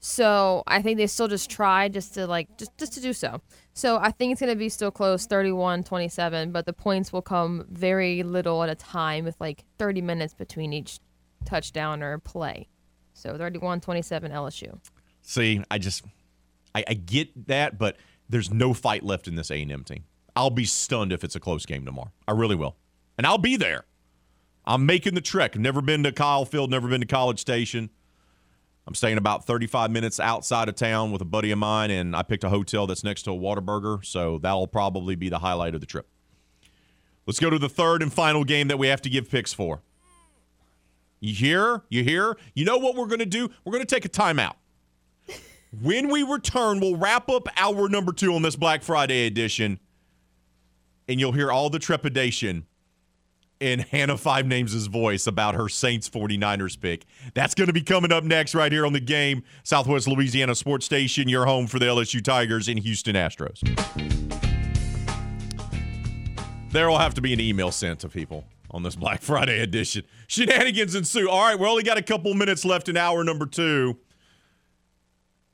So 0.00 0.62
I 0.66 0.82
think 0.82 0.98
they 0.98 1.06
still 1.06 1.28
just 1.28 1.50
try 1.50 1.88
just 1.88 2.14
to 2.14 2.26
like 2.26 2.58
just 2.58 2.76
just 2.76 2.92
to 2.94 3.00
do 3.00 3.12
so. 3.12 3.40
So 3.72 3.98
I 3.98 4.10
think 4.10 4.32
it's 4.32 4.40
going 4.40 4.52
to 4.52 4.58
be 4.58 4.68
still 4.68 4.90
close 4.90 5.26
31-27, 5.26 6.52
but 6.52 6.66
the 6.66 6.72
points 6.72 7.12
will 7.12 7.22
come 7.22 7.66
very 7.70 8.22
little 8.22 8.62
at 8.62 8.68
a 8.68 8.74
time 8.74 9.24
with 9.24 9.34
like 9.40 9.64
30 9.78 10.02
minutes 10.02 10.34
between 10.34 10.72
each 10.72 11.00
touchdown 11.44 12.02
or 12.02 12.18
play. 12.18 12.68
So 13.14 13.32
31-27 13.36 14.30
LSU. 14.30 14.78
See, 15.22 15.62
I 15.70 15.78
just 15.78 16.04
I, 16.74 16.84
I 16.86 16.94
get 16.94 17.46
that, 17.46 17.78
but 17.78 17.96
there's 18.28 18.52
no 18.52 18.74
fight 18.74 19.02
left 19.04 19.28
in 19.28 19.36
this 19.36 19.50
A&M 19.50 19.84
team. 19.84 20.04
I'll 20.36 20.50
be 20.50 20.64
stunned 20.64 21.12
if 21.12 21.24
it's 21.24 21.36
a 21.36 21.40
close 21.40 21.64
game 21.66 21.84
tomorrow. 21.84 22.12
I 22.26 22.32
really 22.32 22.56
will. 22.56 22.76
And 23.16 23.26
I'll 23.26 23.38
be 23.38 23.56
there. 23.56 23.84
I'm 24.66 24.86
making 24.86 25.14
the 25.14 25.20
trek. 25.20 25.56
Never 25.56 25.80
been 25.80 26.02
to 26.04 26.12
Kyle 26.12 26.44
Field, 26.44 26.70
never 26.70 26.88
been 26.88 27.00
to 27.00 27.06
College 27.06 27.38
Station. 27.38 27.90
I'm 28.86 28.94
staying 28.94 29.16
about 29.16 29.46
35 29.46 29.90
minutes 29.90 30.20
outside 30.20 30.68
of 30.68 30.74
town 30.74 31.10
with 31.10 31.22
a 31.22 31.26
buddy 31.26 31.50
of 31.50 31.58
mine, 31.58 31.90
and 31.90 32.14
I 32.14 32.22
picked 32.22 32.44
a 32.44 32.50
hotel 32.50 32.86
that's 32.86 33.02
next 33.02 33.22
to 33.22 33.30
a 33.30 33.34
Whataburger, 33.34 34.04
so 34.04 34.38
that'll 34.38 34.66
probably 34.66 35.14
be 35.14 35.30
the 35.30 35.38
highlight 35.38 35.74
of 35.74 35.80
the 35.80 35.86
trip. 35.86 36.06
Let's 37.26 37.40
go 37.40 37.48
to 37.48 37.58
the 37.58 37.70
third 37.70 38.02
and 38.02 38.12
final 38.12 38.44
game 38.44 38.68
that 38.68 38.78
we 38.78 38.88
have 38.88 39.00
to 39.02 39.10
give 39.10 39.30
picks 39.30 39.54
for. 39.54 39.82
You 41.20 41.34
hear? 41.34 41.82
You 41.88 42.04
hear? 42.04 42.36
You 42.52 42.66
know 42.66 42.76
what 42.76 42.96
we're 42.96 43.06
going 43.06 43.20
to 43.20 43.26
do? 43.26 43.48
We're 43.64 43.72
going 43.72 43.86
to 43.86 43.94
take 43.94 44.04
a 44.04 44.10
timeout. 44.10 44.56
When 45.80 46.10
we 46.10 46.22
return, 46.22 46.80
we'll 46.80 46.96
wrap 46.96 47.30
up 47.30 47.48
hour 47.56 47.88
number 47.88 48.12
two 48.12 48.34
on 48.34 48.42
this 48.42 48.56
Black 48.56 48.82
Friday 48.82 49.26
edition, 49.26 49.80
and 51.08 51.20
you'll 51.20 51.32
hear 51.32 51.50
all 51.50 51.70
the 51.70 51.78
trepidation 51.78 52.66
in 53.60 53.80
Hannah 53.80 54.18
Five 54.18 54.46
Names' 54.46 54.86
voice 54.86 55.26
about 55.26 55.54
her 55.54 55.68
Saints 55.68 56.08
49ers 56.10 56.78
pick. 56.78 57.04
That's 57.34 57.54
going 57.54 57.68
to 57.68 57.72
be 57.72 57.82
coming 57.82 58.12
up 58.12 58.24
next, 58.24 58.54
right 58.54 58.70
here 58.70 58.84
on 58.84 58.92
the 58.92 59.00
game, 59.00 59.42
Southwest 59.62 60.08
Louisiana 60.08 60.54
Sports 60.54 60.86
Station, 60.86 61.28
your 61.28 61.46
home 61.46 61.66
for 61.66 61.78
the 61.78 61.86
LSU 61.86 62.22
Tigers 62.22 62.68
and 62.68 62.78
Houston 62.78 63.14
Astros. 63.14 63.62
There 66.70 66.88
will 66.88 66.98
have 66.98 67.14
to 67.14 67.20
be 67.20 67.32
an 67.32 67.40
email 67.40 67.70
sent 67.70 68.00
to 68.00 68.08
people 68.08 68.44
on 68.70 68.82
this 68.82 68.96
Black 68.96 69.22
Friday 69.22 69.60
edition. 69.60 70.02
Shenanigans 70.26 70.94
ensue. 70.94 71.30
All 71.30 71.46
right, 71.46 71.58
we 71.58 71.66
only 71.66 71.84
got 71.84 71.96
a 71.96 72.02
couple 72.02 72.34
minutes 72.34 72.64
left 72.64 72.88
in 72.88 72.96
hour 72.96 73.22
number 73.22 73.46
two. 73.46 73.96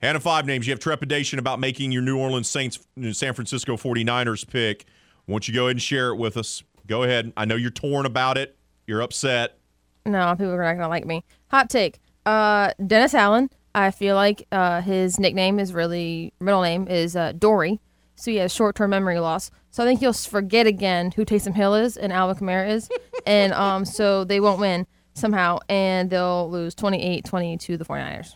Hannah, 0.00 0.20
five 0.20 0.46
names. 0.46 0.66
You 0.66 0.72
have 0.72 0.80
trepidation 0.80 1.38
about 1.38 1.60
making 1.60 1.92
your 1.92 2.00
New 2.00 2.18
Orleans 2.18 2.48
Saints 2.48 2.78
San 3.12 3.34
Francisco 3.34 3.76
49ers 3.76 4.48
pick. 4.48 4.86
Won't 5.30 5.46
you 5.46 5.54
go 5.54 5.66
ahead 5.66 5.76
and 5.76 5.82
share 5.82 6.08
it 6.08 6.16
with 6.16 6.36
us? 6.36 6.64
Go 6.88 7.04
ahead. 7.04 7.32
I 7.36 7.44
know 7.44 7.54
you're 7.54 7.70
torn 7.70 8.04
about 8.04 8.36
it. 8.36 8.56
You're 8.88 9.00
upset. 9.00 9.58
No, 10.04 10.34
people 10.34 10.52
are 10.52 10.64
not 10.64 10.74
gonna 10.74 10.88
like 10.88 11.06
me. 11.06 11.24
Hot 11.52 11.70
take. 11.70 12.00
Uh, 12.26 12.72
Dennis 12.84 13.14
Allen. 13.14 13.48
I 13.72 13.92
feel 13.92 14.16
like 14.16 14.48
uh, 14.50 14.80
his 14.80 15.20
nickname 15.20 15.60
is 15.60 15.72
really 15.72 16.32
middle 16.40 16.62
name 16.62 16.88
is 16.88 17.14
uh, 17.14 17.30
Dory, 17.38 17.78
so 18.16 18.32
he 18.32 18.38
has 18.38 18.52
short 18.52 18.74
term 18.74 18.90
memory 18.90 19.20
loss. 19.20 19.52
So 19.70 19.84
I 19.84 19.86
think 19.86 20.00
he'll 20.00 20.12
forget 20.12 20.66
again 20.66 21.12
who 21.12 21.24
Taysom 21.24 21.54
Hill 21.54 21.76
is 21.76 21.96
and 21.96 22.12
Alvin 22.12 22.44
Kamara 22.44 22.68
is, 22.68 22.88
and 23.26 23.52
um, 23.52 23.84
so 23.84 24.24
they 24.24 24.40
won't 24.40 24.58
win 24.58 24.84
somehow, 25.14 25.60
and 25.68 26.10
they'll 26.10 26.50
lose 26.50 26.74
28-20 26.74 27.60
to 27.60 27.76
the 27.76 27.84
49ers. 27.84 28.34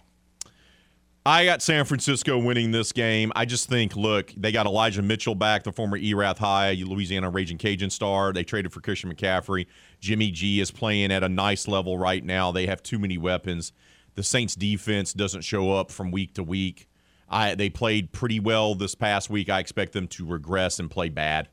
I 1.27 1.47
got 1.47 1.63
San 1.63 1.87
Francisco 1.87 2.37
winning 2.37 2.71
this 2.71 2.93
game. 2.93 3.33
I 3.35 3.47
just 3.47 3.67
think, 3.67 3.97
look, 3.97 4.35
they 4.37 4.53
got 4.53 4.67
Elijah 4.67 5.01
Mitchell 5.01 5.35
back, 5.35 5.63
the 5.63 5.73
former 5.73 5.97
Erath 5.97 6.37
High, 6.37 6.75
Louisiana 6.75 7.31
Raging 7.31 7.57
Cajun 7.57 7.89
star. 7.89 8.35
They 8.35 8.45
traded 8.45 8.75
for 8.75 8.83
Christian 8.83 9.11
McCaffrey. 9.11 9.65
Jimmy 10.01 10.31
G 10.31 10.61
is 10.61 10.71
playing 10.71 11.11
at 11.11 11.25
a 11.25 11.29
nice 11.31 11.67
level 11.67 11.97
right 11.97 12.23
now. 12.23 12.53
They 12.53 12.67
have 12.67 12.83
too 12.83 12.99
many 12.99 13.17
weapons. 13.17 13.73
The 14.17 14.23
Saints 14.23 14.55
defense 14.55 15.15
doesn't 15.15 15.41
show 15.41 15.73
up 15.73 15.91
from 15.91 16.11
week 16.11 16.35
to 16.35 16.43
week. 16.43 16.91
I, 17.27 17.55
they 17.55 17.71
played 17.71 18.13
pretty 18.13 18.39
well 18.39 18.75
this 18.75 18.95
past 18.95 19.31
week. 19.31 19.49
I 19.49 19.61
expect 19.61 19.93
them 19.93 20.09
to 20.09 20.27
regress 20.27 20.79
and 20.79 20.91
play 20.91 21.09
bad. 21.09 21.49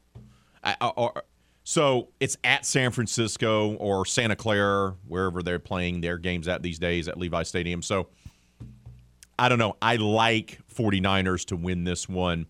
I, 0.62 0.76
I, 0.82 1.12
so 1.64 2.10
it's 2.20 2.36
at 2.44 2.66
San 2.66 2.92
Francisco 2.92 3.76
or 3.76 4.06
Santa 4.06 4.36
Clara, 4.36 4.98
wherever 5.08 5.42
they're 5.42 5.60
playing 5.60 6.02
their 6.02 6.18
games 6.18 6.50
at 6.50 6.62
these 6.62 6.78
days 6.78 7.08
at 7.08 7.18
Levi 7.18 7.44
Stadium. 7.44 7.82
So 7.82 8.10
I 9.38 9.50
don't 9.50 9.60
know. 9.60 9.76
I 9.82 9.96
like 9.96 10.60
49ers 10.74 11.46
to 11.46 11.56
win 11.56 11.84
this 11.84 12.08
one. 12.08 12.48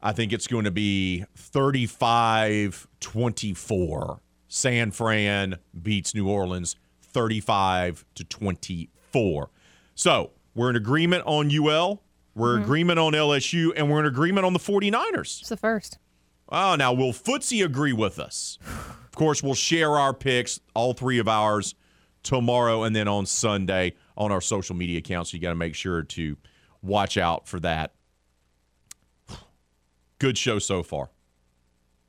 I 0.00 0.12
think 0.12 0.32
it's 0.32 0.46
going 0.46 0.64
to 0.64 0.70
be 0.70 1.24
35 1.36 2.88
24. 3.00 4.20
San 4.48 4.90
Fran 4.90 5.58
beats 5.80 6.14
New 6.14 6.28
Orleans 6.28 6.76
35 7.02 8.04
to 8.14 8.24
24. 8.24 9.50
So 9.94 10.30
we're 10.54 10.70
in 10.70 10.76
agreement 10.76 11.24
on 11.26 11.50
UL, 11.50 12.02
we're 12.34 12.54
in 12.54 12.60
mm-hmm. 12.60 12.64
agreement 12.64 12.98
on 12.98 13.12
LSU, 13.12 13.72
and 13.76 13.90
we're 13.90 14.00
in 14.00 14.06
agreement 14.06 14.46
on 14.46 14.52
the 14.52 14.58
49ers. 14.58 15.40
It's 15.40 15.48
the 15.48 15.56
first. 15.56 15.98
Oh, 16.50 16.76
now 16.76 16.92
will 16.92 17.12
Footsie 17.12 17.64
agree 17.64 17.92
with 17.92 18.18
us? 18.18 18.58
Of 18.64 19.12
course, 19.16 19.42
we'll 19.42 19.54
share 19.54 19.98
our 19.98 20.14
picks, 20.14 20.60
all 20.74 20.94
three 20.94 21.18
of 21.18 21.28
ours, 21.28 21.74
tomorrow 22.22 22.82
and 22.82 22.94
then 22.94 23.08
on 23.08 23.26
Sunday 23.26 23.94
on 24.18 24.32
our 24.32 24.40
social 24.42 24.76
media 24.76 24.98
accounts. 24.98 25.30
So 25.30 25.36
you 25.36 25.40
got 25.40 25.50
to 25.50 25.54
make 25.54 25.74
sure 25.74 26.02
to 26.02 26.36
watch 26.82 27.16
out 27.16 27.48
for 27.48 27.58
that. 27.60 27.94
Good 30.18 30.36
show 30.36 30.58
so 30.58 30.82
far. 30.82 31.10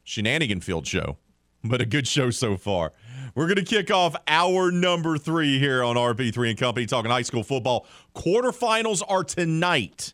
Shenanigan 0.03 0.61
Field 0.61 0.87
show, 0.87 1.17
but 1.63 1.79
a 1.79 1.85
good 1.85 2.07
show 2.07 2.31
so 2.31 2.57
far. 2.57 2.91
We're 3.35 3.45
going 3.45 3.57
to 3.57 3.63
kick 3.63 3.91
off 3.91 4.15
hour 4.27 4.71
number 4.71 5.19
three 5.19 5.59
here 5.59 5.83
on 5.83 5.95
RP3 5.95 6.49
and 6.49 6.57
Company 6.57 6.87
talking 6.87 7.11
high 7.11 7.21
school 7.21 7.43
football. 7.43 7.85
Quarterfinals 8.15 9.03
are 9.07 9.23
tonight. 9.23 10.13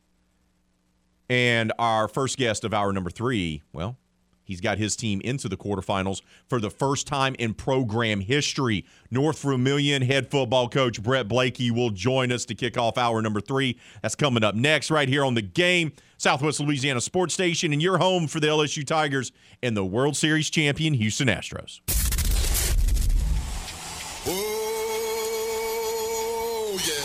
And 1.29 1.71
our 1.79 2.09
first 2.09 2.37
guest 2.37 2.65
of 2.65 2.73
hour 2.73 2.91
number 2.91 3.09
three, 3.09 3.63
well, 3.71 3.97
He's 4.45 4.61
got 4.61 4.77
his 4.77 4.95
team 4.95 5.19
into 5.21 5.49
the 5.49 5.57
quarterfinals 5.57 6.21
for 6.47 6.61
the 6.61 6.69
first 6.69 7.07
time 7.07 7.35
in 7.37 7.53
program 7.53 8.21
history. 8.21 8.85
North 9.11 9.41
Vermilion 9.41 10.03
head 10.03 10.31
football 10.31 10.69
coach 10.69 11.03
Brett 11.03 11.27
Blakey 11.27 11.71
will 11.71 11.89
join 11.89 12.31
us 12.31 12.45
to 12.45 12.55
kick 12.55 12.77
off 12.77 12.97
hour 12.97 13.21
number 13.21 13.41
three. 13.41 13.77
That's 14.01 14.15
coming 14.15 14.43
up 14.43 14.55
next, 14.55 14.89
right 14.91 15.09
here 15.09 15.25
on 15.25 15.33
the 15.33 15.41
game, 15.41 15.91
Southwest 16.17 16.59
Louisiana 16.59 17.01
Sports 17.01 17.33
Station, 17.33 17.73
and 17.73 17.81
your 17.81 17.97
home 17.97 18.27
for 18.27 18.39
the 18.39 18.47
LSU 18.47 18.85
Tigers 18.85 19.31
and 19.61 19.75
the 19.75 19.83
World 19.83 20.15
Series 20.15 20.49
champion 20.49 20.93
Houston 20.93 21.27
Astros. 21.27 21.81
Oh, 24.27 24.71
yeah. 26.87 27.04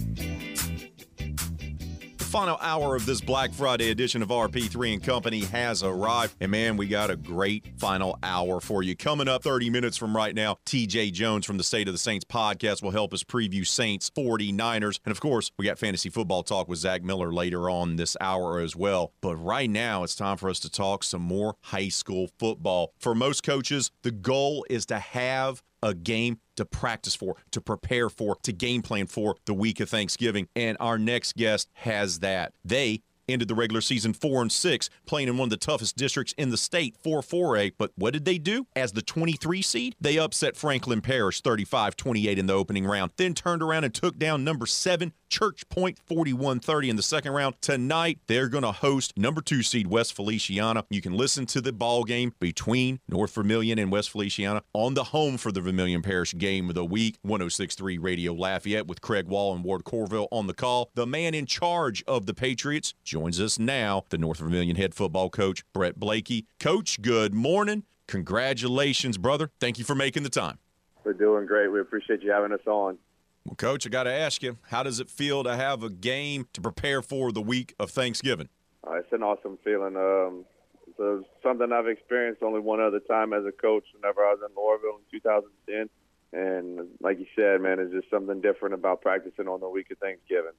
Final 2.31 2.57
hour 2.61 2.95
of 2.95 3.05
this 3.05 3.19
Black 3.19 3.51
Friday 3.51 3.91
edition 3.91 4.21
of 4.21 4.29
RP3 4.29 4.93
and 4.93 5.03
Company 5.03 5.41
has 5.41 5.83
arrived. 5.83 6.33
And 6.39 6.49
man, 6.49 6.77
we 6.77 6.87
got 6.87 7.09
a 7.09 7.17
great 7.17 7.65
final 7.77 8.17
hour 8.23 8.61
for 8.61 8.83
you. 8.83 8.95
Coming 8.95 9.27
up 9.27 9.43
30 9.43 9.69
minutes 9.69 9.97
from 9.97 10.15
right 10.15 10.33
now, 10.33 10.55
TJ 10.65 11.11
Jones 11.11 11.45
from 11.45 11.57
the 11.57 11.63
State 11.65 11.89
of 11.89 11.93
the 11.93 11.97
Saints 11.97 12.23
podcast 12.23 12.81
will 12.81 12.91
help 12.91 13.13
us 13.13 13.25
preview 13.25 13.67
Saints 13.67 14.09
49ers. 14.11 15.01
And 15.03 15.11
of 15.11 15.19
course, 15.19 15.51
we 15.57 15.65
got 15.65 15.77
fantasy 15.77 16.09
football 16.09 16.41
talk 16.41 16.69
with 16.69 16.79
Zach 16.79 17.03
Miller 17.03 17.33
later 17.33 17.69
on 17.69 17.97
this 17.97 18.15
hour 18.21 18.61
as 18.61 18.77
well. 18.77 19.11
But 19.19 19.35
right 19.35 19.69
now, 19.69 20.03
it's 20.05 20.15
time 20.15 20.37
for 20.37 20.49
us 20.49 20.61
to 20.61 20.71
talk 20.71 21.03
some 21.03 21.21
more 21.21 21.57
high 21.63 21.89
school 21.89 22.29
football. 22.39 22.93
For 22.97 23.13
most 23.13 23.43
coaches, 23.43 23.91
the 24.03 24.11
goal 24.11 24.65
is 24.69 24.85
to 24.85 24.99
have 24.99 25.61
a 25.83 25.93
game 25.93 26.39
to 26.57 26.65
practice 26.65 27.15
for, 27.15 27.35
to 27.51 27.61
prepare 27.61 28.09
for, 28.09 28.37
to 28.43 28.51
game 28.51 28.81
plan 28.81 29.07
for 29.07 29.35
the 29.45 29.53
week 29.53 29.79
of 29.79 29.89
Thanksgiving. 29.89 30.47
And 30.55 30.77
our 30.79 30.97
next 30.97 31.35
guest 31.35 31.69
has 31.73 32.19
that. 32.19 32.53
They 32.63 33.01
ended 33.27 33.47
the 33.47 33.55
regular 33.55 33.81
season 33.81 34.13
4 34.13 34.41
and 34.41 34.51
6 34.51 34.89
playing 35.05 35.27
in 35.27 35.37
one 35.37 35.45
of 35.45 35.51
the 35.51 35.57
toughest 35.57 35.95
districts 35.95 36.33
in 36.37 36.49
the 36.49 36.57
state 36.57 36.95
4-4A 37.03 37.73
but 37.77 37.91
what 37.95 38.13
did 38.13 38.25
they 38.25 38.37
do 38.37 38.67
as 38.75 38.91
the 38.91 39.01
23 39.01 39.61
seed 39.61 39.95
they 40.01 40.17
upset 40.17 40.57
Franklin 40.57 41.01
Parish 41.01 41.41
35-28 41.41 42.37
in 42.37 42.47
the 42.47 42.53
opening 42.53 42.85
round 42.85 43.11
then 43.17 43.33
turned 43.33 43.61
around 43.61 43.83
and 43.83 43.93
took 43.93 44.17
down 44.17 44.43
number 44.43 44.65
7 44.65 45.13
Church 45.31 45.67
Point 45.69 45.97
41-30 46.07 46.89
in 46.89 46.95
the 46.95 47.01
second 47.01 47.31
round 47.31 47.55
tonight 47.61 48.19
they're 48.27 48.49
going 48.49 48.63
to 48.63 48.71
host 48.71 49.17
number 49.17 49.41
2 49.41 49.63
seed 49.63 49.87
West 49.87 50.13
Feliciana 50.13 50.83
you 50.89 51.01
can 51.01 51.13
listen 51.13 51.45
to 51.47 51.61
the 51.61 51.73
ball 51.73 52.03
game 52.03 52.33
between 52.39 52.99
North 53.07 53.33
Vermilion 53.33 53.79
and 53.79 53.91
West 53.91 54.11
Feliciana 54.11 54.61
on 54.73 54.93
the 54.93 55.05
home 55.05 55.37
for 55.37 55.51
the 55.51 55.61
Vermilion 55.61 56.03
Parish 56.03 56.37
game 56.37 56.69
of 56.69 56.75
the 56.75 56.85
week 56.85 57.17
1063 57.23 57.97
Radio 57.97 58.33
Lafayette 58.33 58.85
with 58.85 59.01
Craig 59.01 59.27
Wall 59.27 59.55
and 59.55 59.63
Ward 59.63 59.85
Corville 59.85 60.27
on 60.31 60.45
the 60.45 60.53
call 60.53 60.91
the 60.93 61.07
man 61.07 61.33
in 61.33 61.45
charge 61.45 62.03
of 62.07 62.25
the 62.25 62.33
Patriots 62.33 62.93
joins 63.03 63.39
us 63.39 63.57
now, 63.57 64.05
the 64.09 64.17
North 64.17 64.39
Vermilion 64.39 64.75
head 64.75 64.93
football 64.93 65.29
coach, 65.29 65.63
Brett 65.73 65.99
Blakey. 65.99 66.45
Coach, 66.59 67.01
good 67.01 67.33
morning. 67.33 67.83
Congratulations, 68.07 69.17
brother. 69.17 69.51
Thank 69.59 69.79
you 69.79 69.85
for 69.85 69.95
making 69.95 70.23
the 70.23 70.29
time. 70.29 70.57
We're 71.03 71.13
doing 71.13 71.45
great. 71.45 71.69
We 71.69 71.79
appreciate 71.79 72.21
you 72.21 72.31
having 72.31 72.51
us 72.51 72.65
on. 72.67 72.97
Well, 73.45 73.55
Coach, 73.55 73.87
I 73.87 73.89
got 73.89 74.03
to 74.03 74.11
ask 74.11 74.43
you, 74.43 74.57
how 74.69 74.83
does 74.83 74.99
it 74.99 75.09
feel 75.09 75.43
to 75.43 75.55
have 75.55 75.83
a 75.83 75.89
game 75.89 76.47
to 76.53 76.61
prepare 76.61 77.01
for 77.01 77.31
the 77.31 77.41
week 77.41 77.73
of 77.79 77.89
Thanksgiving? 77.89 78.49
Uh, 78.87 78.95
it's 78.95 79.11
an 79.11 79.23
awesome 79.23 79.57
feeling. 79.63 79.95
Um, 79.95 80.45
it's 80.87 81.27
something 81.41 81.71
I've 81.71 81.87
experienced 81.87 82.43
only 82.43 82.59
one 82.59 82.79
other 82.79 82.99
time 82.99 83.33
as 83.33 83.43
a 83.45 83.51
coach 83.51 83.85
whenever 83.95 84.21
I 84.21 84.33
was 84.33 84.39
in 84.47 84.55
Louisville 84.55 84.99
in 84.99 85.19
2010. 85.19 85.89
And 86.33 86.87
like 87.01 87.19
you 87.19 87.25
said, 87.35 87.61
man, 87.61 87.79
it's 87.79 87.91
just 87.91 88.09
something 88.09 88.41
different 88.41 88.75
about 88.75 89.01
practicing 89.01 89.47
on 89.47 89.59
the 89.59 89.69
week 89.69 89.91
of 89.91 89.97
Thanksgiving. 89.97 90.53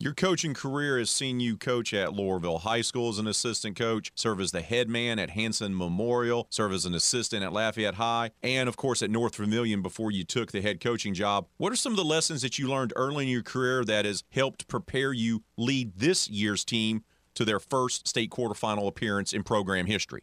Your 0.00 0.14
coaching 0.14 0.54
career 0.54 0.96
has 0.96 1.10
seen 1.10 1.40
you 1.40 1.56
coach 1.56 1.92
at 1.92 2.10
Loreauville 2.10 2.60
High 2.60 2.82
School 2.82 3.08
as 3.08 3.18
an 3.18 3.26
assistant 3.26 3.76
coach, 3.76 4.12
serve 4.14 4.40
as 4.40 4.52
the 4.52 4.60
head 4.60 4.88
man 4.88 5.18
at 5.18 5.30
Hanson 5.30 5.76
Memorial, 5.76 6.46
serve 6.50 6.70
as 6.70 6.84
an 6.84 6.94
assistant 6.94 7.42
at 7.42 7.52
Lafayette 7.52 7.96
High, 7.96 8.30
and 8.40 8.68
of 8.68 8.76
course 8.76 9.02
at 9.02 9.10
North 9.10 9.34
Vermilion 9.34 9.82
before 9.82 10.12
you 10.12 10.22
took 10.22 10.52
the 10.52 10.60
head 10.60 10.78
coaching 10.80 11.14
job. 11.14 11.48
What 11.56 11.72
are 11.72 11.76
some 11.76 11.92
of 11.92 11.96
the 11.96 12.04
lessons 12.04 12.42
that 12.42 12.60
you 12.60 12.68
learned 12.68 12.92
early 12.94 13.24
in 13.24 13.28
your 13.28 13.42
career 13.42 13.84
that 13.86 14.04
has 14.04 14.22
helped 14.30 14.68
prepare 14.68 15.12
you 15.12 15.42
lead 15.56 15.96
this 15.96 16.30
year's 16.30 16.64
team 16.64 17.02
to 17.34 17.44
their 17.44 17.58
first 17.58 18.06
state 18.06 18.30
quarterfinal 18.30 18.86
appearance 18.86 19.32
in 19.32 19.42
program 19.42 19.86
history? 19.86 20.22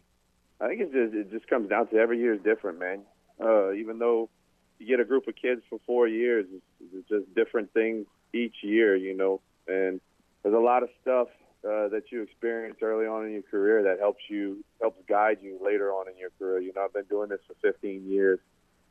I 0.62 0.70
think 0.70 0.80
it 0.80 0.94
just 0.94 1.14
it 1.14 1.32
just 1.32 1.50
comes 1.50 1.70
down 1.70 1.90
to 1.90 1.98
every 1.98 2.22
year 2.22 2.34
is 2.34 2.42
different, 2.44 2.80
man. 2.80 3.02
Uh, 3.44 3.74
even 3.74 4.00
though 4.00 4.30
you 4.80 4.88
get 4.88 5.02
a 5.02 5.06
group 5.06 5.28
of 5.28 5.36
kids 5.36 5.64
for 5.70 5.80
four 5.86 6.08
years, 6.08 6.46
it's, 6.50 6.94
it's 6.94 7.10
just 7.10 7.36
different 7.36 7.74
things 7.74 8.06
each 8.34 8.56
year, 8.64 8.96
you 8.96 9.18
know 9.18 9.42
and 9.68 10.00
there's 10.44 10.56
a 10.56 10.60
lot 10.60 10.84
of 10.84 10.90
stuff 11.02 11.28
uh, 11.68 11.88
that 11.90 12.04
you 12.12 12.22
experience 12.22 12.78
early 12.82 13.08
on 13.08 13.26
in 13.26 13.32
your 13.32 13.42
career 13.42 13.84
that 13.84 14.00
helps 14.00 14.22
you 14.30 14.64
helps 14.80 15.02
guide 15.08 15.40
you 15.42 15.58
later 15.64 15.92
on 15.92 16.08
in 16.08 16.18
your 16.18 16.30
career. 16.38 16.60
You 16.60 16.72
know, 16.76 16.84
I've 16.86 16.94
been 16.94 17.06
doing 17.06 17.30
this 17.30 17.40
for 17.48 17.56
15 17.62 18.08
years, 18.08 18.40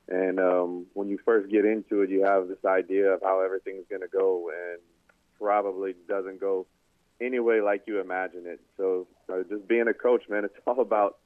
And 0.09 0.41
um, 0.41 0.87
when 0.95 1.09
you 1.09 1.19
first 1.25 1.51
get 1.51 1.65
into 1.65 2.03
it, 2.03 2.11
you 2.11 2.25
have 2.25 2.49
this 2.49 2.65
idea 2.67 3.13
of 3.13 3.23
how 3.23 3.41
everything's 3.41 3.87
going 3.89 4.03
to 4.03 4.09
go, 4.09 4.51
and 4.51 4.81
probably 5.39 5.95
doesn't 6.09 6.41
go 6.41 6.67
any 7.21 7.39
way 7.39 7.61
like 7.61 7.85
you 7.87 8.01
imagine 8.01 8.45
it. 8.47 8.61
So 8.77 9.07
uh, 9.33 9.43
just 9.49 9.69
being 9.69 9.89
a 9.89 9.95
coach, 9.95 10.23
man, 10.29 10.45
it's 10.45 10.55
all 10.67 10.81
about 10.81 11.19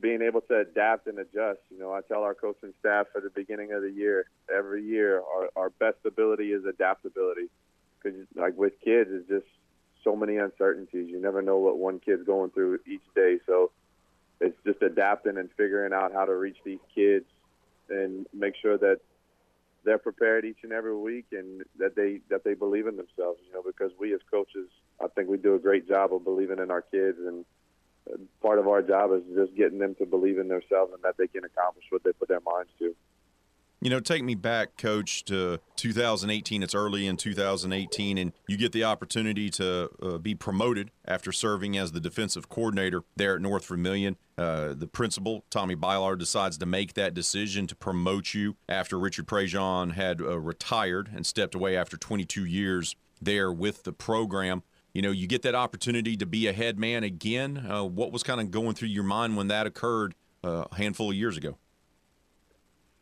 being 0.00 0.22
able 0.22 0.40
to 0.42 0.60
adapt 0.60 1.06
and 1.06 1.18
adjust. 1.18 1.60
You 1.70 1.78
know, 1.78 1.92
I 1.92 2.00
tell 2.00 2.22
our 2.22 2.34
coaching 2.34 2.72
staff 2.80 3.06
at 3.16 3.22
the 3.22 3.30
beginning 3.30 3.72
of 3.72 3.82
the 3.82 3.90
year, 3.90 4.26
every 4.54 4.82
year, 4.84 5.20
our, 5.20 5.50
our 5.56 5.70
best 5.70 5.98
ability 6.04 6.52
is 6.52 6.64
adaptability. 6.64 7.48
Because, 8.04 8.26
like 8.36 8.56
with 8.56 8.74
kids, 8.84 9.10
it's 9.12 9.28
just 9.28 9.46
so 10.04 10.14
many 10.14 10.36
uncertainties. 10.36 11.08
You 11.08 11.20
never 11.20 11.42
know 11.42 11.58
what 11.58 11.78
one 11.78 11.98
kid's 11.98 12.24
going 12.24 12.50
through 12.50 12.78
each 12.86 13.02
day. 13.14 13.38
So 13.46 13.72
it's 14.40 14.56
just 14.64 14.82
adapting 14.82 15.38
and 15.38 15.48
figuring 15.56 15.92
out 15.92 16.12
how 16.12 16.26
to 16.26 16.34
reach 16.34 16.58
these 16.64 16.80
kids 16.94 17.24
and 17.88 18.26
make 18.32 18.54
sure 18.60 18.78
that 18.78 19.00
they're 19.84 19.98
prepared 19.98 20.44
each 20.44 20.58
and 20.62 20.72
every 20.72 20.96
week 20.96 21.26
and 21.32 21.62
that 21.78 21.94
they 21.96 22.20
that 22.30 22.44
they 22.44 22.54
believe 22.54 22.86
in 22.86 22.96
themselves. 22.96 23.40
You 23.46 23.54
know, 23.54 23.62
because 23.62 23.90
we 23.98 24.14
as 24.14 24.20
coaches, 24.30 24.68
I 25.02 25.08
think 25.08 25.28
we 25.28 25.38
do 25.38 25.54
a 25.54 25.58
great 25.58 25.88
job 25.88 26.14
of 26.14 26.24
believing 26.24 26.58
in 26.58 26.70
our 26.70 26.82
kids 26.82 27.18
and 27.18 27.44
uh, 28.10 28.16
part 28.42 28.58
of 28.58 28.68
our 28.68 28.82
job 28.82 29.12
is 29.12 29.22
just 29.34 29.54
getting 29.56 29.78
them 29.78 29.94
to 29.96 30.06
believe 30.06 30.38
in 30.38 30.48
themselves 30.48 30.92
and 30.92 31.02
that 31.02 31.16
they 31.16 31.26
can 31.26 31.44
accomplish 31.44 31.84
what 31.90 32.04
they 32.04 32.12
put 32.12 32.28
their 32.28 32.40
minds 32.40 32.70
to. 32.78 32.94
You 33.84 33.90
know, 33.90 34.00
take 34.00 34.24
me 34.24 34.34
back, 34.34 34.78
coach, 34.78 35.26
to 35.26 35.60
2018. 35.76 36.62
It's 36.62 36.74
early 36.74 37.06
in 37.06 37.18
2018, 37.18 38.16
and 38.16 38.32
you 38.48 38.56
get 38.56 38.72
the 38.72 38.82
opportunity 38.82 39.50
to 39.50 39.90
uh, 40.02 40.16
be 40.16 40.34
promoted 40.34 40.90
after 41.04 41.32
serving 41.32 41.76
as 41.76 41.92
the 41.92 42.00
defensive 42.00 42.48
coordinator 42.48 43.02
there 43.16 43.34
at 43.34 43.42
North 43.42 43.66
Vermilion. 43.66 44.16
Uh, 44.38 44.72
the 44.72 44.86
principal, 44.86 45.44
Tommy 45.50 45.76
Bylar, 45.76 46.18
decides 46.18 46.56
to 46.56 46.64
make 46.64 46.94
that 46.94 47.12
decision 47.12 47.66
to 47.66 47.76
promote 47.76 48.32
you 48.32 48.56
after 48.70 48.98
Richard 48.98 49.26
Prejean 49.26 49.92
had 49.92 50.22
uh, 50.22 50.40
retired 50.40 51.10
and 51.14 51.26
stepped 51.26 51.54
away 51.54 51.76
after 51.76 51.98
22 51.98 52.46
years 52.46 52.96
there 53.20 53.52
with 53.52 53.82
the 53.82 53.92
program 53.92 54.62
you 54.94 55.02
know, 55.02 55.10
you 55.10 55.26
get 55.26 55.42
that 55.42 55.56
opportunity 55.56 56.16
to 56.18 56.24
be 56.24 56.46
a 56.46 56.52
head 56.52 56.78
man 56.78 57.02
again. 57.02 57.66
Uh, 57.68 57.82
what 57.82 58.12
was 58.12 58.22
kind 58.22 58.40
of 58.40 58.52
going 58.52 58.76
through 58.76 58.90
your 58.90 59.02
mind 59.02 59.36
when 59.36 59.48
that 59.48 59.66
occurred 59.66 60.14
uh, 60.44 60.66
a 60.70 60.76
handful 60.76 61.10
of 61.10 61.16
years 61.16 61.36
ago? 61.36 61.58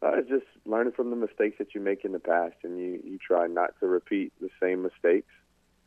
Uh, 0.01 0.23
just 0.27 0.47
learning 0.65 0.93
from 0.93 1.11
the 1.11 1.17
mistakes 1.17 1.57
that 1.59 1.75
you 1.75 1.81
make 1.81 2.05
in 2.05 2.13
the 2.13 2.19
past, 2.19 2.57
and 2.63 2.79
you 2.79 3.01
you 3.05 3.19
try 3.19 3.47
not 3.47 3.79
to 3.81 3.87
repeat 3.87 4.33
the 4.41 4.51
same 4.61 4.83
mistakes 4.83 5.33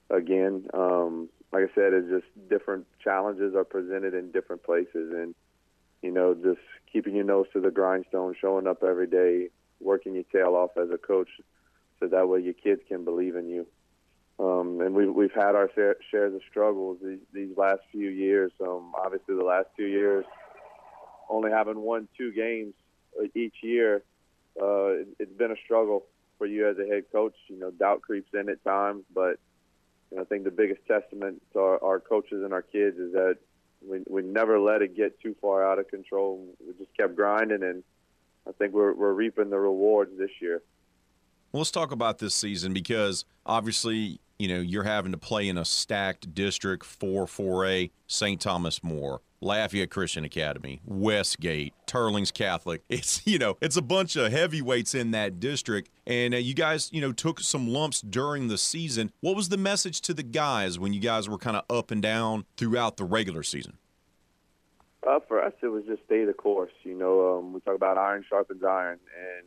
again. 0.10 0.68
Um, 0.74 1.30
like 1.52 1.64
I 1.64 1.76
said, 1.76 1.94
it's 1.94 2.10
just 2.10 2.50
different 2.50 2.86
challenges 3.04 3.56
are 3.56 3.64
presented 3.64 4.14
in 4.14 4.32
different 4.32 4.64
places, 4.64 5.14
and 5.14 5.36
you 6.02 6.12
know, 6.12 6.36
just 6.36 6.62
keeping 6.92 7.16
your 7.16 7.26
nose 7.26 7.48
to 7.54 7.62
the 7.62 7.72
grindstone, 7.72 8.36
showing 8.40 8.68
up 8.68 8.84
every 8.84 9.08
day, 9.08 9.50
working 9.80 10.14
your 10.16 10.24
tail 10.32 10.56
off 10.56 10.72
as 10.78 10.90
a 10.92 10.98
coach, 10.98 11.30
so 12.00 12.08
that 12.08 12.28
way 12.28 12.42
your 12.42 12.54
kids 12.54 12.82
can 12.88 13.04
believe 13.04 13.36
in 13.36 13.50
you. 13.50 13.66
Um, 14.38 14.82
and 14.82 14.94
we've 14.94 15.14
we've 15.14 15.34
had 15.34 15.56
our 15.56 15.70
share, 15.74 15.96
shares 16.12 16.36
of 16.36 16.42
struggles 16.50 16.98
these, 17.02 17.20
these 17.34 17.58
last 17.58 17.82
few 17.92 18.10
years. 18.10 18.52
Um, 18.62 18.92
obviously, 18.98 19.36
the 19.36 19.44
last 19.44 19.68
two 19.78 19.86
years, 19.86 20.26
only 21.30 21.52
having 21.52 21.80
won 21.80 22.10
two 22.18 22.34
games 22.34 22.74
each 23.34 23.56
year, 23.64 24.04
uh, 24.62 24.88
it, 24.88 25.08
it's 25.20 25.38
been 25.38 25.52
a 25.52 25.58
struggle 25.64 26.06
for 26.38 26.48
you 26.48 26.68
as 26.70 26.78
a 26.78 26.86
head 26.86 27.06
coach. 27.12 27.36
You 27.48 27.60
know, 27.60 27.72
doubt 27.72 28.02
creeps 28.02 28.30
in 28.34 28.50
at 28.50 28.64
times, 28.64 29.04
but 29.14 29.40
you 30.12 30.18
know, 30.18 30.22
I 30.22 30.26
think 30.26 30.44
the 30.44 30.52
biggest 30.52 30.82
testament 30.88 31.42
to 31.54 31.60
our, 31.60 31.84
our 31.84 32.00
coaches 32.00 32.44
and 32.44 32.54
our 32.54 32.62
kids 32.62 32.98
is 32.98 33.14
that 33.14 33.38
we 33.88 34.04
we 34.08 34.22
never 34.22 34.60
let 34.60 34.82
it 34.82 34.96
get 34.96 35.20
too 35.22 35.36
far 35.42 35.66
out 35.66 35.80
of 35.80 35.88
control. 35.90 36.46
We 36.66 36.74
just 36.74 36.96
kept 36.98 37.16
grinding, 37.16 37.64
and 37.64 37.84
I 38.48 38.52
think 38.54 38.74
we're 38.74 38.94
we're 38.94 39.14
reaping 39.14 39.50
the 39.50 39.60
rewards 39.60 40.12
this 40.18 40.32
year. 40.42 40.62
Well, 41.52 41.62
let's 41.62 41.72
talk 41.72 41.92
about 41.92 42.20
this 42.20 42.34
season 42.34 42.74
because 42.74 43.24
obviously 43.46 44.20
you 44.38 44.48
know, 44.48 44.60
you're 44.60 44.84
having 44.84 45.12
to 45.12 45.18
play 45.18 45.48
in 45.48 45.58
a 45.58 45.66
stacked 45.66 46.34
district 46.34 46.86
4 46.86 47.26
4A, 47.26 47.92
St. 48.08 48.40
Thomas 48.40 48.84
More, 48.84 49.22
Lafayette 49.42 49.90
Christian 49.90 50.26
Academy, 50.26 50.82
Westgate, 50.86 51.74
Teurlings 51.88 52.34
Catholic. 52.34 52.82
It's, 52.90 53.26
you 53.26 53.38
know, 53.40 53.58
it's 53.62 53.78
a 53.78 53.82
bunch 53.82 54.16
of 54.16 54.32
heavyweights 54.32 54.94
in 54.96 55.12
that 55.12 55.40
district. 55.40 55.90
And 56.06 56.34
uh, 56.34 56.38
you 56.38 56.54
guys, 56.54 56.90
you 56.92 57.02
know, 57.02 57.12
took 57.12 57.40
some 57.40 57.68
lumps 57.68 58.02
during 58.02 58.48
the 58.48 58.58
season. 58.58 59.12
What 59.22 59.36
was 59.36 59.50
the 59.50 59.58
message 59.58 60.02
to 60.02 60.14
the 60.14 60.24
guys 60.24 60.80
when 60.80 60.94
you 60.94 61.00
guys 61.00 61.30
were 61.30 61.38
kind 61.38 61.58
of 61.58 61.64
up 61.70 61.92
and 61.92 62.02
down 62.02 62.46
throughout 62.58 62.98
the 62.98 63.06
regular 63.06 63.44
season? 63.44 63.78
Uh, 65.06 65.20
for 65.28 65.42
us, 65.42 65.54
it 65.62 65.68
was 65.68 65.84
just 65.86 66.04
stay 66.06 66.26
the 66.26 66.34
course. 66.34 66.72
You 66.84 66.98
know, 66.98 67.38
um, 67.38 67.54
we 67.54 67.60
talk 67.60 67.76
about 67.76 67.98
iron 67.98 68.26
sharpens 68.28 68.64
iron, 68.64 69.00
and 69.16 69.46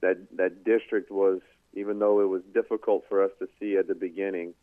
that 0.00 0.36
that 0.36 0.64
district 0.64 1.10
was 1.10 1.40
even 1.74 1.98
though 1.98 2.20
it 2.20 2.28
was 2.28 2.42
difficult 2.52 3.04
for 3.08 3.22
us 3.24 3.30
to 3.38 3.48
see 3.58 3.76
at 3.76 3.88
the 3.88 3.94
beginning, 3.94 4.54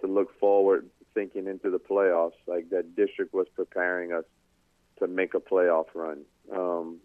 to 0.00 0.06
look 0.06 0.38
forward 0.38 0.88
thinking 1.14 1.46
into 1.46 1.70
the 1.70 1.78
playoffs, 1.78 2.38
like 2.46 2.70
that 2.70 2.94
district 2.94 3.34
was 3.34 3.46
preparing 3.54 4.12
us 4.12 4.24
to 4.98 5.06
make 5.06 5.34
a 5.34 5.40
playoff 5.40 5.86
run. 5.94 6.22
Um, 6.54 6.98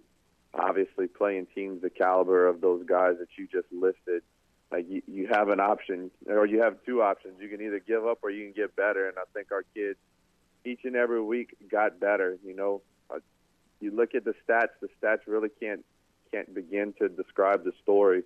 obviously, 0.54 1.08
playing 1.08 1.48
teams 1.54 1.82
the 1.82 1.90
caliber 1.90 2.48
of 2.48 2.62
those 2.62 2.86
guys 2.86 3.16
that 3.20 3.30
you 3.38 3.48
just 3.48 3.72
listed, 3.72 4.24
like 4.72 4.86
you, 4.90 5.02
you 5.08 5.28
have 5.28 5.50
an 5.50 5.60
option, 5.60 6.12
or 6.28 6.46
you 6.46 6.62
have 6.62 6.78
two 6.86 7.02
options. 7.02 7.36
You 7.40 7.50
can 7.50 7.62
either 7.62 7.80
give 7.80 8.06
up 8.06 8.20
or 8.24 8.30
you 8.30 8.46
can 8.46 8.54
get 8.54 8.76
better. 8.76 9.08
And 9.08 9.18
I 9.18 9.24
think 9.34 9.52
our 9.52 9.64
kids, 9.76 10.00
each 10.66 10.82
and 10.84 10.96
every 10.96 11.22
week, 11.22 11.56
got 11.70 12.00
better. 12.00 12.38
You 12.46 12.56
know, 12.56 12.82
uh, 13.10 13.20
you 13.80 13.92
look 13.92 14.16
at 14.16 14.26
the 14.26 14.34
stats; 14.48 14.74
the 14.82 14.90
stats 15.02 15.22
really 15.28 15.50
can't 15.60 15.86
can't 16.32 16.54
begin 16.54 16.94
to 17.00 17.10
describe 17.10 17.64
the 17.64 17.74
story 17.84 18.24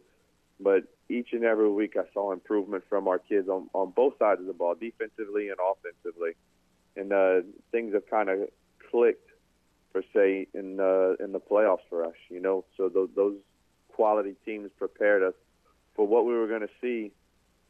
but 0.59 0.83
each 1.09 1.29
and 1.33 1.43
every 1.43 1.69
week, 1.69 1.95
I 1.97 2.03
saw 2.13 2.31
improvement 2.31 2.83
from 2.89 3.07
our 3.07 3.19
kids 3.19 3.47
on, 3.47 3.69
on 3.73 3.91
both 3.91 4.17
sides 4.17 4.41
of 4.41 4.47
the 4.47 4.53
ball, 4.53 4.75
defensively 4.75 5.49
and 5.49 5.57
offensively. 5.59 6.31
And 6.95 7.13
uh, 7.13 7.41
things 7.71 7.93
have 7.93 8.09
kind 8.09 8.29
of 8.29 8.49
clicked, 8.89 9.29
per 9.93 10.03
se, 10.13 10.47
in 10.53 10.79
uh, 10.79 11.23
in 11.23 11.31
the 11.31 11.39
playoffs 11.39 11.85
for 11.89 12.03
us. 12.05 12.15
You 12.29 12.41
know, 12.41 12.65
so 12.75 12.89
those, 12.89 13.09
those 13.15 13.35
quality 13.89 14.35
teams 14.45 14.69
prepared 14.77 15.23
us 15.23 15.33
for 15.95 16.05
what 16.07 16.25
we 16.25 16.33
were 16.33 16.47
going 16.47 16.61
to 16.61 16.69
see 16.81 17.11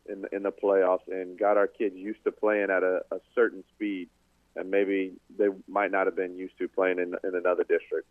in 0.10 0.22
the, 0.22 0.36
in 0.36 0.44
the 0.44 0.52
playoffs, 0.52 1.08
and 1.08 1.38
got 1.38 1.58
our 1.58 1.68
kids 1.68 1.96
used 1.96 2.24
to 2.24 2.32
playing 2.32 2.70
at 2.70 2.84
a, 2.84 3.02
a 3.12 3.20
certain 3.36 3.64
speed, 3.76 4.10
and 4.56 4.72
maybe 4.72 5.14
they 5.38 5.48
might 5.68 5.92
not 5.92 6.08
have 6.08 6.16
been 6.16 6.38
used 6.38 6.58
to 6.58 6.68
playing 6.70 7.00
in, 7.00 7.16
in 7.24 7.36
another 7.36 7.64
district. 7.64 8.08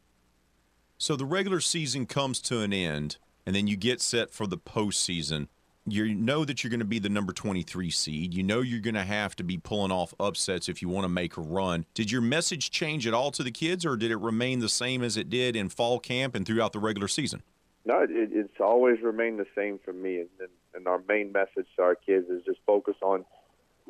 So 0.99 1.17
the 1.17 1.25
regular 1.25 1.61
season 1.61 2.07
comes 2.07 2.41
to 2.43 2.61
an 2.61 2.73
end 2.73 3.17
and 3.47 3.55
then 3.55 3.67
you 3.67 3.77
get 3.77 4.01
set 4.01 4.33
for 4.33 4.47
the 4.47 4.59
postseason. 4.59 5.47
You 5.89 6.13
know 6.13 6.45
that 6.45 6.65
you're 6.65 6.71
going 6.71 6.81
to 6.81 6.85
be 6.85 6.99
the 6.99 7.09
number 7.09 7.33
23 7.33 7.91
seed. 7.91 8.35
You 8.35 8.43
know 8.43 8.61
you're 8.61 8.81
going 8.81 8.95
to 8.95 9.05
have 9.05 9.37
to 9.37 9.45
be 9.45 9.57
pulling 9.57 9.93
off 9.93 10.13
upsets 10.19 10.69
if 10.69 10.83
you 10.83 10.89
want 10.89 11.05
to 11.05 11.09
make 11.09 11.37
a 11.37 11.41
run. 11.41 11.87
Did 11.95 12.11
your 12.11 12.23
message 12.23 12.73
change 12.73 13.07
at 13.07 13.15
all 13.15 13.31
to 13.31 13.45
the 13.45 13.53
kids, 13.53 13.87
or 13.87 13.97
did 13.97 14.11
it 14.11 14.17
remain 14.17 14.59
the 14.59 14.69
same 14.69 15.05
as 15.05 15.17
it 15.17 15.31
did 15.31 15.55
in 15.55 15.69
fall 15.69 16.01
camp 16.01 16.35
and 16.35 16.45
throughout 16.45 16.73
the 16.73 16.81
regular 16.81 17.07
season? 17.07 17.45
No, 17.85 18.01
it, 18.01 18.11
it's 18.11 18.61
always 18.61 19.01
remained 19.01 19.39
the 19.39 19.47
same 19.55 19.79
for 19.85 19.93
me. 19.93 20.19
And, 20.19 20.49
and 20.75 20.89
our 20.89 21.01
main 21.09 21.31
message 21.31 21.69
to 21.77 21.83
our 21.83 21.95
kids 21.95 22.29
is 22.29 22.43
just 22.45 22.59
focus 22.67 22.97
on 23.01 23.25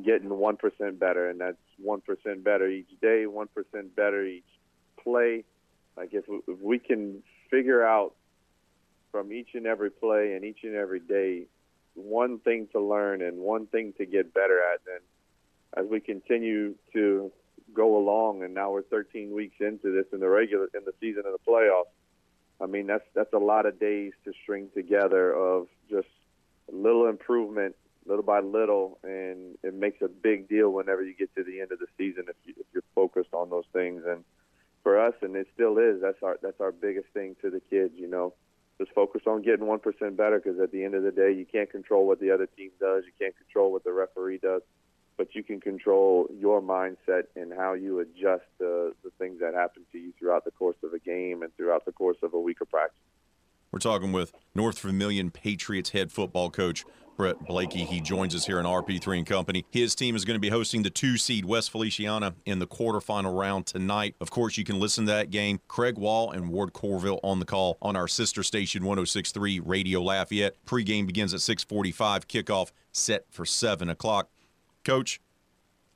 getting 0.05 0.29
1% 0.29 0.99
better. 0.99 1.31
And 1.31 1.41
that's 1.41 1.57
1% 1.83 2.45
better 2.45 2.69
each 2.69 2.91
day, 3.01 3.25
1% 3.27 3.49
better 3.97 4.27
each 4.27 4.45
play. 5.03 5.45
Like 5.97 6.11
if, 6.13 6.27
if 6.29 6.61
we 6.61 6.79
can 6.79 7.23
figure 7.51 7.83
out 7.83 8.15
from 9.17 9.33
each 9.33 9.55
and 9.55 9.67
every 9.67 9.91
play 9.91 10.35
and 10.35 10.45
each 10.45 10.59
and 10.63 10.75
every 10.75 11.01
day 11.01 11.47
one 11.95 12.39
thing 12.41 12.69
to 12.73 12.79
learn 12.79 13.23
and 13.23 13.39
one 13.39 13.67
thing 13.67 13.95
to 13.97 14.05
get 14.05 14.35
better 14.35 14.61
at. 14.75 14.81
And 14.95 15.85
as 15.87 15.91
we 15.91 16.01
continue 16.01 16.75
to 16.93 17.33
go 17.73 17.97
along, 17.97 18.43
and 18.43 18.53
now 18.53 18.73
we're 18.73 18.83
13 18.83 19.35
weeks 19.35 19.57
into 19.59 19.91
this 19.91 20.05
in 20.13 20.21
the 20.21 20.29
regular 20.29 20.69
in 20.75 20.85
the 20.85 20.93
season 21.01 21.23
of 21.25 21.33
the 21.33 21.51
playoffs. 21.51 21.89
I 22.61 22.67
mean, 22.67 22.87
that's 22.87 23.05
that's 23.15 23.33
a 23.33 23.39
lot 23.39 23.65
of 23.65 23.81
days 23.81 24.13
to 24.27 24.35
string 24.43 24.69
together 24.75 25.33
of 25.35 25.69
just 25.89 26.09
little 26.71 27.07
improvement, 27.07 27.75
little 28.05 28.23
by 28.23 28.41
little, 28.41 28.99
and 29.03 29.57
it 29.63 29.73
makes 29.73 30.03
a 30.03 30.09
big 30.09 30.47
deal 30.47 30.69
whenever 30.69 31.03
you 31.03 31.15
get 31.15 31.35
to 31.37 31.43
the 31.43 31.63
end 31.63 31.73
of 31.73 31.79
the 31.79 31.87
season 31.97 32.25
if, 32.29 32.37
you, 32.45 32.53
if 32.59 32.67
you're 32.75 32.83
focused 32.95 33.33
on 33.33 33.49
those 33.49 33.67
things. 33.73 34.03
And 34.07 34.25
for 34.83 35.01
us, 35.01 35.15
and 35.23 35.35
it 35.37 35.49
still 35.55 35.79
is, 35.79 36.03
that's 36.03 36.23
our 36.23 36.39
that's 36.43 36.61
our 36.61 36.73
biggest 36.73 37.09
thing 37.15 37.35
to 37.41 37.49
the 37.49 37.61
kids. 37.71 37.95
You 37.97 38.09
know, 38.09 38.35
just 38.79 38.93
focus 38.93 39.23
on 39.27 39.43
getting 39.43 39.67
one 39.67 39.79
percent 39.79 40.17
better 40.17 40.39
because 40.39 40.61
at 40.61 40.73
the 40.73 40.85
end 40.85 40.95
of 40.95 41.03
the 41.03 41.11
day, 41.11 41.33
you 41.33 41.47
can't 41.51 41.71
control 41.71 42.07
what 42.07 42.21
the 42.21 42.31
other 42.31 42.47
team 42.47 42.71
does. 42.79 43.05
You 43.07 43.13
can't 43.19 43.37
control 43.37 43.73
what 43.73 43.85
the 43.85 43.93
referee 43.93 44.39
does, 44.39 44.63
but 45.17 45.35
you 45.35 45.43
can 45.43 45.61
control 45.61 46.29
your 46.39 46.61
mindset 46.61 47.25
and 47.35 47.53
how 47.53 47.73
you 47.75 48.01
adjust 48.01 48.45
the 48.59 48.95
the 49.03 49.11
things 49.19 49.41
that 49.41 49.55
happen 49.55 49.83
to 49.93 49.99
you 49.99 50.13
throughout 50.19 50.45
the 50.45 50.51
course 50.51 50.77
of 50.83 50.93
a 50.93 50.99
game 50.99 51.43
and 51.43 51.55
throughout 51.57 51.85
the 51.85 51.93
course 51.93 52.19
of 52.23 52.35
a 52.35 52.41
week 52.41 52.61
of 52.61 52.71
practice. 52.71 52.99
We're 53.73 53.81
talking 53.81 54.13
with 54.13 54.33
North 54.55 54.79
Vermilion 54.79 55.31
Patriots 55.31 55.91
head 55.91 56.13
football 56.13 56.51
coach 56.51 56.85
Brett 57.17 57.39
Blakey. 57.47 57.85
He 57.85 58.01
joins 58.01 58.35
us 58.35 58.47
here 58.47 58.61
in 58.61 58.67
RP3 58.67 59.19
and 59.19 59.27
Company. 59.27 59.65
His 59.71 59.95
team 59.95 60.15
is 60.15 60.25
going 60.25 60.37
to 60.37 60.41
be 60.41 60.51
hosting 60.51 60.83
the 60.83 60.91
two 60.91 61.17
seed 61.17 61.45
West 61.45 61.71
Feliciana 61.71 62.35
in 62.45 62.59
the 62.59 62.67
quarterfinal 62.67 63.39
round 63.39 63.67
tonight. 63.67 64.15
Of 64.21 64.31
course, 64.31 64.59
you 64.59 64.65
can 64.65 64.79
listen 64.79 65.07
to 65.07 65.13
that 65.13 65.31
game. 65.31 65.61
Craig 65.67 65.97
Wall 65.97 66.31
and 66.31 66.51
Ward 66.51 66.73
Corville 66.73 67.21
on 67.23 67.39
the 67.41 67.47
call 67.47 67.79
on 67.81 67.97
our 67.97 68.07
sister 68.07 68.43
station 68.43 68.85
1063 68.85 69.61
Radio 69.61 70.03
Lafayette. 70.03 70.55
Pregame 70.67 71.07
begins 71.07 71.33
at 71.33 71.41
645, 71.41 72.29
kickoff 72.29 72.73
set 72.93 73.25
for 73.31 73.47
7 73.47 73.89
o'clock. 73.89 74.29
Coach, 74.85 75.21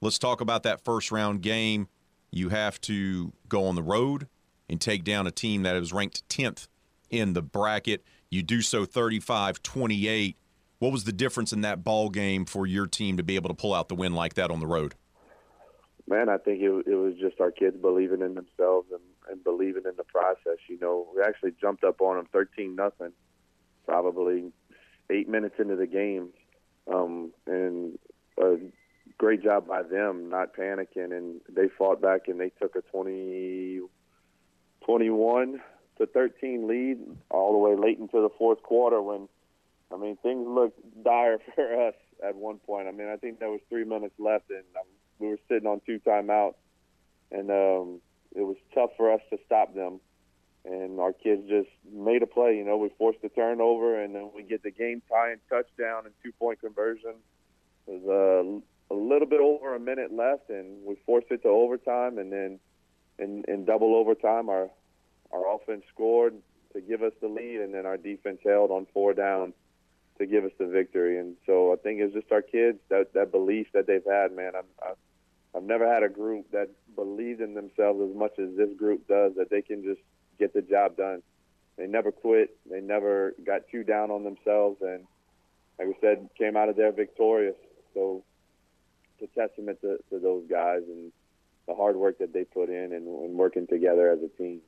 let's 0.00 0.18
talk 0.18 0.40
about 0.40 0.62
that 0.62 0.84
first 0.84 1.12
round 1.12 1.42
game. 1.42 1.88
You 2.30 2.48
have 2.48 2.80
to 2.82 3.32
go 3.48 3.66
on 3.66 3.74
the 3.74 3.82
road 3.82 4.28
and 4.68 4.80
take 4.80 5.04
down 5.04 5.26
a 5.26 5.30
team 5.30 5.62
that 5.64 5.76
is 5.76 5.92
ranked 5.92 6.28
10th 6.28 6.68
in 7.10 7.34
the 7.34 7.42
bracket. 7.42 8.04
You 8.30 8.42
do 8.42 8.62
so 8.62 8.84
35 8.84 9.62
28. 9.62 10.36
What 10.80 10.92
was 10.92 11.04
the 11.04 11.12
difference 11.12 11.52
in 11.52 11.60
that 11.60 11.84
ball 11.84 12.08
game 12.08 12.46
for 12.46 12.66
your 12.66 12.86
team 12.86 13.18
to 13.18 13.22
be 13.22 13.36
able 13.36 13.48
to 13.50 13.54
pull 13.54 13.74
out 13.74 13.90
the 13.90 13.94
win 13.94 14.14
like 14.14 14.34
that 14.34 14.50
on 14.50 14.60
the 14.60 14.66
road? 14.66 14.94
Man, 16.08 16.30
I 16.30 16.38
think 16.38 16.62
it, 16.62 16.86
it 16.86 16.94
was 16.94 17.14
just 17.20 17.38
our 17.38 17.50
kids 17.50 17.76
believing 17.76 18.22
in 18.22 18.34
themselves 18.34 18.88
and, 18.90 19.02
and 19.30 19.44
believing 19.44 19.82
in 19.84 19.92
the 19.98 20.04
process. 20.04 20.58
You 20.68 20.78
know, 20.80 21.06
we 21.14 21.22
actually 21.22 21.52
jumped 21.60 21.84
up 21.84 22.00
on 22.00 22.16
them 22.16 22.26
13 22.32 22.74
nothing, 22.74 23.12
probably 23.86 24.52
eight 25.10 25.28
minutes 25.28 25.56
into 25.58 25.76
the 25.76 25.86
game, 25.86 26.30
um, 26.92 27.30
and 27.46 27.98
a 28.38 28.56
great 29.18 29.42
job 29.42 29.68
by 29.68 29.82
them 29.82 30.30
not 30.30 30.56
panicking, 30.56 31.14
and 31.14 31.42
they 31.46 31.68
fought 31.68 32.00
back 32.00 32.22
and 32.26 32.40
they 32.40 32.52
took 32.58 32.74
a 32.74 32.80
20, 32.80 33.80
21 34.86 35.60
to 35.98 36.06
13 36.06 36.66
lead 36.66 36.98
all 37.30 37.52
the 37.52 37.58
way 37.58 37.76
late 37.76 37.98
into 37.98 38.22
the 38.22 38.30
fourth 38.38 38.62
quarter 38.62 39.02
when, 39.02 39.28
I 39.92 39.96
mean, 39.96 40.16
things 40.22 40.46
looked 40.46 40.80
dire 41.04 41.38
for 41.54 41.88
us 41.88 41.94
at 42.26 42.36
one 42.36 42.58
point. 42.58 42.88
I 42.88 42.92
mean, 42.92 43.08
I 43.08 43.16
think 43.16 43.38
there 43.38 43.50
was 43.50 43.60
three 43.68 43.84
minutes 43.84 44.14
left, 44.18 44.50
and 44.50 44.64
um, 44.78 44.86
we 45.18 45.28
were 45.28 45.38
sitting 45.48 45.66
on 45.66 45.80
two 45.84 46.00
timeouts, 46.00 46.54
and 47.30 47.50
um, 47.50 48.00
it 48.34 48.42
was 48.42 48.56
tough 48.74 48.90
for 48.96 49.12
us 49.12 49.20
to 49.30 49.38
stop 49.46 49.74
them. 49.74 50.00
And 50.64 51.00
our 51.00 51.14
kids 51.14 51.48
just 51.48 51.70
made 51.90 52.22
a 52.22 52.26
play. 52.26 52.56
You 52.56 52.64
know, 52.64 52.76
we 52.76 52.90
forced 52.98 53.22
the 53.22 53.30
turnover, 53.30 54.02
and 54.02 54.14
then 54.14 54.30
we 54.34 54.42
get 54.42 54.62
the 54.62 54.70
game 54.70 55.00
tying 55.10 55.38
touchdown 55.48 56.04
and 56.04 56.14
two 56.22 56.32
point 56.32 56.60
conversion. 56.60 57.14
It 57.86 58.02
was 58.02 58.62
uh, 58.90 58.94
a 58.94 58.96
little 58.96 59.26
bit 59.26 59.40
over 59.40 59.74
a 59.74 59.80
minute 59.80 60.12
left, 60.12 60.50
and 60.50 60.84
we 60.84 60.96
forced 61.06 61.28
it 61.30 61.42
to 61.42 61.48
overtime, 61.48 62.18
and 62.18 62.30
then 62.30 62.60
in, 63.18 63.44
in 63.48 63.64
double 63.64 63.94
overtime, 63.94 64.50
our 64.50 64.68
our 65.32 65.54
offense 65.54 65.84
scored 65.94 66.34
to 66.74 66.80
give 66.80 67.02
us 67.02 67.12
the 67.22 67.28
lead, 67.28 67.60
and 67.60 67.72
then 67.72 67.86
our 67.86 67.96
defense 67.96 68.40
held 68.44 68.70
on 68.70 68.86
four 68.92 69.14
downs 69.14 69.54
to 70.20 70.26
give 70.26 70.44
us 70.44 70.52
the 70.58 70.66
victory. 70.66 71.18
And 71.18 71.36
so 71.46 71.72
I 71.72 71.76
think 71.76 72.00
it's 72.00 72.14
just 72.14 72.30
our 72.30 72.42
kids 72.42 72.78
that 72.90 73.14
that 73.14 73.32
belief 73.32 73.66
that 73.72 73.86
they've 73.86 74.04
had, 74.06 74.32
man. 74.36 74.52
I'm, 74.56 74.66
I, 74.82 74.92
I've 75.56 75.64
never 75.64 75.92
had 75.92 76.04
a 76.04 76.08
group 76.08 76.50
that 76.52 76.68
believed 76.94 77.40
in 77.40 77.54
themselves 77.54 78.00
as 78.08 78.16
much 78.16 78.38
as 78.38 78.54
this 78.56 78.70
group 78.78 79.08
does. 79.08 79.32
That 79.36 79.50
they 79.50 79.62
can 79.62 79.82
just 79.82 80.00
get 80.38 80.54
the 80.54 80.62
job 80.62 80.96
done. 80.96 81.22
They 81.76 81.86
never 81.86 82.12
quit. 82.12 82.56
They 82.70 82.80
never 82.80 83.34
got 83.44 83.62
too 83.72 83.82
down 83.82 84.10
on 84.10 84.22
themselves, 84.22 84.76
and 84.82 85.06
like 85.78 85.88
I 85.88 86.00
said, 86.00 86.28
came 86.38 86.56
out 86.56 86.68
of 86.68 86.76
there 86.76 86.92
victorious. 86.92 87.56
So 87.94 88.22
it's 89.18 89.32
a 89.32 89.40
testament 89.40 89.80
to, 89.80 89.98
to 90.10 90.18
those 90.18 90.44
guys 90.48 90.82
and 90.86 91.10
the 91.66 91.74
hard 91.74 91.96
work 91.96 92.18
that 92.18 92.32
they 92.32 92.44
put 92.44 92.68
in 92.68 92.92
and, 92.92 93.06
and 93.06 93.34
working 93.34 93.66
together 93.66 94.10
as 94.10 94.18
a 94.22 94.28
team. 94.36 94.60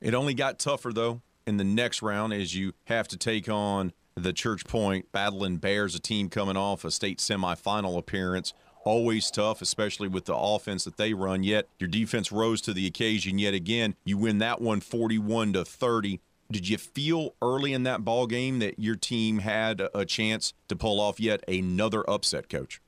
It 0.00 0.14
only 0.14 0.34
got 0.34 0.58
tougher 0.58 0.92
though 0.92 1.20
in 1.46 1.58
the 1.58 1.64
next 1.64 2.02
round 2.02 2.32
as 2.32 2.54
you 2.54 2.72
have 2.84 3.08
to 3.08 3.16
take 3.16 3.48
on 3.48 3.92
the 4.16 4.32
Church 4.32 4.64
Point 4.64 5.12
Battling 5.12 5.58
Bears, 5.58 5.94
a 5.94 6.00
team 6.00 6.30
coming 6.30 6.56
off 6.56 6.84
a 6.84 6.90
state 6.90 7.18
semifinal 7.18 7.98
appearance. 7.98 8.54
Always 8.82 9.30
tough, 9.30 9.60
especially 9.60 10.08
with 10.08 10.24
the 10.24 10.34
offense 10.34 10.84
that 10.84 10.96
they 10.96 11.12
run. 11.12 11.42
Yet 11.42 11.68
your 11.78 11.88
defense 11.88 12.32
rose 12.32 12.62
to 12.62 12.72
the 12.72 12.86
occasion 12.86 13.38
yet 13.38 13.52
again. 13.52 13.94
You 14.04 14.16
win 14.16 14.38
that 14.38 14.60
one 14.60 14.80
41 14.80 15.52
to 15.52 15.64
30. 15.64 16.20
Did 16.50 16.68
you 16.68 16.78
feel 16.78 17.34
early 17.42 17.72
in 17.72 17.82
that 17.82 18.04
ball 18.04 18.26
game 18.26 18.60
that 18.60 18.78
your 18.78 18.94
team 18.94 19.40
had 19.40 19.82
a 19.94 20.04
chance 20.04 20.54
to 20.68 20.76
pull 20.76 21.00
off 21.00 21.20
yet 21.20 21.44
another 21.48 22.08
upset, 22.08 22.48
coach? 22.48 22.80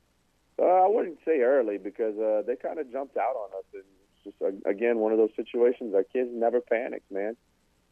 Uh, 0.58 0.64
I 0.64 0.88
wouldn't 0.88 1.18
say 1.24 1.40
early 1.40 1.76
because 1.76 2.16
uh, 2.16 2.42
they 2.46 2.56
kind 2.56 2.78
of 2.78 2.90
jumped 2.90 3.16
out 3.16 3.36
on 3.36 3.50
us 3.58 3.64
and 3.74 3.82
just 4.24 4.64
again 4.64 4.98
one 4.98 5.12
of 5.12 5.18
those 5.18 5.34
situations. 5.36 5.94
Our 5.94 6.04
kids 6.04 6.30
never 6.32 6.60
panicked, 6.60 7.10
man. 7.10 7.36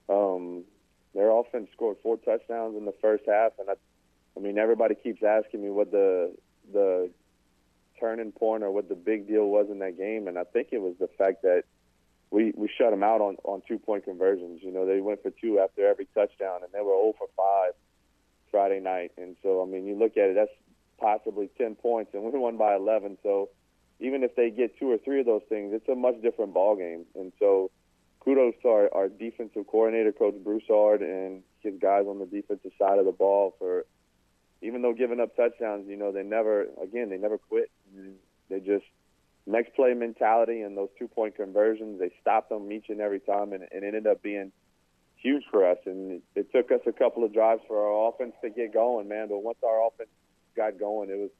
Um, 0.08 0.64
their 1.16 1.30
offense 1.30 1.68
scored 1.72 1.96
four 2.02 2.16
touchdowns 2.18 2.76
in 2.76 2.84
the 2.84 2.94
first 3.00 3.24
half, 3.26 3.52
and 3.58 3.68
I, 3.70 3.74
I 4.36 4.40
mean 4.40 4.58
everybody 4.58 4.94
keeps 4.94 5.22
asking 5.22 5.62
me 5.62 5.70
what 5.70 5.90
the 5.90 6.34
the 6.72 7.10
turning 7.98 8.32
point 8.32 8.62
or 8.62 8.70
what 8.70 8.88
the 8.88 8.94
big 8.94 9.26
deal 9.26 9.46
was 9.46 9.68
in 9.70 9.78
that 9.78 9.96
game, 9.96 10.28
and 10.28 10.38
I 10.38 10.44
think 10.44 10.68
it 10.72 10.80
was 10.80 10.94
the 10.98 11.08
fact 11.18 11.42
that 11.42 11.64
we 12.30 12.52
we 12.56 12.68
shut 12.68 12.90
them 12.90 13.02
out 13.02 13.20
on 13.20 13.36
on 13.44 13.62
two 13.66 13.78
point 13.78 14.04
conversions. 14.04 14.60
You 14.62 14.72
know, 14.72 14.86
they 14.86 15.00
went 15.00 15.22
for 15.22 15.30
two 15.30 15.58
after 15.58 15.86
every 15.86 16.06
touchdown, 16.14 16.60
and 16.62 16.72
they 16.72 16.80
were 16.80 16.92
0 16.92 17.14
for 17.18 17.28
five 17.36 17.72
Friday 18.50 18.80
night. 18.80 19.12
And 19.16 19.36
so, 19.42 19.62
I 19.62 19.66
mean, 19.66 19.86
you 19.86 19.94
look 19.94 20.16
at 20.16 20.30
it, 20.30 20.34
that's 20.34 20.50
possibly 20.98 21.50
10 21.58 21.74
points, 21.76 22.12
and 22.14 22.22
we 22.22 22.38
won 22.38 22.56
by 22.56 22.74
11. 22.74 23.18
So 23.22 23.50
even 24.00 24.22
if 24.22 24.34
they 24.34 24.50
get 24.50 24.78
two 24.78 24.90
or 24.90 24.98
three 24.98 25.20
of 25.20 25.26
those 25.26 25.42
things, 25.48 25.72
it's 25.74 25.88
a 25.88 25.94
much 25.94 26.20
different 26.22 26.54
ball 26.54 26.76
game. 26.76 27.04
And 27.14 27.32
so, 27.38 27.70
kudos 28.26 28.54
to 28.60 28.68
our, 28.68 28.90
our 28.92 29.08
defensive 29.08 29.66
coordinator, 29.68 30.12
Coach 30.12 30.34
Broussard, 30.42 31.00
and 31.00 31.42
his 31.60 31.74
guys 31.80 32.06
on 32.08 32.18
the 32.18 32.26
defensive 32.26 32.72
side 32.76 32.98
of 32.98 33.06
the 33.06 33.12
ball 33.12 33.54
for, 33.58 33.86
even 34.60 34.82
though 34.82 34.92
giving 34.92 35.20
up 35.20 35.36
touchdowns, 35.36 35.86
you 35.88 35.96
know, 35.96 36.10
they 36.10 36.24
never, 36.24 36.66
again, 36.82 37.08
they 37.08 37.18
never 37.18 37.38
quit. 37.38 37.70
They 38.50 38.58
just 38.58 38.84
next 39.46 39.76
play 39.76 39.94
mentality 39.94 40.62
and 40.62 40.76
those 40.76 40.88
two 40.98 41.06
point 41.06 41.36
conversions. 41.36 42.00
They 42.00 42.10
stopped 42.20 42.48
them 42.48 42.70
each 42.72 42.86
and 42.88 43.00
every 43.00 43.20
time, 43.20 43.52
and, 43.52 43.62
it 43.62 43.70
ended 43.72 44.08
up 44.08 44.22
being 44.22 44.50
huge 45.14 45.44
for 45.50 45.70
us. 45.70 45.78
And 45.86 46.10
it, 46.10 46.22
it 46.34 46.52
took 46.52 46.72
us 46.72 46.80
a 46.86 46.92
couple 46.92 47.22
of 47.22 47.32
drives 47.32 47.62
for 47.68 47.78
our 47.80 48.08
offense 48.08 48.34
to 48.42 48.50
get 48.50 48.74
going, 48.74 49.08
man. 49.08 49.28
But 49.28 49.38
once 49.44 49.58
our 49.64 49.86
offense 49.86 50.10
got 50.56 50.80
going, 50.80 51.10
it 51.10 51.18
was 51.18 51.30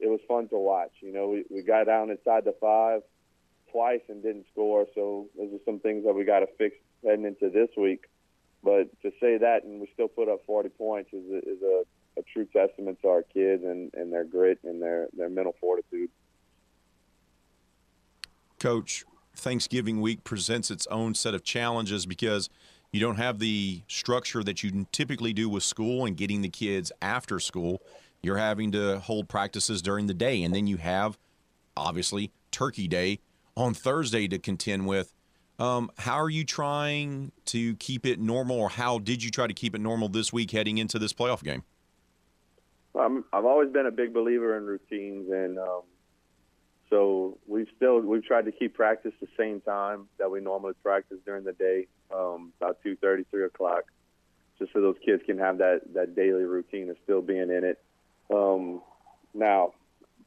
it 0.00 0.08
was 0.08 0.20
fun 0.26 0.48
to 0.48 0.56
watch. 0.56 0.92
You 1.00 1.12
know, 1.12 1.28
we, 1.28 1.44
we 1.50 1.62
got 1.62 1.84
down 1.84 2.10
inside 2.10 2.46
the 2.46 2.54
five 2.58 3.02
twice 3.72 4.00
and 4.08 4.22
didn't 4.22 4.46
score. 4.52 4.86
So 4.94 5.28
those 5.36 5.52
are 5.52 5.64
some 5.64 5.80
things 5.80 6.04
that 6.04 6.14
we 6.14 6.24
got 6.24 6.40
to 6.40 6.46
fix 6.58 6.76
heading 7.04 7.24
into 7.24 7.50
this 7.50 7.68
week. 7.76 8.04
But 8.62 8.88
to 9.02 9.10
say 9.20 9.38
that 9.38 9.64
and 9.64 9.80
we 9.80 9.90
still 9.92 10.08
put 10.08 10.28
up 10.28 10.40
40 10.46 10.68
points 10.70 11.12
is 11.12 11.24
a, 11.32 11.38
is 11.38 11.62
a, 11.62 11.82
a 12.20 12.22
true 12.32 12.46
testament 12.46 12.98
to 13.02 13.08
our 13.08 13.22
kids 13.22 13.64
and, 13.64 13.92
and 13.94 14.12
their 14.12 14.24
grit 14.24 14.58
and 14.62 14.80
their, 14.80 15.08
their 15.16 15.28
mental 15.28 15.54
fortitude. 15.60 16.10
Coach, 18.60 19.04
Thanksgiving 19.34 20.00
week 20.00 20.22
presents 20.22 20.70
its 20.70 20.86
own 20.88 21.14
set 21.14 21.34
of 21.34 21.42
challenges 21.42 22.06
because 22.06 22.48
you 22.92 23.00
don't 23.00 23.16
have 23.16 23.40
the 23.40 23.82
structure 23.88 24.44
that 24.44 24.62
you 24.62 24.86
typically 24.92 25.32
do 25.32 25.48
with 25.48 25.64
school 25.64 26.04
and 26.04 26.16
getting 26.16 26.42
the 26.42 26.48
kids 26.48 26.92
after 27.00 27.40
school 27.40 27.82
you're 28.22 28.38
having 28.38 28.72
to 28.72 29.00
hold 29.00 29.28
practices 29.28 29.82
during 29.82 30.06
the 30.06 30.14
day. 30.14 30.42
And 30.42 30.54
then 30.54 30.66
you 30.66 30.76
have, 30.76 31.18
obviously, 31.76 32.30
Turkey 32.50 32.88
Day 32.88 33.18
on 33.56 33.74
Thursday 33.74 34.28
to 34.28 34.38
contend 34.38 34.86
with. 34.86 35.12
Um, 35.58 35.90
how 35.98 36.14
are 36.14 36.30
you 36.30 36.44
trying 36.44 37.32
to 37.46 37.76
keep 37.76 38.06
it 38.06 38.18
normal, 38.18 38.56
or 38.56 38.70
how 38.70 38.98
did 38.98 39.22
you 39.22 39.30
try 39.30 39.46
to 39.46 39.54
keep 39.54 39.74
it 39.74 39.80
normal 39.80 40.08
this 40.08 40.32
week 40.32 40.50
heading 40.50 40.78
into 40.78 40.98
this 40.98 41.12
playoff 41.12 41.42
game? 41.42 41.62
I've 43.32 43.44
always 43.44 43.70
been 43.70 43.86
a 43.86 43.90
big 43.90 44.12
believer 44.12 44.56
in 44.56 44.64
routines, 44.64 45.30
and 45.30 45.58
um, 45.58 45.82
so 46.90 47.38
we've 47.46 47.68
still 47.76 48.00
we've 48.00 48.24
tried 48.24 48.44
to 48.44 48.52
keep 48.52 48.74
practice 48.74 49.12
the 49.20 49.28
same 49.38 49.60
time 49.60 50.08
that 50.18 50.30
we 50.30 50.40
normally 50.40 50.74
practice 50.82 51.18
during 51.24 51.44
the 51.44 51.52
day, 51.52 51.86
um, 52.14 52.52
about 52.60 52.78
two 52.82 52.96
thirty, 52.96 53.24
three 53.30 53.44
o'clock, 53.44 53.84
just 54.58 54.72
so 54.72 54.80
those 54.80 54.96
kids 55.04 55.22
can 55.24 55.38
have 55.38 55.58
that 55.58 55.80
that 55.94 56.14
daily 56.14 56.44
routine 56.44 56.90
of 56.90 56.96
still 57.04 57.22
being 57.22 57.50
in 57.50 57.64
it. 57.64 57.82
Um, 58.32 58.82
now, 59.34 59.72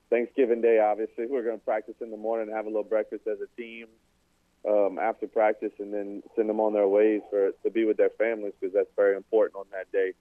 Thanksgiving 0.10 0.62
Day, 0.62 0.80
obviously, 0.80 1.26
we're 1.28 1.44
going 1.44 1.60
to 1.60 1.66
practice 1.66 1.96
in 2.02 2.12
the 2.12 2.18
morning, 2.18 2.54
have 2.54 2.66
a 2.66 2.70
little 2.70 2.84
breakfast 2.84 3.24
as 3.28 3.38
a 3.42 3.62
team 3.62 3.88
um, 4.68 5.00
after 5.00 5.28
practice, 5.28 5.72
and 5.80 5.94
then 5.94 6.24
send 6.36 6.50
them 6.50 6.60
on 6.60 6.74
their 6.74 6.88
ways 6.88 7.22
for 7.30 7.52
to 7.64 7.70
be 7.72 7.86
with 7.86 7.98
their 7.98 8.12
families 8.12 8.54
because 8.60 8.74
that's 8.74 8.90
very 8.96 9.16
important 9.16 9.56
on 9.56 9.66
that 9.72 9.92
day. 9.92 10.14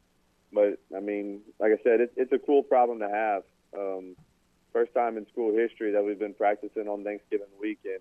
But 0.52 0.78
I 0.96 1.00
mean, 1.00 1.40
like 1.58 1.72
I 1.72 1.82
said, 1.82 2.00
it, 2.00 2.12
it's 2.16 2.32
a 2.32 2.38
cool 2.38 2.62
problem 2.62 3.00
to 3.00 3.08
have. 3.08 3.42
Um, 3.76 4.16
first 4.72 4.92
time 4.92 5.16
in 5.16 5.26
school 5.28 5.56
history 5.56 5.92
that 5.92 6.04
we've 6.04 6.18
been 6.18 6.34
practicing 6.34 6.88
on 6.88 7.04
Thanksgiving 7.04 7.46
weekend. 7.60 8.00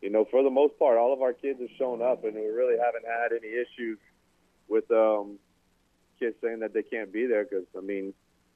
You 0.00 0.10
know, 0.10 0.26
for 0.30 0.42
the 0.42 0.50
most 0.50 0.78
part, 0.78 0.98
all 0.98 1.12
of 1.12 1.22
our 1.22 1.32
kids 1.32 1.60
have 1.60 1.70
shown 1.78 2.02
up, 2.02 2.24
and 2.24 2.34
we 2.34 2.46
really 2.48 2.76
haven't 2.76 3.04
had 3.06 3.30
any 3.32 3.48
issues 3.48 3.98
with 4.68 4.90
um, 4.90 5.38
kids 6.18 6.34
saying 6.42 6.60
that 6.60 6.74
they 6.74 6.82
can't 6.82 7.12
be 7.12 7.26
there. 7.26 7.44
Because 7.44 7.66
I 7.76 7.80
mean, 7.80 8.12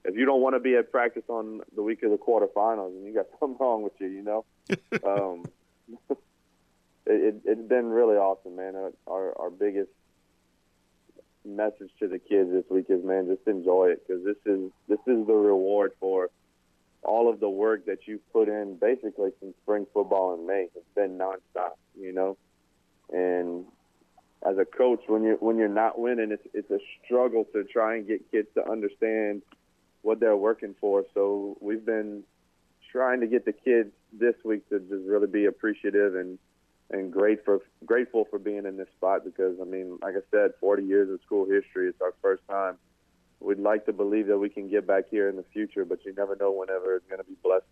if 0.07 0.17
you 0.17 0.25
don't 0.25 0.41
want 0.41 0.55
to 0.55 0.61
be 0.61 0.77
at 0.77 0.91
practice 0.93 1.25
on 1.29 1.61
the 1.75 1.83
week 1.83 2.03
of 2.03 2.11
the 2.11 2.17
quarterfinals, 2.17 2.95
then 2.95 3.05
you 3.05 3.13
got 3.13 3.27
something 3.41 3.59
wrong 3.61 3.83
with 3.83 3.93
you, 3.99 4.07
you 4.09 4.23
know. 4.23 4.45
um, 5.05 5.45
it, 7.07 7.41
it, 7.45 7.59
has 7.59 7.67
been 7.67 7.87
really 7.87 8.17
awesome, 8.17 8.57
man. 8.57 8.75
Our 9.07 9.39
our 9.39 9.51
biggest 9.51 9.91
message 11.45 11.91
to 12.01 12.09
the 12.09 12.19
kids 12.19 12.51
this 12.51 12.65
week 12.71 12.87
is, 12.89 13.05
man, 13.05 13.29
just 13.29 13.47
enjoy 13.47 13.91
it 13.91 14.03
because 14.07 14.25
this 14.25 14.37
is 14.47 14.71
this 14.89 14.99
is 15.07 15.27
the 15.27 15.35
reward 15.35 15.93
for 16.01 16.31
all 17.03 17.31
of 17.31 17.39
the 17.39 17.49
work 17.49 17.87
that 17.87 17.99
you've 18.07 18.33
put 18.33 18.49
in 18.49 18.77
basically 18.81 19.31
since 19.41 19.55
spring 19.63 19.87
football 19.93 20.35
in 20.35 20.47
May. 20.47 20.69
It's 20.75 20.95
been 20.95 21.19
nonstop, 21.19 21.75
you 21.99 22.13
know. 22.13 22.37
And 23.13 23.65
as 24.45 24.59
a 24.59 24.65
coach, 24.65 25.03
when 25.07 25.23
you're 25.23 25.37
when 25.37 25.57
you're 25.57 25.69
not 25.69 25.99
winning, 25.99 26.33
it's 26.33 26.47
it's 26.53 26.71
a 26.71 26.81
struggle 27.05 27.45
to 27.53 27.65
try 27.65 27.97
and 27.97 28.07
get 28.07 28.31
kids 28.31 28.49
to 28.55 28.69
understand 28.69 29.43
what 30.07 30.21
they're 30.21 30.37
working 30.37 30.75
for. 30.81 31.05
So 31.15 31.59
we've 31.61 31.85
been 31.85 32.23
trying 32.93 33.21
to 33.21 33.27
get 33.27 33.45
the 33.45 33.53
kids 33.53 33.91
this 34.13 34.37
week 34.45 34.67
to 34.69 34.79
just 34.79 35.05
really 35.05 35.27
be 35.27 35.47
appreciative 35.47 36.15
and 36.15 36.39
and 36.89 37.13
grateful 37.13 37.59
grateful 37.85 38.25
for 38.31 38.39
being 38.39 38.65
in 38.65 38.77
this 38.77 38.87
spot 38.97 39.25
because 39.25 39.57
I 39.61 39.65
mean, 39.65 39.99
like 40.01 40.15
I 40.15 40.23
said, 40.31 40.53
40 40.61 40.85
years 40.85 41.11
of 41.11 41.21
school 41.27 41.45
history. 41.45 41.89
It's 41.89 42.01
our 42.01 42.15
first 42.23 42.43
time. 42.49 42.77
We'd 43.41 43.59
like 43.59 43.85
to 43.87 43.93
believe 43.93 44.29
that 44.29 44.39
we 44.39 44.49
can 44.49 44.69
get 44.69 44.87
back 44.87 45.05
here 45.11 45.29
in 45.29 45.35
the 45.35 45.45
future, 45.53 45.85
but 45.85 46.05
you 46.05 46.15
never 46.17 46.37
know 46.37 46.53
whenever 46.53 46.95
it's 46.95 47.07
going 47.07 47.19
to 47.19 47.25
be 47.25 47.37
blessed, 47.43 47.67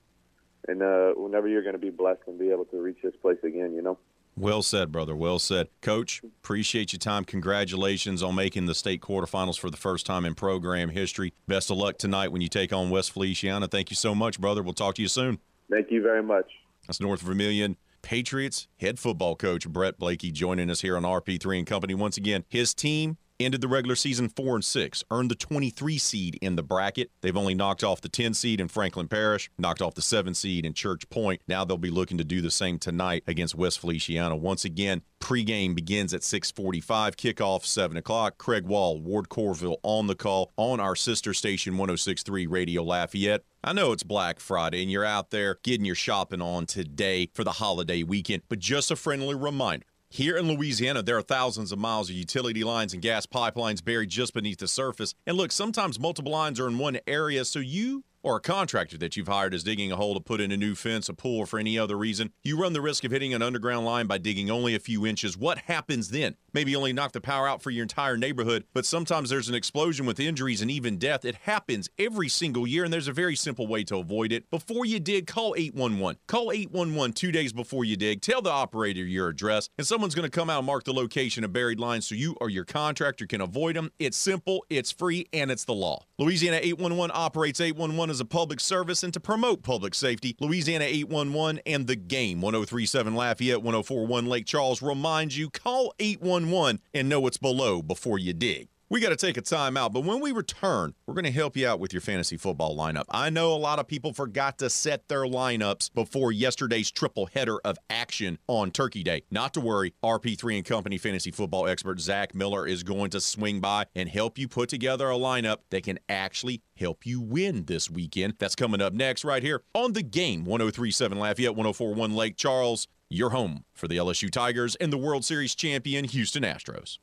and 0.67 0.83
uh, 0.83 1.13
whenever 1.13 1.49
you're 1.49 1.63
going 1.63 1.75
to 1.75 1.87
be 1.91 1.91
blessed 1.91 2.21
and 2.27 2.39
be 2.39 2.51
able 2.51 2.67
to 2.67 2.83
reach 2.83 2.99
this 3.03 3.15
place 3.23 3.39
again. 3.45 3.73
You 3.75 3.83
know. 3.83 3.99
Well 4.37 4.63
said, 4.63 4.91
brother. 4.91 5.15
Well 5.15 5.39
said. 5.39 5.69
Coach, 5.81 6.23
appreciate 6.25 6.93
your 6.93 6.99
time. 6.99 7.25
Congratulations 7.25 8.23
on 8.23 8.35
making 8.35 8.67
the 8.67 8.75
state 8.75 9.01
quarterfinals 9.01 9.59
for 9.59 9.71
the 9.71 9.77
first 9.77 10.07
time 10.07 10.25
in 10.25 10.35
program 10.35 10.89
history. 10.89 11.33
Best 11.47 11.71
of 11.71 11.77
luck 11.77 11.99
tonight 11.99 12.33
when 12.33 12.43
you 12.43 12.49
take 12.49 12.73
on 12.73 12.91
West 12.91 13.13
Feliciana. 13.13 13.69
Thank 13.69 13.91
you 13.91 13.97
so 13.97 14.15
much, 14.15 14.41
brother. 14.41 14.63
We'll 14.63 14.75
talk 14.75 14.97
to 14.97 15.03
you 15.03 15.09
soon. 15.09 15.39
Thank 15.71 15.91
you 15.91 16.03
very 16.03 16.23
much. 16.23 16.51
That's 16.87 17.01
North 17.01 17.21
Vermilion 17.21 17.77
Patriots 18.03 18.69
head 18.79 18.99
football 18.99 19.35
coach 19.35 19.67
Brett 19.67 19.99
Blakey 19.99 20.31
joining 20.31 20.69
us 20.69 20.83
here 20.83 20.97
on 20.97 21.05
RP3 21.05 21.59
and 21.59 21.67
Company. 21.67 21.95
Once 21.95 22.19
again, 22.19 22.45
his 22.49 22.75
team 22.75 23.17
ended 23.41 23.61
the 23.61 23.69
regular 23.69 23.97
season 23.97 24.29
4 24.29 24.57
and 24.57 24.65
6, 24.65 25.05
earned 25.11 25.31
the 25.31 25.35
23 25.35 25.99
seed 25.99 26.39
in 26.41 26.57
the 26.57 26.63
bracket. 26.63 27.11
They've 27.21 27.37
only 27.37 27.55
knocked 27.55 27.85
off 27.85 28.01
the 28.01 28.09
10 28.09 28.35
seed 28.35 28.61
in 28.61 28.69
Franklin 28.69 29.09
Parish, 29.09 29.51
knocked 29.59 29.83
off 29.83 29.95
the 29.95 30.03
7 30.03 30.35
seed 30.35 30.65
in 30.65 30.73
Church 30.75 31.09
Point. 31.11 31.43
Now 31.49 31.65
they'll 31.65 31.77
be 31.77 31.91
looking 31.91 32.19
to 32.19 32.25
do 32.25 32.41
the 32.41 32.51
same 32.51 32.79
tonight 32.79 33.25
against 33.27 33.55
West 33.55 33.81
Feliciana. 33.81 34.37
Once 34.37 34.65
again, 34.65 35.03
pregame 35.21 35.75
begins 35.75 36.13
at 36.13 36.23
6:45, 36.23 37.17
kickoff 37.17 37.65
7 37.65 37.97
o'clock. 37.97 38.39
Craig 38.39 38.67
Wall, 38.67 39.01
Ward 39.01 39.29
Corville 39.29 39.79
on 39.83 40.07
the 40.07 40.15
call 40.15 40.53
on 40.57 40.81
our 40.81 40.95
sister 40.95 41.35
station 41.35 41.75
106.3 41.75 42.47
Radio 42.47 42.83
Lafayette. 42.83 43.45
I 43.63 43.73
know 43.73 43.93
it's 43.93 44.03
Black 44.03 44.41
Friday 44.41 44.83
and 44.83 44.91
you're 44.91 45.05
out 45.05 45.31
there 45.31 45.59
getting 45.63 45.87
your 45.87 45.95
shopping 45.95 46.43
on 46.43 46.67
today 46.67 47.31
for 47.33 47.45
the 47.45 47.53
holiday 47.53 48.03
weekend, 48.03 48.43
but 48.49 48.59
just 48.59 48.91
a 48.91 48.97
friendly 48.97 49.35
reminder 49.35 49.87
here 50.15 50.37
in 50.37 50.47
Louisiana, 50.47 51.03
there 51.03 51.19
are 51.19 51.23
thousands 51.23 51.73
of 51.73 51.79
miles 51.81 52.09
of 52.09 52.15
utility 52.15 52.63
lines 52.63 52.93
and 52.93 53.03
gas 53.03 53.27
pipelines 53.27 53.85
buried 53.85 54.11
just 54.11 54.33
beneath 54.33 54.59
the 54.59 54.69
surface. 54.69 55.13
And 55.27 55.37
look, 55.37 55.51
sometimes 55.51 55.99
multiple 55.99 56.31
lines 56.31 56.61
are 56.61 56.69
in 56.69 56.79
one 56.79 57.01
area, 57.09 57.45
so 57.45 57.59
you 57.59 58.05
or 58.23 58.37
a 58.37 58.41
contractor 58.41 58.97
that 58.99 59.17
you've 59.17 59.27
hired 59.27 59.55
is 59.55 59.65
digging 59.65 59.91
a 59.91 59.97
hole 59.97 60.15
to 60.15 60.21
put 60.21 60.41
in 60.41 60.53
a 60.53 60.57
new 60.57 60.77
fence, 60.77 61.09
a 61.09 61.15
pool, 61.15 61.41
or 61.41 61.47
for 61.47 61.59
any 61.59 61.77
other 61.77 61.99
reason, 61.99 62.31
you 62.45 62.57
run 62.57 62.73
the 62.75 62.81
risk 62.81 63.03
of 63.03 63.11
hitting 63.11 63.35
an 63.35 63.43
underground 63.43 63.85
line 63.85 64.07
by 64.07 64.17
digging 64.17 64.51
only 64.53 64.77
a 64.77 64.79
few 64.79 65.05
inches. 65.05 65.37
What 65.37 65.59
happens 65.59 66.11
then? 66.11 66.37
Maybe 66.55 66.77
only 66.77 66.93
knock 66.93 67.11
the 67.11 67.21
power 67.21 67.49
out 67.49 67.61
for 67.61 67.71
your 67.71 67.83
entire 67.83 68.17
neighborhood, 68.17 68.65
but 68.73 68.87
sometimes 68.87 69.29
there's 69.29 69.49
an 69.49 69.57
explosion 69.57 70.07
with 70.07 70.21
injuries 70.21 70.63
and 70.63 70.71
even 70.71 70.99
death. 70.99 71.25
It 71.25 71.35
happens 71.35 71.91
every 71.99 72.29
single 72.29 72.65
year, 72.65 72.85
and 72.85 72.93
there's 72.93 73.09
a 73.09 73.13
very 73.13 73.35
simple 73.35 73.67
way 73.67 73.83
to 73.85 73.97
avoid 73.97 74.31
it. 74.31 74.49
Before 74.53 74.87
you 74.87 75.01
dig, 75.01 75.27
call 75.27 75.57
811. 75.59 76.21
Call 76.29 76.53
811 76.53 77.13
two 77.15 77.33
days 77.33 77.53
before 77.53 77.85
you 77.85 77.97
dig. 77.97 78.21
Tell 78.23 78.41
the 78.41 78.51
operator 78.51 79.01
your 79.01 79.29
address, 79.29 79.69
and 79.77 79.87
someone's 79.87 80.15
going 80.15 80.31
to 80.31 80.31
come 80.31 80.49
out 80.49 80.59
and 80.59 80.67
mark 80.67 80.85
the 80.85 80.93
location 80.93 81.43
of 81.43 81.53
buried 81.53 81.81
lines 81.81 82.07
so 82.07 82.15
you 82.15 82.37
or 82.41 82.49
your 82.49 82.65
contractor 82.65 83.27
can 83.27 83.41
avoid 83.41 83.75
them. 83.75 83.91
It's 83.99 84.17
simple, 84.17 84.65
it's 84.71 84.93
free, 84.93 85.27
and 85.33 85.51
it's 85.51 85.65
the 85.65 85.75
law. 85.75 86.05
Louisiana 86.21 86.61
811 86.63 87.11
operates 87.13 87.61
811 87.61 88.13
as 88.13 88.21
a 88.21 88.25
public 88.25 88.61
service 88.61 89.03
and 89.03 89.13
to 89.13 89.19
promote 89.19 89.65
public 89.65 89.97
safety. 89.97 90.37
Louisiana 90.39 90.85
811 90.85 91.61
and 91.67 91.89
the 91.89 91.97
game 91.97 92.41
1037 92.41 93.17
Lafayette 93.17 93.63
1041 93.63 94.27
Lake 94.27 94.47
Charles 94.47 94.81
reminds 94.81 95.37
you 95.37 95.51
call 95.51 95.93
811 95.99 96.44
and 96.93 97.09
know 97.09 97.21
what's 97.21 97.39
below 97.39 97.83
before 97.83 98.19
you 98.19 98.33
dig. 98.33 98.69
We 98.91 99.01
got 99.01 99.09
to 99.09 99.17
take 99.17 99.39
a 99.39 99.41
time 99.41 99.79
out, 99.79 99.95
but 99.95 100.05
when 100.05 100.21
we 100.21 100.31
return, 100.31 100.95
we're 101.07 101.15
going 101.15 101.25
to 101.25 101.31
help 101.31 101.57
you 101.57 101.67
out 101.67 101.81
with 101.81 101.93
your 101.93 102.03
fantasy 102.03 102.37
football 102.37 102.77
lineup. 102.77 103.07
I 103.11 103.31
know 103.31 103.53
a 103.53 103.57
lot 103.57 103.79
of 103.79 103.89
people 103.89 104.13
forgot 104.13 104.59
to 104.59 104.69
set 104.69 105.09
their 105.09 105.25
lineups 105.25 105.93
before 105.95 106.33
yesterday's 106.33 106.91
triple 106.91 107.27
header 107.27 107.59
of 107.65 107.79
action 107.89 108.39
on 108.47 108.71
Turkey 108.71 109.03
Day. 109.03 109.23
Not 109.31 109.55
to 109.55 109.61
worry, 109.61 109.95
RP3 110.05 110.59
and 110.59 110.65
Company 110.67 110.99
fantasy 110.99 111.31
football 111.31 111.67
expert 111.67 111.99
Zach 111.99 112.35
Miller 112.35 112.67
is 112.67 112.83
going 112.83 113.11
to 113.11 113.21
swing 113.21 113.59
by 113.59 113.87
and 113.97 114.09
help 114.09 114.39
you 114.39 114.49
put 114.49 114.69
together 114.69 115.11
a 115.11 115.15
lineup 115.15 115.59
that 115.71 115.83
can 115.83 115.99
actually 116.09 116.63
help 116.77 117.07
you 117.07 117.21
win 117.21 117.65
this 117.65 117.91
weekend. 117.91 118.35
That's 118.39 118.55
coming 118.55 118.83
up 118.83 118.93
next, 118.93 119.25
right 119.25 119.43
here 119.43 119.63
on 119.75 119.95
the 119.95 120.03
game 120.03 120.45
1037 120.45 121.19
Lafayette, 121.19 121.57
1041 121.57 122.15
Lake 122.15 122.37
Charles. 122.37 122.87
Your 123.11 123.31
home 123.31 123.65
for 123.75 123.87
the 123.87 123.97
LSU 123.97 124.31
Tigers 124.31 124.77
and 124.77 124.93
the 124.93 124.99
World 124.99 125.25
Series 125.25 125.55
champion 125.55 126.05
Houston 126.05 126.43
Astros. 126.43 126.99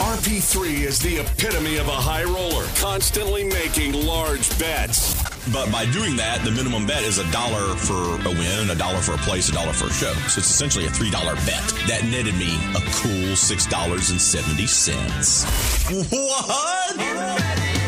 RP3 0.00 0.84
is 0.84 0.98
the 0.98 1.18
epitome 1.18 1.76
of 1.76 1.86
a 1.86 1.92
high 1.92 2.24
roller, 2.24 2.66
constantly 2.76 3.44
making 3.44 3.92
large 3.92 4.48
bets. 4.58 5.14
But 5.52 5.70
by 5.70 5.84
doing 5.92 6.16
that, 6.16 6.42
the 6.44 6.50
minimum 6.50 6.86
bet 6.86 7.04
is 7.04 7.18
a 7.18 7.30
dollar 7.30 7.76
for 7.76 8.16
a 8.26 8.30
win, 8.30 8.70
a 8.70 8.74
dollar 8.74 8.98
for 8.98 9.12
a 9.12 9.18
place, 9.18 9.48
a 9.48 9.52
dollar 9.52 9.72
for 9.72 9.86
a 9.86 9.92
show. 9.92 10.12
So 10.28 10.40
it's 10.40 10.50
essentially 10.50 10.86
a 10.86 10.90
$3 10.90 11.12
bet. 11.46 11.62
That 11.86 12.02
netted 12.04 12.34
me 12.36 12.56
a 12.74 12.80
cool 12.90 13.36
$6.70. 13.36 16.10
What? 16.10 17.79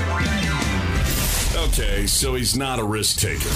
Okay, 1.54 2.06
so 2.06 2.34
he's 2.34 2.56
not 2.56 2.78
a 2.78 2.84
risk 2.84 3.18
taker. 3.18 3.50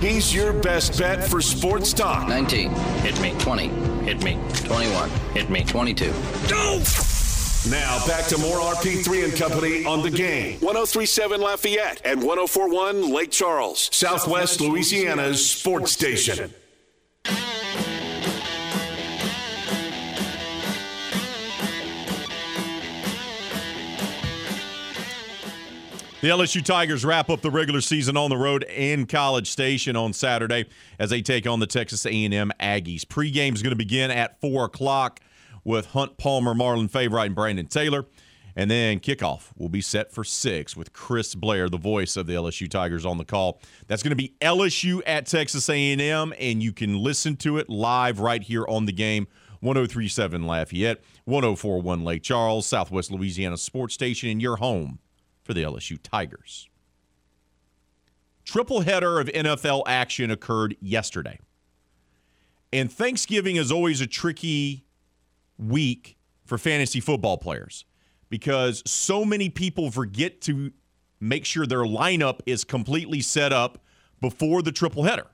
He's 0.00 0.32
your 0.32 0.52
best 0.52 0.96
bet 0.98 1.28
for 1.28 1.40
sports 1.40 1.92
talk. 1.92 2.28
19. 2.28 2.70
Hit 2.70 3.20
me. 3.20 3.34
20. 3.40 3.68
Hit 4.04 4.22
me. 4.22 4.38
21. 4.64 5.10
Hit 5.34 5.50
me. 5.50 5.64
22. 5.64 6.12
Go! 6.48 6.82
Now 7.68 8.06
back 8.06 8.26
to 8.28 8.38
more 8.38 8.58
RP3 8.58 9.24
and 9.24 9.36
Company 9.36 9.84
on 9.84 10.02
the 10.02 10.10
game. 10.10 10.60
1037 10.60 11.40
Lafayette 11.40 12.00
and 12.04 12.22
1041 12.22 13.12
Lake 13.12 13.30
Charles, 13.32 13.90
Southwest 13.92 14.60
Louisiana's 14.60 15.50
sports 15.50 15.92
station. 15.92 16.54
The 26.20 26.28
LSU 26.28 26.62
Tigers 26.62 27.02
wrap 27.02 27.30
up 27.30 27.40
the 27.40 27.50
regular 27.50 27.80
season 27.80 28.14
on 28.14 28.28
the 28.28 28.36
road 28.36 28.64
in 28.64 29.06
College 29.06 29.50
Station 29.50 29.96
on 29.96 30.12
Saturday 30.12 30.66
as 30.98 31.08
they 31.08 31.22
take 31.22 31.46
on 31.46 31.60
the 31.60 31.66
Texas 31.66 32.04
A&M 32.04 32.52
Aggies. 32.60 33.08
Pre-game 33.08 33.54
is 33.54 33.62
going 33.62 33.70
to 33.70 33.76
begin 33.76 34.10
at 34.10 34.38
4 34.38 34.66
o'clock 34.66 35.20
with 35.64 35.86
Hunt 35.86 36.18
Palmer, 36.18 36.52
Marlon 36.52 36.90
Favorite, 36.90 37.22
and 37.24 37.34
Brandon 37.34 37.66
Taylor. 37.66 38.04
And 38.54 38.70
then 38.70 39.00
kickoff 39.00 39.52
will 39.56 39.70
be 39.70 39.80
set 39.80 40.12
for 40.12 40.22
6 40.22 40.76
with 40.76 40.92
Chris 40.92 41.34
Blair, 41.34 41.70
the 41.70 41.78
voice 41.78 42.18
of 42.18 42.26
the 42.26 42.34
LSU 42.34 42.68
Tigers, 42.68 43.06
on 43.06 43.16
the 43.16 43.24
call. 43.24 43.58
That's 43.86 44.02
going 44.02 44.10
to 44.10 44.14
be 44.14 44.34
LSU 44.42 45.00
at 45.06 45.24
Texas 45.24 45.70
A&M, 45.70 46.34
and 46.38 46.62
you 46.62 46.74
can 46.74 46.98
listen 46.98 47.34
to 47.36 47.56
it 47.56 47.70
live 47.70 48.20
right 48.20 48.42
here 48.42 48.66
on 48.68 48.84
the 48.84 48.92
game. 48.92 49.26
1037 49.60 50.46
Lafayette, 50.46 51.00
1041 51.24 52.04
Lake 52.04 52.22
Charles, 52.22 52.66
Southwest 52.66 53.10
Louisiana 53.10 53.56
Sports 53.56 53.94
Station, 53.94 54.28
and 54.28 54.42
your 54.42 54.56
home 54.56 54.98
for 55.50 55.54
the 55.54 55.64
LSU 55.64 55.98
Tigers. 56.00 56.68
Triple 58.44 58.82
header 58.82 59.18
of 59.18 59.26
NFL 59.26 59.82
action 59.84 60.30
occurred 60.30 60.76
yesterday. 60.80 61.40
And 62.72 62.92
Thanksgiving 62.92 63.56
is 63.56 63.72
always 63.72 64.00
a 64.00 64.06
tricky 64.06 64.84
week 65.58 66.16
for 66.44 66.56
fantasy 66.56 67.00
football 67.00 67.36
players 67.36 67.84
because 68.28 68.84
so 68.88 69.24
many 69.24 69.48
people 69.48 69.90
forget 69.90 70.40
to 70.42 70.70
make 71.18 71.44
sure 71.44 71.66
their 71.66 71.80
lineup 71.80 72.38
is 72.46 72.62
completely 72.62 73.20
set 73.20 73.52
up 73.52 73.82
before 74.20 74.62
the 74.62 74.70
triple 74.70 75.02
header. 75.02 75.26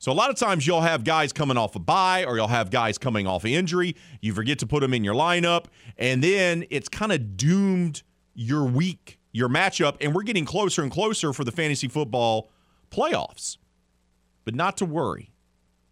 So 0.00 0.10
a 0.10 0.14
lot 0.14 0.30
of 0.30 0.34
times 0.34 0.66
you'll 0.66 0.80
have 0.80 1.04
guys 1.04 1.32
coming 1.32 1.56
off 1.56 1.76
a 1.76 1.78
bye 1.78 2.24
or 2.24 2.34
you'll 2.34 2.48
have 2.48 2.72
guys 2.72 2.98
coming 2.98 3.28
off 3.28 3.44
injury. 3.44 3.94
You 4.20 4.34
forget 4.34 4.58
to 4.58 4.66
put 4.66 4.80
them 4.80 4.92
in 4.92 5.04
your 5.04 5.14
lineup, 5.14 5.66
and 5.96 6.24
then 6.24 6.64
it's 6.70 6.88
kind 6.88 7.12
of 7.12 7.36
doomed 7.36 8.02
your 8.34 8.64
week, 8.64 9.18
your 9.32 9.48
matchup, 9.48 9.96
and 10.00 10.14
we're 10.14 10.22
getting 10.22 10.44
closer 10.44 10.82
and 10.82 10.90
closer 10.90 11.32
for 11.32 11.44
the 11.44 11.52
fantasy 11.52 11.88
football 11.88 12.50
playoffs. 12.90 13.58
But 14.44 14.54
not 14.54 14.76
to 14.78 14.84
worry. 14.84 15.32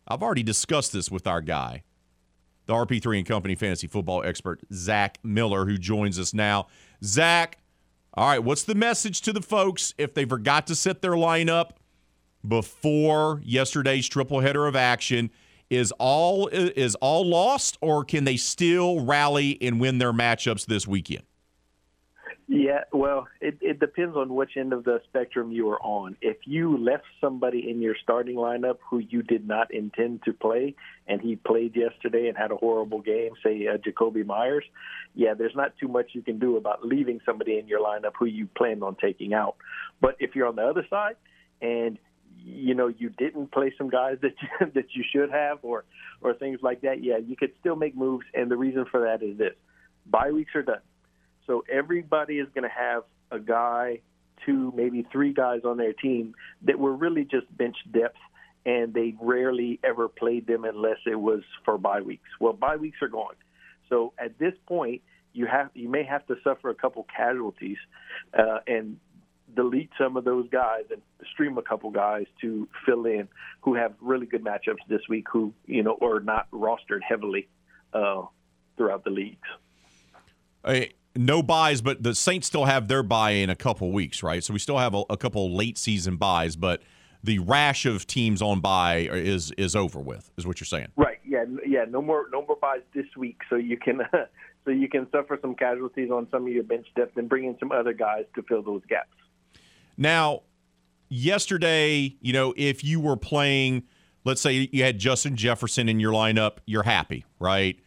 I've 0.09 0.23
already 0.23 0.43
discussed 0.43 0.93
this 0.93 1.11
with 1.11 1.27
our 1.27 1.41
guy, 1.41 1.85
the 2.67 2.75
RP3 2.75 3.19
and 3.19 3.27
Company 3.27 3.55
fantasy 3.55 3.87
football 3.87 4.25
expert, 4.25 4.61
Zach 4.73 5.19
Miller, 5.23 5.67
who 5.67 5.79
joins 5.79 6.19
us 6.19 6.35
now. 6.35 6.67
Zach, 7.05 7.59
all 8.15 8.29
right, 8.29 8.43
what's 8.43 8.65
the 8.65 8.75
message 8.75 9.21
to 9.23 9.33
the 9.33 9.41
folks 9.41 9.95
if 9.99 10.15
they 10.15 10.25
forgot 10.25 10.67
to 10.67 10.75
set 10.75 11.01
their 11.01 11.13
lineup 11.13 11.71
before 12.47 13.41
yesterday's 13.45 14.09
triple 14.09 14.41
header 14.41 14.67
of 14.67 14.75
action? 14.75 15.31
is 15.71 15.93
all 15.99 16.49
is 16.49 16.97
all 16.97 17.27
lost, 17.27 17.79
or 17.81 18.05
can 18.05 18.25
they 18.25 18.37
still 18.37 19.05
rally 19.05 19.57
and 19.63 19.81
win 19.81 19.99
their 19.99 20.13
matchups 20.13 20.67
this 20.67 20.87
weekend? 20.87 21.23
Yeah, 22.53 22.83
well, 22.93 23.29
it, 23.41 23.59
it 23.61 23.79
depends 23.79 24.17
on 24.17 24.35
which 24.35 24.57
end 24.57 24.73
of 24.73 24.83
the 24.83 25.01
spectrum 25.09 25.53
you 25.53 25.71
are 25.71 25.81
on. 25.83 26.17
If 26.21 26.39
you 26.47 26.77
left 26.77 27.05
somebody 27.21 27.71
in 27.71 27.81
your 27.81 27.95
starting 28.03 28.35
lineup 28.35 28.79
who 28.91 28.99
you 28.99 29.23
did 29.23 29.47
not 29.47 29.73
intend 29.73 30.25
to 30.25 30.33
play, 30.33 30.75
and 31.07 31.21
he 31.21 31.37
played 31.37 31.77
yesterday 31.77 32.27
and 32.27 32.37
had 32.37 32.51
a 32.51 32.57
horrible 32.57 33.03
game, 33.03 33.35
say 33.41 33.69
uh, 33.69 33.77
Jakobi 33.77 34.27
Meyers, 34.27 34.65
yeah, 35.15 35.35
there's 35.35 35.55
not 35.55 35.75
too 35.79 35.87
much 35.87 36.07
you 36.13 36.23
can 36.23 36.41
do 36.41 36.57
about 36.57 36.85
leaving 36.85 37.21
somebody 37.25 37.57
in 37.57 37.69
your 37.69 37.79
lineup 37.79 38.15
who 38.19 38.27
you 38.27 38.49
planned 38.57 38.83
on 38.83 38.97
taking 38.97 39.33
out. 39.33 39.55
But 40.01 40.17
if 40.19 40.35
you're 40.35 40.49
on 40.49 40.57
the 40.57 40.67
other 40.67 40.85
side 40.91 41.15
and 41.63 41.99
you 42.37 42.75
know 42.75 42.89
you 42.89 43.11
didn't 43.11 43.53
play 43.53 43.73
some 43.79 43.91
guys 43.91 44.17
that 44.23 44.33
you, 44.43 44.67
that 44.75 44.87
you 44.93 45.05
should 45.13 45.31
have 45.31 45.59
or 45.63 45.85
or 46.21 46.35
things 46.35 46.59
like 46.63 46.81
that, 46.81 47.05
yeah, 47.05 47.19
you 47.19 47.37
could 47.37 47.53
still 47.61 47.77
make 47.77 47.97
moves. 47.97 48.27
And 48.35 48.51
the 48.51 48.57
reason 48.57 48.87
for 48.91 49.03
that 49.03 49.23
is 49.25 49.39
this: 49.39 49.55
bye 50.05 50.33
weeks 50.33 50.57
are 50.57 50.63
done. 50.63 50.81
So 51.47 51.65
everybody 51.71 52.39
is 52.39 52.49
going 52.55 52.69
to 52.69 52.75
have 52.75 53.03
a 53.31 53.39
guy, 53.39 54.01
two, 54.45 54.73
maybe 54.77 55.07
three 55.11 55.33
guys 55.33 55.61
on 55.65 55.77
their 55.77 55.93
team 55.93 56.35
that 56.63 56.79
were 56.79 56.95
really 56.95 57.25
just 57.25 57.55
bench 57.57 57.77
depth, 57.91 58.19
and 58.67 58.93
they 58.93 59.15
rarely 59.21 59.81
ever 59.83 60.09
played 60.09 60.47
them 60.47 60.65
unless 60.65 60.99
it 61.07 61.19
was 61.19 61.43
for 61.65 61.79
bye 61.79 62.03
weeks. 62.03 62.29
Well, 62.41 62.53
bye 62.53 62.77
weeks 62.77 62.99
are 63.03 63.09
gone. 63.09 63.35
So 63.89 64.13
at 64.19 64.39
this 64.39 64.55
point, 64.67 65.03
you 65.33 65.47
have 65.47 65.71
you 65.75 65.89
may 65.89 66.03
have 66.05 66.27
to 66.27 66.37
suffer 66.43 66.71
a 66.71 66.75
couple 66.75 67.07
casualties, 67.15 67.79
uh, 68.37 68.59
and 68.67 68.99
delete 69.55 69.91
some 69.99 70.17
of 70.17 70.25
those 70.25 70.49
guys 70.51 70.85
and 70.91 71.03
stream 71.33 71.59
a 71.59 71.63
couple 71.63 71.91
guys 71.91 72.27
to 72.41 72.69
fill 72.87 73.07
in 73.07 73.29
who 73.63 73.75
have 73.75 73.93
really 74.01 74.27
good 74.27 74.45
matchups 74.45 74.79
this 74.89 75.03
week, 75.09 75.27
who 75.33 75.53
you 75.67 75.83
know 75.83 75.99
are 76.01 76.21
not 76.21 76.51
rostered 76.51 77.01
heavily 77.07 77.49
uh, 77.93 78.23
throughout 78.77 79.05
the 79.05 79.11
leagues. 79.11 79.49
No 81.17 81.43
byes, 81.43 81.81
but 81.81 82.03
the 82.03 82.15
Saints 82.15 82.47
still 82.47 82.67
have 82.67 82.89
their 82.89 83.03
bye 83.03 83.33
in 83.33 83.51
a 83.51 83.57
couple 83.57 83.91
weeks, 83.91 84.23
right? 84.23 84.45
So 84.45 84.53
we 84.53 84.59
still 84.59 84.79
have 84.79 84.95
a, 84.95 85.03
a 85.11 85.17
couple 85.17 85.55
late 85.55 85.77
season 85.77 86.17
byes, 86.17 86.55
but 86.55 86.83
the 87.23 87.39
rash 87.41 87.85
of 87.85 88.07
teams 88.07 88.41
on 88.41 88.61
bye 88.61 89.09
is 89.11 89.51
is 89.53 89.77
over 89.77 89.99
with, 89.99 90.31
is 90.37 90.47
what 90.47 90.61
you're 90.61 90.67
saying. 90.67 90.89
Right. 90.97 91.19
Yeah. 91.27 91.45
Yeah. 91.67 91.85
No 91.89 92.01
more 92.01 92.27
no 92.33 92.45
more 92.47 92.57
byes 92.61 92.83
this 92.95 93.07
week, 93.17 93.41
so 93.51 93.57
you 93.57 93.77
can 93.77 94.01
so 94.65 94.71
you 94.71 94.89
can 94.89 95.11
suffer 95.11 95.39
some 95.41 95.55
casualties 95.55 96.11
on 96.11 96.29
some 96.31 96.47
of 96.47 96.53
your 96.53 96.63
bench 96.63 96.87
depth 96.97 97.17
and 97.17 97.29
bring 97.29 97.45
in 97.45 97.59
some 97.59 97.73
other 97.73 97.93
guys 97.93 98.25
to 98.37 98.43
fill 98.43 98.63
those 98.63 98.83
gaps. 98.89 99.09
Now, 99.97 100.43
yesterday, 101.09 102.17
you 102.21 102.33
know, 102.33 102.55
if 102.57 102.83
you 102.83 103.01
were 103.01 103.17
playing, 103.17 103.83
let's 104.25 104.41
say 104.41 104.69
you 104.73 104.83
had 104.83 104.99
Justin 104.99 105.37
Jefferson 105.37 105.89
in 105.89 106.01
your 106.01 106.13
lineup, 106.13 106.59
you're 106.65 106.85
happy, 106.85 107.27
right? 107.39 107.79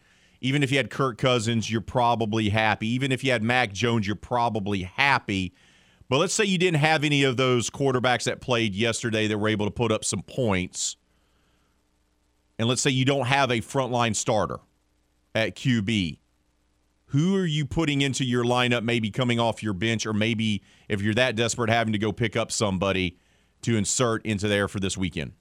Even 0.44 0.62
if 0.62 0.70
you 0.70 0.76
had 0.76 0.90
Kirk 0.90 1.16
Cousins, 1.16 1.70
you're 1.70 1.80
probably 1.80 2.50
happy. 2.50 2.86
Even 2.88 3.12
if 3.12 3.24
you 3.24 3.32
had 3.32 3.42
Mac 3.42 3.72
Jones, 3.72 4.06
you're 4.06 4.14
probably 4.14 4.82
happy. 4.82 5.54
But 6.10 6.18
let's 6.18 6.34
say 6.34 6.44
you 6.44 6.58
didn't 6.58 6.80
have 6.80 7.02
any 7.02 7.24
of 7.24 7.38
those 7.38 7.70
quarterbacks 7.70 8.24
that 8.24 8.42
played 8.42 8.74
yesterday 8.74 9.26
that 9.26 9.38
were 9.38 9.48
able 9.48 9.64
to 9.64 9.70
put 9.70 9.90
up 9.90 10.04
some 10.04 10.20
points. 10.20 10.96
And 12.58 12.68
let's 12.68 12.82
say 12.82 12.90
you 12.90 13.06
don't 13.06 13.24
have 13.24 13.50
a 13.50 13.62
frontline 13.62 14.14
starter 14.14 14.58
at 15.34 15.56
QB. 15.56 16.18
Who 17.06 17.36
are 17.36 17.46
you 17.46 17.64
putting 17.64 18.02
into 18.02 18.22
your 18.22 18.44
lineup, 18.44 18.82
maybe 18.82 19.10
coming 19.10 19.40
off 19.40 19.62
your 19.62 19.72
bench, 19.72 20.04
or 20.04 20.12
maybe 20.12 20.62
if 20.90 21.00
you're 21.00 21.14
that 21.14 21.36
desperate, 21.36 21.70
having 21.70 21.94
to 21.94 21.98
go 21.98 22.12
pick 22.12 22.36
up 22.36 22.52
somebody 22.52 23.16
to 23.62 23.78
insert 23.78 24.26
into 24.26 24.46
there 24.46 24.68
for 24.68 24.78
this 24.78 24.94
weekend? 24.94 25.32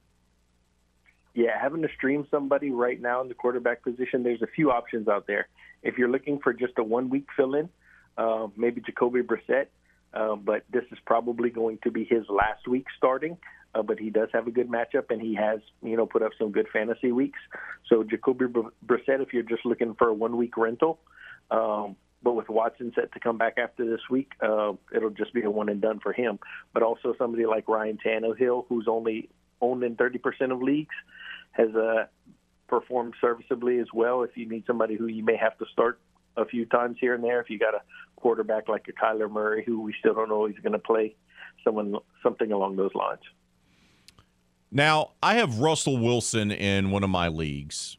Yeah, 1.34 1.60
having 1.60 1.82
to 1.82 1.90
stream 1.96 2.28
somebody 2.30 2.70
right 2.70 3.02
now 3.02 3.22
in 3.22 3.28
the 3.28 3.34
quarterback 3.34 3.84
position, 3.84 4.24
there's 4.24 4.42
a 4.42 4.48
few 4.48 4.72
options 4.72 5.08
out 5.08 5.26
there. 5.26 5.48
If 5.82 5.98
you're 5.98 6.10
looking 6.10 6.40
for 6.40 6.54
just 6.54 6.74
a 6.78 6.84
one 6.84 7.10
week 7.10 7.28
fill 7.36 7.56
in, 7.56 7.70
uh, 8.18 8.48
maybe 8.56 8.82
Jacoby 8.82 9.22
Brissett, 9.22 9.68
uh, 10.14 10.36
but 10.36 10.64
this 10.72 10.84
is 10.92 11.00
probably 11.06 11.50
going 11.50 11.80
to 11.84 11.92
be 11.92 12.06
his 12.06 12.24
last 12.30 12.68
week 12.68 12.86
starting. 12.98 13.38
Uh, 13.76 13.82
but 13.82 13.98
he 13.98 14.12
does 14.12 14.30
have 14.32 14.46
a 14.46 14.52
good 14.52 14.70
matchup, 14.70 15.06
and 15.10 15.20
he 15.20 15.34
has, 15.34 15.60
you 15.82 15.98
know, 15.98 16.06
put 16.06 16.22
up 16.22 16.32
some 16.38 16.52
good 16.52 16.68
fantasy 16.72 17.12
weeks. 17.12 17.40
So 17.90 18.04
Jacoby 18.04 18.46
Brissett, 18.46 19.20
if 19.20 19.34
you're 19.34 19.42
just 19.42 19.66
looking 19.66 19.96
for 19.96 20.10
a 20.10 20.14
one 20.14 20.38
week 20.38 20.56
rental, 20.58 21.00
um, 21.50 21.96
but 22.22 22.36
with 22.36 22.50
Watson 22.50 22.92
set 22.96 23.12
to 23.14 23.20
come 23.20 23.40
back 23.40 23.58
after 23.58 23.84
this 23.86 24.02
week, 24.10 24.32
uh, 24.42 24.74
it'll 24.96 25.10
just 25.10 25.34
be 25.34 25.42
a 25.42 25.50
one 25.50 25.70
and 25.70 25.82
done 25.82 26.00
for 26.00 26.14
him. 26.14 26.38
But 26.72 26.84
also 26.84 27.16
somebody 27.18 27.48
like 27.48 27.68
Ryan 27.68 27.98
Tannehill, 28.06 28.66
who's 28.70 28.88
only 28.88 29.30
owned 29.60 29.84
in 29.84 29.96
30% 29.96 30.52
of 30.52 30.62
leagues, 30.62 30.96
has 31.54 31.74
uh, 31.76 32.06
performed 32.68 33.14
serviceably 33.22 33.80
as 33.80 33.88
well. 33.94 34.24
If 34.24 34.36
you 34.36 34.48
need 34.48 34.66
somebody 34.68 34.96
who 34.96 35.08
you 35.08 35.24
may 35.24 35.38
have 35.38 35.58
to 35.60 35.66
start 35.72 36.00
a 36.36 36.46
few 36.46 36.66
times 36.66 36.98
here 37.00 37.14
and 37.14 37.24
there, 37.24 37.40
if 37.40 37.50
you 37.50 37.58
got 37.58 37.74
a 37.74 37.82
quarterback 38.16 38.68
like 38.68 38.86
a 38.90 38.92
Kyler 38.92 39.32
Murray, 39.32 39.64
who 39.66 39.82
we 39.82 39.94
still 40.00 40.14
don't 40.14 40.30
know 40.30 40.46
he's 40.46 40.60
going 40.60 40.74
to 40.74 40.80
play, 40.80 41.16
someone 41.64 41.96
something 42.22 42.52
along 42.52 42.76
those 42.76 42.94
lines. 42.96 43.22
Now, 44.72 45.12
I 45.22 45.36
have 45.36 45.60
Russell 45.60 45.98
Wilson 45.98 46.52
in 46.52 46.90
one 46.90 47.04
of 47.04 47.10
my 47.12 47.28
leagues, 47.28 47.98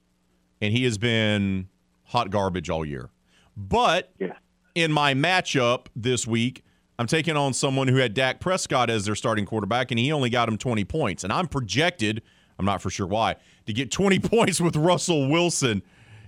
and 0.60 0.72
he 0.72 0.82
has 0.85 0.98
been 0.98 1.68
hot 2.06 2.31
garbage 2.31 2.68
all 2.68 2.85
year. 2.85 3.10
But 3.56 4.12
yeah. 4.18 4.35
in 4.74 4.90
my 4.90 5.14
matchup 5.14 5.86
this 5.94 6.26
week, 6.26 6.64
I'm 6.98 7.06
taking 7.06 7.36
on 7.36 7.52
someone 7.52 7.86
who 7.86 7.97
had 7.97 8.12
Dak 8.12 8.40
Prescott 8.40 8.90
as 8.90 9.05
their 9.05 9.14
starting 9.14 9.47
quarterback, 9.47 9.93
and 9.93 10.01
he 10.01 10.10
only 10.10 10.31
got 10.31 10.48
him 10.48 10.59
20 10.59 10.85
points. 10.85 11.22
And 11.22 11.32
I'm 11.32 11.47
projected– 11.47 12.22
I'm 12.59 12.64
not 12.64 12.82
for 12.82 12.90
sure 12.90 13.06
why. 13.06 13.36
To 13.66 13.72
get 13.72 13.90
20 13.90 14.18
points 14.20 14.60
with 14.60 14.76
Russell 14.76 15.28
Wilson, 15.28 15.82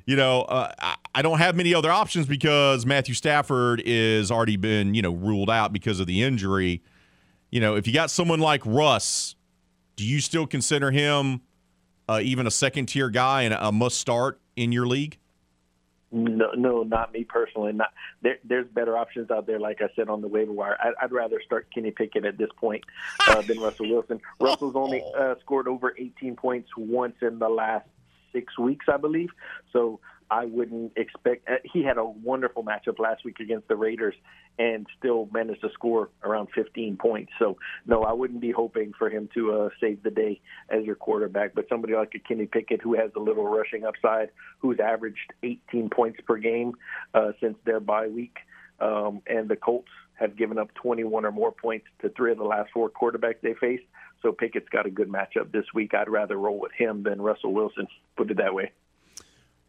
you 0.07 0.17
know, 0.17 0.43
uh, 0.43 0.73
I 1.15 1.23
don't 1.23 1.39
have 1.39 1.57
many 1.57 1.75
other 1.75 1.91
options 1.91 2.27
because 2.27 2.87
Matthew 2.87 3.15
Stafford 3.15 3.83
is 3.85 4.31
already 4.31 4.57
been, 4.57 4.95
you 4.95 5.03
know, 5.03 5.13
ruled 5.13 5.51
out 5.51 5.73
because 5.73 5.99
of 5.99 6.07
the 6.07 6.23
injury. 6.23 6.83
You 7.51 7.61
know, 7.61 7.75
if 7.75 7.87
you 7.87 7.93
got 7.93 8.11
someone 8.11 8.39
like 8.39 8.63
Russ, 8.65 9.35
do 9.97 10.05
you 10.05 10.21
still 10.21 10.47
consider 10.47 10.91
him 10.93 11.41
uh, 12.09 12.21
even 12.23 12.47
a 12.47 12.51
second 12.51 12.87
tier 12.87 13.11
guy 13.11 13.43
and 13.43 13.55
a 13.55 13.73
must 13.73 13.99
start 13.99 14.41
in 14.55 14.71
your 14.71 14.87
league? 14.87 15.19
No, 16.17 16.53
no, 16.53 16.83
not 16.83 17.13
me 17.13 17.25
personally. 17.25 17.73
Not 17.73 17.93
there, 18.23 18.39
there's 18.43 18.67
better 18.69 18.97
options 18.97 19.31
out 19.31 19.47
there. 19.47 19.61
Like 19.61 19.83
I 19.83 19.89
said 19.95 20.09
on 20.09 20.23
the 20.23 20.29
waiver 20.29 20.53
wire, 20.53 20.79
I, 20.81 21.05
would 21.05 21.13
rather 21.13 21.43
start 21.45 21.69
Kenny 21.75 21.91
Pickett 21.91 22.25
at 22.25 22.39
this 22.39 22.49
point 22.57 22.85
uh, 23.29 23.43
than 23.43 23.61
Russell 23.61 23.91
Wilson. 23.91 24.23
Russell's 24.41 24.77
only 24.77 25.05
uh, 25.17 25.35
scored 25.43 25.69
over 25.69 25.95
18 25.99 26.37
points 26.37 26.71
once 26.75 27.17
in 27.21 27.39
the 27.39 27.51
last 27.51 27.87
six 28.33 28.59
weeks, 28.59 28.87
I 28.89 28.97
believe. 28.97 29.29
So 29.75 30.01
I 30.31 30.47
wouldn't 30.47 30.93
expect. 30.97 31.49
Uh, 31.49 31.57
he 31.65 31.83
had 31.83 31.99
a 31.99 32.05
wonderful 32.05 32.65
matchup 32.65 32.99
last 32.99 33.25
week 33.25 33.41
against 33.41 33.69
the 33.69 33.77
Raiders 33.77 34.15
and 34.59 34.87
still 34.99 35.29
managed 35.33 35.61
to 35.61 35.71
score 35.73 36.11
around 36.23 36.49
15 36.55 36.97
points. 36.97 37.33
So, 37.39 37.59
no, 37.87 38.03
I 38.03 38.13
wouldn't 38.13 38.41
be 38.41 38.51
hoping 38.51 38.93
for 38.99 39.11
him 39.11 39.29
to 39.35 39.53
uh, 39.53 39.69
save 39.81 40.03
the 40.03 40.11
day 40.11 40.41
as 40.69 40.85
your 40.85 40.95
quarterback. 40.95 41.55
But 41.55 41.69
somebody 41.69 41.95
like 41.95 42.13
a 42.15 42.19
Kenny 42.19 42.47
Pickett 42.47 42.81
who 42.83 42.95
has 42.95 43.11
a 43.17 43.21
little 43.21 43.47
rushing 43.47 43.85
upside, 43.85 44.31
who's 44.59 44.81
averaged 44.81 45.33
18 45.43 45.91
points 45.91 46.21
per 46.27 46.37
game 46.39 46.73
uh, 47.15 47.33
since 47.41 47.57
their 47.65 47.81
bye 47.81 48.09
week, 48.09 48.39
um, 48.81 49.23
and 49.27 49.49
the 49.49 49.57
Colts 49.57 49.91
have 50.15 50.37
given 50.37 50.59
up 50.59 50.73
21 50.75 51.25
or 51.25 51.33
more 51.33 51.53
points 51.53 51.87
to 52.01 52.09
three 52.11 52.33
of 52.33 52.39
the 52.39 52.45
last 52.45 52.71
four 52.73 52.91
quarterbacks 52.91 53.41
they 53.43 53.55
faced. 53.55 53.85
So 54.23 54.33
Pickett's 54.33 54.69
got 54.71 54.87
a 54.87 54.91
good 54.91 55.09
matchup 55.09 55.53
this 55.53 55.67
week. 55.75 55.95
I'd 55.95 56.09
rather 56.09 56.37
roll 56.37 56.59
with 56.59 56.73
him 56.73 57.03
than 57.03 57.21
Russell 57.21 57.53
Wilson. 57.53 57.87
Put 58.17 58.31
it 58.31 58.39
that 58.39 58.55
way. 58.55 58.73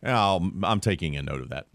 Oh, 0.06 0.52
I'm 0.64 0.80
taking 0.80 1.16
a 1.16 1.22
note 1.22 1.42
of 1.42 1.50
that. 1.50 1.68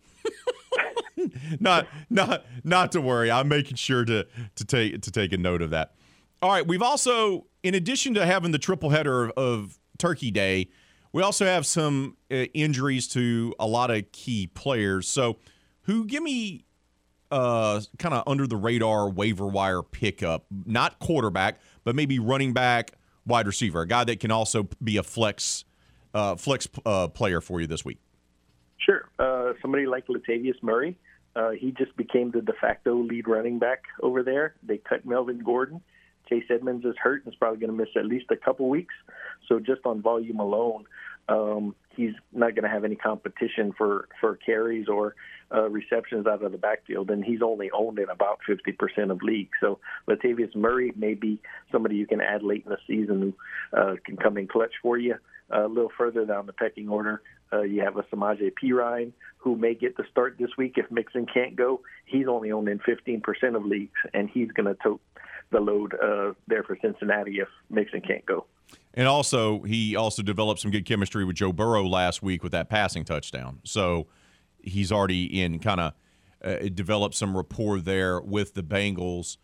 not 1.61 1.86
not 2.09 2.44
not 2.65 2.93
to 2.93 3.01
worry. 3.01 3.31
I'm 3.31 3.49
making 3.49 3.77
sure 3.77 4.05
to 4.05 4.27
to 4.57 4.65
take 4.65 5.03
to 5.03 5.11
take 5.11 5.32
a 5.32 5.39
note 5.39 5.62
of 5.62 5.70
that. 5.70 5.94
All 6.40 6.51
right, 6.51 6.66
we've 6.66 6.82
also 6.82 7.47
in 7.62 7.74
addition 7.74 8.15
to 8.15 8.27
having 8.27 8.53
the 8.53 8.59
triple 8.59 8.90
header 8.90 9.24
of, 9.24 9.32
of 9.36 9.78
Turkey 9.99 10.31
Day, 10.31 10.69
we 11.12 11.23
also 11.23 11.44
have 11.44 11.66
some 11.66 12.16
uh, 12.31 12.35
injuries 12.55 13.07
to 13.09 13.55
a 13.61 13.66
lot 13.66 13.90
of 13.90 14.11
key 14.12 14.47
players. 14.49 15.07
So, 15.07 15.39
who 15.82 16.07
give 16.07 16.23
me 16.23 16.65
uh, 17.31 17.81
kind 17.99 18.15
of 18.15 18.24
under 18.27 18.47
the 18.47 18.57
radar 18.57 19.09
waiver 19.09 19.47
wire 19.47 19.82
pickup, 19.82 20.47
not 20.51 20.99
quarterback, 20.99 21.61
but 21.85 21.94
maybe 21.94 22.19
running 22.19 22.53
back, 22.53 22.93
wide 23.27 23.47
receiver, 23.47 23.82
a 23.82 23.86
guy 23.86 24.05
that 24.05 24.20
can 24.20 24.31
also 24.31 24.69
be 24.82 24.97
a 24.97 25.03
flex 25.03 25.65
uh, 26.15 26.36
flex 26.36 26.69
uh, 26.85 27.09
player 27.09 27.40
for 27.40 27.61
you 27.61 27.66
this 27.66 27.85
week. 27.85 27.99
Sure. 28.85 29.09
Uh, 29.19 29.53
somebody 29.61 29.87
like 29.87 30.07
Latavius 30.07 30.61
Murray, 30.63 30.97
uh, 31.37 31.51
he 31.51 31.73
just 31.73 31.97
became 31.97 32.31
the 32.31 32.41
de 32.41 32.53
facto 32.61 32.97
lead 32.97 33.29
running 33.29 33.59
back 33.59 33.85
over 34.03 34.23
there. 34.23 34.55
They 34.63 34.79
cut 34.79 35.07
Melvin 35.07 35.43
Gordon. 35.45 35.81
Chase 36.29 36.45
Edmonds 36.51 36.85
is 36.85 36.95
hurt 37.03 37.25
and 37.25 37.33
is 37.33 37.39
probably 37.39 37.61
going 37.61 37.71
to 37.71 37.77
miss 37.77 37.95
at 37.97 38.07
least 38.07 38.27
a 38.31 38.37
couple 38.37 38.69
weeks. 38.69 38.95
So 39.49 39.59
just 39.59 39.83
on 39.85 40.01
volume 40.03 40.41
alone, 40.41 40.85
um, 41.29 41.75
he's 41.97 42.13
not 42.33 42.55
going 42.55 42.65
to 42.65 42.69
have 42.69 42.85
any 42.85 42.97
competition 42.97 43.73
for 43.77 44.09
for 44.21 44.37
carries 44.37 44.89
or 44.89 45.15
uh, 45.55 45.69
receptions 45.69 46.27
out 46.27 46.43
of 46.43 46.53
the 46.53 46.59
backfield, 46.59 47.11
and 47.11 47.25
he's 47.25 47.43
only 47.43 47.71
owned 47.71 47.99
in 47.99 48.09
about 48.09 48.41
50% 48.49 49.11
of 49.11 49.23
leagues. 49.23 49.51
So 49.61 49.79
Latavius 50.09 50.55
Murray 50.57 50.93
may 50.97 51.15
be 51.15 51.41
somebody 51.71 51.97
you 51.97 52.07
can 52.07 52.21
add 52.21 52.43
late 52.43 52.65
in 52.65 52.71
the 52.71 52.79
season 52.87 53.21
who 53.21 53.79
uh, 53.79 53.97
can 54.05 54.17
come 54.17 54.39
in 54.39 54.49
clutch 54.49 54.73
for 54.81 54.97
you. 54.97 55.17
a 55.51 55.69
little 55.69 55.93
further 55.97 56.25
down 56.25 56.47
the 56.47 56.53
pecking 56.53 56.89
order, 56.89 57.23
uh, 57.53 57.62
you 57.62 57.83
have 57.83 57.97
a 57.97 58.03
Samaje 58.05 58.53
Perine 58.62 59.12
who 59.37 59.57
may 59.57 59.74
get 59.74 59.97
the 59.97 60.05
start 60.11 60.37
this 60.39 60.51
week 60.57 60.74
if 60.77 60.91
Mixon 60.91 61.27
can't 61.27 61.57
go. 61.57 61.81
He's 62.07 62.29
only 62.29 62.53
owned 62.53 62.69
in 62.69 62.79
15% 62.79 63.57
of 63.57 63.65
leagues, 63.65 63.99
and 64.15 64.31
he's 64.31 64.51
going 64.53 64.66
to 64.66 64.77
tote 64.83 65.01
the 65.51 65.61
load 65.61 65.95
uh, 65.95 66.33
there 66.47 66.62
for 66.62 66.79
Cincinnati 66.81 67.41
if 67.41 67.49
Mixon 67.69 68.01
can't 68.01 68.24
go. 68.24 68.47
And 68.95 69.09
also, 69.09 69.62
he 69.62 69.97
also 69.97 70.23
developed 70.23 70.61
some 70.61 70.70
good 70.70 70.87
chemistry 70.87 71.24
with 71.24 71.37
Joe 71.37 71.53
Burrow 71.53 71.85
last 71.87 72.23
week 72.23 72.43
with 72.43 72.53
that 72.53 72.69
passing 72.69 73.05
touchdown. 73.05 73.59
So 73.65 74.07
he's 74.62 74.93
already 74.93 75.43
in 75.43 75.59
kind 75.59 75.81
of 75.81 75.93
uh, 76.43 76.69
developed 76.73 77.15
some 77.15 77.37
rapport 77.37 77.81
there 77.81 78.20
with 78.20 78.55
the 78.55 78.62
Bengals. 78.62 79.37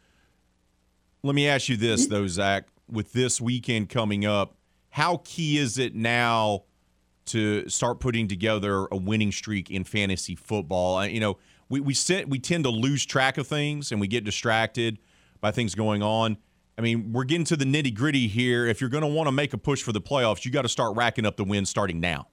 Let 1.23 1.35
me 1.35 1.49
ask 1.49 1.69
you 1.69 1.77
this, 1.77 2.07
though, 2.07 2.27
Zach. 2.27 2.69
With 2.91 3.13
this 3.13 3.41
weekend 3.41 3.91
coming 3.91 4.25
up, 4.25 4.55
how 4.91 5.21
key 5.25 5.59
is 5.59 5.77
it 5.77 5.95
now 5.95 6.65
to 7.29 7.69
start 7.69 8.01
putting 8.01 8.29
together 8.29 8.87
a 8.91 8.97
winning 8.97 9.33
streak 9.33 9.71
in 9.71 9.85
fantasy 9.85 10.35
football? 10.35 11.05
You 11.07 11.21
know, 11.21 11.39
we 11.69 11.81
we 11.81 11.95
sit, 11.95 12.29
we 12.29 12.39
tend 12.39 12.65
to 12.65 12.71
lose 12.71 13.05
track 13.05 13.39
of 13.39 13.47
things 13.47 13.93
and 13.93 14.01
we 14.01 14.09
get 14.09 14.25
distracted 14.25 14.99
by 15.41 15.51
things 15.51 15.75
going 15.75 16.03
on. 16.03 16.39
I 16.77 16.81
mean, 16.81 17.13
we're 17.13 17.25
getting 17.25 17.45
to 17.47 17.57
the 17.57 17.65
nitty 17.65 17.95
gritty 17.95 18.29
here. 18.29 18.67
If 18.67 18.81
you're 18.81 18.91
going 18.91 19.03
to 19.03 19.09
want 19.09 19.27
to 19.27 19.33
make 19.33 19.53
a 19.53 19.59
push 19.59 19.83
for 19.83 19.93
the 19.93 20.01
playoffs, 20.01 20.45
you 20.45 20.53
got 20.53 20.63
to 20.63 20.69
start 20.69 20.97
racking 20.97 21.27
up 21.27 21.37
the 21.37 21.45
wins 21.45 21.69
starting 21.69 21.99
now, 21.99 22.29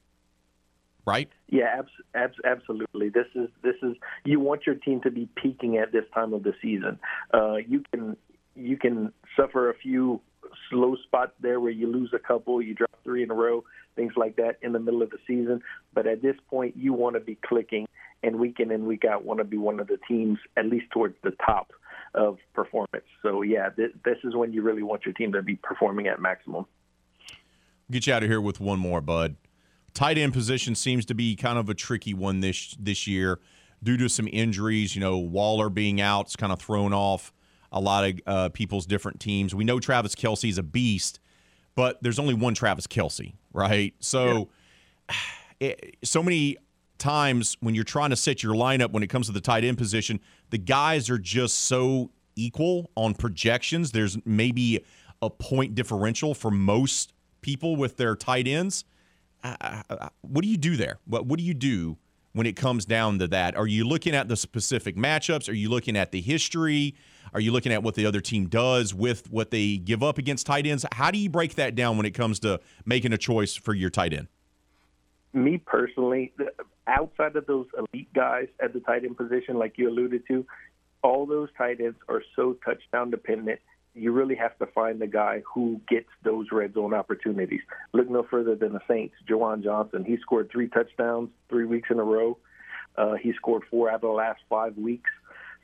right? 1.05 1.29
Yeah, 1.49 1.79
abs- 1.79 1.89
abs- 2.13 2.37
absolutely. 2.45 3.09
This 3.09 3.25
is 3.33 3.49
this 3.63 3.75
is 3.81 3.95
you 4.23 4.39
want 4.39 4.65
your 4.67 4.75
team 4.75 5.01
to 5.01 5.11
be 5.11 5.27
peaking 5.35 5.77
at 5.77 5.91
this 5.91 6.05
time 6.13 6.33
of 6.33 6.43
the 6.43 6.53
season. 6.61 6.99
Uh, 7.33 7.55
you 7.55 7.83
can 7.91 8.15
you 8.55 8.77
can 8.77 9.11
suffer 9.35 9.69
a 9.69 9.75
few 9.75 10.21
slow 10.69 10.95
spots 11.03 11.33
there 11.39 11.59
where 11.59 11.71
you 11.71 11.87
lose 11.87 12.11
a 12.13 12.19
couple, 12.19 12.61
you 12.61 12.73
drop 12.73 12.91
three 13.03 13.23
in 13.23 13.31
a 13.31 13.33
row, 13.33 13.63
things 13.95 14.13
like 14.15 14.35
that 14.37 14.57
in 14.61 14.73
the 14.73 14.79
middle 14.79 15.01
of 15.01 15.09
the 15.09 15.17
season. 15.27 15.61
But 15.93 16.07
at 16.07 16.21
this 16.21 16.35
point, 16.49 16.75
you 16.75 16.93
want 16.93 17.15
to 17.15 17.19
be 17.19 17.37
clicking, 17.45 17.87
and 18.23 18.39
week 18.39 18.59
in 18.59 18.71
and 18.71 18.85
week 18.85 19.05
out, 19.05 19.23
want 19.23 19.39
to 19.39 19.43
be 19.43 19.57
one 19.57 19.79
of 19.79 19.87
the 19.87 19.99
teams 20.07 20.39
at 20.57 20.65
least 20.65 20.85
towards 20.91 21.15
the 21.23 21.31
top 21.45 21.71
of 22.13 22.37
performance. 22.53 23.05
So 23.21 23.41
yeah, 23.41 23.69
th- 23.69 23.93
this 24.03 24.17
is 24.23 24.35
when 24.35 24.53
you 24.53 24.61
really 24.61 24.83
want 24.83 25.05
your 25.05 25.13
team 25.13 25.33
to 25.33 25.41
be 25.41 25.55
performing 25.55 26.07
at 26.07 26.19
maximum. 26.19 26.65
Get 27.91 28.07
you 28.07 28.13
out 28.13 28.23
of 28.23 28.29
here 28.29 28.41
with 28.41 28.59
one 28.59 28.79
more, 28.79 29.01
bud. 29.01 29.35
Tight 29.93 30.17
end 30.17 30.33
position 30.33 30.75
seems 30.75 31.05
to 31.05 31.13
be 31.13 31.35
kind 31.35 31.57
of 31.57 31.69
a 31.69 31.73
tricky 31.73 32.13
one 32.13 32.39
this 32.39 32.75
this 32.79 33.05
year 33.05 33.39
due 33.83 33.97
to 33.97 34.09
some 34.09 34.27
injuries. 34.31 34.95
You 34.95 35.01
know, 35.01 35.17
Waller 35.17 35.69
being 35.69 36.01
out, 36.01 36.25
it's 36.25 36.35
kind 36.35 36.51
of 36.51 36.59
thrown 36.59 36.93
off 36.93 37.31
a 37.75 37.79
lot 37.79 38.05
of 38.05 38.19
uh, 38.25 38.49
people's 38.49 38.85
different 38.85 39.19
teams. 39.19 39.53
We 39.53 39.65
know 39.65 39.79
Travis 39.79 40.15
Kelce 40.15 40.49
is 40.49 40.57
a 40.57 40.63
beast, 40.63 41.19
but 41.75 42.01
there's 42.01 42.17
only 42.17 42.33
one 42.33 42.55
Travis 42.55 42.87
Kelce, 42.87 43.33
right? 43.53 43.93
So, 43.99 44.49
yeah. 45.09 45.15
it, 45.59 45.97
so 46.03 46.23
many 46.23 46.57
times 46.97 47.57
when 47.59 47.75
you're 47.75 47.83
trying 47.83 48.11
to 48.11 48.15
set 48.15 48.41
your 48.41 48.55
lineup 48.55 48.91
when 48.91 49.03
it 49.03 49.07
comes 49.07 49.27
to 49.27 49.33
the 49.33 49.41
tight 49.41 49.65
end 49.65 49.77
position, 49.77 50.21
the 50.49 50.57
guys 50.57 51.09
are 51.09 51.17
just 51.17 51.63
so 51.63 52.11
equal 52.37 52.89
on 52.95 53.13
projections. 53.13 53.91
There's 53.91 54.17
maybe 54.25 54.83
a 55.21 55.29
point 55.29 55.75
differential 55.75 56.33
for 56.33 56.49
most 56.49 57.13
people 57.41 57.75
with 57.75 57.97
their 57.97 58.15
tight 58.15 58.47
ends. 58.47 58.85
Uh, 59.43 59.81
what 60.21 60.43
do 60.43 60.47
you 60.47 60.57
do 60.57 60.77
there? 60.77 60.99
What 61.05 61.25
What 61.25 61.37
do 61.37 61.45
you 61.45 61.53
do 61.53 61.97
when 62.31 62.47
it 62.47 62.55
comes 62.55 62.85
down 62.85 63.19
to 63.19 63.27
that? 63.27 63.55
Are 63.55 63.67
you 63.67 63.85
looking 63.85 64.15
at 64.15 64.29
the 64.29 64.37
specific 64.37 64.95
matchups? 64.95 65.49
Are 65.49 65.53
you 65.53 65.69
looking 65.69 65.97
at 65.97 66.11
the 66.11 66.21
history? 66.21 66.95
Are 67.35 67.41
you 67.41 67.51
looking 67.51 67.73
at 67.73 67.83
what 67.83 67.95
the 67.95 68.05
other 68.05 68.21
team 68.21 68.47
does 68.47 68.93
with 68.93 69.29
what 69.29 69.51
they 69.51 69.75
give 69.75 70.01
up 70.01 70.17
against 70.17 70.45
tight 70.45 70.65
ends? 70.65 70.85
How 70.93 71.11
do 71.11 71.17
you 71.17 71.29
break 71.29 71.55
that 71.55 71.75
down 71.75 71.97
when 71.97 72.05
it 72.05 72.13
comes 72.13 72.39
to 72.39 72.61
making 72.85 73.11
a 73.11 73.17
choice 73.17 73.55
for 73.55 73.73
your 73.73 73.89
tight 73.89 74.13
end? 74.13 74.29
Me 75.33 75.57
personally, 75.57 76.31
outside 76.87 77.35
of 77.35 77.45
those 77.45 77.67
elite 77.77 78.07
guys 78.13 78.47
at 78.61 78.71
the 78.71 78.79
tight 78.79 79.03
end 79.03 79.17
position, 79.17 79.57
like 79.57 79.77
you 79.77 79.89
alluded 79.89 80.25
to, 80.29 80.45
all 81.01 81.25
those 81.25 81.49
tight 81.57 81.81
ends 81.81 81.97
are 82.07 82.23
so 82.37 82.55
touchdown 82.63 83.11
dependent. 83.11 83.59
You 83.93 84.13
really 84.13 84.35
have 84.35 84.57
to 84.59 84.65
find 84.67 85.01
the 85.01 85.07
guy 85.07 85.41
who 85.53 85.81
gets 85.89 86.07
those 86.23 86.47
red 86.53 86.73
zone 86.73 86.93
opportunities. 86.93 87.61
Look 87.91 88.09
no 88.09 88.23
further 88.23 88.55
than 88.55 88.71
the 88.71 88.81
Saints, 88.87 89.15
Juwan 89.29 89.61
Johnson. 89.61 90.05
He 90.05 90.15
scored 90.21 90.49
three 90.49 90.69
touchdowns 90.69 91.31
three 91.49 91.65
weeks 91.65 91.89
in 91.91 91.99
a 91.99 92.03
row. 92.03 92.37
Uh, 92.97 93.15
he 93.15 93.33
scored 93.33 93.63
four 93.69 93.89
out 93.89 93.95
of 93.95 94.01
the 94.01 94.07
last 94.07 94.39
five 94.49 94.77
weeks. 94.77 95.11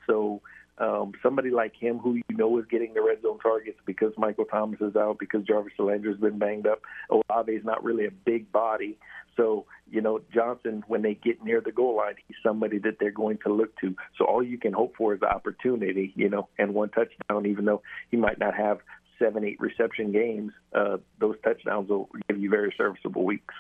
So 0.06 0.42
um, 0.78 1.12
somebody 1.22 1.52
like 1.52 1.76
him 1.76 2.00
who 2.00 2.16
you 2.16 2.24
know 2.38 2.58
is 2.58 2.66
getting 2.66 2.94
the 2.94 3.02
red 3.02 3.22
zone 3.22 3.40
targets 3.40 3.80
because 3.86 4.14
Michael 4.18 4.46
Thomas 4.46 4.82
is 4.82 4.96
out, 4.96 5.18
because 5.20 5.44
Jarvis 5.44 5.74
Landry's 5.78 6.18
been 6.18 6.40
banged 6.40 6.68
up. 6.68 6.82
Olave 7.10 7.52
is 7.52 7.64
not 7.64 7.84
really 7.84 8.06
a 8.06 8.12
big 8.12 8.52
body. 8.52 8.98
So, 9.38 9.66
you 9.90 10.02
know, 10.02 10.20
Johnson, 10.34 10.84
when 10.88 11.02
they 11.02 11.14
get 11.14 11.44
near 11.44 11.62
the 11.62 11.72
goal 11.72 11.98
line, 11.98 12.16
he's 12.28 12.38
somebody 12.44 12.80
that 12.80 12.98
they're 13.00 13.12
going 13.12 13.38
to 13.46 13.54
look 13.54 13.78
to. 13.80 13.96
So 14.18 14.26
all 14.26 14.44
you 14.44 14.58
can 14.58 14.74
hope 14.74 14.96
for 14.98 15.14
is 15.14 15.22
the 15.22 15.28
opportunity, 15.28 16.14
you 16.16 16.30
know, 16.30 16.50
and 16.58 16.74
one 16.74 16.90
touchdown, 16.90 17.46
even 17.46 17.66
though 17.66 17.82
he 18.10 18.18
might 18.18 18.40
not 18.40 18.56
have 18.56 18.80
seven, 19.20 19.46
eight 19.46 19.60
reception 19.60 20.12
games, 20.12 20.52
uh, 20.74 20.98
those 21.20 21.36
touchdowns 21.44 21.90
will 21.90 22.10
give 22.28 22.40
you 22.40 22.50
very 22.50 22.74
serviceable 22.78 23.24
weeks. 23.24 23.54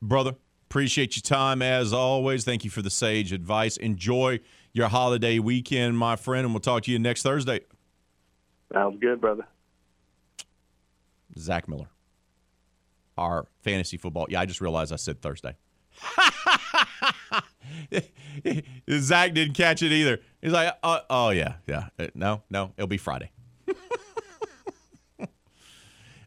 Brother, 0.00 0.34
appreciate 0.70 1.16
your 1.16 1.22
time 1.22 1.62
as 1.62 1.92
always. 1.92 2.44
Thank 2.44 2.64
you 2.64 2.70
for 2.70 2.82
the 2.82 2.90
sage 2.90 3.32
advice. 3.32 3.76
Enjoy 3.76 4.40
your 4.74 4.88
holiday 4.88 5.38
weekend, 5.38 5.96
my 5.96 6.16
friend, 6.16 6.44
and 6.44 6.52
we'll 6.52 6.60
talk 6.60 6.82
to 6.82 6.90
you 6.90 6.98
next 6.98 7.22
Thursday. 7.22 7.60
Sounds 8.72 8.98
good, 9.00 9.20
brother. 9.20 9.46
Zach 11.38 11.68
Miller, 11.68 11.88
our 13.16 13.46
fantasy 13.62 13.96
football. 13.96 14.26
Yeah, 14.28 14.40
I 14.40 14.46
just 14.46 14.60
realized 14.60 14.92
I 14.92 14.96
said 14.96 15.22
Thursday. 15.22 15.56
Zach 18.90 19.32
didn't 19.32 19.54
catch 19.54 19.82
it 19.82 19.92
either. 19.92 20.20
He's 20.42 20.52
like, 20.52 20.74
uh, 20.82 21.00
oh, 21.08 21.30
yeah, 21.30 21.54
yeah. 21.66 21.88
Uh, 21.98 22.08
no, 22.14 22.42
no, 22.50 22.72
it'll 22.76 22.88
be 22.88 22.96
Friday. 22.96 23.30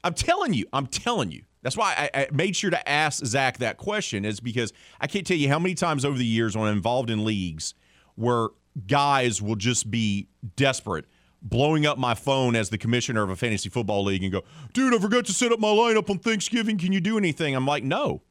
I'm 0.03 0.13
telling 0.13 0.53
you, 0.53 0.65
I'm 0.71 0.87
telling 0.87 1.31
you. 1.31 1.43
That's 1.63 1.75
why 1.75 2.09
I, 2.13 2.21
I, 2.21 2.27
made 2.31 2.55
sure 2.55 2.69
to 2.69 2.89
ask 2.89 3.25
Zach 3.25 3.57
that 3.57 3.75
question, 3.77 4.23
is 4.23 4.39
because 4.39 4.71
I 5.01 5.07
can't 5.07 5.27
tell 5.27 5.35
you 5.35 5.49
how 5.49 5.59
many 5.59 5.75
times 5.75 6.05
over 6.05 6.17
the 6.17 6.25
years 6.25 6.55
when 6.55 6.69
I'm 6.69 6.77
involved 6.77 7.09
in 7.09 7.25
leagues– 7.25 7.73
where 8.17 8.49
guys 8.85 9.41
will 9.41 9.55
just 9.55 9.89
be 9.89 10.27
desperate 10.55 11.05
blowing 11.41 11.85
up 11.85 11.97
my 11.97 12.13
phone 12.13 12.55
as 12.55 12.69
the 12.69 12.77
commissioner 12.77 13.23
of 13.23 13.29
a 13.29 13.35
fantasy 13.35 13.69
football 13.69 14.03
league 14.03 14.23
and 14.23 14.31
go, 14.31 14.43
dude, 14.73 14.93
I 14.93 14.99
forgot 14.99 15.25
to 15.25 15.33
set 15.33 15.51
up 15.51 15.59
my 15.59 15.67
lineup 15.67 16.09
on 16.09 16.19
Thanksgiving. 16.19 16.77
Can 16.77 16.91
you 16.91 16.99
do 16.99 17.17
anything? 17.17 17.55
I'm 17.55 17.65
like, 17.65 17.83
no, 17.83 18.21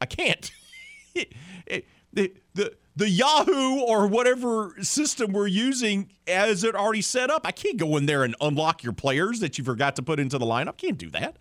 I 0.00 0.06
can't. 0.06 0.50
the, 2.12 2.32
the, 2.54 2.72
the 2.94 3.08
Yahoo 3.08 3.80
or 3.80 4.06
whatever 4.06 4.74
system 4.82 5.32
we're 5.32 5.46
using 5.46 6.10
as 6.26 6.62
it 6.62 6.74
already 6.74 7.02
set 7.02 7.30
up. 7.30 7.46
I 7.46 7.52
can't 7.52 7.78
go 7.78 7.96
in 7.96 8.06
there 8.06 8.22
and 8.22 8.36
unlock 8.40 8.82
your 8.82 8.92
players 8.92 9.40
that 9.40 9.58
you 9.58 9.64
forgot 9.64 9.96
to 9.96 10.02
put 10.02 10.20
into 10.20 10.38
the 10.38 10.46
lineup. 10.46 10.76
Can't 10.76 10.98
do 10.98 11.10
that. 11.10 11.38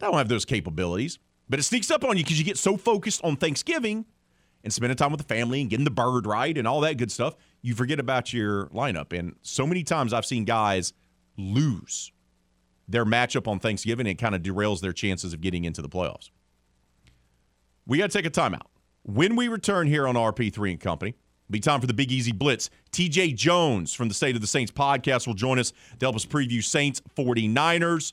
I 0.00 0.06
don't 0.06 0.16
have 0.16 0.28
those 0.28 0.44
capabilities. 0.44 1.18
But 1.48 1.58
it 1.58 1.64
sneaks 1.64 1.90
up 1.90 2.04
on 2.04 2.16
you 2.16 2.24
because 2.24 2.38
you 2.38 2.44
get 2.44 2.56
so 2.56 2.76
focused 2.76 3.22
on 3.22 3.36
Thanksgiving 3.36 4.06
and 4.64 4.72
spending 4.72 4.96
time 4.96 5.10
with 5.10 5.26
the 5.26 5.34
family 5.34 5.60
and 5.60 5.70
getting 5.70 5.84
the 5.84 5.90
bird 5.90 6.26
right 6.26 6.56
and 6.56 6.66
all 6.66 6.80
that 6.80 6.96
good 6.96 7.10
stuff, 7.10 7.34
you 7.62 7.74
forget 7.74 7.98
about 7.98 8.32
your 8.32 8.66
lineup. 8.66 9.16
And 9.16 9.36
so 9.42 9.66
many 9.66 9.82
times 9.82 10.12
I've 10.12 10.26
seen 10.26 10.44
guys 10.44 10.92
lose 11.36 12.12
their 12.88 13.04
matchup 13.04 13.48
on 13.48 13.58
Thanksgiving 13.58 14.06
and 14.06 14.18
it 14.18 14.22
kind 14.22 14.34
of 14.34 14.42
derails 14.42 14.80
their 14.80 14.92
chances 14.92 15.32
of 15.32 15.40
getting 15.40 15.64
into 15.64 15.82
the 15.82 15.88
playoffs. 15.88 16.30
We 17.86 17.98
got 17.98 18.10
to 18.10 18.16
take 18.16 18.26
a 18.26 18.30
timeout. 18.30 18.66
When 19.04 19.34
we 19.34 19.48
return 19.48 19.88
here 19.88 20.06
on 20.06 20.14
RP3 20.14 20.70
and 20.70 20.80
Company, 20.80 21.14
be 21.50 21.60
time 21.60 21.80
for 21.80 21.86
the 21.86 21.94
Big 21.94 22.12
Easy 22.12 22.32
Blitz. 22.32 22.70
TJ 22.92 23.34
Jones 23.34 23.92
from 23.92 24.08
the 24.08 24.14
State 24.14 24.36
of 24.36 24.40
the 24.40 24.46
Saints 24.46 24.70
podcast 24.70 25.26
will 25.26 25.34
join 25.34 25.58
us 25.58 25.72
to 25.98 26.06
help 26.06 26.16
us 26.16 26.24
preview 26.24 26.62
Saints 26.62 27.02
49ers. 27.16 28.12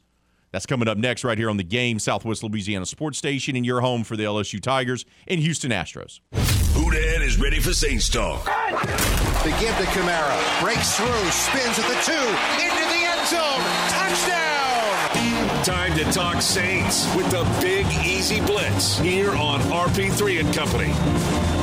That's 0.51 0.65
coming 0.65 0.87
up 0.87 0.97
next, 0.97 1.23
right 1.23 1.37
here 1.37 1.49
on 1.49 1.57
the 1.57 1.63
game, 1.63 1.99
Southwest 1.99 2.43
Louisiana 2.43 2.85
Sports 2.85 3.17
Station, 3.17 3.55
and 3.55 3.65
your 3.65 3.81
home 3.81 4.03
for 4.03 4.17
the 4.17 4.23
LSU 4.23 4.59
Tigers 4.61 5.05
and 5.27 5.39
Houston 5.39 5.71
Astros. 5.71 6.21
Who 6.73 6.89
Dat 6.91 7.21
is 7.21 7.39
ready 7.39 7.59
for 7.59 7.73
Saints 7.73 8.09
talk. 8.09 8.45
They 9.43 9.51
give 9.59 9.75
to 9.77 9.85
Kamara, 9.93 10.61
breaks 10.61 10.95
through, 10.95 11.29
spins 11.31 11.77
at 11.77 11.87
the 11.87 11.99
two, 12.03 12.27
into 12.63 12.85
the 12.89 13.05
end 13.05 13.27
zone, 13.27 13.61
touchdown! 13.89 15.63
Time 15.63 15.95
to 15.97 16.03
talk 16.11 16.41
Saints 16.41 17.13
with 17.15 17.29
the 17.31 17.45
Big 17.61 17.85
Easy 18.05 18.41
Blitz 18.41 18.97
here 18.99 19.31
on 19.31 19.59
RP3 19.61 20.39
and 20.39 20.53
Company. 20.53 21.58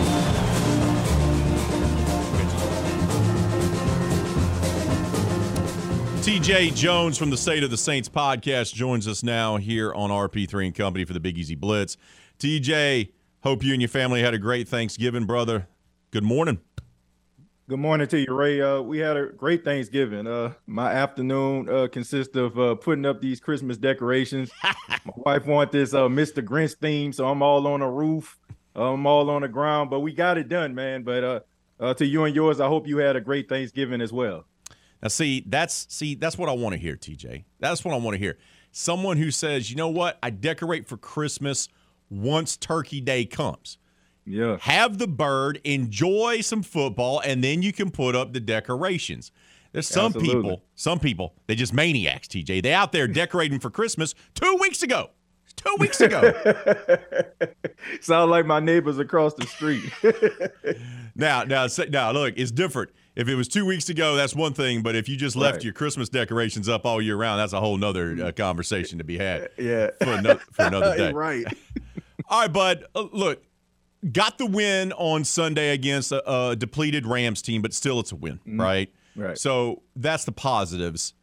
TJ 6.26 6.74
Jones 6.74 7.16
from 7.16 7.30
the 7.30 7.36
State 7.36 7.62
of 7.62 7.70
the 7.70 7.76
Saints 7.76 8.08
podcast 8.08 8.74
joins 8.74 9.06
us 9.06 9.22
now 9.22 9.58
here 9.58 9.94
on 9.94 10.10
RP3 10.10 10.66
and 10.66 10.74
Company 10.74 11.04
for 11.04 11.12
the 11.12 11.20
Big 11.20 11.38
Easy 11.38 11.54
Blitz. 11.54 11.96
TJ, 12.40 13.12
hope 13.44 13.62
you 13.62 13.72
and 13.72 13.80
your 13.80 13.88
family 13.88 14.22
had 14.22 14.34
a 14.34 14.38
great 14.38 14.66
Thanksgiving, 14.66 15.24
brother. 15.24 15.68
Good 16.10 16.24
morning. 16.24 16.58
Good 17.68 17.78
morning 17.78 18.08
to 18.08 18.18
you, 18.18 18.34
Ray. 18.34 18.60
Uh, 18.60 18.80
we 18.80 18.98
had 18.98 19.16
a 19.16 19.26
great 19.26 19.64
Thanksgiving. 19.64 20.26
Uh, 20.26 20.54
my 20.66 20.90
afternoon 20.90 21.68
uh, 21.68 21.86
consists 21.86 22.34
of 22.34 22.58
uh, 22.58 22.74
putting 22.74 23.06
up 23.06 23.20
these 23.20 23.38
Christmas 23.38 23.76
decorations. 23.76 24.50
my 24.64 25.12
wife 25.14 25.46
wants 25.46 25.74
this 25.74 25.94
uh, 25.94 26.08
Mr. 26.08 26.44
Grinch 26.44 26.74
theme, 26.74 27.12
so 27.12 27.28
I'm 27.28 27.40
all 27.40 27.68
on 27.68 27.78
the 27.78 27.86
roof. 27.86 28.36
I'm 28.74 29.06
all 29.06 29.30
on 29.30 29.42
the 29.42 29.48
ground, 29.48 29.90
but 29.90 30.00
we 30.00 30.12
got 30.12 30.38
it 30.38 30.48
done, 30.48 30.74
man. 30.74 31.04
But 31.04 31.22
uh, 31.22 31.40
uh, 31.78 31.94
to 31.94 32.04
you 32.04 32.24
and 32.24 32.34
yours, 32.34 32.58
I 32.58 32.66
hope 32.66 32.88
you 32.88 32.96
had 32.96 33.14
a 33.14 33.20
great 33.20 33.48
Thanksgiving 33.48 34.00
as 34.00 34.12
well. 34.12 34.44
Now, 35.02 35.08
see, 35.08 35.44
that's 35.46 35.86
see, 35.94 36.14
that's 36.14 36.38
what 36.38 36.48
I 36.48 36.52
want 36.52 36.74
to 36.74 36.80
hear, 36.80 36.96
TJ. 36.96 37.44
That's 37.60 37.84
what 37.84 37.94
I 37.94 37.98
want 37.98 38.14
to 38.14 38.18
hear. 38.18 38.38
Someone 38.72 39.16
who 39.16 39.30
says, 39.30 39.70
you 39.70 39.76
know 39.76 39.88
what, 39.88 40.18
I 40.22 40.30
decorate 40.30 40.86
for 40.86 40.96
Christmas 40.96 41.68
once 42.10 42.56
Turkey 42.56 43.00
Day 43.00 43.24
comes. 43.24 43.78
Yeah. 44.24 44.58
Have 44.60 44.98
the 44.98 45.06
bird, 45.06 45.60
enjoy 45.64 46.40
some 46.40 46.62
football, 46.62 47.20
and 47.20 47.42
then 47.42 47.62
you 47.62 47.72
can 47.72 47.90
put 47.90 48.16
up 48.16 48.32
the 48.32 48.40
decorations. 48.40 49.30
There's 49.72 49.88
some 49.88 50.06
Absolutely. 50.06 50.34
people, 50.34 50.62
some 50.74 50.98
people, 50.98 51.34
they 51.46 51.54
just 51.54 51.72
maniacs, 51.72 52.28
TJ. 52.28 52.62
They 52.62 52.72
out 52.72 52.92
there 52.92 53.06
decorating 53.06 53.60
for 53.60 53.70
Christmas 53.70 54.14
two 54.34 54.56
weeks 54.60 54.82
ago. 54.82 55.10
Two 55.54 55.76
weeks 55.78 56.00
ago. 56.00 56.32
Sound 58.00 58.30
like 58.30 58.46
my 58.46 58.60
neighbors 58.60 58.98
across 58.98 59.34
the 59.34 59.46
street. 59.46 59.84
now, 61.14 61.44
now, 61.44 61.66
now, 61.88 62.12
look, 62.12 62.34
it's 62.36 62.50
different. 62.50 62.90
If 63.16 63.28
it 63.28 63.34
was 63.34 63.48
two 63.48 63.64
weeks 63.64 63.88
ago, 63.88 64.14
that's 64.14 64.34
one 64.34 64.52
thing. 64.52 64.82
But 64.82 64.94
if 64.94 65.08
you 65.08 65.16
just 65.16 65.36
left 65.36 65.56
Right. 65.56 65.64
your 65.64 65.72
Christmas 65.72 66.08
decorations 66.10 66.68
up 66.68 66.84
all 66.84 67.00
year 67.00 67.16
round, 67.16 67.40
that's 67.40 67.54
a 67.54 67.60
whole 67.60 67.78
nother 67.78 68.26
uh, 68.26 68.32
conversation 68.32 68.98
to 68.98 69.04
be 69.04 69.16
had. 69.18 69.48
yeah. 69.58 69.90
for 70.02 70.12
another, 70.12 70.40
for 70.52 70.62
another 70.66 70.96
day. 70.98 71.12
right. 71.12 71.44
All 72.28 72.40
right, 72.42 72.52
bud. 72.52 72.84
Uh, 72.94 73.06
look, 73.12 73.42
got 74.12 74.36
the 74.36 74.46
win 74.46 74.92
on 74.94 75.22
Sunday 75.24 75.70
against 75.70 76.10
a, 76.10 76.28
a 76.50 76.56
depleted 76.56 77.06
Rams 77.06 77.40
team, 77.40 77.62
but 77.62 77.72
still 77.72 78.00
it's 78.00 78.10
a 78.10 78.16
win, 78.16 78.40
right? 78.44 78.92
Right. 79.14 79.38
So 79.38 79.82
that's 79.94 80.24
the 80.24 80.32
positives. 80.32 81.14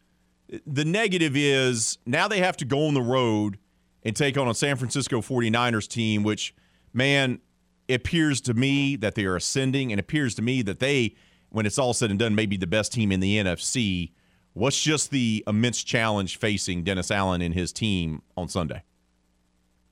The 0.65 0.85
negative 0.85 1.35
is 1.35 1.97
now 2.05 2.27
they 2.29 2.39
have 2.39 2.55
to 2.57 2.65
go 2.65 2.87
on 2.87 2.93
the 2.93 3.01
road 3.01 3.57
and 4.03 4.15
take 4.15 4.37
on 4.37 4.47
a 4.47 4.53
San 4.55 4.77
Francisco 4.77 5.19
49ers 5.21 5.87
team, 5.89 6.23
which, 6.23 6.55
man, 6.93 7.39
it 7.89 7.95
appears 7.95 8.39
to 8.41 8.53
me 8.53 8.95
that 8.95 9.15
they 9.15 9.25
are 9.25 9.35
ascending 9.35 9.91
and 9.91 9.99
appears 9.99 10.33
to 10.35 10.41
me 10.41 10.61
that 10.61 10.79
they, 10.79 11.15
when 11.53 11.65
it's 11.65 11.77
all 11.77 11.93
said 11.93 12.09
and 12.09 12.19
done, 12.19 12.35
may 12.35 12.47
be 12.47 12.57
the 12.57 12.67
best 12.67 12.91
team 12.91 13.11
in 13.11 13.19
the 13.19 13.37
NFC. 13.37 14.11
What's 14.53 14.81
just 14.81 15.11
the 15.11 15.43
immense 15.47 15.83
challenge 15.83 16.37
facing 16.37 16.83
Dennis 16.83 17.11
Allen 17.11 17.41
and 17.41 17.53
his 17.53 17.71
team 17.71 18.23
on 18.35 18.47
Sunday? 18.49 18.83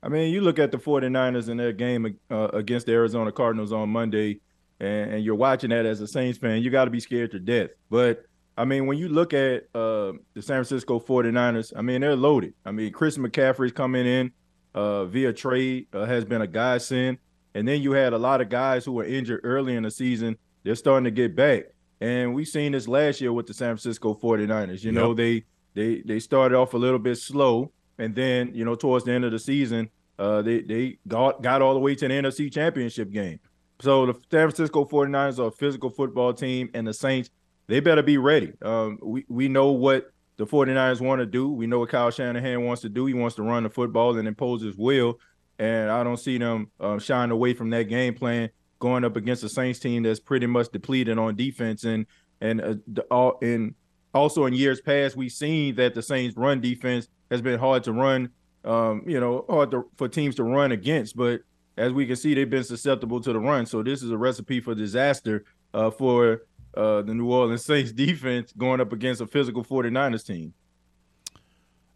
I 0.04 0.10
mean, 0.10 0.34
you 0.34 0.42
look 0.42 0.58
at 0.58 0.72
the 0.72 0.78
49ers 0.78 1.50
in 1.50 1.58
their 1.58 1.72
game 1.72 2.18
uh, 2.32 2.48
against 2.54 2.88
the 2.88 2.94
Arizona 2.94 3.32
Cardinals 3.32 3.72
on 3.72 3.90
Monday, 3.90 4.42
and, 4.80 5.14
and 5.14 5.24
you're 5.24 5.36
watching 5.36 5.70
that 5.70 5.86
as 5.86 6.02
a 6.02 6.08
Saints 6.08 6.40
fan, 6.40 6.64
you 6.64 6.72
got 6.72 6.86
to 6.86 6.92
be 6.92 7.00
scared 7.00 7.32
to 7.32 7.40
death. 7.40 7.70
But 7.92 8.26
I 8.58 8.66
mean, 8.66 8.88
when 8.88 8.98
you 8.98 9.08
look 9.08 9.34
at 9.34 9.68
uh, 9.76 10.14
the 10.34 10.42
San 10.42 10.56
Francisco 10.56 11.00
49ers, 11.00 11.74
I 11.76 11.84
mean, 11.84 12.02
they're 12.02 12.16
loaded. 12.16 12.56
I 12.66 12.72
mean, 12.72 12.92
Chris 12.92 13.18
McCaffrey's 13.18 13.72
coming 13.72 14.08
in 14.08 14.32
uh, 14.74 15.06
via 15.06 15.32
trade 15.32 15.88
uh, 15.94 16.06
has 16.06 16.26
been 16.26 16.42
a 16.42 16.48
godsend. 16.48 17.20
And 17.54 17.68
then 17.68 17.82
you 17.82 17.92
had 17.92 18.14
a 18.14 18.18
lot 18.18 18.42
of 18.42 18.50
guys 18.50 18.84
who 18.86 18.94
were 18.94 19.04
injured 19.04 19.42
early 19.44 19.76
in 19.76 19.84
the 19.84 19.92
season. 19.92 20.38
They're 20.64 20.76
starting 20.76 21.06
to 21.06 21.12
get 21.12 21.36
back. 21.36 21.64
And 22.00 22.34
we've 22.34 22.48
seen 22.48 22.72
this 22.72 22.88
last 22.88 23.22
year 23.22 23.32
with 23.32 23.48
the 23.48 23.54
San 23.54 23.70
Francisco 23.70 24.14
49ers. 24.16 24.84
You 24.84 24.92
know, 24.92 25.14
they 25.14 25.46
they 25.74 26.02
they 26.02 26.20
started 26.20 26.56
off 26.56 26.74
a 26.74 26.78
little 26.78 27.00
bit 27.00 27.18
slow, 27.18 27.72
and 28.00 28.16
then 28.16 28.52
you 28.54 28.66
know 28.66 28.76
towards 28.76 29.06
the 29.06 29.12
end 29.12 29.24
of 29.24 29.32
the 29.32 29.40
season, 29.40 29.90
uh, 30.18 30.42
they 30.42 30.62
they 30.62 30.98
got 31.08 31.44
got 31.44 31.62
all 31.62 31.74
the 31.74 31.80
way 31.80 31.94
to 31.96 32.08
the 32.08 32.14
NFC 32.14 32.52
Championship 32.52 33.12
game. 33.12 33.40
So 33.82 34.08
the 34.08 34.14
San 34.14 34.50
Francisco 34.50 34.86
49ers 34.86 35.40
are 35.40 35.48
a 35.48 35.52
physical 35.52 35.90
football 35.90 36.34
team, 36.34 36.70
and 36.74 36.88
the 36.88 36.94
Saints 36.94 37.30
they 37.68 37.80
better 37.80 38.04
be 38.04 38.18
ready. 38.18 38.54
Um, 38.64 38.98
we 39.02 39.26
we 39.30 39.48
know 39.48 39.72
what 39.72 40.12
the 40.38 40.48
49ers 40.48 41.02
want 41.02 41.20
to 41.20 41.28
do. 41.28 41.50
We 41.50 41.68
know 41.68 41.80
what 41.80 41.90
Kyle 41.90 42.10
Shanahan 42.10 42.66
wants 42.66 42.82
to 42.82 42.90
do. 42.90 43.06
He 43.06 43.14
wants 43.14 43.36
to 43.36 43.44
run 43.44 43.64
the 43.64 43.70
football 43.70 44.18
and 44.18 44.28
impose 44.28 44.62
his 44.62 44.76
will. 44.76 45.20
And 45.60 45.92
I 45.92 46.04
don't 46.04 46.18
see 46.18 46.40
them 46.40 46.72
um, 46.80 46.98
shying 46.98 47.30
away 47.30 47.54
from 47.54 47.70
that 47.70 47.84
game 47.84 48.16
plan 48.16 48.50
going 48.82 49.06
up 49.06 49.16
against 49.16 49.46
a 49.46 49.50
Saints 49.50 49.80
team 49.80 50.04
that's 50.04 50.20
pretty 50.20 50.48
much 50.48 50.70
depleted 50.74 51.18
on 51.18 51.38
defense. 51.38 51.86
And 51.86 52.06
and 52.42 52.62
uh, 52.62 53.02
all 53.10 53.38
and 53.42 53.76
also 54.14 54.46
in 54.46 54.54
years 54.54 54.82
past, 54.82 55.16
we've 55.16 55.32
seen 55.32 55.76
that 55.76 55.96
the 55.96 56.02
Saints 56.02 56.36
run 56.36 56.60
defense 56.60 57.08
has 57.30 57.42
been 57.42 57.58
hard 57.58 57.86
to 57.86 57.94
run. 57.94 58.30
Um, 58.66 59.04
you 59.08 59.20
know, 59.20 59.46
hard 59.50 59.72
to, 59.72 59.90
for 59.96 60.08
teams 60.08 60.36
to 60.36 60.44
run 60.44 60.72
against. 60.72 61.16
But 61.16 61.42
as 61.78 61.94
we 61.94 62.06
can 62.06 62.18
see, 62.18 62.34
they've 62.34 62.50
been 62.50 62.66
susceptible 62.66 63.22
to 63.22 63.32
the 63.32 63.40
run. 63.40 63.66
So 63.66 63.82
this 63.82 64.04
is 64.04 64.12
a 64.12 64.18
recipe 64.18 64.60
for 64.60 64.76
disaster 64.76 65.46
uh, 65.74 65.90
for 65.90 66.44
uh, 66.76 67.02
the 67.02 67.14
New 67.14 67.32
Orleans 67.32 67.64
Saints 67.64 67.92
defense 67.94 68.52
going 68.58 68.82
up 68.82 68.92
against 68.92 69.22
a 69.22 69.28
physical 69.28 69.64
49ers 69.64 70.26
team. 70.26 70.54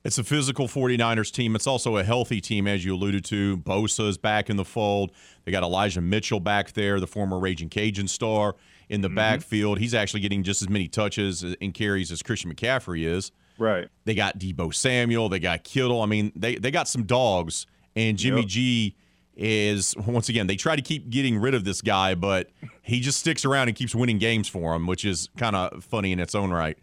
It's 0.06 0.20
a 0.20 0.24
physical 0.24 0.68
49ers 0.68 1.32
team. 1.32 1.56
It's 1.56 1.66
also 1.66 1.98
a 1.98 2.04
healthy 2.04 2.40
team, 2.40 2.68
as 2.68 2.86
you 2.86 2.94
alluded 2.94 3.26
to. 3.26 3.58
Bosa 3.58 4.08
is 4.08 4.20
back 4.20 4.52
in 4.52 4.56
the 4.56 4.64
fold. 4.64 5.12
They 5.44 5.52
got 5.52 5.64
Elijah 5.64 6.00
Mitchell 6.00 6.40
back 6.40 6.74
there, 6.74 7.00
the 7.00 7.08
former 7.08 7.40
Raging 7.40 7.70
Cajun 7.70 8.08
star 8.08 8.56
in 8.88 9.02
the 9.02 9.08
mm-hmm. 9.08 9.16
backfield. 9.16 9.80
He's 9.80 9.96
actually 9.96 10.20
getting 10.20 10.44
just 10.44 10.62
as 10.62 10.70
many 10.70 10.88
touches 10.88 11.44
and 11.44 11.74
carries 11.74 12.12
as 12.12 12.22
Christian 12.22 12.54
McCaffrey 12.54 13.04
is. 13.04 13.32
Right. 13.58 13.88
They 14.04 14.14
got 14.14 14.38
Deebo 14.38 14.76
Samuel. 14.76 15.28
They 15.28 15.40
got 15.40 15.64
Kittle. 15.64 16.04
I 16.04 16.06
mean, 16.06 16.32
they, 16.36 16.58
they 16.58 16.70
got 16.70 16.88
some 16.88 17.06
dogs. 17.06 17.66
And 17.96 18.16
Jimmy 18.16 18.42
Yep. 18.42 18.50
G 18.50 18.96
is, 19.36 19.96
once 19.98 20.30
again, 20.30 20.46
they 20.46 20.56
try 20.56 20.76
to 20.76 20.84
keep 20.84 21.10
getting 21.10 21.40
rid 21.40 21.56
of 21.56 21.64
this 21.64 21.82
guy, 21.82 22.14
but 22.14 22.52
he 22.84 23.00
just 23.00 23.20
sticks 23.20 23.44
around 23.44 23.70
and 23.70 23.76
keeps 23.76 23.96
winning 23.96 24.20
games 24.20 24.48
for 24.48 24.74
them, 24.74 24.86
which 24.86 25.04
is 25.04 25.30
kind 25.36 25.56
of 25.56 25.84
funny 25.84 26.12
in 26.12 26.20
its 26.20 26.36
own 26.36 26.52
right. 26.52 26.78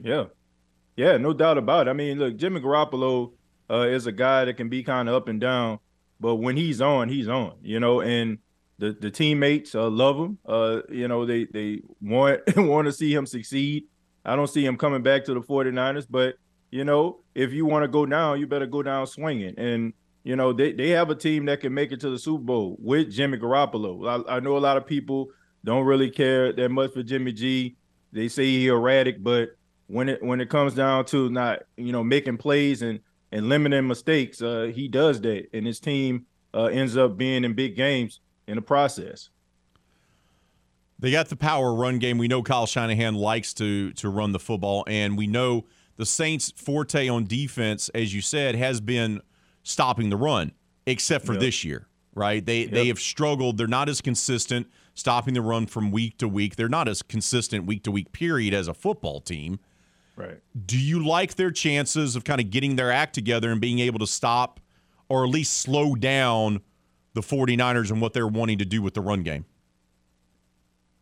Yeah. 0.00 0.24
Yeah, 0.96 1.18
no 1.18 1.32
doubt 1.32 1.58
about 1.58 1.86
it. 1.86 1.90
I 1.90 1.92
mean, 1.92 2.18
look, 2.18 2.36
Jimmy 2.36 2.60
Garoppolo 2.60 3.32
uh, 3.70 3.86
is 3.88 4.06
a 4.06 4.12
guy 4.12 4.44
that 4.46 4.54
can 4.54 4.68
be 4.68 4.82
kind 4.82 5.08
of 5.08 5.14
up 5.14 5.28
and 5.28 5.40
down, 5.40 5.78
but 6.20 6.36
when 6.36 6.56
he's 6.56 6.80
on, 6.80 7.08
he's 7.08 7.28
on, 7.28 7.54
you 7.62 7.80
know, 7.80 8.00
and 8.00 8.38
the, 8.78 8.96
the 8.98 9.10
teammates 9.10 9.74
uh, 9.74 9.88
love 9.90 10.16
him. 10.16 10.38
Uh, 10.46 10.80
you 10.88 11.08
know, 11.08 11.26
they 11.26 11.44
they 11.44 11.82
want 12.00 12.40
want 12.56 12.86
to 12.86 12.92
see 12.92 13.12
him 13.14 13.26
succeed. 13.26 13.84
I 14.24 14.36
don't 14.36 14.48
see 14.48 14.64
him 14.64 14.76
coming 14.76 15.02
back 15.02 15.24
to 15.24 15.34
the 15.34 15.40
49ers, 15.40 16.06
but 16.08 16.36
you 16.70 16.84
know, 16.84 17.20
if 17.34 17.52
you 17.52 17.64
want 17.66 17.84
to 17.84 17.88
go 17.88 18.06
down, 18.06 18.40
you 18.40 18.46
better 18.46 18.66
go 18.66 18.82
down 18.82 19.06
swinging. 19.06 19.54
And 19.58 19.92
you 20.24 20.34
know, 20.34 20.52
they, 20.52 20.72
they 20.72 20.90
have 20.90 21.10
a 21.10 21.14
team 21.14 21.44
that 21.46 21.60
can 21.60 21.72
make 21.72 21.92
it 21.92 22.00
to 22.00 22.10
the 22.10 22.18
Super 22.18 22.42
Bowl 22.42 22.76
with 22.80 23.10
Jimmy 23.12 23.38
Garoppolo. 23.38 24.26
I, 24.28 24.36
I 24.36 24.40
know 24.40 24.56
a 24.56 24.58
lot 24.58 24.76
of 24.76 24.86
people 24.86 25.28
don't 25.62 25.84
really 25.84 26.10
care 26.10 26.52
that 26.52 26.68
much 26.70 26.92
for 26.92 27.02
Jimmy 27.02 27.32
G. 27.32 27.76
They 28.12 28.28
say 28.28 28.44
he 28.44 28.66
erratic, 28.66 29.22
but 29.22 29.55
when 29.88 30.08
it 30.08 30.22
when 30.22 30.40
it 30.40 30.48
comes 30.48 30.74
down 30.74 31.04
to 31.06 31.28
not 31.30 31.62
you 31.76 31.92
know 31.92 32.02
making 32.02 32.38
plays 32.38 32.82
and 32.82 33.00
and 33.32 33.48
limiting 33.48 33.86
mistakes, 33.86 34.40
uh, 34.40 34.70
he 34.72 34.88
does 34.88 35.20
that, 35.22 35.48
and 35.52 35.66
his 35.66 35.80
team 35.80 36.26
uh, 36.54 36.64
ends 36.64 36.96
up 36.96 37.16
being 37.16 37.44
in 37.44 37.54
big 37.54 37.76
games 37.76 38.20
in 38.46 38.54
the 38.56 38.62
process. 38.62 39.30
They 40.98 41.10
got 41.10 41.28
the 41.28 41.36
power 41.36 41.74
run 41.74 41.98
game. 41.98 42.16
We 42.18 42.28
know 42.28 42.42
Kyle 42.42 42.66
Shanahan 42.66 43.14
likes 43.14 43.52
to 43.54 43.92
to 43.92 44.08
run 44.08 44.32
the 44.32 44.38
football, 44.38 44.84
and 44.86 45.16
we 45.18 45.26
know 45.26 45.66
the 45.96 46.06
Saints' 46.06 46.52
forte 46.56 47.08
on 47.08 47.24
defense, 47.26 47.88
as 47.90 48.14
you 48.14 48.20
said, 48.20 48.54
has 48.54 48.80
been 48.80 49.20
stopping 49.62 50.10
the 50.10 50.16
run, 50.16 50.52
except 50.86 51.26
for 51.26 51.32
Yep. 51.32 51.40
this 51.40 51.64
year. 51.64 51.88
Right? 52.14 52.44
They 52.44 52.64
they 52.64 52.88
have 52.88 52.98
struggled. 52.98 53.58
They're 53.58 53.66
not 53.66 53.90
as 53.90 54.00
consistent 54.00 54.68
stopping 54.94 55.34
the 55.34 55.42
run 55.42 55.66
from 55.66 55.90
week 55.90 56.16
to 56.16 56.26
week. 56.26 56.56
They're 56.56 56.68
not 56.68 56.88
as 56.88 57.02
consistent 57.02 57.66
week 57.66 57.82
to 57.82 57.90
week 57.90 58.12
period 58.12 58.54
as 58.54 58.68
a 58.68 58.72
football 58.74 59.20
team. 59.20 59.58
Right. 60.16 60.38
Do 60.64 60.78
you 60.78 61.06
like 61.06 61.34
their 61.34 61.50
chances 61.50 62.16
of 62.16 62.24
kind 62.24 62.40
of 62.40 62.50
getting 62.50 62.76
their 62.76 62.90
act 62.90 63.14
together 63.14 63.52
and 63.52 63.60
being 63.60 63.78
able 63.80 63.98
to 63.98 64.06
stop 64.06 64.60
or 65.08 65.24
at 65.24 65.30
least 65.30 65.60
slow 65.60 65.94
down 65.94 66.60
the 67.12 67.20
49ers 67.20 67.90
and 67.90 68.00
what 68.00 68.12
they're 68.12 68.26
wanting 68.26 68.58
to 68.58 68.64
do 68.64 68.82
with 68.82 68.94
the 68.94 69.00
run 69.00 69.22
game? 69.22 69.44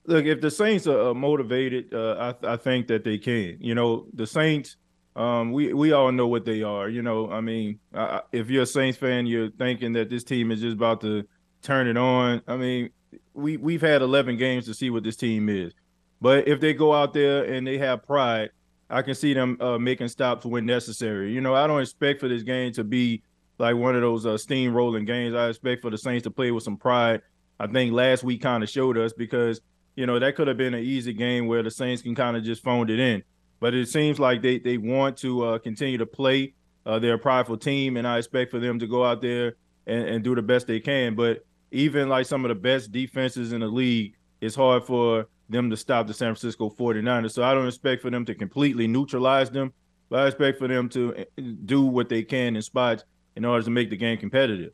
Look, 0.07 0.27
if 0.27 0.41
the 0.41 0.51
Saints 0.51 0.87
are 0.87 1.15
motivated, 1.15 1.95
uh, 1.95 2.35
I, 2.43 2.53
I 2.53 2.57
think 2.57 2.89
that 2.89 3.05
they 3.05 3.17
can. 3.17 3.57
You 3.61 3.75
know, 3.75 4.07
the 4.13 4.27
Saints, 4.27 4.77
um, 5.17 5.53
we 5.53 5.73
we 5.73 5.93
all 5.93 6.13
know 6.13 6.27
what 6.27 6.45
they 6.45 6.63
are. 6.63 6.91
You 6.91 7.01
know, 7.01 7.31
I 7.31 7.41
mean, 7.41 7.79
uh, 7.95 8.21
if 8.31 8.51
you're 8.51 8.65
a 8.65 8.67
Saints 8.67 8.99
fan, 8.99 9.27
you're 9.27 9.51
thinking 9.51 9.95
that 9.95 10.11
this 10.11 10.23
team 10.23 10.51
is 10.51 10.61
just 10.61 10.75
about 10.75 11.01
to 11.03 11.25
turn 11.63 11.87
it 11.89 11.97
on. 11.97 12.43
I 12.47 12.57
mean, 12.57 12.91
we 13.33 13.57
we've 13.57 13.81
had 13.81 14.03
11 14.03 14.37
games 14.37 14.67
to 14.67 14.75
see 14.75 14.91
what 14.91 15.05
this 15.05 15.17
team 15.17 15.49
is, 15.49 15.73
but 16.21 16.47
if 16.49 16.61
they 16.61 16.75
go 16.75 16.93
out 16.93 17.15
there 17.15 17.45
and 17.45 17.67
they 17.67 17.79
have 17.79 18.03
pride, 18.07 18.51
I 18.95 19.03
can 19.03 19.17
see 19.17 19.35
them 19.35 19.57
uh, 19.61 19.77
making 19.77 20.07
stops 20.07 20.47
when 20.47 20.67
necessary. 20.67 21.33
You 21.33 21.41
know, 21.41 21.53
I 21.53 21.67
don't 21.67 21.81
expect 21.81 22.21
for 22.21 22.29
this 22.29 22.45
game 22.45 22.73
to 22.75 22.85
be 22.85 23.23
like 23.59 23.75
one 23.75 23.97
of 23.97 24.03
those 24.03 24.25
uh, 24.25 24.31
steamrolling 24.35 25.05
games. 25.05 25.35
I 25.35 25.49
expect 25.49 25.83
for 25.83 25.91
the 25.91 25.99
Saints 25.99 26.23
to 26.23 26.31
play 26.31 26.53
with 26.53 26.63
some 26.63 26.77
pride. 26.77 27.21
I 27.59 27.67
think 27.67 27.93
last 27.93 28.23
week 28.23 28.41
kind 28.41 28.63
of 28.63 28.71
showed 28.71 28.97
us 28.97 29.13
because 29.13 29.61
you 29.97 30.07
know 30.07 30.21
that 30.21 30.37
could 30.37 30.47
have 30.47 30.57
been 30.57 30.75
an 30.75 30.85
easy 30.85 31.13
game 31.13 31.49
where 31.49 31.65
the 31.65 31.73
Saints 31.73 32.03
can 32.03 32.15
kind 32.15 32.37
of 32.37 32.45
just 32.45 32.63
phoned 32.63 32.89
it 32.89 33.01
in. 33.01 33.25
But 33.59 33.75
it 33.75 33.89
seems 33.89 34.21
like 34.21 34.43
they 34.43 34.61
they 34.61 34.79
want 34.79 35.17
to 35.19 35.45
uh, 35.45 35.59
continue 35.59 35.99
to 35.99 36.07
play. 36.07 36.55
Uh, 36.87 37.01
they're 37.01 37.15
a 37.15 37.19
prideful 37.19 37.57
team, 37.57 37.97
and 37.97 38.07
I 38.07 38.19
expect 38.19 38.53
for 38.53 38.61
them 38.61 38.79
to 38.79 38.87
go 38.87 39.05
out 39.05 39.21
there 39.21 39.57
and, 39.89 40.05
and 40.07 40.25
do 40.25 40.37
the 40.37 40.43
best 40.43 40.69
they 40.69 40.79
can. 40.79 41.17
But 41.17 41.45
even 41.73 42.09
like 42.09 42.27
some 42.27 42.45
of 42.45 42.49
the 42.49 42.55
best 42.55 42.93
defenses 42.93 43.53
in 43.53 43.61
the 43.61 43.67
league, 43.67 44.15
it's 44.41 44.55
hard 44.55 44.85
for 44.85 45.27
them 45.49 45.71
to 45.71 45.77
stop 45.77 46.07
the 46.07 46.15
San 46.15 46.35
Francisco 46.35 46.71
49ers. 46.71 47.33
So 47.33 47.43
I 47.43 47.55
don't 47.55 47.67
expect 47.67 48.03
for 48.03 48.11
them 48.11 48.25
to 48.25 48.35
completely 48.35 48.87
neutralize 48.87 49.51
them, 49.51 49.73
but 50.09 50.21
I 50.21 50.27
expect 50.27 50.59
for 50.59 50.69
them 50.69 50.89
to 50.91 51.15
eh, 51.17 51.25
do 51.65 51.83
what 51.83 52.09
they 52.09 52.23
can 52.23 52.57
in 52.57 52.63
spots 52.63 53.05
in 53.37 53.45
order 53.45 53.63
to 53.65 53.71
make 53.71 53.91
the 53.91 53.97
game 53.97 54.19
competitive. 54.19 54.73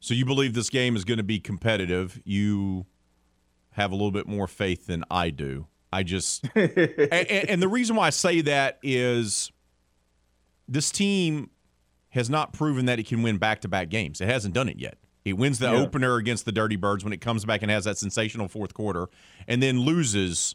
So 0.00 0.14
you 0.14 0.24
believe 0.24 0.54
this 0.54 0.70
game 0.70 0.96
is 0.96 1.04
going 1.04 1.18
to 1.18 1.24
be 1.24 1.38
competitive. 1.38 2.20
You 2.24 2.86
have 3.70 3.92
a 3.92 3.94
little 3.94 4.10
bit 4.10 4.26
more 4.26 4.48
faith 4.48 4.86
than 4.86 5.04
I 5.10 5.30
do. 5.30 5.66
I 5.92 6.02
just 6.02 6.48
and, 6.54 7.20
and 7.20 7.62
the 7.62 7.68
reason 7.68 7.96
why 7.96 8.06
I 8.06 8.10
say 8.10 8.40
that 8.42 8.78
is 8.82 9.52
this 10.66 10.90
team 10.90 11.50
has 12.10 12.28
not 12.28 12.52
proven 12.52 12.86
that 12.86 12.98
it 12.98 13.06
can 13.06 13.22
win 13.22 13.38
back-to-back 13.38 13.88
games. 13.90 14.20
It 14.20 14.28
hasn't 14.28 14.54
done 14.54 14.68
it 14.68 14.78
yet. 14.78 14.98
It 15.24 15.34
wins 15.34 15.58
the 15.58 15.66
Yeah. 15.70 15.78
opener 15.80 16.16
against 16.16 16.44
the 16.44 16.52
Dirty 16.52 16.76
Birds 16.76 17.04
when 17.04 17.12
it 17.12 17.20
comes 17.20 17.44
back 17.44 17.62
and 17.62 17.70
has 17.70 17.84
that 17.84 17.98
sensational 17.98 18.48
fourth 18.48 18.74
quarter, 18.74 19.08
and 19.46 19.62
then 19.62 19.80
loses 19.80 20.54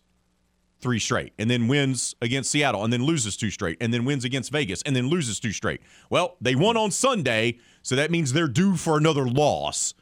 three 0.79 0.99
straight, 0.99 1.33
and 1.39 1.49
then 1.49 1.67
wins 1.67 2.15
against 2.21 2.51
Seattle, 2.51 2.83
and 2.83 2.93
then 2.93 3.03
loses 3.03 3.35
two 3.35 3.49
straight, 3.49 3.77
and 3.81 3.93
then 3.93 4.05
wins 4.05 4.23
against 4.23 4.51
Vegas, 4.51 4.81
and 4.83 4.95
then 4.95 5.07
loses 5.07 5.39
two 5.39 5.51
straight. 5.51 5.81
Well, 6.09 6.35
they 6.41 6.53
won 6.53 6.77
on 6.77 6.91
Sunday, 6.91 7.57
so 7.81 7.95
that 7.95 8.11
means 8.11 8.33
they're 8.33 8.47
due 8.47 8.75
for 8.75 8.97
another 8.97 9.27
loss 9.27 9.93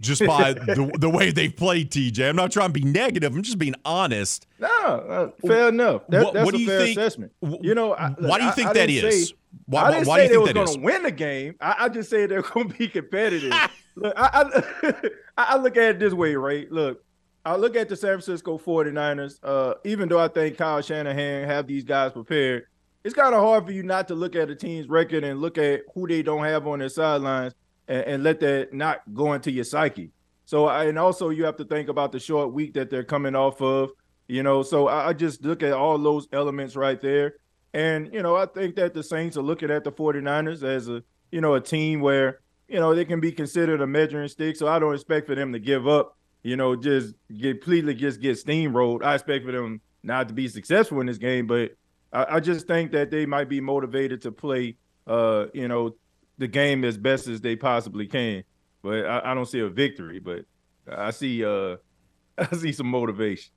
just 0.00 0.20
by 0.26 0.54
the, 0.54 0.90
the 0.98 1.10
way 1.10 1.30
they've 1.30 1.54
played, 1.54 1.90
TJ. 1.90 2.28
I'm 2.28 2.36
not 2.36 2.52
trying 2.52 2.68
to 2.68 2.72
be 2.72 2.84
negative. 2.84 3.34
I'm 3.34 3.42
just 3.42 3.58
being 3.58 3.74
honest. 3.84 4.46
No, 4.58 4.68
uh, 4.68 5.30
fair 5.46 5.68
enough. 5.68 6.02
That, 6.08 6.24
What- 6.24 6.34
that's 6.34 6.44
what 6.46 6.54
a 6.54 6.56
do 6.58 6.62
you 6.62 6.68
fair 6.68 6.80
think- 6.80 6.98
assessment. 6.98 7.32
You 7.60 7.74
know, 7.74 7.94
I, 7.94 8.10
why 8.18 8.38
do 8.38 8.44
you 8.46 8.52
think 8.52 8.68
I 8.68 8.72
that 8.72 8.86
didn't 8.86 9.12
say- 9.12 9.34
Why- 9.66 9.82
I 9.84 9.90
didn't 9.92 10.06
why 10.08 10.16
do 10.18 10.22
say 10.26 10.32
you 10.32 10.46
they 10.46 10.52
was 10.60 10.70
going 10.70 10.78
to 10.80 10.84
win 10.84 11.02
the 11.02 11.10
game. 11.10 11.54
I, 11.60 11.74
I 11.80 11.88
just 11.88 12.10
said 12.10 12.30
they're 12.30 12.42
going 12.42 12.68
to 12.70 12.74
be 12.78 12.88
competitive. 12.88 13.52
look, 13.96 14.12
I, 14.16 14.62
I, 15.36 15.44
I 15.54 15.56
look 15.56 15.76
at 15.76 15.90
it 15.90 15.98
this 15.98 16.12
way, 16.12 16.34
right? 16.34 16.70
Look, 16.70 17.04
I 17.44 17.56
look 17.56 17.76
at 17.76 17.88
the 17.88 17.96
San 17.96 18.10
Francisco 18.10 18.58
49ers. 18.58 19.38
Uh, 19.42 19.74
even 19.84 20.08
though 20.08 20.18
I 20.18 20.28
think 20.28 20.56
Kyle 20.56 20.80
Shanahan 20.80 21.46
have 21.46 21.66
these 21.66 21.84
guys 21.84 22.12
prepared, 22.12 22.66
it's 23.04 23.14
kind 23.14 23.34
of 23.34 23.40
hard 23.42 23.66
for 23.66 23.72
you 23.72 23.82
not 23.82 24.08
to 24.08 24.14
look 24.14 24.34
at 24.34 24.48
a 24.50 24.54
team's 24.56 24.88
record 24.88 25.24
and 25.24 25.40
look 25.40 25.58
at 25.58 25.82
who 25.94 26.06
they 26.06 26.22
don't 26.22 26.44
have 26.44 26.66
on 26.66 26.78
their 26.78 26.88
sidelines 26.88 27.54
and, 27.86 28.02
and 28.04 28.22
let 28.24 28.40
that 28.40 28.72
not 28.72 29.02
go 29.12 29.34
into 29.34 29.50
your 29.50 29.64
psyche. 29.64 30.10
So, 30.46 30.66
I- 30.66 30.84
and 30.84 30.98
also 30.98 31.30
you 31.30 31.44
have 31.44 31.56
to 31.56 31.64
think 31.64 31.88
about 31.88 32.12
the 32.12 32.18
short 32.20 32.52
week 32.52 32.74
that 32.74 32.90
they're 32.90 33.04
coming 33.04 33.34
off 33.34 33.60
of. 33.60 33.90
You 34.26 34.42
know, 34.42 34.62
so 34.62 34.88
I, 34.88 35.08
I 35.08 35.12
just 35.12 35.44
look 35.44 35.62
at 35.62 35.74
all 35.74 35.98
those 35.98 36.26
elements 36.32 36.76
right 36.76 36.98
there. 36.98 37.34
And, 37.74 38.12
you 38.14 38.22
know, 38.22 38.36
I 38.36 38.46
think 38.46 38.76
that 38.76 38.94
the 38.94 39.02
Saints 39.02 39.36
are 39.36 39.42
looking 39.42 39.70
at 39.70 39.84
the 39.84 39.92
49ers 39.92 40.62
as 40.62 40.88
a, 40.88 41.02
you 41.30 41.40
know, 41.40 41.54
a 41.54 41.60
team 41.60 42.00
where, 42.00 42.40
you 42.68 42.78
know, 42.78 42.94
they 42.94 43.04
can 43.04 43.20
be 43.20 43.32
considered 43.32 43.80
a 43.80 43.86
measuring 43.86 44.28
stick. 44.28 44.56
So 44.56 44.68
I 44.68 44.78
don't 44.78 44.94
expect 44.94 45.26
for 45.26 45.34
them 45.34 45.52
to 45.52 45.58
give 45.58 45.86
up, 45.86 46.16
you 46.42 46.56
know, 46.56 46.76
just 46.76 47.14
get 47.36 47.60
completely 47.60 47.94
just 47.94 48.20
get 48.20 48.36
steamrolled. 48.36 49.02
I 49.02 49.14
expect 49.14 49.44
for 49.44 49.52
them 49.52 49.80
not 50.02 50.28
to 50.28 50.34
be 50.34 50.48
successful 50.48 51.00
in 51.00 51.06
this 51.06 51.18
game, 51.18 51.46
but 51.46 51.72
I, 52.12 52.36
I 52.36 52.40
just 52.40 52.66
think 52.66 52.92
that 52.92 53.10
they 53.10 53.26
might 53.26 53.48
be 53.48 53.60
motivated 53.60 54.22
to 54.22 54.32
play 54.32 54.76
uh, 55.06 55.46
you 55.52 55.68
know, 55.68 55.94
the 56.38 56.48
game 56.48 56.84
as 56.84 56.96
best 56.96 57.28
as 57.28 57.40
they 57.40 57.56
possibly 57.56 58.06
can. 58.06 58.44
But 58.82 59.06
I, 59.06 59.32
I 59.32 59.34
don't 59.34 59.46
see 59.46 59.60
a 59.60 59.68
victory, 59.68 60.18
but 60.18 60.44
I 60.90 61.10
see 61.10 61.44
uh 61.44 61.76
I 62.38 62.56
see 62.56 62.72
some 62.72 62.88
motivation. 62.88 63.52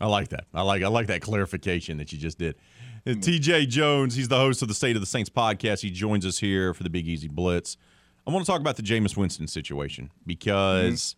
I 0.00 0.06
like 0.06 0.28
that. 0.28 0.44
I 0.52 0.62
like 0.62 0.82
I 0.82 0.88
like 0.88 1.08
that 1.08 1.22
clarification 1.22 1.98
that 1.98 2.12
you 2.12 2.18
just 2.18 2.38
did. 2.38 2.56
Uh, 3.06 3.10
TJ 3.10 3.68
Jones, 3.68 4.14
he's 4.14 4.28
the 4.28 4.36
host 4.36 4.62
of 4.62 4.68
the 4.68 4.74
State 4.74 4.96
of 4.96 5.02
the 5.02 5.06
Saints 5.06 5.28
podcast. 5.28 5.82
He 5.82 5.90
joins 5.90 6.24
us 6.24 6.38
here 6.38 6.72
for 6.72 6.82
the 6.82 6.90
Big 6.90 7.06
Easy 7.06 7.28
Blitz. 7.28 7.76
I 8.26 8.30
want 8.30 8.44
to 8.44 8.50
talk 8.50 8.60
about 8.60 8.76
the 8.76 8.82
Jameis 8.82 9.16
Winston 9.16 9.46
situation 9.46 10.10
because 10.26 11.14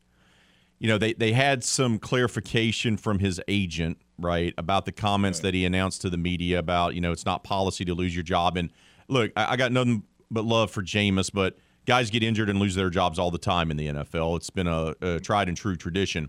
you 0.80 0.88
know 0.88 0.98
they 0.98 1.12
they 1.12 1.32
had 1.32 1.62
some 1.62 1.98
clarification 1.98 2.96
from 2.96 3.20
his 3.20 3.40
agent, 3.46 3.98
right, 4.18 4.52
about 4.58 4.84
the 4.84 4.92
comments 4.92 5.40
that 5.40 5.54
he 5.54 5.64
announced 5.64 6.02
to 6.02 6.10
the 6.10 6.16
media 6.16 6.58
about, 6.58 6.94
you 6.94 7.00
know, 7.00 7.12
it's 7.12 7.24
not 7.24 7.44
policy 7.44 7.84
to 7.84 7.94
lose 7.94 8.14
your 8.14 8.24
job. 8.24 8.56
And 8.56 8.72
look, 9.08 9.30
I, 9.36 9.52
I 9.52 9.56
got 9.56 9.70
nothing 9.70 10.02
but 10.30 10.44
love 10.44 10.72
for 10.72 10.82
Jameis, 10.82 11.30
but 11.32 11.56
guys 11.86 12.10
get 12.10 12.24
injured 12.24 12.50
and 12.50 12.58
lose 12.58 12.74
their 12.74 12.90
jobs 12.90 13.18
all 13.18 13.30
the 13.30 13.38
time 13.38 13.70
in 13.70 13.76
the 13.76 13.86
NFL. 13.86 14.36
It's 14.36 14.50
been 14.50 14.66
a, 14.66 14.94
a 15.00 15.20
tried 15.20 15.48
and 15.48 15.56
true 15.56 15.76
tradition. 15.76 16.28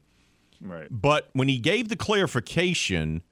Right. 0.61 0.87
But 0.91 1.29
when 1.33 1.47
he 1.47 1.57
gave 1.57 1.89
the 1.89 1.95
clarification, 1.95 3.23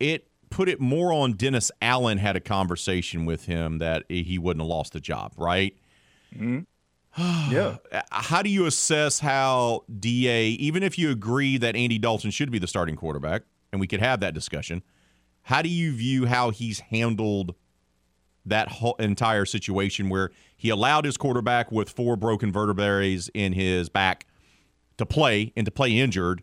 it 0.00 0.26
put 0.52 0.68
it 0.68 0.80
more 0.80 1.12
on 1.12 1.32
Dennis 1.32 1.72
Allen 1.80 2.18
had 2.18 2.36
a 2.36 2.40
conversation 2.40 3.24
with 3.24 3.46
him 3.46 3.78
that 3.78 4.04
he 4.08 4.38
wouldn't 4.38 4.62
have 4.62 4.68
lost 4.68 4.92
the 4.92 5.00
job, 5.00 5.32
right? 5.36 5.74
Mm-hmm. 6.36 6.60
yeah. 7.52 7.78
How 8.12 8.42
do 8.42 8.50
you 8.50 8.66
assess 8.66 9.18
how 9.18 9.84
DA, 9.98 10.48
even 10.48 10.82
if 10.82 10.98
you 10.98 11.10
agree 11.10 11.56
that 11.56 11.74
Andy 11.74 11.98
Dalton 11.98 12.30
should 12.30 12.50
be 12.50 12.58
the 12.58 12.66
starting 12.66 12.96
quarterback, 12.96 13.42
and 13.72 13.80
we 13.80 13.86
could 13.86 14.00
have 14.00 14.20
that 14.20 14.34
discussion, 14.34 14.82
how 15.44 15.62
do 15.62 15.68
you 15.68 15.92
view 15.92 16.26
how 16.26 16.50
he's 16.50 16.80
handled 16.80 17.54
that 18.44 18.68
whole 18.68 18.94
entire 18.98 19.44
situation 19.44 20.08
where 20.08 20.30
he 20.56 20.68
allowed 20.68 21.04
his 21.04 21.16
quarterback 21.16 21.72
with 21.72 21.88
four 21.88 22.16
broken 22.16 22.52
vertebrae 22.52 23.18
in 23.34 23.54
his 23.54 23.88
back 23.88 24.26
to 24.98 25.06
play 25.06 25.52
and 25.56 25.64
to 25.64 25.72
play 25.72 25.98
injured, 25.98 26.42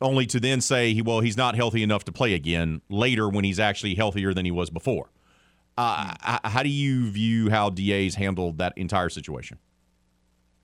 only 0.00 0.26
to 0.26 0.40
then 0.40 0.60
say, 0.60 1.00
well, 1.00 1.20
he's 1.20 1.36
not 1.36 1.54
healthy 1.54 1.82
enough 1.82 2.04
to 2.04 2.12
play 2.12 2.34
again 2.34 2.80
later 2.88 3.28
when 3.28 3.44
he's 3.44 3.58
actually 3.58 3.94
healthier 3.94 4.32
than 4.32 4.44
he 4.44 4.50
was 4.50 4.70
before. 4.70 5.10
Uh, 5.76 6.14
how 6.44 6.62
do 6.62 6.68
you 6.68 7.08
view 7.10 7.50
how 7.50 7.70
DA's 7.70 8.16
handled 8.16 8.58
that 8.58 8.72
entire 8.76 9.08
situation? 9.08 9.58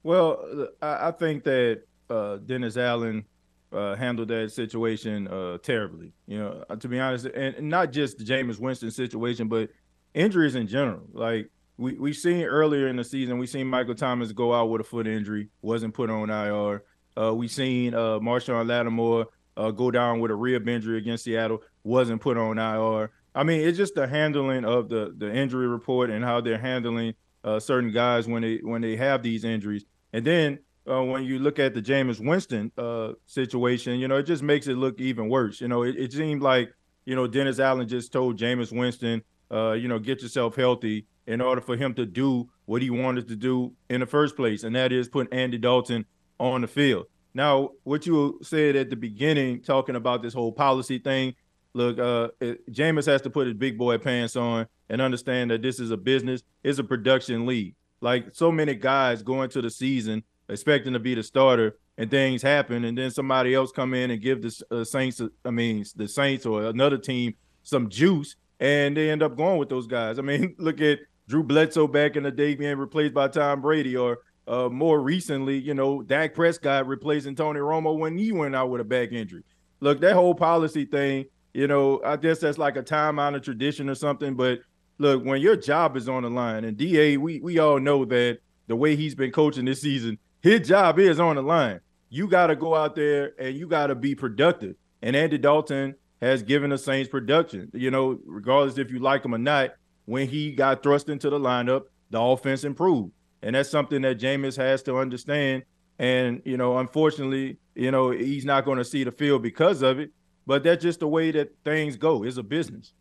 Well, 0.02 0.68
I, 0.82 1.12
think 1.12 1.44
that 1.44 1.82
uh, 2.10 2.36
Dennis 2.36 2.76
Allen 2.76 3.24
uh, 3.72 3.94
handled 3.94 4.28
that 4.28 4.52
situation 4.52 5.28
uh, 5.28 5.58
terribly. 5.58 6.12
You 6.26 6.38
know, 6.38 6.64
uh, 6.68 6.76
to 6.76 6.88
be 6.88 7.00
honest, 7.00 7.26
and, 7.26 7.54
and 7.54 7.68
not 7.68 7.92
just 7.92 8.18
the 8.18 8.24
Jameis 8.24 8.58
Winston 8.58 8.90
situation, 8.90 9.48
but 9.48 9.70
injuries 10.14 10.56
in 10.56 10.66
general. 10.66 11.04
Like 11.12 11.50
we 11.76 11.94
we 11.94 12.12
seen 12.12 12.44
earlier 12.44 12.88
in 12.88 12.96
the 12.96 13.04
season, 13.04 13.38
we 13.38 13.46
seen 13.46 13.66
Michael 13.66 13.94
Thomas 13.94 14.32
go 14.32 14.54
out 14.54 14.66
with 14.66 14.80
a 14.80 14.84
foot 14.84 15.06
injury, 15.06 15.48
wasn't 15.62 15.94
put 15.94 16.10
on 16.10 16.30
IR. 16.30 16.82
Uh, 17.20 17.34
we 17.34 17.48
seen 17.48 17.94
uh, 17.94 18.18
Marshon 18.18 18.66
Lattimore 18.66 19.26
uh, 19.56 19.70
go 19.70 19.90
down 19.90 20.20
with 20.20 20.30
a 20.30 20.34
rib 20.34 20.68
injury 20.68 20.98
against 20.98 21.24
Seattle, 21.24 21.62
wasn't 21.84 22.20
put 22.20 22.36
on 22.36 22.58
IR. 22.58 23.10
I 23.34 23.42
mean, 23.42 23.60
it's 23.60 23.76
just 23.76 23.94
the 23.94 24.06
handling 24.06 24.64
of 24.64 24.88
the 24.88 25.14
the 25.16 25.32
injury 25.34 25.66
report 25.66 26.10
and 26.10 26.24
how 26.24 26.40
they're 26.40 26.58
handling 26.58 27.14
uh, 27.42 27.60
certain 27.60 27.92
guys 27.92 28.26
when 28.26 28.42
they 28.42 28.56
when 28.58 28.80
they 28.80 28.96
have 28.96 29.22
these 29.22 29.44
injuries. 29.44 29.84
And 30.12 30.24
then 30.24 30.58
uh, 30.88 31.02
when 31.02 31.24
you 31.24 31.38
look 31.38 31.58
at 31.58 31.74
the 31.74 31.82
Jameis 31.82 32.24
Winston 32.24 32.70
uh, 32.78 33.12
situation, 33.26 33.98
you 33.98 34.08
know, 34.08 34.16
it 34.16 34.24
just 34.24 34.42
makes 34.42 34.66
it 34.66 34.76
look 34.76 35.00
even 35.00 35.28
worse. 35.28 35.60
You 35.60 35.68
know, 35.68 35.82
it, 35.82 35.96
it 35.96 36.12
seemed 36.12 36.42
like 36.42 36.72
you 37.04 37.16
know 37.16 37.26
Dennis 37.26 37.58
Allen 37.58 37.88
just 37.88 38.12
told 38.12 38.38
Jameis 38.38 38.76
Winston, 38.76 39.22
uh, 39.50 39.72
you 39.72 39.88
know, 39.88 39.98
get 39.98 40.22
yourself 40.22 40.56
healthy 40.56 41.06
in 41.26 41.40
order 41.40 41.60
for 41.60 41.76
him 41.76 41.94
to 41.94 42.06
do 42.06 42.48
what 42.66 42.82
he 42.82 42.90
wanted 42.90 43.28
to 43.28 43.36
do 43.36 43.72
in 43.88 44.00
the 44.00 44.06
first 44.06 44.36
place, 44.36 44.62
and 44.62 44.76
that 44.76 44.92
is 44.92 45.08
put 45.08 45.32
Andy 45.32 45.58
Dalton 45.58 46.04
on 46.38 46.60
the 46.60 46.66
field. 46.66 47.06
Now, 47.34 47.70
what 47.82 48.06
you 48.06 48.38
said 48.42 48.76
at 48.76 48.90
the 48.90 48.96
beginning, 48.96 49.62
talking 49.62 49.96
about 49.96 50.22
this 50.22 50.34
whole 50.34 50.52
policy 50.52 50.98
thing, 50.98 51.34
look, 51.72 51.98
uh, 51.98 52.28
it, 52.40 52.72
Jameis 52.72 53.06
has 53.06 53.22
to 53.22 53.30
put 53.30 53.46
his 53.46 53.56
big 53.56 53.76
boy 53.76 53.98
pants 53.98 54.36
on 54.36 54.66
and 54.88 55.00
understand 55.00 55.50
that 55.50 55.62
this 55.62 55.80
is 55.80 55.90
a 55.90 55.96
business, 55.96 56.42
it's 56.62 56.78
a 56.78 56.84
production 56.84 57.46
league. 57.46 57.74
Like 58.00 58.28
so 58.32 58.52
many 58.52 58.74
guys 58.74 59.22
going 59.22 59.50
to 59.50 59.62
the 59.62 59.70
season 59.70 60.22
expecting 60.48 60.92
to 60.92 60.98
be 60.98 61.14
the 61.14 61.22
starter, 61.22 61.78
and 61.96 62.10
things 62.10 62.42
happen, 62.42 62.84
and 62.84 62.98
then 62.98 63.10
somebody 63.10 63.54
else 63.54 63.70
come 63.70 63.94
in 63.94 64.10
and 64.10 64.20
give 64.20 64.42
the 64.42 64.64
uh, 64.70 64.84
Saints, 64.84 65.22
I 65.44 65.50
mean, 65.50 65.84
the 65.94 66.08
Saints 66.08 66.44
or 66.44 66.64
another 66.64 66.98
team 66.98 67.34
some 67.62 67.88
juice, 67.88 68.36
and 68.60 68.96
they 68.96 69.10
end 69.10 69.22
up 69.22 69.36
going 69.36 69.58
with 69.58 69.68
those 69.68 69.86
guys. 69.86 70.18
I 70.18 70.22
mean, 70.22 70.54
look 70.58 70.80
at 70.80 70.98
Drew 71.28 71.42
Bledsoe 71.42 71.86
back 71.86 72.16
in 72.16 72.24
the 72.24 72.30
day 72.30 72.54
being 72.54 72.78
replaced 72.78 73.14
by 73.14 73.28
Tom 73.28 73.60
Brady, 73.60 73.96
or 73.96 74.18
uh, 74.46 74.68
more 74.68 75.00
recently, 75.00 75.58
you 75.58 75.74
know, 75.74 76.02
Dak 76.02 76.34
Prescott 76.34 76.86
replacing 76.86 77.34
Tony 77.34 77.60
Romo 77.60 77.96
when 77.98 78.16
he 78.18 78.32
went 78.32 78.54
out 78.54 78.70
with 78.70 78.80
a 78.80 78.84
back 78.84 79.12
injury. 79.12 79.42
Look, 79.80 80.00
that 80.00 80.14
whole 80.14 80.34
policy 80.34 80.84
thing, 80.84 81.26
you 81.52 81.66
know, 81.66 82.00
I 82.04 82.16
guess 82.16 82.40
that's 82.40 82.58
like 82.58 82.76
a 82.76 82.82
time 82.82 83.18
honored 83.18 83.44
tradition 83.44 83.88
or 83.88 83.94
something. 83.94 84.34
But 84.34 84.60
look, 84.98 85.24
when 85.24 85.40
your 85.40 85.56
job 85.56 85.96
is 85.96 86.08
on 86.08 86.22
the 86.22 86.30
line, 86.30 86.64
and 86.64 86.76
DA, 86.76 87.16
we 87.16 87.40
we 87.40 87.58
all 87.58 87.78
know 87.78 88.04
that 88.04 88.38
the 88.66 88.76
way 88.76 88.96
he's 88.96 89.14
been 89.14 89.30
coaching 89.30 89.64
this 89.64 89.80
season, 89.80 90.18
his 90.42 90.66
job 90.66 90.98
is 90.98 91.20
on 91.20 91.36
the 91.36 91.42
line. 91.42 91.80
You 92.10 92.28
got 92.28 92.48
to 92.48 92.56
go 92.56 92.74
out 92.74 92.94
there 92.94 93.32
and 93.38 93.56
you 93.56 93.66
got 93.66 93.88
to 93.88 93.94
be 93.94 94.14
productive. 94.14 94.76
And 95.02 95.16
Andy 95.16 95.38
Dalton 95.38 95.94
has 96.20 96.42
given 96.42 96.70
the 96.70 96.78
Saints 96.78 97.10
production. 97.10 97.70
You 97.72 97.90
know, 97.90 98.18
regardless 98.24 98.78
if 98.78 98.90
you 98.90 98.98
like 98.98 99.24
him 99.24 99.34
or 99.34 99.38
not, 99.38 99.70
when 100.06 100.28
he 100.28 100.52
got 100.52 100.82
thrust 100.82 101.08
into 101.08 101.30
the 101.30 101.38
lineup, 101.38 101.82
the 102.10 102.20
offense 102.20 102.64
improved. 102.64 103.12
And 103.44 103.54
that's 103.54 103.70
something 103.70 104.02
that 104.02 104.18
Jameis 104.18 104.56
has 104.56 104.82
to 104.84 104.96
understand. 104.96 105.64
And, 105.98 106.40
you 106.46 106.56
know, 106.56 106.78
unfortunately, 106.78 107.58
you 107.74 107.90
know, 107.90 108.10
he's 108.10 108.46
not 108.46 108.64
going 108.64 108.78
to 108.78 108.84
see 108.84 109.04
the 109.04 109.12
field 109.12 109.42
because 109.42 109.82
of 109.82 110.00
it. 110.00 110.10
But 110.46 110.64
that's 110.64 110.82
just 110.82 111.00
the 111.00 111.08
way 111.08 111.30
that 111.30 111.54
things 111.62 111.96
go. 111.96 112.24
It's 112.24 112.38
a 112.38 112.42
business. 112.42 112.92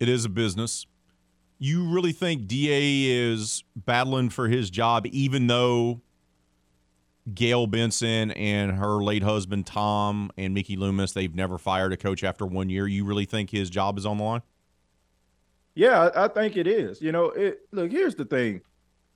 It 0.00 0.08
is 0.08 0.24
a 0.24 0.30
business. 0.30 0.86
You 1.58 1.92
really 1.92 2.12
think 2.12 2.46
DA 2.46 3.04
is 3.04 3.64
battling 3.76 4.30
for 4.30 4.48
his 4.48 4.70
job, 4.70 5.06
even 5.06 5.46
though 5.46 6.00
Gayle 7.34 7.66
Benson 7.66 8.30
and 8.30 8.72
her 8.72 9.02
late 9.02 9.22
husband 9.22 9.66
Tom 9.66 10.30
and 10.38 10.54
Mickey 10.54 10.76
Loomis, 10.76 11.12
they've 11.12 11.34
never 11.34 11.58
fired 11.58 11.92
a 11.92 11.98
coach 11.98 12.24
after 12.24 12.46
one 12.46 12.70
year. 12.70 12.86
You 12.86 13.04
really 13.04 13.26
think 13.26 13.50
his 13.50 13.68
job 13.68 13.98
is 13.98 14.06
on 14.06 14.16
the 14.16 14.24
line? 14.24 14.42
Yeah, 15.74 16.08
I, 16.14 16.24
I 16.24 16.28
think 16.28 16.56
it 16.56 16.66
is. 16.66 17.00
You 17.00 17.12
know, 17.12 17.26
it, 17.26 17.60
look, 17.72 17.90
here's 17.90 18.14
the 18.14 18.24
thing. 18.24 18.62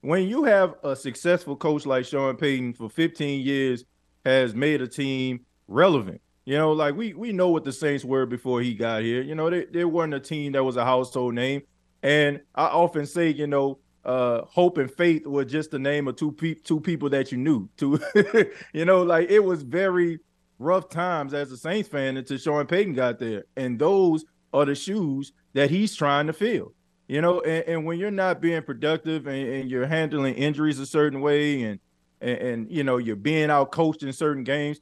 When 0.05 0.29
you 0.29 0.45
have 0.45 0.75
a 0.85 0.95
successful 0.95 1.57
coach 1.57 1.87
like 1.87 2.05
Sean 2.05 2.37
Payton 2.37 2.75
for 2.75 2.91
15 2.91 3.41
years 3.41 3.87
has 4.27 4.55
made 4.55 4.83
a 4.83 4.87
team 4.87 5.47
relevant. 5.67 6.21
You 6.45 6.59
know, 6.59 6.73
like 6.73 6.95
we 6.95 7.15
we 7.15 7.33
know 7.33 7.49
what 7.49 7.65
the 7.65 7.73
Saints 7.73 8.05
were 8.05 8.27
before 8.27 8.61
he 8.61 8.75
got 8.75 9.01
here. 9.01 9.23
You 9.23 9.35
know, 9.35 9.49
they, 9.49 9.65
they 9.65 9.87
weren't 9.87 10.13
a 10.13 10.21
team 10.21 10.53
that 10.53 10.63
was 10.63 10.77
a 10.77 10.85
household 10.85 11.33
name. 11.33 11.63
And 12.03 12.43
I 12.55 12.67
often 12.67 13.07
say, 13.07 13.31
you 13.31 13.47
know, 13.47 13.79
uh, 14.05 14.43
hope 14.43 14.77
and 14.77 14.91
faith 14.91 15.27
were 15.27 15.47
just 15.47 15.71
the 15.71 15.79
name 15.79 16.07
of 16.07 16.17
two 16.17 16.33
pe- 16.33 16.53
two 16.53 16.81
people 16.81 17.09
that 17.09 17.33
you 17.33 17.39
knew. 17.39 17.71
Two, 17.79 17.99
you 18.75 18.85
know, 18.85 19.05
like 19.05 19.31
it 19.31 19.41
was 19.41 19.63
very 19.63 20.19
rough 20.59 20.91
times 20.91 21.33
as 21.33 21.51
a 21.51 21.57
Saints 21.57 21.89
fan 21.89 22.19
until 22.19 22.37
Sean 22.37 22.67
Payton 22.67 22.93
got 22.93 23.19
there, 23.19 23.45
and 23.57 23.79
those 23.79 24.27
are 24.53 24.67
the 24.67 24.75
shoes 24.75 25.33
that 25.55 25.71
he's 25.71 25.95
trying 25.95 26.27
to 26.27 26.35
fill. 26.35 26.75
You 27.15 27.21
know, 27.21 27.41
and, 27.43 27.65
and 27.69 27.85
when 27.85 28.01
you're 28.01 28.11
not 28.11 28.41
being 28.41 28.61
productive 28.63 29.29
and, 29.29 29.49
and, 29.49 29.71
you're 29.71 29.87
handling 29.87 30.35
injuries 30.35 30.81
a 30.81 30.85
certain 30.85 31.21
way, 31.21 31.63
and, 31.63 31.79
and 32.21 32.39
and 32.39 32.71
you 32.73 32.83
know 32.83 32.97
you're 32.97 33.15
being 33.15 33.51
out 33.51 33.71
coached 33.71 34.03
in 34.03 34.13
certain 34.13 34.43
games, 34.43 34.81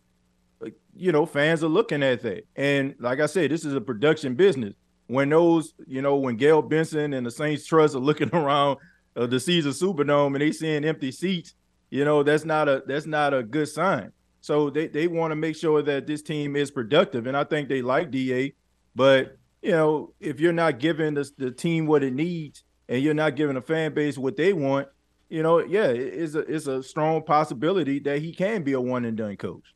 you 0.96 1.12
know 1.12 1.26
fans 1.26 1.62
are 1.62 1.68
looking 1.68 2.02
at 2.02 2.22
that. 2.22 2.46
And 2.56 2.94
like 2.98 3.20
I 3.20 3.26
said, 3.26 3.50
this 3.50 3.66
is 3.66 3.74
a 3.74 3.82
production 3.82 4.34
business. 4.34 4.72
When 5.08 5.28
those, 5.28 5.74
you 5.86 6.00
know, 6.00 6.16
when 6.16 6.38
Gayle 6.38 6.62
Benson 6.62 7.12
and 7.12 7.26
the 7.26 7.30
Saints 7.30 7.66
Trust 7.66 7.94
are 7.94 7.98
looking 7.98 8.30
around 8.34 8.78
uh, 9.14 9.26
the 9.26 9.38
Caesar 9.38 9.68
Superdome 9.68 10.28
and 10.28 10.40
they 10.40 10.52
seeing 10.52 10.86
empty 10.86 11.12
seats, 11.12 11.54
you 11.90 12.06
know, 12.06 12.22
that's 12.22 12.46
not 12.46 12.66
a 12.66 12.82
that's 12.86 13.04
not 13.04 13.34
a 13.34 13.42
good 13.42 13.68
sign. 13.68 14.10
So 14.40 14.70
they, 14.70 14.88
they 14.88 15.06
want 15.06 15.32
to 15.32 15.36
make 15.36 15.54
sure 15.54 15.82
that 15.82 16.06
this 16.06 16.22
team 16.22 16.56
is 16.56 16.70
productive. 16.70 17.26
And 17.26 17.36
I 17.36 17.44
think 17.44 17.68
they 17.68 17.82
like 17.82 18.10
DA, 18.10 18.54
but 18.96 19.36
you 19.62 19.70
know, 19.70 20.12
if 20.20 20.40
you're 20.40 20.52
not 20.52 20.78
giving 20.80 21.14
the, 21.14 21.30
the 21.38 21.50
team 21.50 21.86
what 21.86 22.02
it 22.02 22.12
needs 22.12 22.64
and 22.88 23.02
you're 23.02 23.14
not 23.14 23.36
giving 23.36 23.54
the 23.54 23.62
fan 23.62 23.94
base 23.94 24.18
what 24.18 24.36
they 24.36 24.52
want, 24.52 24.88
you 25.28 25.42
know, 25.42 25.60
yeah, 25.60 25.86
it's 25.86 26.34
a 26.34 26.40
it's 26.40 26.66
a 26.66 26.82
strong 26.82 27.22
possibility 27.22 27.98
that 28.00 28.20
he 28.20 28.34
can 28.34 28.62
be 28.62 28.72
a 28.72 28.80
one 28.80 29.06
and 29.06 29.16
done 29.16 29.36
coach. 29.36 29.74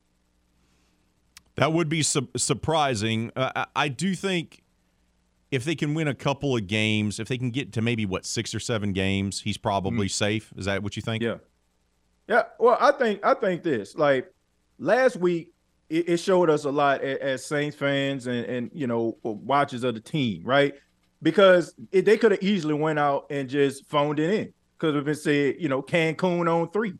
That 1.54 1.72
would 1.72 1.88
be 1.88 2.02
su- 2.02 2.28
surprising. 2.36 3.32
Uh, 3.34 3.50
I, 3.56 3.66
I 3.74 3.88
do 3.88 4.14
think 4.14 4.62
if 5.50 5.64
they 5.64 5.74
can 5.74 5.94
win 5.94 6.08
a 6.08 6.14
couple 6.14 6.54
of 6.54 6.66
games, 6.66 7.18
if 7.18 7.28
they 7.28 7.38
can 7.38 7.50
get 7.50 7.72
to 7.72 7.80
maybe 7.80 8.04
what 8.04 8.26
six 8.26 8.54
or 8.54 8.60
seven 8.60 8.92
games, 8.92 9.40
he's 9.40 9.56
probably 9.56 10.08
mm. 10.08 10.10
safe. 10.10 10.52
Is 10.56 10.66
that 10.66 10.82
what 10.82 10.96
you 10.96 11.00
think? 11.00 11.22
Yeah, 11.22 11.36
yeah. 12.28 12.42
Well, 12.58 12.76
I 12.78 12.92
think 12.92 13.24
I 13.24 13.32
think 13.32 13.62
this. 13.62 13.94
Like 13.94 14.30
last 14.78 15.16
week, 15.16 15.54
it, 15.88 16.08
it 16.08 16.16
showed 16.18 16.50
us 16.50 16.64
a 16.64 16.70
lot 16.70 17.02
as, 17.02 17.18
as 17.18 17.44
Saints 17.44 17.76
fans 17.76 18.26
and 18.26 18.44
and 18.46 18.70
you 18.72 18.86
know 18.86 19.16
watchers 19.22 19.84
of 19.84 19.94
the 19.94 20.00
team, 20.00 20.42
right? 20.44 20.74
Because 21.22 21.74
it, 21.92 22.04
they 22.04 22.18
could 22.18 22.32
have 22.32 22.42
easily 22.42 22.74
went 22.74 22.98
out 22.98 23.26
and 23.30 23.48
just 23.48 23.86
phoned 23.86 24.18
it 24.18 24.30
in. 24.30 24.52
Could 24.78 24.94
have 24.94 25.04
been 25.04 25.14
said, 25.14 25.56
you 25.58 25.68
know, 25.68 25.82
Cancun 25.82 26.52
on 26.52 26.70
three, 26.70 26.94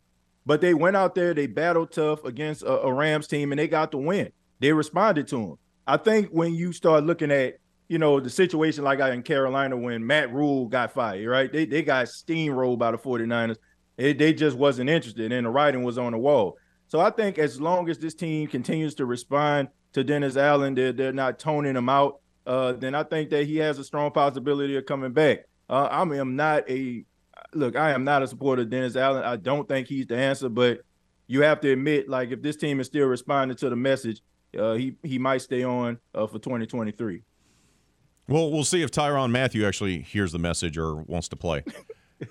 but 0.45 0.61
they 0.61 0.73
went 0.73 0.95
out 0.95 1.13
there, 1.13 1.33
they 1.33 1.45
battled 1.45 1.91
tough 1.91 2.23
against 2.23 2.63
a, 2.63 2.81
a 2.81 2.91
Rams 2.91 3.27
team, 3.27 3.51
and 3.51 3.59
they 3.59 3.67
got 3.67 3.91
the 3.91 3.97
win. 3.97 4.31
They 4.59 4.73
responded 4.73 5.27
to 5.29 5.37
them. 5.37 5.55
I 5.85 5.97
think 5.97 6.29
when 6.29 6.55
you 6.55 6.73
start 6.73 7.03
looking 7.03 7.31
at 7.31 7.59
you 7.87 7.97
know, 7.97 8.19
the 8.19 8.29
situation 8.29 8.83
like 8.83 8.99
I 8.99 9.11
in 9.11 9.23
Carolina 9.23 9.77
when 9.77 10.05
Matt 10.05 10.33
Rhule 10.33 10.67
got 10.67 10.93
fired, 10.93 11.27
right? 11.27 11.51
They 11.51 11.65
they 11.65 11.81
got 11.81 12.07
steamrolled 12.07 12.79
by 12.79 12.91
the 12.91 12.97
49ers. 12.97 13.57
It, 13.97 14.17
they 14.17 14.33
just 14.33 14.57
wasn't 14.57 14.89
interested, 14.89 15.31
and 15.31 15.45
the 15.45 15.49
writing 15.49 15.83
was 15.83 15.97
on 15.97 16.11
the 16.11 16.17
wall. 16.17 16.57
So 16.87 16.99
I 16.99 17.09
think 17.09 17.37
as 17.37 17.59
long 17.59 17.89
as 17.89 17.97
this 17.97 18.13
team 18.13 18.47
continues 18.47 18.95
to 18.95 19.05
respond 19.05 19.69
to 19.93 20.03
Dennis 20.03 20.37
Allen, 20.37 20.73
they're, 20.73 20.93
they're 20.93 21.13
not 21.13 21.39
toning 21.39 21.75
him 21.75 21.89
out, 21.89 22.19
uh, 22.45 22.73
then 22.73 22.95
I 22.95 23.03
think 23.03 23.29
that 23.31 23.45
he 23.45 23.57
has 23.57 23.77
a 23.77 23.83
strong 23.83 24.11
possibility 24.11 24.75
of 24.77 24.85
coming 24.85 25.11
back. 25.11 25.45
Uh, 25.69 25.87
I 25.91 26.01
am 26.01 26.35
not 26.35 26.69
a 26.69 27.03
look, 27.53 27.75
I 27.75 27.91
am 27.91 28.03
not 28.03 28.23
a 28.23 28.27
supporter 28.27 28.61
of 28.61 28.69
Dennis 28.69 28.95
Allen. 28.95 29.23
I 29.23 29.35
don't 29.35 29.67
think 29.67 29.87
he's 29.87 30.07
the 30.07 30.17
answer, 30.17 30.47
but 30.47 30.81
you 31.27 31.41
have 31.41 31.59
to 31.61 31.71
admit, 31.71 32.07
like, 32.07 32.31
if 32.31 32.41
this 32.41 32.55
team 32.55 32.79
is 32.79 32.87
still 32.87 33.07
responding 33.07 33.57
to 33.57 33.69
the 33.69 33.75
message, 33.75 34.21
uh, 34.57 34.73
he 34.73 34.95
he 35.03 35.19
might 35.19 35.41
stay 35.41 35.63
on 35.63 35.99
uh, 36.15 36.25
for 36.25 36.39
2023. 36.39 37.21
Well, 38.29 38.51
we'll 38.51 38.63
see 38.63 38.81
if 38.81 38.91
Tyrann 38.91 39.31
Mathieu 39.31 39.65
actually 39.65 40.01
hears 40.01 40.31
the 40.31 40.39
message 40.39 40.77
or 40.77 40.95
wants 41.03 41.27
to 41.29 41.35
play. 41.35 41.63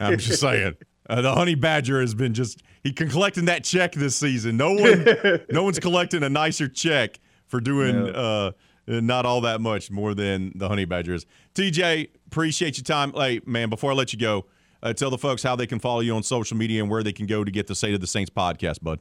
I'm 0.00 0.18
just 0.18 0.40
saying. 0.40 0.76
Uh, 1.08 1.22
the 1.22 1.34
honey 1.34 1.54
badger 1.54 2.00
has 2.00 2.14
been 2.14 2.34
just 2.34 2.62
he 2.82 2.92
can 2.92 3.08
collecting 3.08 3.44
that 3.46 3.64
check 3.64 3.92
this 3.92 4.16
season. 4.16 4.56
No 4.56 4.72
one, 4.72 5.06
no 5.50 5.62
one's 5.62 5.78
collecting 5.78 6.22
a 6.22 6.28
nicer 6.28 6.68
check 6.68 7.20
for 7.46 7.60
doing 7.60 8.08
uh, 8.08 8.52
not 8.86 9.24
all 9.24 9.40
that 9.42 9.60
much 9.60 9.90
more 9.90 10.14
than 10.14 10.52
the 10.56 10.68
honey 10.68 10.84
badgers. 10.84 11.26
TJ, 11.54 12.08
appreciate 12.26 12.76
your 12.76 12.84
time. 12.84 13.12
Hey, 13.12 13.40
man, 13.46 13.70
before 13.70 13.92
I 13.92 13.94
let 13.94 14.12
you 14.12 14.18
go, 14.18 14.46
uh, 14.82 14.92
tell 14.92 15.10
the 15.10 15.18
folks 15.18 15.42
how 15.42 15.56
they 15.56 15.66
can 15.66 15.78
follow 15.78 16.00
you 16.00 16.14
on 16.14 16.22
social 16.22 16.56
media 16.56 16.82
and 16.82 16.90
where 16.90 17.02
they 17.02 17.12
can 17.12 17.26
go 17.26 17.44
to 17.44 17.50
get 17.50 17.66
the 17.66 17.74
State 17.74 17.94
of 17.94 18.00
the 18.00 18.06
Saints 18.06 18.30
podcast, 18.30 18.82
bud. 18.82 19.00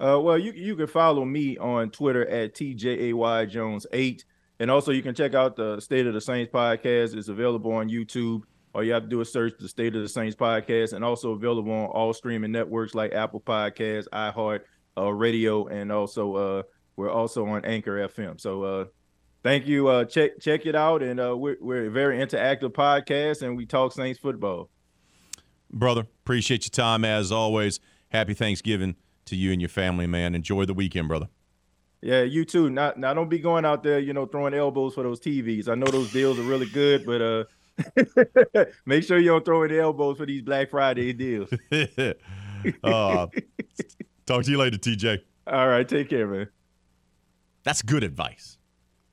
Uh, 0.00 0.18
well, 0.20 0.38
you 0.38 0.52
you 0.52 0.76
can 0.76 0.86
follow 0.86 1.24
me 1.24 1.58
on 1.58 1.90
Twitter 1.90 2.26
at 2.28 2.54
tjay 2.54 3.50
jones 3.50 3.86
eight. 3.92 4.24
And 4.60 4.70
also, 4.70 4.90
you 4.90 5.02
can 5.02 5.14
check 5.14 5.34
out 5.34 5.54
the 5.54 5.80
State 5.80 6.06
of 6.06 6.14
the 6.14 6.20
Saints 6.20 6.52
podcast. 6.52 7.16
It's 7.16 7.28
available 7.28 7.72
on 7.72 7.88
YouTube. 7.88 8.42
All 8.74 8.84
you 8.84 8.92
have 8.92 9.04
to 9.04 9.08
do 9.08 9.20
is 9.20 9.32
search 9.32 9.54
the 9.58 9.68
State 9.68 9.96
of 9.96 10.02
the 10.02 10.08
Saints 10.08 10.36
podcast, 10.36 10.92
and 10.92 11.04
also 11.04 11.32
available 11.32 11.72
on 11.72 11.86
all 11.86 12.12
streaming 12.12 12.52
networks 12.52 12.94
like 12.94 13.12
Apple 13.12 13.40
Podcasts, 13.40 14.06
iHeart 14.12 14.60
uh, 14.96 15.12
Radio, 15.12 15.66
and 15.68 15.90
also 15.90 16.34
uh, 16.34 16.62
we're 16.96 17.10
also 17.10 17.46
on 17.46 17.64
Anchor 17.64 18.08
FM. 18.08 18.40
So 18.40 18.62
uh, 18.62 18.84
thank 19.42 19.66
you. 19.66 19.88
Uh, 19.88 20.04
check 20.04 20.38
check 20.40 20.66
it 20.66 20.74
out, 20.74 21.02
and 21.02 21.18
uh, 21.18 21.36
we're 21.36 21.56
we're 21.60 21.86
a 21.86 21.90
very 21.90 22.18
interactive 22.18 22.72
podcast, 22.72 23.42
and 23.42 23.56
we 23.56 23.64
talk 23.66 23.92
Saints 23.92 24.20
football. 24.20 24.70
Brother, 25.70 26.06
appreciate 26.24 26.64
your 26.64 26.70
time 26.70 27.04
as 27.04 27.32
always. 27.32 27.80
Happy 28.10 28.34
Thanksgiving 28.34 28.96
to 29.26 29.36
you 29.36 29.52
and 29.52 29.60
your 29.60 29.68
family, 29.68 30.06
man. 30.06 30.34
Enjoy 30.34 30.64
the 30.64 30.74
weekend, 30.74 31.08
brother. 31.08 31.28
Yeah, 32.00 32.22
you 32.22 32.44
too. 32.44 32.70
Not 32.70 32.98
now 32.98 33.12
don't 33.14 33.28
be 33.28 33.38
going 33.38 33.64
out 33.64 33.82
there, 33.82 33.98
you 33.98 34.12
know, 34.12 34.26
throwing 34.26 34.54
elbows 34.54 34.94
for 34.94 35.02
those 35.02 35.20
TVs. 35.20 35.68
I 35.68 35.74
know 35.74 35.86
those 35.86 36.12
deals 36.12 36.38
are 36.38 36.42
really 36.42 36.66
good, 36.66 37.04
but 37.04 37.20
uh 37.20 37.44
make 38.86 39.04
sure 39.04 39.18
you 39.18 39.28
don't 39.28 39.44
throw 39.44 39.62
any 39.62 39.78
elbows 39.78 40.16
for 40.18 40.26
these 40.26 40.42
Black 40.42 40.70
Friday 40.70 41.12
deals. 41.12 41.50
uh, 42.82 43.26
talk 44.26 44.44
to 44.44 44.50
you 44.50 44.58
later, 44.58 44.78
TJ. 44.78 45.18
All 45.46 45.68
right, 45.68 45.88
take 45.88 46.10
care, 46.10 46.26
man. 46.26 46.48
That's 47.64 47.82
good 47.82 48.04
advice. 48.04 48.58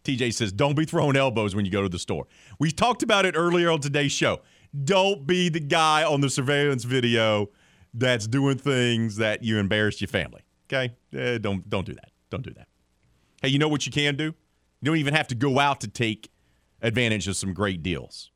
TJ 0.03 0.33
says, 0.33 0.51
don't 0.51 0.75
be 0.75 0.85
throwing 0.85 1.15
elbows 1.15 1.55
when 1.55 1.65
you 1.65 1.71
go 1.71 1.81
to 1.81 1.89
the 1.89 1.99
store. 1.99 2.27
We 2.59 2.71
talked 2.71 3.03
about 3.03 3.25
it 3.25 3.35
earlier 3.35 3.71
on 3.71 3.79
today's 3.79 4.11
show. 4.11 4.41
Don't 4.83 5.25
be 5.25 5.49
the 5.49 5.59
guy 5.59 6.03
on 6.03 6.21
the 6.21 6.29
surveillance 6.29 6.83
video 6.83 7.49
that's 7.93 8.27
doing 8.27 8.57
things 8.57 9.15
that 9.17 9.43
you 9.43 9.57
embarrass 9.57 9.99
your 10.01 10.09
family. 10.09 10.41
Okay? 10.67 10.93
Eh, 11.13 11.37
don't 11.39 11.67
don't 11.69 11.85
do 11.85 11.93
that. 11.93 12.11
Don't 12.29 12.43
do 12.43 12.53
that. 12.53 12.67
Hey, 13.41 13.49
you 13.49 13.57
know 13.57 13.67
what 13.67 13.85
you 13.85 13.91
can 13.91 14.15
do? 14.15 14.25
You 14.25 14.33
don't 14.83 14.97
even 14.97 15.13
have 15.13 15.27
to 15.29 15.35
go 15.35 15.59
out 15.59 15.81
to 15.81 15.87
take 15.87 16.29
advantage 16.81 17.27
of 17.27 17.35
some 17.35 17.53
great 17.53 17.81
deals 17.81 18.31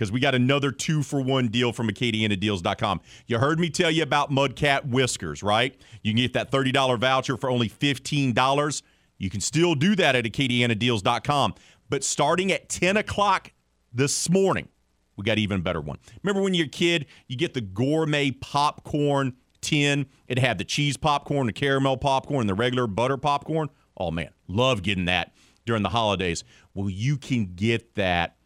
because 0.00 0.10
we 0.10 0.18
got 0.18 0.34
another 0.34 0.72
two 0.72 1.02
for 1.02 1.20
one 1.20 1.48
deal 1.48 1.74
from 1.74 1.86
AcadianaDeals.com. 1.90 3.02
You 3.26 3.38
heard 3.38 3.60
me 3.60 3.68
tell 3.68 3.90
you 3.90 4.02
about 4.02 4.30
Mudcat 4.30 4.86
Whiskers, 4.86 5.42
right? 5.42 5.78
You 6.02 6.12
can 6.12 6.22
get 6.22 6.32
that 6.32 6.50
$30 6.50 6.98
voucher 6.98 7.36
for 7.36 7.50
only 7.50 7.68
$15. 7.68 8.82
You 9.18 9.28
can 9.28 9.42
still 9.42 9.74
do 9.74 9.94
that 9.96 10.16
at 10.16 10.24
AcadianaDeals.com. 10.24 11.54
But 11.90 12.02
starting 12.02 12.50
at 12.50 12.70
10 12.70 12.96
o'clock 12.96 13.52
this 13.92 14.30
morning, 14.30 14.68
we 15.16 15.24
got 15.24 15.36
even 15.36 15.60
better 15.60 15.82
one. 15.82 15.98
Remember 16.22 16.40
when 16.40 16.54
you're 16.54 16.64
a 16.64 16.70
kid, 16.70 17.04
you 17.28 17.36
get 17.36 17.52
the 17.52 17.60
gourmet 17.60 18.30
popcorn 18.30 19.34
tin? 19.60 20.06
It 20.28 20.38
had 20.38 20.56
the 20.56 20.64
cheese 20.64 20.96
popcorn, 20.96 21.46
the 21.46 21.52
caramel 21.52 21.98
popcorn, 21.98 22.46
the 22.46 22.54
regular 22.54 22.86
butter 22.86 23.18
popcorn. 23.18 23.68
Oh 23.98 24.10
man, 24.10 24.30
love 24.48 24.82
getting 24.82 25.04
that 25.04 25.34
during 25.66 25.82
the 25.82 25.90
holidays. 25.90 26.42
Well, 26.72 26.88
you 26.88 27.18
can 27.18 27.52
get 27.54 27.96
that 27.96 28.38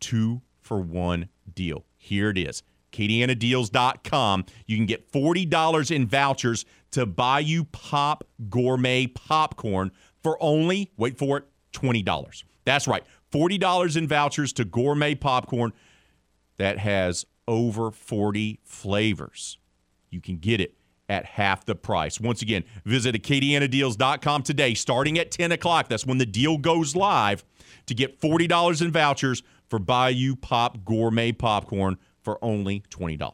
two 0.00 0.42
for 0.68 0.78
one 0.78 1.28
deal. 1.52 1.84
Here 1.96 2.30
it 2.30 2.38
is. 2.38 2.62
CadianaDeals.com. 2.92 4.44
You 4.66 4.76
can 4.76 4.86
get 4.86 5.10
$40 5.10 5.90
in 5.90 6.06
vouchers 6.06 6.64
to 6.92 7.06
Bayou 7.06 7.64
Pop 7.64 8.24
Gourmet 8.48 9.06
Popcorn 9.06 9.90
for 10.22 10.36
only, 10.40 10.92
wait 10.96 11.18
for 11.18 11.38
it, 11.38 11.44
$20. 11.72 12.44
That's 12.64 12.86
right, 12.86 13.04
$40 13.32 13.96
in 13.96 14.08
vouchers 14.08 14.52
to 14.54 14.64
Gourmet 14.64 15.14
Popcorn 15.14 15.72
that 16.58 16.78
has 16.78 17.24
over 17.46 17.90
40 17.90 18.60
flavors. 18.64 19.58
You 20.10 20.20
can 20.20 20.36
get 20.36 20.60
it 20.60 20.74
at 21.08 21.24
half 21.24 21.64
the 21.64 21.74
price. 21.74 22.20
Once 22.20 22.42
again, 22.42 22.64
visit 22.84 23.14
AcadianaDeals.com 23.14 24.42
today, 24.42 24.74
starting 24.74 25.18
at 25.18 25.30
10 25.30 25.52
o'clock. 25.52 25.88
That's 25.88 26.04
when 26.04 26.18
the 26.18 26.26
deal 26.26 26.58
goes 26.58 26.94
live 26.94 27.44
to 27.86 27.94
get 27.94 28.20
$40 28.20 28.82
in 28.82 28.92
vouchers 28.92 29.42
for 29.68 29.78
Bayou 29.78 30.36
Pop 30.36 30.84
Gourmet 30.84 31.32
Popcorn 31.32 31.98
for 32.20 32.42
only 32.42 32.82
$20. 32.90 33.30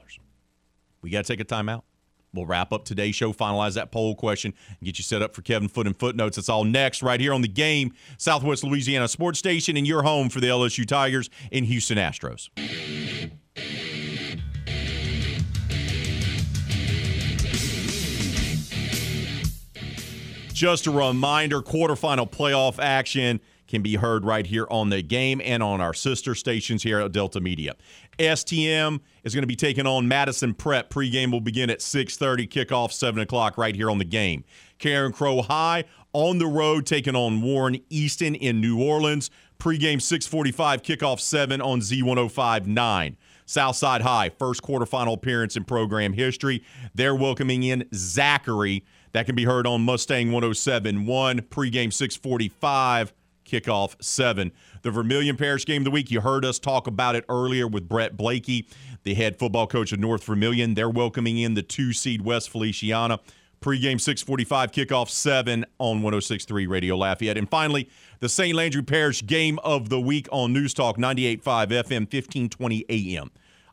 We 1.03 1.11
got 1.11 1.25
to 1.25 1.33
take 1.33 1.41
a 1.41 1.45
time 1.45 1.69
out. 1.69 1.85
We'll 2.33 2.47
wrap 2.47 2.73
up 2.73 2.85
today's 2.85 3.15
show, 3.15 3.33
finalize 3.33 3.75
that 3.75 3.93
poll 3.93 4.17
question, 4.17 4.55
and 4.69 4.85
get 4.85 4.99
you 4.99 5.05
set 5.05 5.23
up 5.23 5.35
for 5.35 5.43
Kevin 5.43 5.69
Foote 5.69 5.87
and 5.87 5.97
Footnotes. 5.97 6.37
It's 6.37 6.49
all 6.49 6.65
next 6.65 7.01
right 7.01 7.21
here 7.21 7.33
on 7.33 7.43
the 7.43 7.49
game, 7.49 7.95
Southwest 8.19 8.65
Louisiana 8.65 9.07
Sports 9.07 9.39
Station, 9.39 9.77
and 9.77 9.87
your 9.87 10.03
home 10.03 10.29
for 10.29 10.41
the 10.41 10.49
LSU 10.49 10.85
Tigers 10.85 11.31
in 11.53 11.65
Houston 11.65 11.97
Astros. 11.97 12.49
Just 20.53 20.87
a 20.87 20.91
reminder 20.91 21.61
quarterfinal 21.61 22.31
playoff 22.31 22.79
action 22.81 23.41
can 23.75 23.83
be 23.83 23.97
heard 23.97 24.25
right 24.25 24.47
here 24.47 24.69
on 24.71 24.89
the 24.91 25.03
game 25.03 25.41
and 25.45 25.61
on 25.61 25.81
our 25.81 25.93
sister 25.93 26.37
stations 26.37 26.85
here 26.85 27.01
at 27.01 27.11
Delta 27.11 27.41
Media. 27.41 27.75
STM 28.21 29.01
is 29.25 29.35
going 29.35 29.43
to 29.43 29.49
be 29.49 29.57
taking 29.57 29.85
on 29.85 30.07
Madison 30.07 30.55
Prep. 30.55 30.91
Pregame 30.91 31.33
will 31.33 31.41
begin 31.41 31.71
at 31.71 31.81
6:30, 31.81 32.49
kickoff 32.49 32.93
7 32.93 33.21
o'clock 33.21 33.59
right 33.59 33.75
here 33.75 33.91
on 33.91 33.99
the 33.99 34.05
game. 34.05 34.45
Carencro 34.79 35.45
High 35.45 35.85
on 36.13 36.39
the 36.39 36.47
road 36.47 36.87
taking 36.87 37.17
on 37.17 37.43
Warren 37.43 37.81
Easton 37.91 38.37
in 38.37 38.61
New 38.61 38.81
Orleans. 38.81 39.29
Pregame 39.59 40.01
6:45, 40.01 40.83
kickoff 40.83 41.19
7 41.19 41.61
on 41.61 41.81
Z1059. 41.81 43.17
Southside 43.47 44.03
High, 44.03 44.31
first 44.39 44.63
quarterfinal 44.63 45.15
appearance 45.15 45.57
in 45.57 45.65
program 45.65 46.13
history. 46.13 46.63
They're 46.95 47.17
welcoming 47.17 47.65
in 47.65 47.89
Zachary. 47.93 48.85
That 49.11 49.27
can 49.27 49.35
be 49.35 49.45
heard 49.45 49.67
on 49.67 49.83
Mustang 49.83 50.31
1071, 50.31 51.41
pregame 51.41 51.93
645 51.93 53.13
kickoff 53.45 53.95
seven. 54.03 54.53
The 54.83 54.91
Vermilion 54.91 55.37
Parish 55.37 55.65
game 55.67 55.83
of 55.83 55.85
the 55.85 55.91
week, 55.91 56.11
you 56.11 56.21
heard 56.21 56.45
us 56.45 56.59
talk 56.59 56.87
about 56.87 57.17
it 57.17 57.25
earlier 57.29 57.67
with 57.67 57.89
Brett 57.89 58.17
Blakey, 58.17 58.67
the 59.03 59.15
head 59.15 59.39
football 59.39 59.67
coach 59.67 59.93
of 59.93 60.01
North 60.01 60.25
Vermilion. 60.25 60.75
They're 60.75 60.91
welcoming 60.91 61.39
in 61.39 61.55
the 61.55 61.63
two 61.63 61.93
seed 61.93 62.23
West 62.23 62.51
Feliciana. 62.51 63.21
Pregame 63.61 63.99
645, 63.99 64.73
kickoff 64.73 65.09
7 65.09 65.65
on 65.79 66.03
1063 66.03 66.67
Radio 66.67 66.97
Lafayette. 66.97 67.39
And 67.39 67.49
finally, 67.49 67.89
the 68.21 68.29
St. 68.29 68.55
Landry 68.55 68.83
Parish 68.83 69.25
game 69.25 69.59
of 69.65 69.89
the 69.89 69.99
week 69.99 70.29
on 70.31 70.53
News 70.53 70.75
Talk 70.75 70.99
98.5 70.99 71.43
FM, 71.69 72.01
1520 72.01 72.85
AM. 72.91 73.31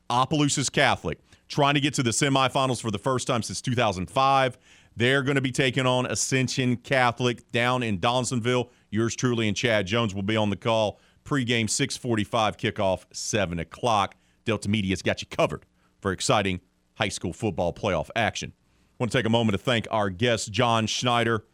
Opelousas 0.09 0.69
Catholic 0.69 1.19
trying 1.51 1.73
to 1.73 1.81
get 1.81 1.93
to 1.95 2.03
the 2.03 2.11
semifinals 2.11 2.81
for 2.81 2.89
the 2.89 2.97
first 2.97 3.27
time 3.27 3.43
since 3.43 3.61
2005. 3.61 4.57
They're 4.95 5.23
going 5.23 5.35
to 5.35 5.41
be 5.41 5.51
taking 5.51 5.85
on 5.85 6.05
Ascension 6.05 6.77
Catholic 6.77 7.49
down 7.51 7.81
in 7.83 7.99
Donaldsonville. 7.99 8.71
Yours 8.89 9.15
truly 9.15 9.47
and 9.47 9.55
Chad 9.55 9.87
Jones 9.87 10.13
will 10.13 10.23
be 10.23 10.35
on 10.35 10.49
the 10.49 10.55
call. 10.55 10.99
Pregame 11.23 11.69
645, 11.69 12.57
kickoff 12.57 13.05
7 13.13 13.59
o'clock. 13.59 14.15
Delta 14.43 14.69
Media's 14.69 15.01
got 15.01 15.21
you 15.21 15.27
covered 15.29 15.65
for 16.01 16.11
exciting 16.11 16.61
high 16.95 17.09
school 17.09 17.31
football 17.33 17.73
playoff 17.73 18.09
action. 18.15 18.53
I 18.55 18.95
want 18.99 19.11
to 19.11 19.17
take 19.17 19.25
a 19.25 19.29
moment 19.29 19.57
to 19.57 19.63
thank 19.63 19.87
our 19.91 20.09
guest, 20.09 20.51
John 20.51 20.87
Schneider, 20.87 21.45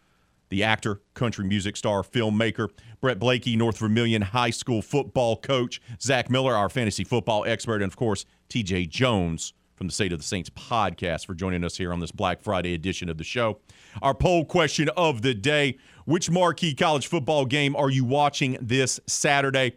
the 0.49 0.63
actor, 0.63 1.01
country 1.13 1.45
music 1.45 1.77
star, 1.77 2.01
filmmaker, 2.01 2.69
Brett 3.01 3.19
Blakey, 3.19 3.55
North 3.55 3.77
Vermilion 3.77 4.21
High 4.21 4.49
School 4.49 4.81
football 4.81 5.37
coach, 5.37 5.81
Zach 6.01 6.29
Miller, 6.29 6.55
our 6.55 6.69
fantasy 6.69 7.03
football 7.03 7.45
expert, 7.45 7.81
and 7.81 7.91
of 7.91 7.95
course, 7.95 8.25
TJ 8.49 8.89
Jones 8.89 9.53
from 9.77 9.87
the 9.87 9.93
State 9.93 10.11
of 10.11 10.19
the 10.19 10.25
Saints 10.25 10.49
podcast 10.49 11.25
for 11.27 11.35
joining 11.35 11.63
us 11.63 11.77
here 11.77 11.93
on 11.93 11.99
this 11.99 12.11
Black 12.11 12.41
Friday 12.41 12.73
edition 12.73 13.09
of 13.09 13.17
the 13.17 13.23
show. 13.23 13.59
Our 14.01 14.15
poll 14.15 14.43
question 14.43 14.89
of 14.97 15.21
the 15.21 15.33
day 15.33 15.77
Which 16.05 16.29
marquee 16.29 16.73
college 16.73 17.07
football 17.07 17.45
game 17.45 17.75
are 17.75 17.89
you 17.89 18.03
watching 18.03 18.57
this 18.59 18.99
Saturday? 19.05 19.73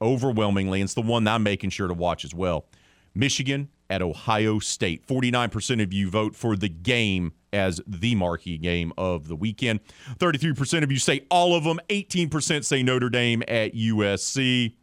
Overwhelmingly, 0.00 0.80
it's 0.80 0.94
the 0.94 1.02
one 1.02 1.26
I'm 1.28 1.42
making 1.42 1.70
sure 1.70 1.88
to 1.88 1.94
watch 1.94 2.24
as 2.24 2.34
well. 2.34 2.66
Michigan 3.14 3.68
at 3.90 4.00
Ohio 4.00 4.58
State. 4.58 5.06
49% 5.06 5.82
of 5.82 5.92
you 5.92 6.08
vote 6.08 6.34
for 6.34 6.56
the 6.56 6.68
game 6.68 7.34
as 7.52 7.80
the 7.86 8.14
marquee 8.14 8.58
game 8.58 8.92
of 8.96 9.28
the 9.28 9.36
weekend. 9.36 9.80
33% 10.18 10.82
of 10.82 10.90
you 10.90 10.98
say 10.98 11.26
all 11.30 11.54
of 11.54 11.64
them. 11.64 11.78
18% 11.88 12.64
say 12.64 12.82
Notre 12.82 13.10
Dame 13.10 13.42
at 13.46 13.74
USC. 13.74 14.74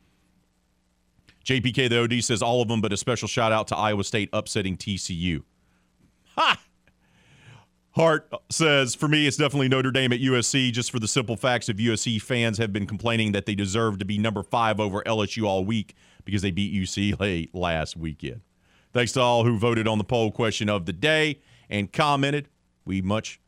JPK 1.49 1.89
the 1.89 2.03
OD 2.03 2.23
says 2.23 2.43
all 2.43 2.61
of 2.61 2.67
them, 2.67 2.79
but 2.79 2.93
a 2.93 2.97
special 2.97 3.27
shout 3.27 3.51
out 3.51 3.67
to 3.69 3.75
Iowa 3.75 4.03
State 4.03 4.29
upsetting 4.31 4.77
TCU. 4.77 5.41
Ha! 6.35 6.59
Hart 7.93 8.31
says, 8.51 8.93
for 8.93 9.07
me, 9.07 9.25
it's 9.25 9.35
definitely 9.35 9.67
Notre 9.67 9.89
Dame 9.89 10.13
at 10.13 10.19
USC, 10.19 10.71
just 10.71 10.91
for 10.91 10.99
the 10.99 11.07
simple 11.07 11.35
facts 11.35 11.67
of 11.67 11.77
USC 11.77 12.21
fans 12.21 12.59
have 12.59 12.71
been 12.71 12.85
complaining 12.85 13.31
that 13.31 13.47
they 13.47 13.55
deserve 13.55 13.97
to 13.97 14.05
be 14.05 14.19
number 14.19 14.43
five 14.43 14.79
over 14.79 15.01
LSU 15.07 15.47
all 15.47 15.65
week 15.65 15.95
because 16.23 16.43
they 16.43 16.51
beat 16.51 16.71
UCLA 16.71 17.49
last 17.53 17.97
weekend. 17.97 18.41
Thanks 18.93 19.13
to 19.13 19.21
all 19.21 19.43
who 19.43 19.57
voted 19.57 19.87
on 19.87 19.97
the 19.97 20.03
poll 20.03 20.31
question 20.31 20.69
of 20.69 20.85
the 20.85 20.93
day 20.93 21.39
and 21.67 21.91
commented. 21.91 22.47
We 22.85 23.01
much, 23.01 23.39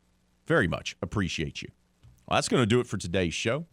very 0.48 0.68
much 0.68 0.98
appreciate 1.04 1.62
you. 1.62 1.70
Well, 2.28 2.38
that's 2.38 2.50
going 2.50 2.64
to 2.64 2.68
do 2.68 2.80
it 2.80 2.88
for 2.88 2.98
today's 2.98 3.36
show. 3.36 3.68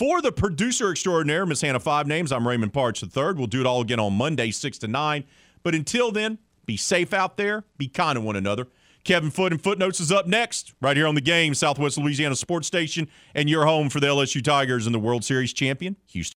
For 0.00 0.22
the 0.22 0.32
producer 0.32 0.90
extraordinaire, 0.90 1.44
Miss 1.44 1.60
Hannah 1.60 1.78
Five 1.78 2.06
Names, 2.06 2.32
I'm 2.32 2.48
Raymond 2.48 2.72
Partsch 2.72 3.02
III. 3.02 3.34
We'll 3.34 3.46
do 3.46 3.60
it 3.60 3.66
all 3.66 3.82
again 3.82 4.00
on 4.00 4.14
Monday, 4.14 4.50
6 4.50 4.78
to 4.78 4.88
9. 4.88 5.24
But 5.62 5.74
until 5.74 6.10
then, 6.10 6.38
be 6.64 6.78
safe 6.78 7.12
out 7.12 7.36
there, 7.36 7.64
be 7.76 7.86
kind 7.86 8.16
to 8.16 8.22
one 8.22 8.34
another. 8.34 8.66
Kevin 9.04 9.30
Foote 9.30 9.52
and 9.52 9.62
Footnotes 9.62 10.00
is 10.00 10.10
up 10.10 10.26
next, 10.26 10.72
right 10.80 10.96
here 10.96 11.06
on 11.06 11.16
the 11.16 11.20
game, 11.20 11.52
Southwest 11.52 11.98
Louisiana 11.98 12.34
Sports 12.34 12.66
Station, 12.66 13.08
and 13.34 13.50
your 13.50 13.66
home 13.66 13.90
for 13.90 14.00
the 14.00 14.06
LSU 14.06 14.42
Tigers 14.42 14.86
and 14.86 14.94
the 14.94 14.98
World 14.98 15.22
Series 15.22 15.52
champion, 15.52 15.96
Houston. 16.06 16.28